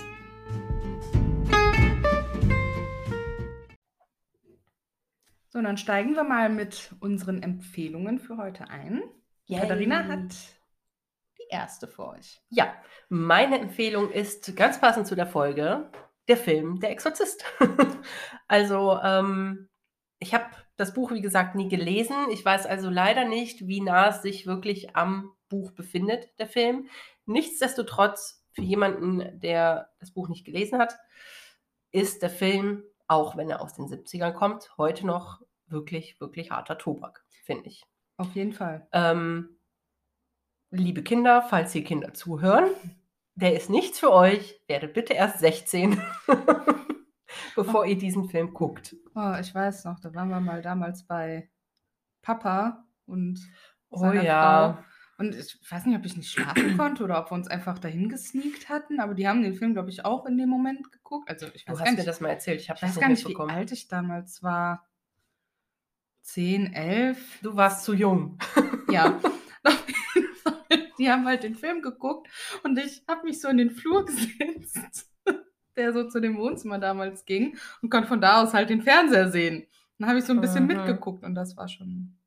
So, 5.50 5.62
dann 5.62 5.76
steigen 5.76 6.16
wir 6.16 6.24
mal 6.24 6.48
mit 6.48 6.96
unseren 7.02 7.44
Empfehlungen 7.44 8.18
für 8.18 8.38
heute 8.38 8.70
ein. 8.70 9.04
Katharina 9.50 10.06
hat 10.06 10.32
die 11.38 11.50
erste 11.50 11.86
für 11.86 12.08
euch. 12.08 12.40
Ja, 12.48 12.74
meine 13.10 13.60
Empfehlung 13.60 14.10
ist 14.10 14.56
ganz 14.56 14.80
passend 14.80 15.06
zu 15.06 15.16
der 15.16 15.28
Folge 15.28 15.92
der 16.30 16.38
Film 16.38 16.80
Der 16.80 16.92
Exorzist. 16.92 17.44
also, 18.48 18.98
ähm, 19.04 19.68
ich 20.20 20.34
habe 20.34 20.46
das 20.78 20.94
Buch, 20.94 21.12
wie 21.12 21.22
gesagt, 21.22 21.56
nie 21.56 21.68
gelesen. 21.68 22.16
Ich 22.32 22.46
weiß 22.46 22.68
also 22.68 22.90
leider 22.90 23.26
nicht, 23.26 23.68
wie 23.68 23.82
nah 23.82 24.08
es 24.08 24.22
sich 24.22 24.48
wirklich 24.48 24.96
am 24.96 25.34
Buch 25.50 25.72
befindet, 25.72 26.30
der 26.40 26.48
Film. 26.48 26.88
Nichtsdestotrotz, 27.26 28.41
für 28.54 28.62
jemanden, 28.62 29.40
der 29.40 29.90
das 30.00 30.12
Buch 30.12 30.30
nicht 30.30 30.46
gelesen 30.46 30.80
hat, 30.80 30.98
ist 31.92 32.22
der 32.22 32.30
Film, 32.30 32.84
auch 33.08 33.38
wenn 33.38 33.50
er 33.50 33.62
aus 33.62 33.74
den 33.74 33.86
70ern 33.86 34.34
kommt, 34.34 34.72
heute 34.78 35.06
noch 35.06 35.42
wirklich, 35.68 36.20
wirklich 36.20 36.52
harter 36.52 36.78
Tobak, 36.78 37.24
finde 37.44 37.70
ich. 37.70 37.84
Auf 38.18 38.36
jeden 38.36 38.54
Fall. 38.54 38.88
Ähm, 38.92 39.58
liebe 40.70 41.04
Kinder, 41.04 41.42
falls 41.42 41.74
ihr 41.76 41.84
Kinder 41.84 42.14
zuhören, 42.14 42.70
der 43.36 43.56
ist 43.56 43.70
nichts 43.70 44.00
für 44.00 44.12
euch. 44.12 44.62
Werdet 44.68 44.94
bitte 44.94 45.14
erst 45.14 45.40
16, 45.40 46.02
bevor 47.56 47.86
ihr 47.86 47.98
diesen 47.98 48.30
Film 48.30 48.54
guckt. 48.54 48.96
Oh, 49.16 49.36
ich 49.40 49.54
weiß 49.54 49.86
noch, 49.86 50.00
da 50.00 50.14
waren 50.14 50.30
wir 50.30 50.40
mal 50.40 50.62
damals 50.62 51.06
bei 51.06 51.50
Papa 52.22 52.86
und 53.06 53.40
Oh 53.92 54.12
ja. 54.12 54.74
Frau. 54.74 54.91
Und 55.22 55.36
ich 55.36 55.60
weiß 55.70 55.86
nicht, 55.86 55.96
ob 55.96 56.04
ich 56.04 56.18
nicht 56.18 56.32
schlafen 56.32 56.76
konnte 56.78 57.04
oder 57.04 57.20
ob 57.20 57.30
wir 57.30 57.36
uns 57.36 57.48
einfach 57.48 57.78
dahin 57.78 58.10
gesneakt 58.10 58.70
hatten, 58.70 59.00
aber 59.00 59.14
die 59.14 59.28
haben 59.28 59.44
den 59.44 59.54
Film, 59.54 59.74
glaube 59.74 59.92
ich, 59.92 60.04
auch 60.04 60.26
in 60.26 60.36
dem 60.36 60.50
Moment 60.50 60.92
geguckt. 60.92 61.30
Also 61.30 61.46
ich 61.54 61.64
Du 61.66 61.74
weiß 61.74 61.80
hast 61.82 61.86
gar 61.86 61.94
mir 61.96 62.04
das 62.04 62.22
mal 62.22 62.30
erzählt. 62.30 62.60
Ich 62.60 62.72
habe 62.72 62.80
das 62.80 63.00
gar 63.00 63.08
nicht, 63.08 63.28
wie 63.28 63.36
alt 63.36 63.72
ich 63.72 63.88
damals 63.88 64.42
war. 64.42 64.88
10, 66.24 66.74
11. 66.74 67.40
Du 67.44 67.56
warst 67.56 67.84
zu 67.84 67.94
jung. 67.94 68.40
Ja. 68.90 69.20
Die 70.98 71.10
haben 71.12 71.26
halt 71.28 71.44
den 71.44 71.54
Film 71.56 71.82
geguckt 71.84 72.28
und 72.64 72.80
ich 72.80 73.04
habe 73.08 73.26
mich 73.28 73.40
so 73.42 73.48
in 73.48 73.58
den 73.58 73.70
Flur 73.70 74.06
gesetzt, 74.08 75.12
der 75.76 75.94
so 75.94 76.08
zu 76.10 76.20
dem 76.20 76.36
Wohnzimmer 76.38 76.80
damals 76.80 77.26
ging 77.26 77.58
und 77.84 77.92
konnte 77.92 78.08
von 78.08 78.22
da 78.22 78.42
aus 78.42 78.54
halt 78.56 78.72
den 78.72 78.82
Fernseher 78.82 79.30
sehen. 79.30 79.68
Dann 80.00 80.10
habe 80.10 80.18
ich 80.20 80.26
so 80.26 80.34
ein 80.34 80.42
bisschen 80.42 80.64
Mhm. 80.66 80.78
mitgeguckt 80.78 81.24
und 81.24 81.36
das 81.36 81.56
war 81.58 81.68
schon 81.68 82.18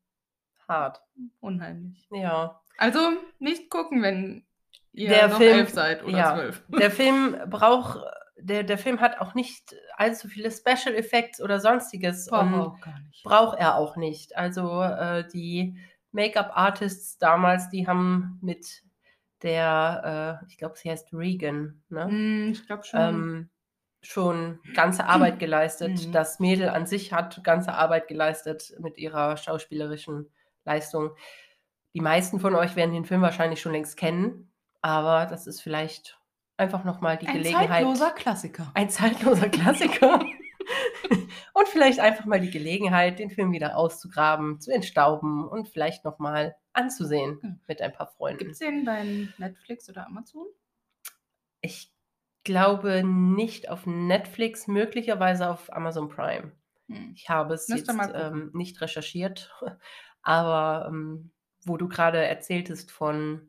Hart. 0.67 1.01
unheimlich. 1.41 2.07
Ja. 2.11 2.61
Also 2.77 2.99
nicht 3.39 3.69
gucken, 3.69 4.01
wenn 4.01 4.45
ihr 4.93 5.09
Der 5.09 5.27
noch 5.29 5.37
Film- 5.37 5.59
elf 5.59 5.69
seid 5.69 6.03
oder 6.03 6.17
ja. 6.17 6.33
zwölf. 6.35 6.63
Der 6.79 6.91
Film 6.91 7.37
braucht, 7.49 7.99
der, 8.37 8.63
der 8.63 8.77
Film 8.77 8.99
hat 8.99 9.19
auch 9.21 9.33
nicht 9.33 9.75
allzu 9.97 10.27
viele 10.27 10.51
Special 10.51 10.93
Effects 10.95 11.41
oder 11.41 11.59
sonstiges. 11.59 12.27
Boah, 12.27 12.77
braucht 13.23 13.57
er 13.59 13.75
auch 13.75 13.95
nicht. 13.95 14.35
Also 14.37 14.81
äh, 14.81 15.27
die 15.33 15.77
Make-up-Artists 16.11 17.17
damals, 17.17 17.69
die 17.69 17.87
haben 17.87 18.39
mit 18.41 18.83
der, 19.41 20.39
äh, 20.41 20.45
ich 20.49 20.57
glaube, 20.57 20.75
sie 20.77 20.89
heißt 20.89 21.09
Regan, 21.13 21.81
ne? 21.89 22.05
Hm, 22.05 22.49
ich 22.51 22.65
glaube 22.65 22.83
schon. 22.83 22.99
ähm, 22.99 23.49
schon 24.01 24.59
ganze 24.75 25.05
Arbeit 25.05 25.39
geleistet. 25.39 26.05
Mhm. 26.07 26.11
Das 26.11 26.39
Mädel 26.39 26.69
an 26.69 26.85
sich 26.85 27.11
hat 27.13 27.43
ganze 27.43 27.73
Arbeit 27.73 28.07
geleistet 28.07 28.73
mit 28.79 28.97
ihrer 28.97 29.37
schauspielerischen 29.37 30.29
Leistung. 30.63 31.11
Die 31.95 32.01
meisten 32.01 32.41
von 32.41 32.53
euch 32.55 32.75
werden 32.75 32.93
den 32.93 33.05
Film 33.05 33.21
wahrscheinlich 33.21 33.61
schon 33.61 33.71
längst 33.71 33.95
kennen, 33.95 34.51
aber 34.81 35.27
das 35.27 35.47
ist 35.47 35.61
vielleicht 35.61 36.19
einfach 36.57 36.83
nochmal 36.83 37.17
die 37.17 37.25
ein 37.25 37.37
Gelegenheit. 37.37 37.69
zeitloser 37.69 38.11
Klassiker. 38.11 38.69
Ein 38.73 38.89
zeitloser 38.89 39.47
Klassiker. 39.47 40.19
und 41.53 41.67
vielleicht 41.69 42.01
einfach 42.01 42.25
mal 42.25 42.41
die 42.41 42.51
Gelegenheit, 42.51 43.19
den 43.19 43.29
Film 43.29 43.53
wieder 43.53 43.77
auszugraben, 43.77 44.59
zu 44.59 44.73
entstauben 44.73 45.47
und 45.47 45.69
vielleicht 45.69 46.03
nochmal 46.03 46.57
anzusehen 46.73 47.61
mit 47.65 47.81
ein 47.81 47.93
paar 47.93 48.07
Freunden. 48.07 48.39
Gibt 48.39 48.51
es 48.51 48.59
den 48.59 48.83
bei 48.83 49.29
Netflix 49.37 49.89
oder 49.89 50.05
Amazon? 50.05 50.47
Ich 51.61 51.93
glaube 52.43 53.05
nicht 53.05 53.69
auf 53.69 53.85
Netflix, 53.85 54.67
möglicherweise 54.67 55.49
auf 55.49 55.71
Amazon 55.71 56.09
Prime. 56.09 56.51
Hm. 56.89 57.13
Ich 57.15 57.29
habe 57.29 57.53
es 57.53 57.69
Müsst 57.69 57.87
jetzt 57.87 58.11
ähm, 58.13 58.51
nicht 58.53 58.81
recherchiert, 58.81 59.55
aber 60.21 60.87
ähm, 60.89 61.31
wo 61.65 61.77
du 61.77 61.87
gerade 61.87 62.23
erzähltest 62.23 62.91
von, 62.91 63.47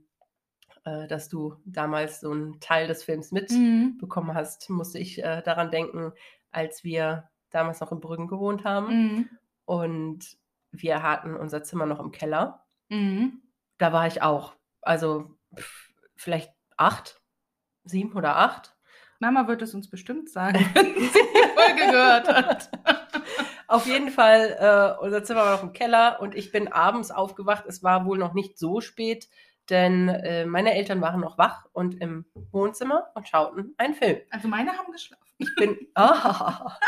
äh, 0.85 1.07
dass 1.07 1.29
du 1.29 1.57
damals 1.65 2.21
so 2.21 2.31
einen 2.33 2.59
Teil 2.61 2.89
des 2.89 3.05
Films 3.05 3.31
Mhm. 3.33 3.91
mitbekommen 3.93 4.35
hast, 4.35 4.69
musste 4.71 4.99
ich 4.99 5.23
äh, 5.23 5.43
daran 5.43 5.71
denken, 5.71 6.13
als 6.51 6.83
wir 6.85 7.29
damals 7.51 7.81
noch 7.81 7.93
in 7.93 8.01
Brüggen 8.01 8.27
gewohnt 8.29 8.65
haben 8.65 8.87
Mhm. 8.89 9.29
und 9.67 10.37
wir 10.73 11.03
hatten 11.03 11.37
unser 11.37 11.63
Zimmer 11.63 11.87
noch 11.87 12.01
im 12.01 12.11
Keller. 12.13 12.65
Mhm. 12.89 13.41
Da 13.79 13.93
war 13.93 14.07
ich 14.07 14.23
auch, 14.23 14.55
also 14.83 15.37
pff, 15.55 15.93
vielleicht 16.17 16.53
acht, 16.77 17.21
sieben 17.85 18.13
oder 18.15 18.37
acht. 18.37 18.75
Mama 19.19 19.49
wird 19.49 19.63
es 19.63 19.75
uns 19.75 19.89
bestimmt 19.89 20.29
sagen, 20.31 20.59
wenn 20.75 20.95
sie 20.95 21.11
die 21.11 21.49
Folge 21.55 21.91
gehört 21.91 22.29
hat. 22.29 22.71
Auf 23.69 23.87
jeden 23.87 24.11
Fall, 24.11 24.57
äh, 24.59 25.03
unser 25.03 25.25
Zimmer 25.25 25.41
war 25.41 25.57
noch 25.57 25.63
im 25.63 25.73
Keller 25.73 26.19
und 26.21 26.35
ich 26.35 26.53
bin 26.53 26.73
abends 26.73 27.11
aufgewacht. 27.11 27.65
Es 27.67 27.83
war 27.83 28.07
wohl 28.07 28.19
noch 28.19 28.35
nicht 28.35 28.59
so 28.59 28.81
spät, 28.81 29.29
denn 29.71 30.09
äh, 30.09 30.47
meine 30.47 30.75
Eltern 30.75 31.01
waren 31.01 31.21
noch 31.21 31.39
wach 31.39 31.67
und 31.73 32.01
im 32.01 32.27
Wohnzimmer 32.53 33.11
und 33.15 33.29
schauten 33.29 33.75
einen 33.79 33.95
Film. 33.95 34.21
Also 34.31 34.49
meine 34.49 34.73
haben 34.73 34.93
geschlafen. 34.93 35.23
Ich 35.39 35.55
bin 35.57 35.77
ah, 35.95 36.79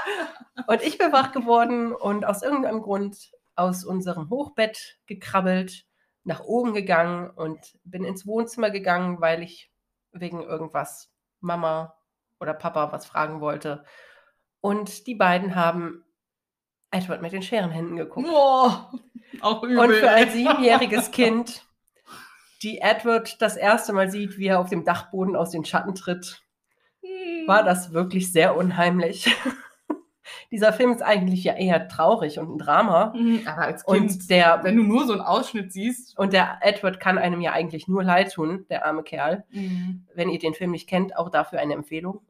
und 0.67 0.83
ich 0.83 0.99
bin 0.99 1.13
wach 1.13 1.33
geworden 1.33 1.93
und 1.93 2.25
aus 2.25 2.43
irgendeinem 2.43 2.81
Grund 2.81 3.33
aus 3.57 3.85
unserem 3.85 4.31
Hochbett 4.31 4.99
gekrabbelt, 5.07 5.85
nach 6.25 6.41
oben 6.41 6.75
gegangen 6.75 7.31
und 7.31 7.59
bin 7.85 8.05
ins 8.05 8.27
Wohnzimmer 8.27 8.71
gegangen, 8.71 9.21
weil 9.21 9.43
ich 9.43 9.73
wegen 10.13 10.43
irgendwas 10.43 11.11
Mama 11.41 11.97
oder 12.39 12.55
Papa 12.55 12.93
was 12.93 13.07
fragen 13.07 13.41
wollte. 13.41 13.85
Und 14.61 15.07
die 15.07 15.15
beiden 15.15 15.55
haben 15.55 16.05
Edward 16.91 17.23
mit 17.23 17.33
den 17.33 17.43
Scherenhänden 17.43 17.97
geguckt. 17.97 18.27
Boah, 18.27 18.91
auch 19.41 19.63
übel. 19.63 19.79
Und 19.79 19.93
für 19.95 20.11
ein 20.11 20.31
siebenjähriges 20.31 21.11
Kind, 21.11 21.67
die 22.63 22.79
Edward 22.79 23.41
das 23.43 23.57
erste 23.57 23.93
Mal 23.93 24.11
sieht, 24.11 24.39
wie 24.39 24.47
er 24.47 24.61
auf 24.61 24.69
dem 24.71 24.85
Dachboden 24.85 25.37
aus 25.37 25.51
den 25.51 25.65
Schatten 25.65 25.95
tritt, 25.95 26.43
Hm. 27.03 27.47
war 27.47 27.63
das 27.63 27.93
wirklich 27.93 28.33
sehr 28.33 28.57
unheimlich. 28.57 29.27
Dieser 30.51 30.73
Film 30.73 30.93
ist 30.93 31.03
eigentlich 31.03 31.45
ja 31.45 31.55
eher 31.55 31.89
traurig 31.89 32.39
und 32.39 32.55
ein 32.55 32.59
Drama. 32.59 33.13
Mhm, 33.15 33.43
Aber 33.47 33.63
als 33.63 33.85
Kind, 33.85 34.01
Und 34.11 34.31
der, 34.31 34.61
wenn 34.63 34.77
du 34.77 34.83
nur 34.83 35.07
so 35.07 35.13
einen 35.13 35.23
Ausschnitt 35.23 35.73
siehst. 35.73 36.19
und 36.19 36.33
der 36.33 36.59
Edward 36.63 37.01
kann 37.01 37.19
einem 37.19 37.41
ja 37.43 37.53
eigentlich 37.53 37.87
nur 37.87 38.03
leid 38.03 38.33
tun, 38.33 38.65
der 38.71 38.85
arme 38.87 39.03
Kerl. 39.05 39.45
Mhm. 39.51 40.07
Wenn 40.15 40.29
ihr 40.31 40.39
den 40.39 40.55
Film 40.55 40.71
nicht 40.73 40.89
kennt, 40.89 41.17
auch 41.17 41.29
dafür 41.31 41.61
eine 41.61 41.75
Empfehlung. 41.75 42.23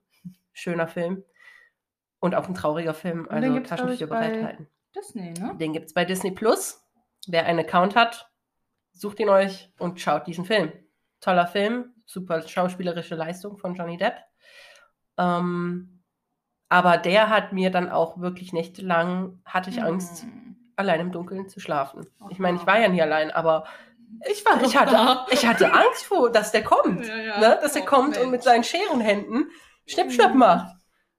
Schöner 0.52 0.88
Film. 0.88 1.22
Und 2.20 2.34
auch 2.34 2.48
ein 2.48 2.54
trauriger 2.54 2.94
Film, 2.94 3.28
also 3.30 3.60
Taschentücher 3.60 4.06
bereithalten. 4.08 4.68
Disney, 4.96 5.32
ne? 5.32 5.54
Den 5.60 5.72
gibt 5.72 5.86
es 5.86 5.94
bei 5.94 6.04
Disney 6.04 6.30
Plus. 6.32 6.82
Wer 7.28 7.46
einen 7.46 7.60
Account 7.60 7.94
hat, 7.94 8.30
sucht 8.92 9.20
ihn 9.20 9.28
euch 9.28 9.70
und 9.78 10.00
schaut 10.00 10.26
diesen 10.26 10.44
Film. 10.44 10.72
Toller 11.20 11.46
Film, 11.46 11.94
super 12.06 12.42
schauspielerische 12.46 13.14
Leistung 13.14 13.56
von 13.58 13.74
Johnny 13.74 13.96
Depp. 13.96 14.14
Ähm, 15.16 16.02
aber 16.68 16.96
der 16.98 17.28
hat 17.28 17.52
mir 17.52 17.70
dann 17.70 17.88
auch 17.90 18.20
wirklich 18.20 18.52
nächtelang, 18.52 19.40
hatte 19.44 19.70
ich 19.70 19.82
Angst, 19.82 20.24
Mhm. 20.24 20.56
allein 20.76 21.00
im 21.00 21.12
Dunkeln 21.12 21.48
zu 21.48 21.60
schlafen. 21.60 22.06
Ich 22.30 22.38
meine, 22.38 22.56
ich 22.56 22.62
Aha. 22.62 22.72
war 22.72 22.80
ja 22.80 22.88
nie 22.88 23.02
allein, 23.02 23.30
aber 23.30 23.64
Ich 24.30 24.44
war 24.46 24.60
ich 24.62 24.76
hatte, 24.76 25.20
ich 25.30 25.46
hatte 25.46 25.72
Angst 25.72 26.04
vor, 26.06 26.32
dass 26.32 26.50
der 26.50 26.64
kommt. 26.64 27.06
Ja, 27.06 27.16
ja. 27.16 27.40
Ne? 27.40 27.58
Dass 27.62 27.76
er 27.76 27.82
Oh, 27.82 27.86
kommt 27.86 28.16
und 28.16 28.22
mit 28.24 28.30
Mensch. 28.32 28.44
seinen 28.44 28.64
Scherenhänden 28.64 29.50
Schnipp, 29.86 30.10
Schnipp 30.12 30.32
Mhm. 30.32 30.38
macht. 30.38 30.74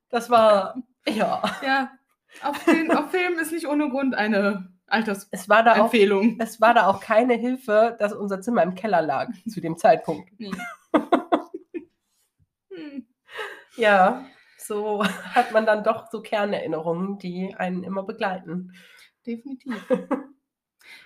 Das 0.09 0.29
war, 0.31 0.75
ja. 1.09 1.41
Ja, 1.65 1.91
auf, 2.41 2.57
Film, 2.57 2.91
auf 2.91 3.11
Film 3.11 3.39
ist 3.39 3.51
nicht 3.51 3.67
ohne 3.67 3.89
Grund 3.89 4.15
eine 4.15 4.71
Es 5.31 5.49
war 5.49 5.63
da 5.63 5.73
auch 5.73 5.75
Altersempfehlung. 5.75 6.37
Es 6.39 6.61
war 6.61 6.73
da 6.73 6.87
auch 6.87 6.99
keine 6.99 7.35
Hilfe, 7.35 7.95
dass 7.99 8.13
unser 8.13 8.41
Zimmer 8.41 8.63
im 8.63 8.75
Keller 8.75 9.01
lag 9.01 9.29
zu 9.47 9.61
dem 9.61 9.77
Zeitpunkt. 9.77 10.31
Nee. 10.37 10.51
Hm. 12.71 13.07
Ja, 13.77 14.25
so 14.57 15.03
hat 15.35 15.51
man 15.51 15.65
dann 15.65 15.83
doch 15.83 16.07
so 16.11 16.21
Kernerinnerungen, 16.21 17.17
die 17.17 17.55
einen 17.55 17.83
immer 17.83 18.03
begleiten. 18.03 18.73
Definitiv. 19.25 19.75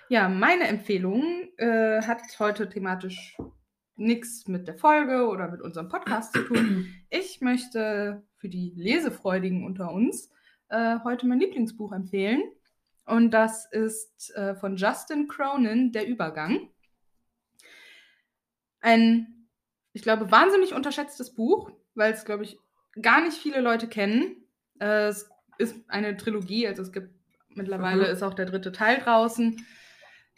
Ja, 0.08 0.28
meine 0.28 0.68
Empfehlung 0.68 1.48
äh, 1.56 2.02
hat 2.02 2.20
heute 2.38 2.68
thematisch 2.68 3.36
nichts 3.96 4.48
mit 4.48 4.66
der 4.68 4.74
Folge 4.74 5.28
oder 5.28 5.48
mit 5.50 5.60
unserem 5.62 5.88
Podcast 5.88 6.32
zu 6.32 6.42
tun. 6.42 6.92
Ich 7.10 7.40
möchte 7.40 8.22
für 8.36 8.48
die 8.48 8.72
Lesefreudigen 8.76 9.64
unter 9.64 9.92
uns 9.92 10.30
äh, 10.68 10.98
heute 11.04 11.26
mein 11.26 11.40
Lieblingsbuch 11.40 11.92
empfehlen. 11.92 12.42
Und 13.06 13.30
das 13.32 13.66
ist 13.70 14.34
äh, 14.34 14.54
von 14.54 14.76
Justin 14.76 15.28
Cronin, 15.28 15.92
Der 15.92 16.06
Übergang. 16.06 16.70
Ein, 18.80 19.48
ich 19.92 20.02
glaube, 20.02 20.30
wahnsinnig 20.30 20.74
unterschätztes 20.74 21.34
Buch, 21.34 21.70
weil 21.94 22.12
es, 22.12 22.24
glaube 22.24 22.44
ich, 22.44 22.58
gar 23.00 23.22
nicht 23.22 23.36
viele 23.36 23.60
Leute 23.60 23.88
kennen. 23.88 24.36
Äh, 24.80 25.08
es 25.08 25.28
ist 25.58 25.76
eine 25.88 26.16
Trilogie, 26.16 26.66
also 26.66 26.82
es 26.82 26.92
gibt 26.92 27.10
mittlerweile 27.48 28.04
Mhm. 28.08 28.12
ist 28.12 28.22
auch 28.22 28.34
der 28.34 28.46
dritte 28.46 28.72
Teil 28.72 28.98
draußen. 28.98 29.64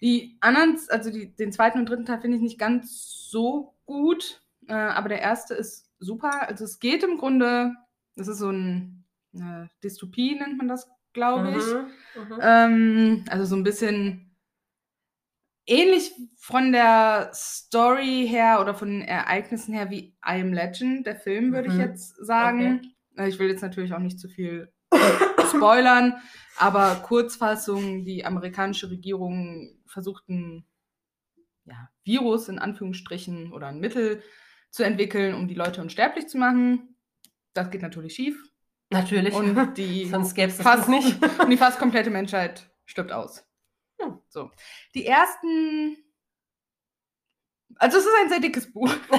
Die 0.02 0.36
anderen, 0.40 0.78
also 0.90 1.10
die, 1.10 1.34
den 1.34 1.52
zweiten 1.52 1.78
und 1.78 1.88
dritten 1.88 2.04
Teil 2.04 2.20
finde 2.20 2.36
ich 2.36 2.42
nicht 2.42 2.58
ganz 2.58 3.28
so 3.30 3.74
gut, 3.86 4.42
äh, 4.68 4.74
aber 4.74 5.08
der 5.08 5.20
erste 5.22 5.54
ist 5.54 5.90
super. 5.98 6.48
Also 6.48 6.64
es 6.64 6.78
geht 6.78 7.02
im 7.02 7.16
Grunde, 7.18 7.72
das 8.14 8.28
ist 8.28 8.38
so 8.38 8.50
ein 8.50 9.04
äh, 9.34 9.66
Dystopie, 9.82 10.34
nennt 10.38 10.58
man 10.58 10.68
das, 10.68 10.88
glaube 11.12 11.50
ich. 11.50 11.64
Mhm, 11.64 12.34
mhm. 12.34 12.38
Ähm, 12.42 13.24
also 13.30 13.44
so 13.46 13.56
ein 13.56 13.62
bisschen 13.64 14.34
ähnlich 15.66 16.12
von 16.36 16.72
der 16.72 17.30
Story 17.34 18.26
her 18.28 18.60
oder 18.60 18.74
von 18.74 18.88
den 18.88 19.02
Ereignissen 19.02 19.74
her 19.74 19.90
wie 19.90 20.14
I 20.24 20.40
Am 20.40 20.52
Legend, 20.52 21.06
der 21.06 21.16
Film, 21.16 21.52
würde 21.52 21.68
ich 21.68 21.74
Mhm. 21.74 21.80
jetzt 21.80 22.16
sagen. 22.24 22.92
Äh, 23.16 23.28
Ich 23.28 23.38
will 23.38 23.48
jetzt 23.48 23.62
natürlich 23.62 23.92
auch 23.94 23.98
nicht 23.98 24.20
zu 24.20 24.28
viel 24.28 24.72
spoilern, 25.50 26.14
aber 26.58 26.96
Kurzfassung, 27.02 28.04
die 28.04 28.24
amerikanische 28.24 28.90
Regierung 28.90 29.75
versucht 29.86 30.28
ein 30.28 30.66
ja, 31.64 31.90
Virus 32.04 32.48
in 32.48 32.58
Anführungsstrichen 32.58 33.52
oder 33.52 33.68
ein 33.68 33.80
Mittel 33.80 34.22
zu 34.70 34.84
entwickeln, 34.84 35.34
um 35.34 35.48
die 35.48 35.54
Leute 35.54 35.80
unsterblich 35.80 36.28
zu 36.28 36.38
machen. 36.38 36.96
Das 37.54 37.70
geht 37.70 37.82
natürlich 37.82 38.14
schief. 38.14 38.42
Natürlich. 38.90 39.34
Und 39.34 39.74
die 39.76 40.06
Sonst 40.06 40.34
gäbe 40.34 40.52
es 40.52 40.60
fast 40.60 40.88
nicht. 40.88 41.20
und 41.40 41.50
die 41.50 41.56
fast 41.56 41.78
komplette 41.78 42.10
Menschheit 42.10 42.70
stirbt 42.84 43.12
aus. 43.12 43.44
Hm. 44.00 44.18
So. 44.28 44.50
Die 44.94 45.06
ersten. 45.06 45.96
Also, 47.76 47.98
es 47.98 48.04
ist 48.04 48.14
ein 48.22 48.28
sehr 48.28 48.40
dickes 48.40 48.72
Buch. 48.72 48.90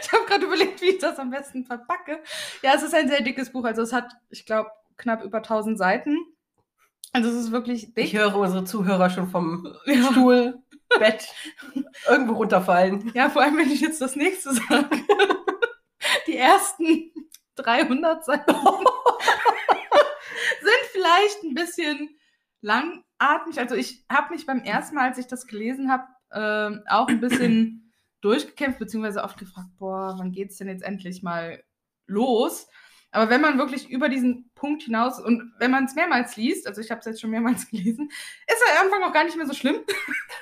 ich 0.00 0.12
habe 0.12 0.24
gerade 0.26 0.46
überlegt, 0.46 0.80
wie 0.80 0.90
ich 0.90 0.98
das 0.98 1.18
am 1.18 1.30
besten 1.30 1.64
verpacke. 1.64 2.22
Ja, 2.62 2.74
es 2.74 2.82
ist 2.82 2.94
ein 2.94 3.08
sehr 3.08 3.22
dickes 3.22 3.52
Buch. 3.52 3.64
Also, 3.64 3.82
es 3.82 3.92
hat, 3.92 4.12
ich 4.30 4.46
glaube, 4.46 4.70
knapp 4.96 5.22
über 5.22 5.38
1000 5.38 5.78
Seiten. 5.78 6.16
Also, 7.12 7.30
es 7.30 7.36
ist 7.36 7.52
wirklich 7.52 7.94
dick. 7.94 8.04
Ich 8.04 8.16
höre 8.16 8.34
unsere 8.36 8.64
Zuhörer 8.64 9.10
schon 9.10 9.28
vom 9.28 9.66
Ja. 9.86 10.10
Stuhl, 10.12 10.58
Bett, 10.98 11.28
irgendwo 12.08 12.34
runterfallen. 12.34 13.10
Ja, 13.14 13.28
vor 13.30 13.42
allem, 13.42 13.56
wenn 13.58 13.70
ich 13.70 13.80
jetzt 13.80 14.00
das 14.00 14.16
nächste 14.16 14.54
sage. 14.54 14.88
Die 16.26 16.36
ersten 16.36 17.12
300 17.56 18.24
Seiten 18.24 18.54
sind 20.60 20.82
vielleicht 20.92 21.42
ein 21.42 21.54
bisschen 21.54 22.16
langatmig. 22.60 23.58
Also 23.58 23.74
ich 23.74 24.04
habe 24.10 24.34
mich 24.34 24.46
beim 24.46 24.60
ersten 24.60 24.94
Mal, 24.94 25.08
als 25.08 25.18
ich 25.18 25.26
das 25.26 25.46
gelesen 25.46 25.90
habe, 25.90 26.04
ähm, 26.32 26.82
auch 26.88 27.08
ein 27.08 27.20
bisschen 27.20 27.92
durchgekämpft, 28.20 28.78
beziehungsweise 28.78 29.22
oft 29.24 29.38
gefragt, 29.38 29.70
boah, 29.78 30.14
wann 30.18 30.32
geht's 30.32 30.58
denn 30.58 30.68
jetzt 30.68 30.82
endlich 30.84 31.22
mal 31.22 31.62
los? 32.06 32.68
Aber 33.16 33.30
wenn 33.30 33.40
man 33.40 33.56
wirklich 33.56 33.88
über 33.88 34.10
diesen 34.10 34.50
Punkt 34.54 34.82
hinaus 34.82 35.18
und 35.18 35.54
wenn 35.58 35.70
man 35.70 35.86
es 35.86 35.94
mehrmals 35.94 36.36
liest, 36.36 36.66
also 36.66 36.82
ich 36.82 36.90
habe 36.90 36.98
es 36.98 37.06
jetzt 37.06 37.22
schon 37.22 37.30
mehrmals 37.30 37.66
gelesen, 37.70 38.10
ist 38.46 38.62
er 38.68 38.78
am 38.78 38.86
Anfang 38.86 39.02
auch 39.04 39.12
gar 39.14 39.24
nicht 39.24 39.38
mehr 39.38 39.46
so 39.46 39.54
schlimm. 39.54 39.76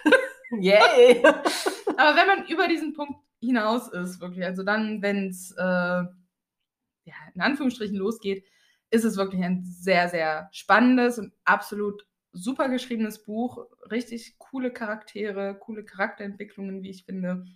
Yay! 0.58 1.22
Aber 1.96 2.16
wenn 2.16 2.26
man 2.26 2.46
über 2.48 2.66
diesen 2.66 2.92
Punkt 2.92 3.20
hinaus 3.40 3.86
ist, 3.92 4.20
wirklich, 4.20 4.44
also 4.44 4.64
dann, 4.64 5.02
wenn 5.02 5.28
es 5.28 5.52
äh, 5.52 5.62
ja, 5.62 7.14
in 7.32 7.40
Anführungsstrichen 7.40 7.96
losgeht, 7.96 8.44
ist 8.90 9.04
es 9.04 9.16
wirklich 9.16 9.44
ein 9.44 9.62
sehr, 9.64 10.08
sehr 10.08 10.48
spannendes 10.50 11.20
und 11.20 11.32
absolut 11.44 12.04
super 12.32 12.68
geschriebenes 12.68 13.22
Buch. 13.22 13.68
Richtig 13.88 14.36
coole 14.38 14.72
Charaktere, 14.72 15.56
coole 15.60 15.84
Charakterentwicklungen, 15.84 16.82
wie 16.82 16.90
ich 16.90 17.04
finde. 17.04 17.46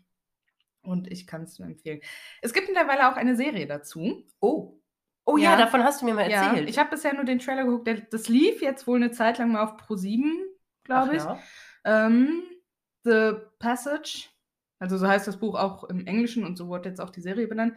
Und 0.83 1.11
ich 1.11 1.27
kann 1.27 1.43
es 1.43 1.59
nur 1.59 1.67
empfehlen. 1.67 2.03
Es 2.41 2.53
gibt 2.53 2.69
mittlerweile 2.69 3.11
auch 3.11 3.17
eine 3.17 3.35
Serie 3.35 3.67
dazu. 3.67 4.25
Oh. 4.39 4.79
Oh 5.31 5.37
ja, 5.37 5.51
Ja. 5.53 5.57
davon 5.59 5.85
hast 5.85 6.01
du 6.01 6.07
mir 6.07 6.15
mal 6.15 6.31
Ja, 6.31 6.49
erzählt. 6.49 6.71
ich 6.71 6.79
habe 6.79 6.89
bisher 6.91 7.13
nur 7.15 7.25
den 7.25 7.39
Trailer 7.39 7.65
geguckt. 7.65 7.87
Der, 7.87 7.97
das 8.01 8.29
lief 8.29 8.63
jetzt 8.63 8.87
wohl 8.87 8.97
eine 8.97 9.11
Zeit 9.11 9.37
lang 9.39 9.53
mal 9.53 9.63
auf 9.63 9.77
Pro 9.77 9.95
7, 9.95 10.33
glaube 10.85 11.17
ich. 11.17 11.23
ja. 11.23 11.39
Ähm, 11.85 12.43
The 13.05 13.33
Passage, 13.59 14.29
also 14.79 14.97
so 14.97 15.07
heißt 15.07 15.29
das 15.29 15.39
Buch 15.39 15.55
auch 15.59 15.85
im 15.85 16.07
Englischen 16.07 16.45
und 16.45 16.57
so 16.57 16.69
wurde 16.69 16.89
jetzt 16.89 17.01
auch 17.01 17.11
die 17.11 17.21
Serie 17.21 17.47
benannt. 17.47 17.75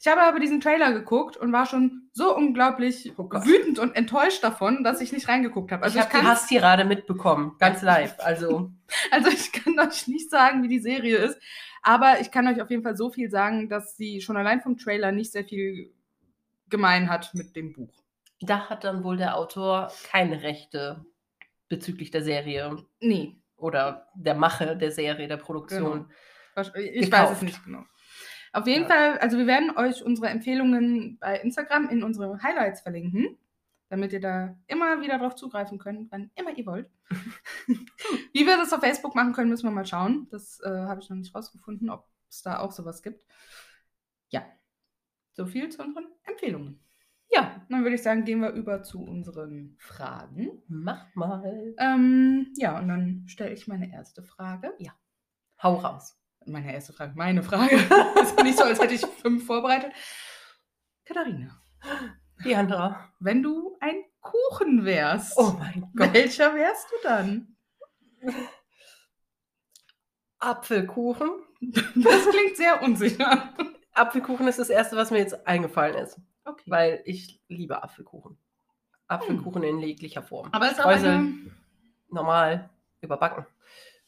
Ich 0.00 0.06
habe 0.06 0.22
aber 0.22 0.38
diesen 0.40 0.60
Trailer 0.60 0.92
geguckt 0.92 1.36
und 1.36 1.52
war 1.52 1.66
schon 1.66 2.08
so 2.12 2.34
unglaublich 2.36 3.12
Oh 3.16 3.24
wütend 3.30 3.78
und 3.78 3.94
enttäuscht 3.96 4.42
davon, 4.42 4.82
dass 4.84 5.00
ich 5.00 5.12
nicht 5.12 5.28
reingeguckt 5.28 5.70
habe. 5.72 5.82
Also 5.84 5.96
ich 5.98 6.02
habe 6.04 6.12
die 6.12 6.18
kann, 6.18 6.28
Hasstirade 6.28 6.84
mitbekommen, 6.84 7.56
ganz 7.58 7.82
live. 7.82 8.14
Also, 8.18 8.70
also 9.10 9.28
ich 9.28 9.52
kann 9.52 9.78
euch 9.78 10.06
nicht 10.08 10.30
sagen, 10.30 10.62
wie 10.62 10.68
die 10.68 10.80
Serie 10.80 11.16
ist, 11.18 11.38
aber 11.82 12.20
ich 12.20 12.30
kann 12.30 12.46
euch 12.48 12.60
auf 12.62 12.70
jeden 12.70 12.82
Fall 12.82 12.96
so 12.96 13.10
viel 13.10 13.28
sagen, 13.30 13.68
dass 13.68 13.96
sie 13.96 14.20
schon 14.20 14.36
allein 14.36 14.60
vom 14.60 14.76
Trailer 14.76 15.12
nicht 15.12 15.32
sehr 15.32 15.44
viel 15.44 15.92
gemein 16.72 17.08
hat 17.08 17.32
mit 17.34 17.54
dem 17.54 17.72
Buch. 17.72 18.02
da 18.40 18.68
hat 18.68 18.82
dann 18.82 19.04
wohl 19.04 19.16
der 19.16 19.36
Autor 19.36 19.92
keine 20.10 20.42
Rechte 20.42 21.04
bezüglich 21.68 22.10
der 22.10 22.22
Serie 22.24 22.84
Nee, 23.00 23.36
oder 23.56 24.08
der 24.16 24.34
Mache 24.34 24.76
der 24.76 24.90
Serie, 24.90 25.28
der 25.28 25.36
Produktion. 25.36 26.10
Wasch- 26.56 26.74
Ich 26.76 27.04
gekauft. 27.04 27.30
weiß 27.30 27.36
es 27.36 27.42
nicht 27.42 27.64
genau. 27.64 27.84
Auf 28.52 28.66
jeden 28.66 28.82
Ja. 28.82 28.88
Fall, 28.88 29.18
also 29.18 29.38
wir 29.38 29.46
werden 29.46 29.76
euch 29.76 30.02
unsere 30.02 30.28
Empfehlungen 30.28 31.18
bei 31.20 31.38
Instagram 31.40 31.88
in 31.88 32.02
unsere 32.02 32.42
Highlights 32.42 32.80
verlinken, 32.82 33.38
damit 33.88 34.12
ihr 34.12 34.20
da 34.20 34.56
immer 34.66 35.00
wieder 35.00 35.18
drauf 35.18 35.36
zugreifen 35.36 35.78
könnt, 35.78 36.10
wann 36.12 36.30
immer 36.34 36.50
ihr 36.50 36.66
wollt. 36.66 36.90
Wie 38.32 38.46
wir 38.46 38.56
das 38.56 38.72
auf 38.72 38.80
Facebook 38.80 39.14
machen 39.14 39.32
können, 39.32 39.48
müssen 39.50 39.64
wir 39.66 39.70
mal 39.70 39.86
schauen. 39.86 40.26
Das 40.30 40.60
äh, 40.60 40.68
habe 40.68 41.00
ich 41.00 41.08
noch 41.08 41.16
nicht 41.16 41.34
rausgefunden, 41.34 41.88
ob 41.90 42.06
es 42.28 42.42
da 42.42 42.58
auch 42.58 42.72
sowas 42.72 43.02
gibt. 43.02 43.24
Ja, 44.30 44.44
so 45.32 45.46
viel 45.46 45.68
zu 45.70 45.82
unseren 45.82 46.06
Empfehlungen. 46.24 46.78
Ja, 47.30 47.64
dann 47.70 47.82
würde 47.82 47.94
ich 47.94 48.02
sagen, 48.02 48.24
gehen 48.24 48.40
wir 48.40 48.50
über 48.50 48.82
zu 48.82 49.02
unseren 49.02 49.76
Fragen. 49.78 50.62
Mach 50.68 51.14
mal. 51.14 51.74
Ähm, 51.78 52.52
ja, 52.56 52.78
und 52.78 52.88
dann 52.88 53.24
stelle 53.26 53.52
ich 53.54 53.66
meine 53.66 53.90
erste 53.90 54.22
Frage. 54.22 54.74
Hau 55.62 55.76
raus. 55.76 56.18
Meine 56.44 56.74
erste 56.74 56.92
Frage, 56.92 57.12
meine 57.16 57.42
Frage. 57.42 57.76
ist 58.22 58.42
nicht 58.42 58.58
so, 58.58 58.64
als 58.64 58.80
hätte 58.80 58.94
ich 58.94 59.06
fünf 59.06 59.46
vorbereitet. 59.46 59.92
Katharina, 61.04 61.62
Leandra. 62.44 63.12
wenn 63.20 63.42
du 63.42 63.76
ein 63.80 64.04
Kuchen 64.20 64.84
wärst, 64.84 65.32
Oh 65.36 65.52
mein 65.58 65.90
Gott. 65.96 66.12
welcher 66.12 66.54
wärst 66.54 66.86
du 66.90 66.96
dann? 67.02 67.56
Apfelkuchen. 70.38 71.30
Das 71.94 72.28
klingt 72.28 72.56
sehr 72.56 72.82
unsicher. 72.82 73.54
Apfelkuchen 73.94 74.48
ist 74.48 74.58
das 74.58 74.70
Erste, 74.70 74.96
was 74.96 75.10
mir 75.10 75.18
jetzt 75.18 75.46
eingefallen 75.46 75.96
ist, 75.96 76.20
Okay. 76.44 76.64
weil 76.70 77.02
ich 77.04 77.40
liebe 77.48 77.82
Apfelkuchen. 77.82 78.36
Apfelkuchen 79.08 79.62
in 79.62 79.80
jeglicher 79.80 80.22
Form. 80.22 80.48
Aber 80.52 80.70
ist 80.70 80.80
auch, 80.80 80.86
eine, 80.86 81.34
normal, 82.08 82.70
überbacken. 83.00 83.46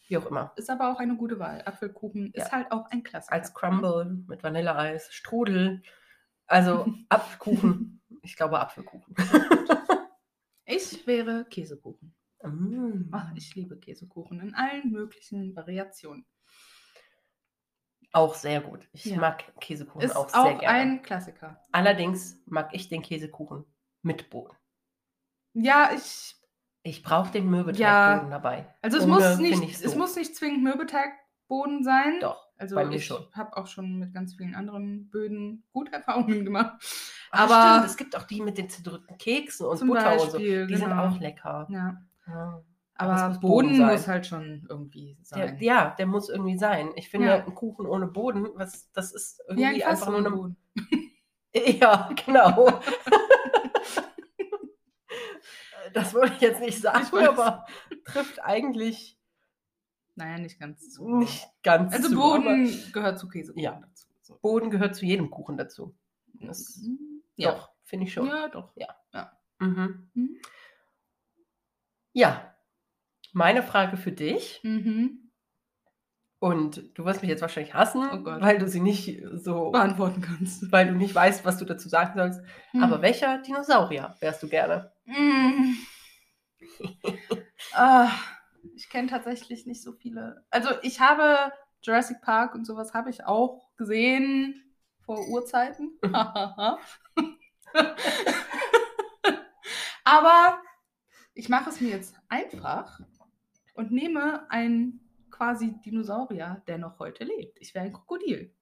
Wie 0.09 0.17
auch 0.19 0.27
immer. 0.27 0.53
ist 0.57 0.69
aber 0.71 0.93
auch 0.93 0.99
eine 0.99 1.17
gute 1.17 1.39
Wahl. 1.39 1.63
Apfelkuchen 1.65 2.33
Ja. 2.35 2.45
ist 2.45 2.53
halt 2.53 2.71
auch 2.73 2.91
ein 2.91 3.03
Klassiker. 3.03 3.33
Als 3.35 3.53
Crumble 3.55 4.05
mit 4.27 4.43
Vanilleeis, 4.43 5.13
Strudel. 5.13 5.83
Also 6.47 6.87
Apfelkuchen. 7.09 8.01
Ich 8.23 8.37
glaube 8.37 8.61
Apfelkuchen. 8.61 9.15
Ich 10.67 11.07
wäre 11.07 11.45
Käsekuchen. 11.47 12.15
Mm. 12.43 13.09
Ach, 13.13 13.33
ich 13.35 13.55
liebe 13.55 13.79
Käsekuchen 13.79 14.41
in 14.41 14.55
allen 14.55 14.91
möglichen 14.91 15.55
Variationen. 15.57 16.27
Auch 18.15 18.35
sehr 18.35 18.61
gut. 18.61 18.89
Ich 18.93 19.07
Ja. 19.07 19.17
mag 19.19 19.43
Käsekuchen 19.61 20.01
Ist 20.03 20.15
auch 20.15 20.33
auch, 20.33 20.45
sehr 20.47 20.55
gerne. 20.55 20.79
ein 20.79 21.03
Klassiker. 21.03 21.61
Allerdings 21.73 22.41
mag 22.47 22.69
ich 22.73 22.89
den 22.89 23.03
Käsekuchen 23.03 23.65
mit 24.03 24.31
Boden. 24.31 24.55
Ja, 25.53 25.91
ich. 25.95 26.37
Ich 26.87 27.03
brauche 27.03 27.33
den 27.33 27.49
Mürbeteigboden 27.51 27.81
Ja. 27.81 28.29
dabei. 28.31 28.67
Also 28.83 28.99
es 28.99 29.05
Ohne 29.05 29.15
muss 29.15 29.39
nicht, 29.39 29.63
ich's 29.63 29.81
es 29.83 29.97
muss 29.97 30.15
nicht 30.17 30.37
zwingend 30.37 30.63
Mürbeteigboden 30.63 31.83
sein. 31.83 32.21
Doch, 32.21 32.47
Also 32.59 32.77
bei 32.77 32.85
mir 32.85 32.97
ich 32.97 33.11
habe 33.33 33.57
auch 33.57 33.67
schon 33.67 33.99
mit 33.99 34.13
ganz 34.15 34.35
vielen 34.37 34.55
anderen 34.55 35.09
Böden 35.11 35.65
gute 35.73 35.93
Erfahrungen 35.93 36.45
gemacht. 36.45 36.75
Ach, 37.33 37.51
Aber- 37.51 37.73
stimmt, 37.79 37.91
es 37.91 37.97
gibt 37.97 38.17
auch 38.17 38.25
die 38.25 38.43
mit 38.43 38.59
den 38.59 38.69
zerdrückten 38.71 39.17
Keksen 39.19 39.67
und 39.67 39.81
Butter 39.87 40.13
und 40.13 40.21
so. 40.21 40.27
Beispiel, 40.33 40.67
Die 40.69 40.77
sind 40.77 40.89
genau. 40.91 41.07
auch 41.09 41.19
lecker. 41.19 41.67
Ja. 41.71 42.03
Ja. 42.29 42.63
Aber 42.97 43.29
muss 43.29 43.41
Boden, 43.41 43.69
Boden 43.79 43.87
muss 43.87 44.07
halt 44.07 44.27
schon 44.27 44.67
irgendwie 44.69 45.17
Der, 45.17 45.25
sein. 45.49 45.59
ja, 45.61 45.95
der 45.99 46.07
muss 46.07 46.29
irgendwie 46.29 46.59
sein. 46.59 46.91
Ich 46.97 47.09
finde, 47.11 47.27
Ja. 47.29 47.45
ein 47.45 47.55
Kuchen 47.55 47.87
ohne 47.87 48.07
Boden, 48.07 48.49
was, 48.55 48.91
das 48.93 49.13
ist 49.13 49.41
ein 49.49 49.59
irgendwie 49.59 49.81
Fass 49.83 50.01
einfach 50.03 50.11
nur 50.11 50.19
eine. 50.21 50.31
Boden. 50.31 50.57
Ja, 51.81 52.11
genau. 52.27 52.81
das 55.93 56.15
wollte 56.15 56.35
ich 56.35 56.41
jetzt 56.41 56.61
nicht 56.61 56.81
sagen, 56.81 57.07
aber 57.17 57.67
trifft 58.05 58.43
eigentlich 58.43 59.19
Naja, 60.17 60.39
nicht 60.39 60.59
ganz 60.59 60.95
so. 60.95 61.09
nicht 61.19 61.47
ganz 61.63 61.93
Also 61.93 62.09
zu. 62.09 62.15
Boden 62.17 62.93
gehört 62.93 63.19
zu 63.19 63.29
Käsekuchen 63.29 63.63
Ja. 63.63 63.81
dazu. 63.81 64.07
So. 64.23 64.39
Boden 64.41 64.71
gehört 64.71 64.97
zu 64.97 65.05
jedem 65.05 65.31
Kuchen 65.31 65.57
dazu. 65.57 65.95
Das- 66.35 66.81
ja. 67.37 67.53
Doch, 67.53 67.71
finde 67.85 68.07
ich 68.07 68.13
schon. 68.13 68.27
Ja, 68.29 68.49
doch. 68.49 68.73
Mhm. 69.61 70.11
Mhm. 70.15 70.37
Ja, 72.13 72.54
meine 73.35 73.63
Frage 73.63 73.97
für 73.97 74.13
dich. 74.13 74.61
Mhm. 74.63 75.31
Und 76.39 76.97
du 76.99 77.05
wirst 77.05 77.23
mich 77.23 77.31
jetzt 77.31 77.41
wahrscheinlich 77.41 77.75
hassen, 77.75 78.03
Oh 78.13 78.25
weil 78.25 78.59
du 78.59 78.69
sie 78.69 78.81
nicht 78.81 79.23
so, 79.33 79.71
Beantworten 79.71 80.21
kannst. 80.21 80.71
weil 80.73 80.89
du 80.89 80.95
nicht 80.95 81.15
weißt, 81.15 81.45
was 81.45 81.59
du 81.59 81.65
dazu 81.65 81.89
sagen 81.89 82.19
sollst. 82.19 82.41
Aber 82.83 83.01
welcher 83.03 83.39
Dinosaurier 83.39 84.17
wärst 84.21 84.43
du 84.43 84.49
gerne? 84.49 84.93
Mm. 85.05 85.75
Ah, 87.73 88.11
ich 88.75 88.89
kenne 88.89 89.09
tatsächlich 89.09 89.67
nicht 89.67 89.83
so 89.83 89.93
viele. 89.93 90.45
Also 90.51 90.71
ich 90.83 91.01
habe 91.01 91.53
Jurassic 91.83 92.21
Park 92.21 92.55
und 92.55 92.67
sowas 92.67 92.95
habe 92.95 93.11
ich 93.11 93.25
auch 93.25 93.69
gesehen 93.77 94.63
vor 95.05 95.19
Urzeiten. 95.29 95.93
Aber 100.05 100.59
ich 101.35 101.49
mache 101.49 101.71
es 101.71 101.81
mir 101.81 101.91
jetzt 101.91 102.15
einfach 102.29 103.01
und 103.75 103.93
nehme 103.93 104.51
einen 104.51 105.01
quasi 105.31 105.75
Dinosaurier, 105.85 106.63
der 106.67 106.79
noch 106.79 106.99
heute 106.99 107.25
lebt. 107.25 107.61
Ich 107.61 107.75
wäre 107.75 107.85
ein 107.85 107.93
Krokodil. 107.93 108.55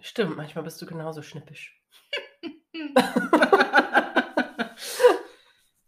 Stimmt, 0.00 0.36
manchmal 0.36 0.62
bist 0.64 0.80
du 0.80 0.86
genauso 0.86 1.22
schnippisch. 1.22 1.82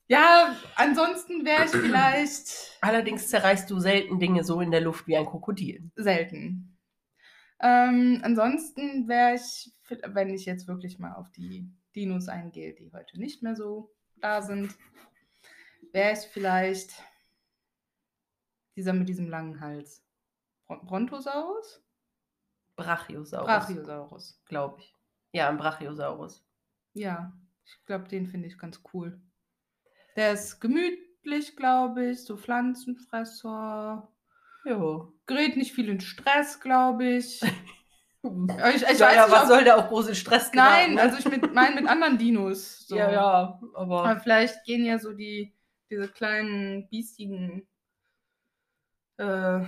ja, 0.09 0.57
ansonsten 0.75 1.45
wäre 1.45 1.67
ich 1.67 1.71
vielleicht 1.71 2.71
Allerdings 2.81 3.29
zerreißt 3.29 3.71
du 3.71 3.79
selten 3.79 4.19
Dinge 4.19 4.43
so 4.43 4.61
in 4.61 4.71
der 4.71 4.81
Luft 4.81 5.07
wie 5.07 5.17
ein 5.17 5.27
Krokodil. 5.27 5.91
selten. 5.97 6.79
Ähm, 7.61 8.21
ansonsten 8.23 9.07
wäre 9.07 9.35
ich, 9.35 9.71
wenn 10.07 10.31
ich 10.31 10.47
jetzt 10.47 10.67
wirklich 10.67 10.99
mal 10.99 11.13
auf 11.15 11.31
die 11.31 11.71
Dinos 11.95 12.29
eingehe, 12.29 12.75
die 12.75 12.91
heute 12.93 13.21
nicht 13.21 13.43
mehr 13.43 13.55
so 13.55 13.93
da 14.17 14.41
sind, 14.41 14.75
wäre 15.93 16.15
ich 16.15 16.21
vielleicht 16.21 16.91
dieser 18.81 18.95
mit 18.95 19.09
diesem 19.11 19.29
langen 19.29 19.61
Hals. 19.61 20.03
Bron 20.67 20.85
Brontosaurus? 20.87 21.85
Brachiosaurus, 22.77 23.47
Brachiosaurus. 23.47 24.43
glaube 24.47 24.81
ich. 24.81 24.97
Ja, 25.33 25.51
ein 25.51 25.59
Brachiosaurus. 25.59 26.43
Ja, 26.95 27.33
ich 27.65 27.85
glaube, 27.85 28.09
den 28.09 28.27
finde 28.27 28.49
ich 28.49 28.57
ganz 28.59 28.81
cool. 28.95 29.21
Der 30.17 30.33
ist 30.33 30.61
gemütlich, 30.61 31.57
glaube 31.57 32.07
ich, 32.11 32.25
so 32.25 32.37
Pflanzenfresser. 32.39 34.11
Jo. 34.65 35.13
Gerät 35.27 35.57
nicht 35.59 35.73
viel 35.75 35.89
in 35.91 36.01
Stress, 36.01 36.59
glaube 36.61 37.05
ich. 37.17 37.43
Ich, 37.43 38.83
ich 38.83 38.83
ja, 38.83 38.89
weiß 38.89 39.01
ja, 39.01 39.25
nicht, 39.27 39.33
was 39.33 39.43
ob- 39.43 39.49
soll 39.49 39.65
der 39.65 39.77
auch 39.79 39.89
großen 39.89 40.15
Stress 40.15 40.51
Nein, 40.53 40.95
geraten, 40.95 40.95
ne? 40.95 41.03
also 41.03 41.19
ich 41.19 41.29
mit, 41.29 41.55
meine 41.55 41.75
mit 41.81 41.87
anderen 41.89 42.17
Dinos. 42.19 42.79
So. 42.91 42.97
Ja, 42.97 43.11
ja, 43.13 43.61
aber 43.75 44.05
Aber 44.05 44.21
vielleicht 44.21 44.65
gehen 44.65 44.85
ja 44.85 44.99
so 44.99 45.13
die, 45.13 45.55
diese 45.91 46.09
kleinen, 46.09 46.89
biestigen, 46.89 47.69
äh, 49.21 49.65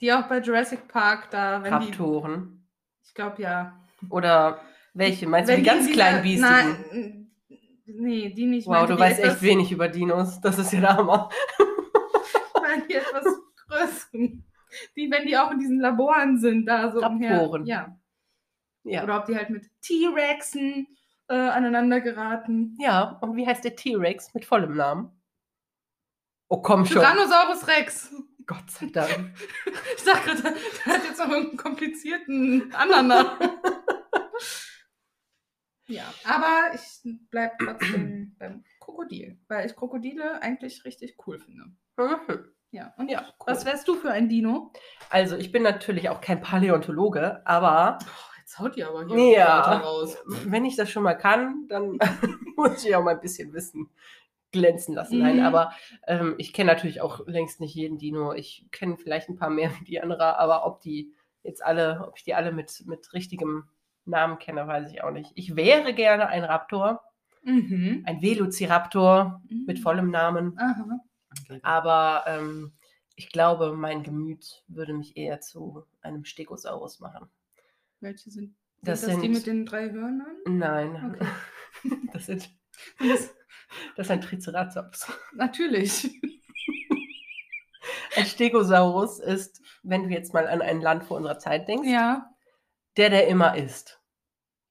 die 0.00 0.12
auch 0.12 0.26
bei 0.28 0.38
Jurassic 0.40 0.88
Park 0.88 1.30
da, 1.30 1.62
wenn 1.62 1.72
Raptoren. 1.74 2.66
die, 3.00 3.06
ich 3.08 3.14
glaube 3.14 3.42
ja. 3.42 3.78
Oder 4.08 4.60
welche? 4.94 5.26
Meinst 5.28 5.48
du 5.50 5.54
Wenn 5.54 5.62
die 5.62 5.68
ganz 5.68 5.82
diese- 5.84 5.92
kleinen 5.92 6.22
Biestigen? 6.22 6.50
Nein, 6.50 7.30
nee, 7.86 8.30
die 8.30 8.46
nicht. 8.46 8.62
Ich 8.62 8.66
wow, 8.66 8.86
du 8.86 8.94
die 8.94 9.00
weißt 9.00 9.18
etwas, 9.20 9.34
echt 9.34 9.42
wenig 9.42 9.72
über 9.72 9.88
Dinos. 9.88 10.40
Das 10.40 10.58
ist 10.58 10.72
ja 10.72 10.80
der 10.80 10.96
Hammer. 10.96 11.28
Ich 12.54 12.62
meine 12.76 12.86
die 12.86 12.94
etwas 12.94 13.24
größeren. 13.66 14.44
Die, 14.94 15.10
wenn 15.10 15.26
die 15.26 15.36
auch 15.36 15.50
in 15.50 15.58
diesen 15.58 15.80
Laboren 15.80 16.38
sind, 16.38 16.66
da 16.66 16.92
so 16.92 17.00
Raptoren. 17.00 17.62
umher. 17.62 17.64
Ja. 17.64 17.96
Ja. 18.84 19.02
Oder 19.02 19.18
ob 19.18 19.26
die 19.26 19.34
halt 19.36 19.50
mit 19.50 19.66
T-Rexen 19.82 20.86
äh, 21.28 21.34
aneinander 21.34 22.00
geraten. 22.00 22.76
ja, 22.78 23.18
und 23.22 23.34
wie 23.36 23.44
heißt 23.46 23.64
der 23.64 23.74
T-Rex 23.74 24.32
mit 24.34 24.44
vollem 24.44 24.76
Namen? 24.76 25.19
Oh, 26.52 26.60
komm 26.60 26.84
schon. 26.84 27.00
Tyrannosaurus 27.00 27.66
Rex. 27.68 28.12
Gott 28.46 28.68
sei 28.70 28.86
Dank. 28.86 29.30
Ich 29.96 30.02
sag 30.02 30.24
gerade, 30.24 30.42
der 30.42 30.94
hat 30.94 31.04
jetzt 31.04 31.18
noch 31.18 31.28
irgendeinen 31.28 31.56
komplizierten 31.58 32.68
Namen. 32.70 33.12
ja, 35.86 36.02
aber 36.24 36.74
ich 36.74 37.00
bleib 37.30 37.58
trotzdem 37.58 38.34
beim 38.38 38.64
Krokodil, 38.80 39.38
weil 39.48 39.66
ich 39.66 39.76
Krokodile 39.76 40.42
eigentlich 40.42 40.84
richtig 40.84 41.16
cool 41.26 41.38
finde. 41.38 41.66
Mhm. 41.96 42.46
Ja, 42.72 42.94
und 42.96 43.08
Ja, 43.10 43.20
cool. 43.40 43.46
was 43.46 43.64
wärst 43.64 43.86
du 43.88 43.94
für 43.94 44.10
ein 44.10 44.28
Dino? 44.28 44.72
Also, 45.10 45.36
ich 45.36 45.52
bin 45.52 45.62
natürlich 45.62 46.08
auch 46.08 46.20
kein 46.20 46.40
Paläontologe, 46.40 47.46
aber 47.46 47.98
Jetzt 48.38 48.58
haut 48.58 48.76
ihr 48.76 48.88
aber 48.88 49.02
Ja. 49.16 49.58
Wörter 49.58 49.84
raus. 49.84 50.16
wenn 50.46 50.64
ich 50.64 50.74
das 50.76 50.90
schon 50.90 51.02
mal 51.04 51.14
kann, 51.14 51.66
dann 51.68 51.98
muss 52.56 52.84
ich 52.84 52.94
auch 52.96 53.04
mal 53.04 53.14
ein 53.14 53.20
bisschen 53.20 53.52
Wissen 53.52 53.88
glänzen 54.52 54.94
lassen. 54.94 55.18
Nein, 55.18 55.36
Mhm. 55.36 55.42
aber 55.42 55.72
ähm, 56.06 56.34
ich 56.38 56.52
kenne 56.52 56.72
natürlich 56.72 57.00
auch 57.00 57.26
längst 57.26 57.60
nicht 57.60 57.74
jeden 57.74 57.98
Dino. 57.98 58.32
Ich 58.32 58.66
kenne 58.72 58.96
vielleicht 58.96 59.28
ein 59.28 59.36
paar 59.36 59.50
mehr 59.50 59.70
wie 59.80 59.84
die 59.84 60.00
andere, 60.00 60.38
aber 60.38 60.66
ob 60.66 60.80
die 60.80 61.12
jetzt 61.42 61.64
alle, 61.64 62.06
ob 62.08 62.16
ich 62.18 62.24
die 62.24 62.34
alle 62.34 62.52
mit, 62.52 62.82
mit 62.86 63.12
richtigem 63.12 63.64
Namen 64.04 64.38
kenne, 64.38 64.66
weiß 64.66 64.90
ich 64.92 65.02
auch 65.04 65.10
nicht. 65.12 65.32
Ich 65.36 65.56
wäre 65.56 65.94
gerne 65.94 66.26
ein 66.28 66.44
Raptor, 66.44 67.02
Mhm. 67.42 68.02
ein 68.06 68.20
Velociraptor 68.20 69.40
mit 69.66 69.78
vollem 69.78 70.10
Namen, 70.10 70.58
Aha. 70.58 71.00
aber 71.62 72.24
ähm, 72.26 72.72
ich 73.16 73.30
glaube, 73.30 73.72
mein 73.74 74.02
Gemüt 74.02 74.62
würde 74.68 74.92
mich 74.92 75.16
eher 75.16 75.40
zu 75.40 75.84
einem 76.02 76.24
Stegosaurus 76.26 77.00
machen. 77.00 77.28
Welche 78.00 78.30
sind, 78.30 78.42
sind 78.42 78.56
Das 78.82 79.00
das, 79.02 79.14
die 79.16 79.20
sind- 79.22 79.32
mit 79.32 79.46
den 79.46 79.64
drei 79.66 79.90
Hörnern? 79.90 80.36
Nein, 80.46 81.14
Okay. 81.14 81.26
das, 82.12 82.26
sind, 82.26 82.50
Das, 82.98 83.34
das 83.96 84.06
ist 84.06 84.10
ein 84.10 84.20
Triceratops. 84.20 85.12
natürlich. 85.34 86.10
Ein 88.16 88.26
Stegosaurus 88.26 89.20
ist, 89.20 89.62
wenn 89.82 90.04
du 90.04 90.10
jetzt 90.10 90.34
mal 90.34 90.46
an 90.48 90.62
ein 90.62 90.80
Land 90.80 91.04
vor 91.04 91.16
unserer 91.16 91.38
Zeit 91.38 91.68
denkst, 91.68 91.88
Ja. 91.88 92.28
der, 92.96 93.08
der 93.08 93.28
immer 93.28 93.56
isst. 93.56 94.00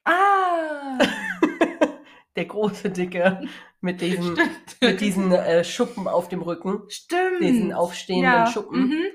Ah! 0.03 0.97
der 2.35 2.45
große, 2.45 2.89
dicke, 2.89 3.41
mit 3.81 4.01
diesen, 4.01 4.35
Stimmt. 4.35 4.81
mit 4.81 5.01
diesen 5.01 5.31
äh, 5.31 5.63
Schuppen 5.63 6.07
auf 6.07 6.27
dem 6.27 6.41
Rücken 6.41 6.83
Stimmt. 6.89 7.41
diesen 7.41 7.73
aufstehenden 7.73 8.31
ja. 8.31 8.47
Schuppen. 8.47 8.89
Mhm. 8.89 9.05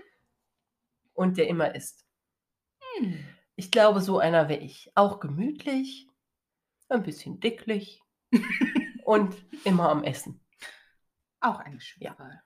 und 1.13 1.37
der 1.37 1.49
immer 1.49 1.75
isst. 1.75 2.05
Hm. 2.97 3.25
Ich 3.57 3.71
glaube, 3.71 4.01
so 4.01 4.19
einer 4.19 4.49
wäre 4.49 4.61
ich. 4.61 4.91
Auch 4.95 5.21
gemütlich, 5.21 6.09
ein 6.89 7.03
bisschen 7.03 7.41
dicklich 7.41 8.03
und 9.05 9.35
immer 9.65 9.89
am 9.91 10.03
Essen. 10.05 10.41
Auch 11.41 11.59
eine 11.61 11.81
Schwerwahl. 11.81 12.43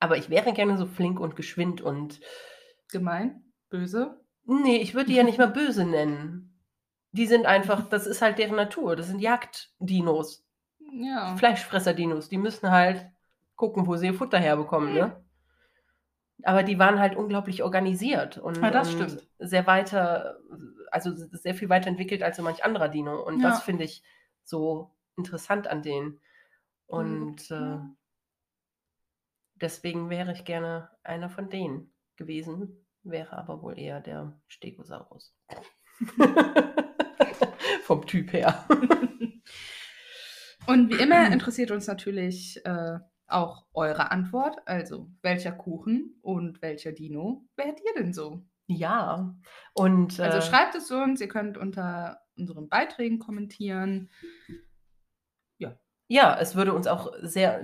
Aber 0.00 0.16
ich 0.16 0.30
wäre 0.30 0.52
gerne 0.52 0.76
so 0.76 0.86
flink 0.86 1.20
und 1.20 1.36
geschwind 1.36 1.80
und 1.80 2.20
Gemein, 2.90 3.44
böse. 3.68 4.20
nee, 4.44 4.76
ich 4.76 4.94
würde 4.94 5.06
die 5.08 5.16
ja 5.16 5.22
nicht 5.22 5.38
mal 5.38 5.48
böse 5.50 5.84
nennen. 5.84 6.52
Die 7.12 7.26
sind 7.26 7.46
einfach, 7.46 7.88
das 7.88 8.06
ist 8.06 8.20
halt 8.22 8.38
deren 8.38 8.56
Natur. 8.56 8.94
Das 8.96 9.06
sind 9.06 9.20
Jagddinos. 9.20 10.44
Ja. 10.92 11.34
Fleischfresser-Dinos, 11.36 12.28
die 12.28 12.38
müssen 12.38 12.70
halt 12.70 13.06
gucken, 13.56 13.86
wo 13.86 13.96
sie 13.96 14.06
ihr 14.06 14.14
Futter 14.14 14.38
herbekommen, 14.38 14.92
ne? 14.94 15.24
Aber 16.42 16.62
die 16.62 16.78
waren 16.78 16.98
halt 17.00 17.16
unglaublich 17.16 17.62
organisiert 17.62 18.36
und, 18.38 18.58
Ja, 18.58 18.70
das 18.70 18.94
und 18.94 19.10
stimmt. 19.10 19.28
sehr 19.38 19.66
weiter, 19.66 20.38
also 20.90 21.10
sehr 21.14 21.54
viel 21.54 21.70
weiterentwickelt 21.70 22.22
als 22.22 22.36
so 22.36 22.42
manch 22.42 22.62
anderer 22.64 22.88
Dino. 22.88 23.20
Und 23.22 23.40
Ja. 23.40 23.48
das 23.48 23.62
finde 23.62 23.84
ich 23.84 24.02
so 24.44 24.94
interessant 25.16 25.66
an 25.66 25.82
denen. 25.82 26.20
Und 26.86 27.50
äh, 27.50 27.78
deswegen 29.54 30.10
wäre 30.10 30.32
ich 30.32 30.44
gerne 30.44 30.90
einer 31.02 31.28
von 31.30 31.50
denen 31.50 31.92
gewesen, 32.16 32.86
wäre 33.02 33.36
aber 33.36 33.62
wohl 33.62 33.78
eher 33.78 34.00
der 34.00 34.40
Stegosaurus. 34.46 35.34
Vom 37.82 38.06
Typ 38.06 38.32
her. 38.32 38.66
Und 40.66 40.90
wie 40.90 41.00
immer 41.00 41.26
interessiert 41.32 41.70
uns 41.70 41.86
natürlich 41.86 42.60
äh, 42.64 42.98
auch 43.26 43.66
eure 43.72 44.10
Antwort. 44.10 44.56
Also, 44.66 45.10
welcher 45.22 45.52
Kuchen 45.52 46.18
und 46.22 46.60
welcher 46.62 46.92
Dino 46.92 47.46
wärt 47.56 47.80
ihr 47.80 47.94
denn 47.94 48.12
so? 48.12 48.44
Ja. 48.66 49.36
Und 49.74 50.18
Also 50.18 50.38
äh, 50.38 50.42
schreibt 50.42 50.74
es 50.74 50.90
uns, 50.90 51.20
ihr 51.20 51.28
könnt 51.28 51.56
unter 51.56 52.20
unseren 52.36 52.68
Beiträgen 52.68 53.18
kommentieren. 53.18 54.10
Ja, 56.08 56.36
es 56.38 56.54
würde 56.54 56.72
uns 56.74 56.86
auch 56.86 57.12
sehr, 57.22 57.62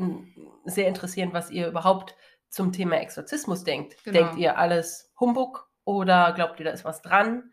sehr 0.65 0.89
interessieren, 0.89 1.31
was 1.33 1.51
ihr 1.51 1.69
überhaupt 1.69 2.17
zum 2.49 2.73
Thema 2.73 2.97
Exorzismus 3.01 3.65
denkt. 3.65 3.97
Genau. 4.05 4.19
Denkt 4.19 4.37
ihr 4.39 4.59
alles 4.59 5.13
Humbug 5.19 5.69
oder 5.85 6.33
glaubt 6.33 6.59
ihr, 6.61 6.65
da 6.67 6.73
ist 6.73 6.85
was 6.85 7.03
dran? 7.03 7.53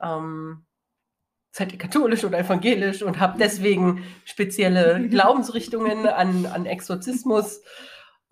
Ähm, 0.00 0.64
seid 1.50 1.72
ihr 1.72 1.78
katholisch 1.78 2.24
oder 2.24 2.38
evangelisch 2.38 3.02
und 3.02 3.20
habt 3.20 3.40
deswegen 3.40 4.04
spezielle 4.24 5.08
Glaubensrichtungen 5.08 6.06
an, 6.06 6.46
an 6.46 6.66
Exorzismus? 6.66 7.62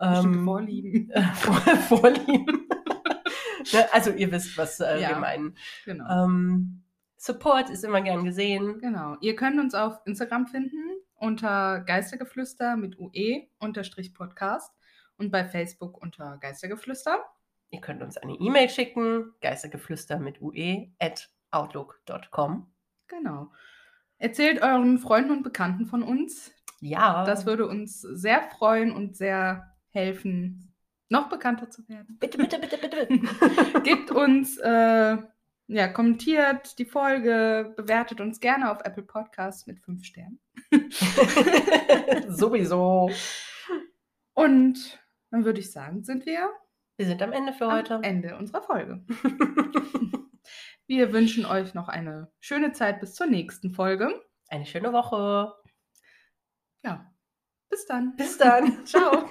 Ähm, 0.01 0.45
Vorlieben. 0.45 1.11
äh, 1.11 1.23
Vor- 1.35 1.55
Vorlieben. 1.99 2.69
ne? 3.73 3.87
Also 3.93 4.11
ihr 4.13 4.31
wisst, 4.31 4.57
was 4.57 4.81
äh, 4.81 5.01
Ja. 5.01 5.09
wir 5.11 5.17
meinen. 5.17 5.57
Genau. 5.85 6.25
Ähm, 6.25 6.83
Support 7.19 7.71
ist 7.71 7.83
immer 7.85 8.01
gern 8.03 8.25
gesehen. 8.25 8.79
Genau. 8.79 9.17
Ihr 9.21 9.35
könnt 9.37 9.59
uns 9.59 9.75
auf 9.75 9.99
Instagram 10.05 10.47
finden 10.47 10.79
unter 11.17 11.81
Geistergeflüster 11.81 12.77
mit 12.77 12.99
UE 12.99 13.47
unterstrich 13.59 14.15
Podcast 14.15 14.73
und 15.19 15.31
bei 15.31 15.45
Facebook 15.45 16.01
unter 16.01 16.39
Geistergeflüster. 16.39 17.25
Ihr 17.71 17.81
könnt 17.81 18.03
uns 18.03 18.17
eine 18.17 18.35
E-Mail 18.35 18.69
schicken, 18.69 19.33
geistergeflüster 19.41 20.19
mit 20.19 20.41
ue 20.41 20.93
at 20.99 21.29
outlook.com. 21.51 22.67
Genau. 23.09 23.51
Erzählt 24.19 24.63
euren 24.63 24.99
Freunden 24.99 25.31
und 25.31 25.43
Bekannten 25.43 25.87
von 25.87 26.03
uns. 26.03 26.53
Ja, 26.81 27.25
Das 27.25 27.47
würde 27.47 27.67
uns 27.67 28.01
sehr 28.01 28.43
freuen 28.43 28.93
und 28.93 29.17
sehr 29.17 29.75
helfen, 29.91 30.75
noch 31.09 31.29
bekannter 31.29 31.71
zu 31.71 31.89
werden. 31.89 32.19
bitte, 32.19 32.39
bitte, 32.39 32.59
bitte, 32.59 32.79
bitte. 32.79 33.81
Gebt 33.83 34.11
uns, 34.11 34.59
äh, 34.59 35.17
ja, 35.69 35.89
kommentiert 35.89 36.79
die 36.79 36.85
Folge, 36.85 37.73
bewertet 37.77 38.21
uns 38.21 38.41
gerne 38.41 38.71
auf 38.71 38.81
Apple 38.85 39.03
Podcasts 39.03 39.67
mit 39.67 39.81
fünf 39.81 40.05
Sternen. 40.05 40.39
Sowieso. 42.29 43.11
Und 44.35 45.01
dann 45.31 45.45
würde 45.45 45.61
ich 45.61 45.73
sagen, 45.73 46.03
sind 46.05 46.27
wir 46.27 46.51
Wir 46.97 47.07
sind 47.07 47.23
am 47.23 47.33
Ende 47.33 47.53
für 47.53 47.67
am 47.67 47.73
heute. 47.73 48.01
Ende 48.03 48.37
unserer 48.37 48.63
Folge. 48.63 49.05
Wir 50.89 51.13
wünschen 51.13 51.45
euch 51.47 51.75
noch 51.75 51.89
eine 51.89 52.31
schöne 52.39 52.71
Zeit 52.73 53.01
bis 53.01 53.15
zur 53.15 53.27
nächsten 53.27 53.73
Folge. 53.73 54.23
Eine 54.49 54.67
schöne 54.67 54.93
Woche. 54.93 55.53
Ja, 56.85 57.13
bis 57.69 57.87
dann. 57.87 58.15
Bis 58.17 58.39
dann. 58.39 58.87
Ciao. 58.87 59.29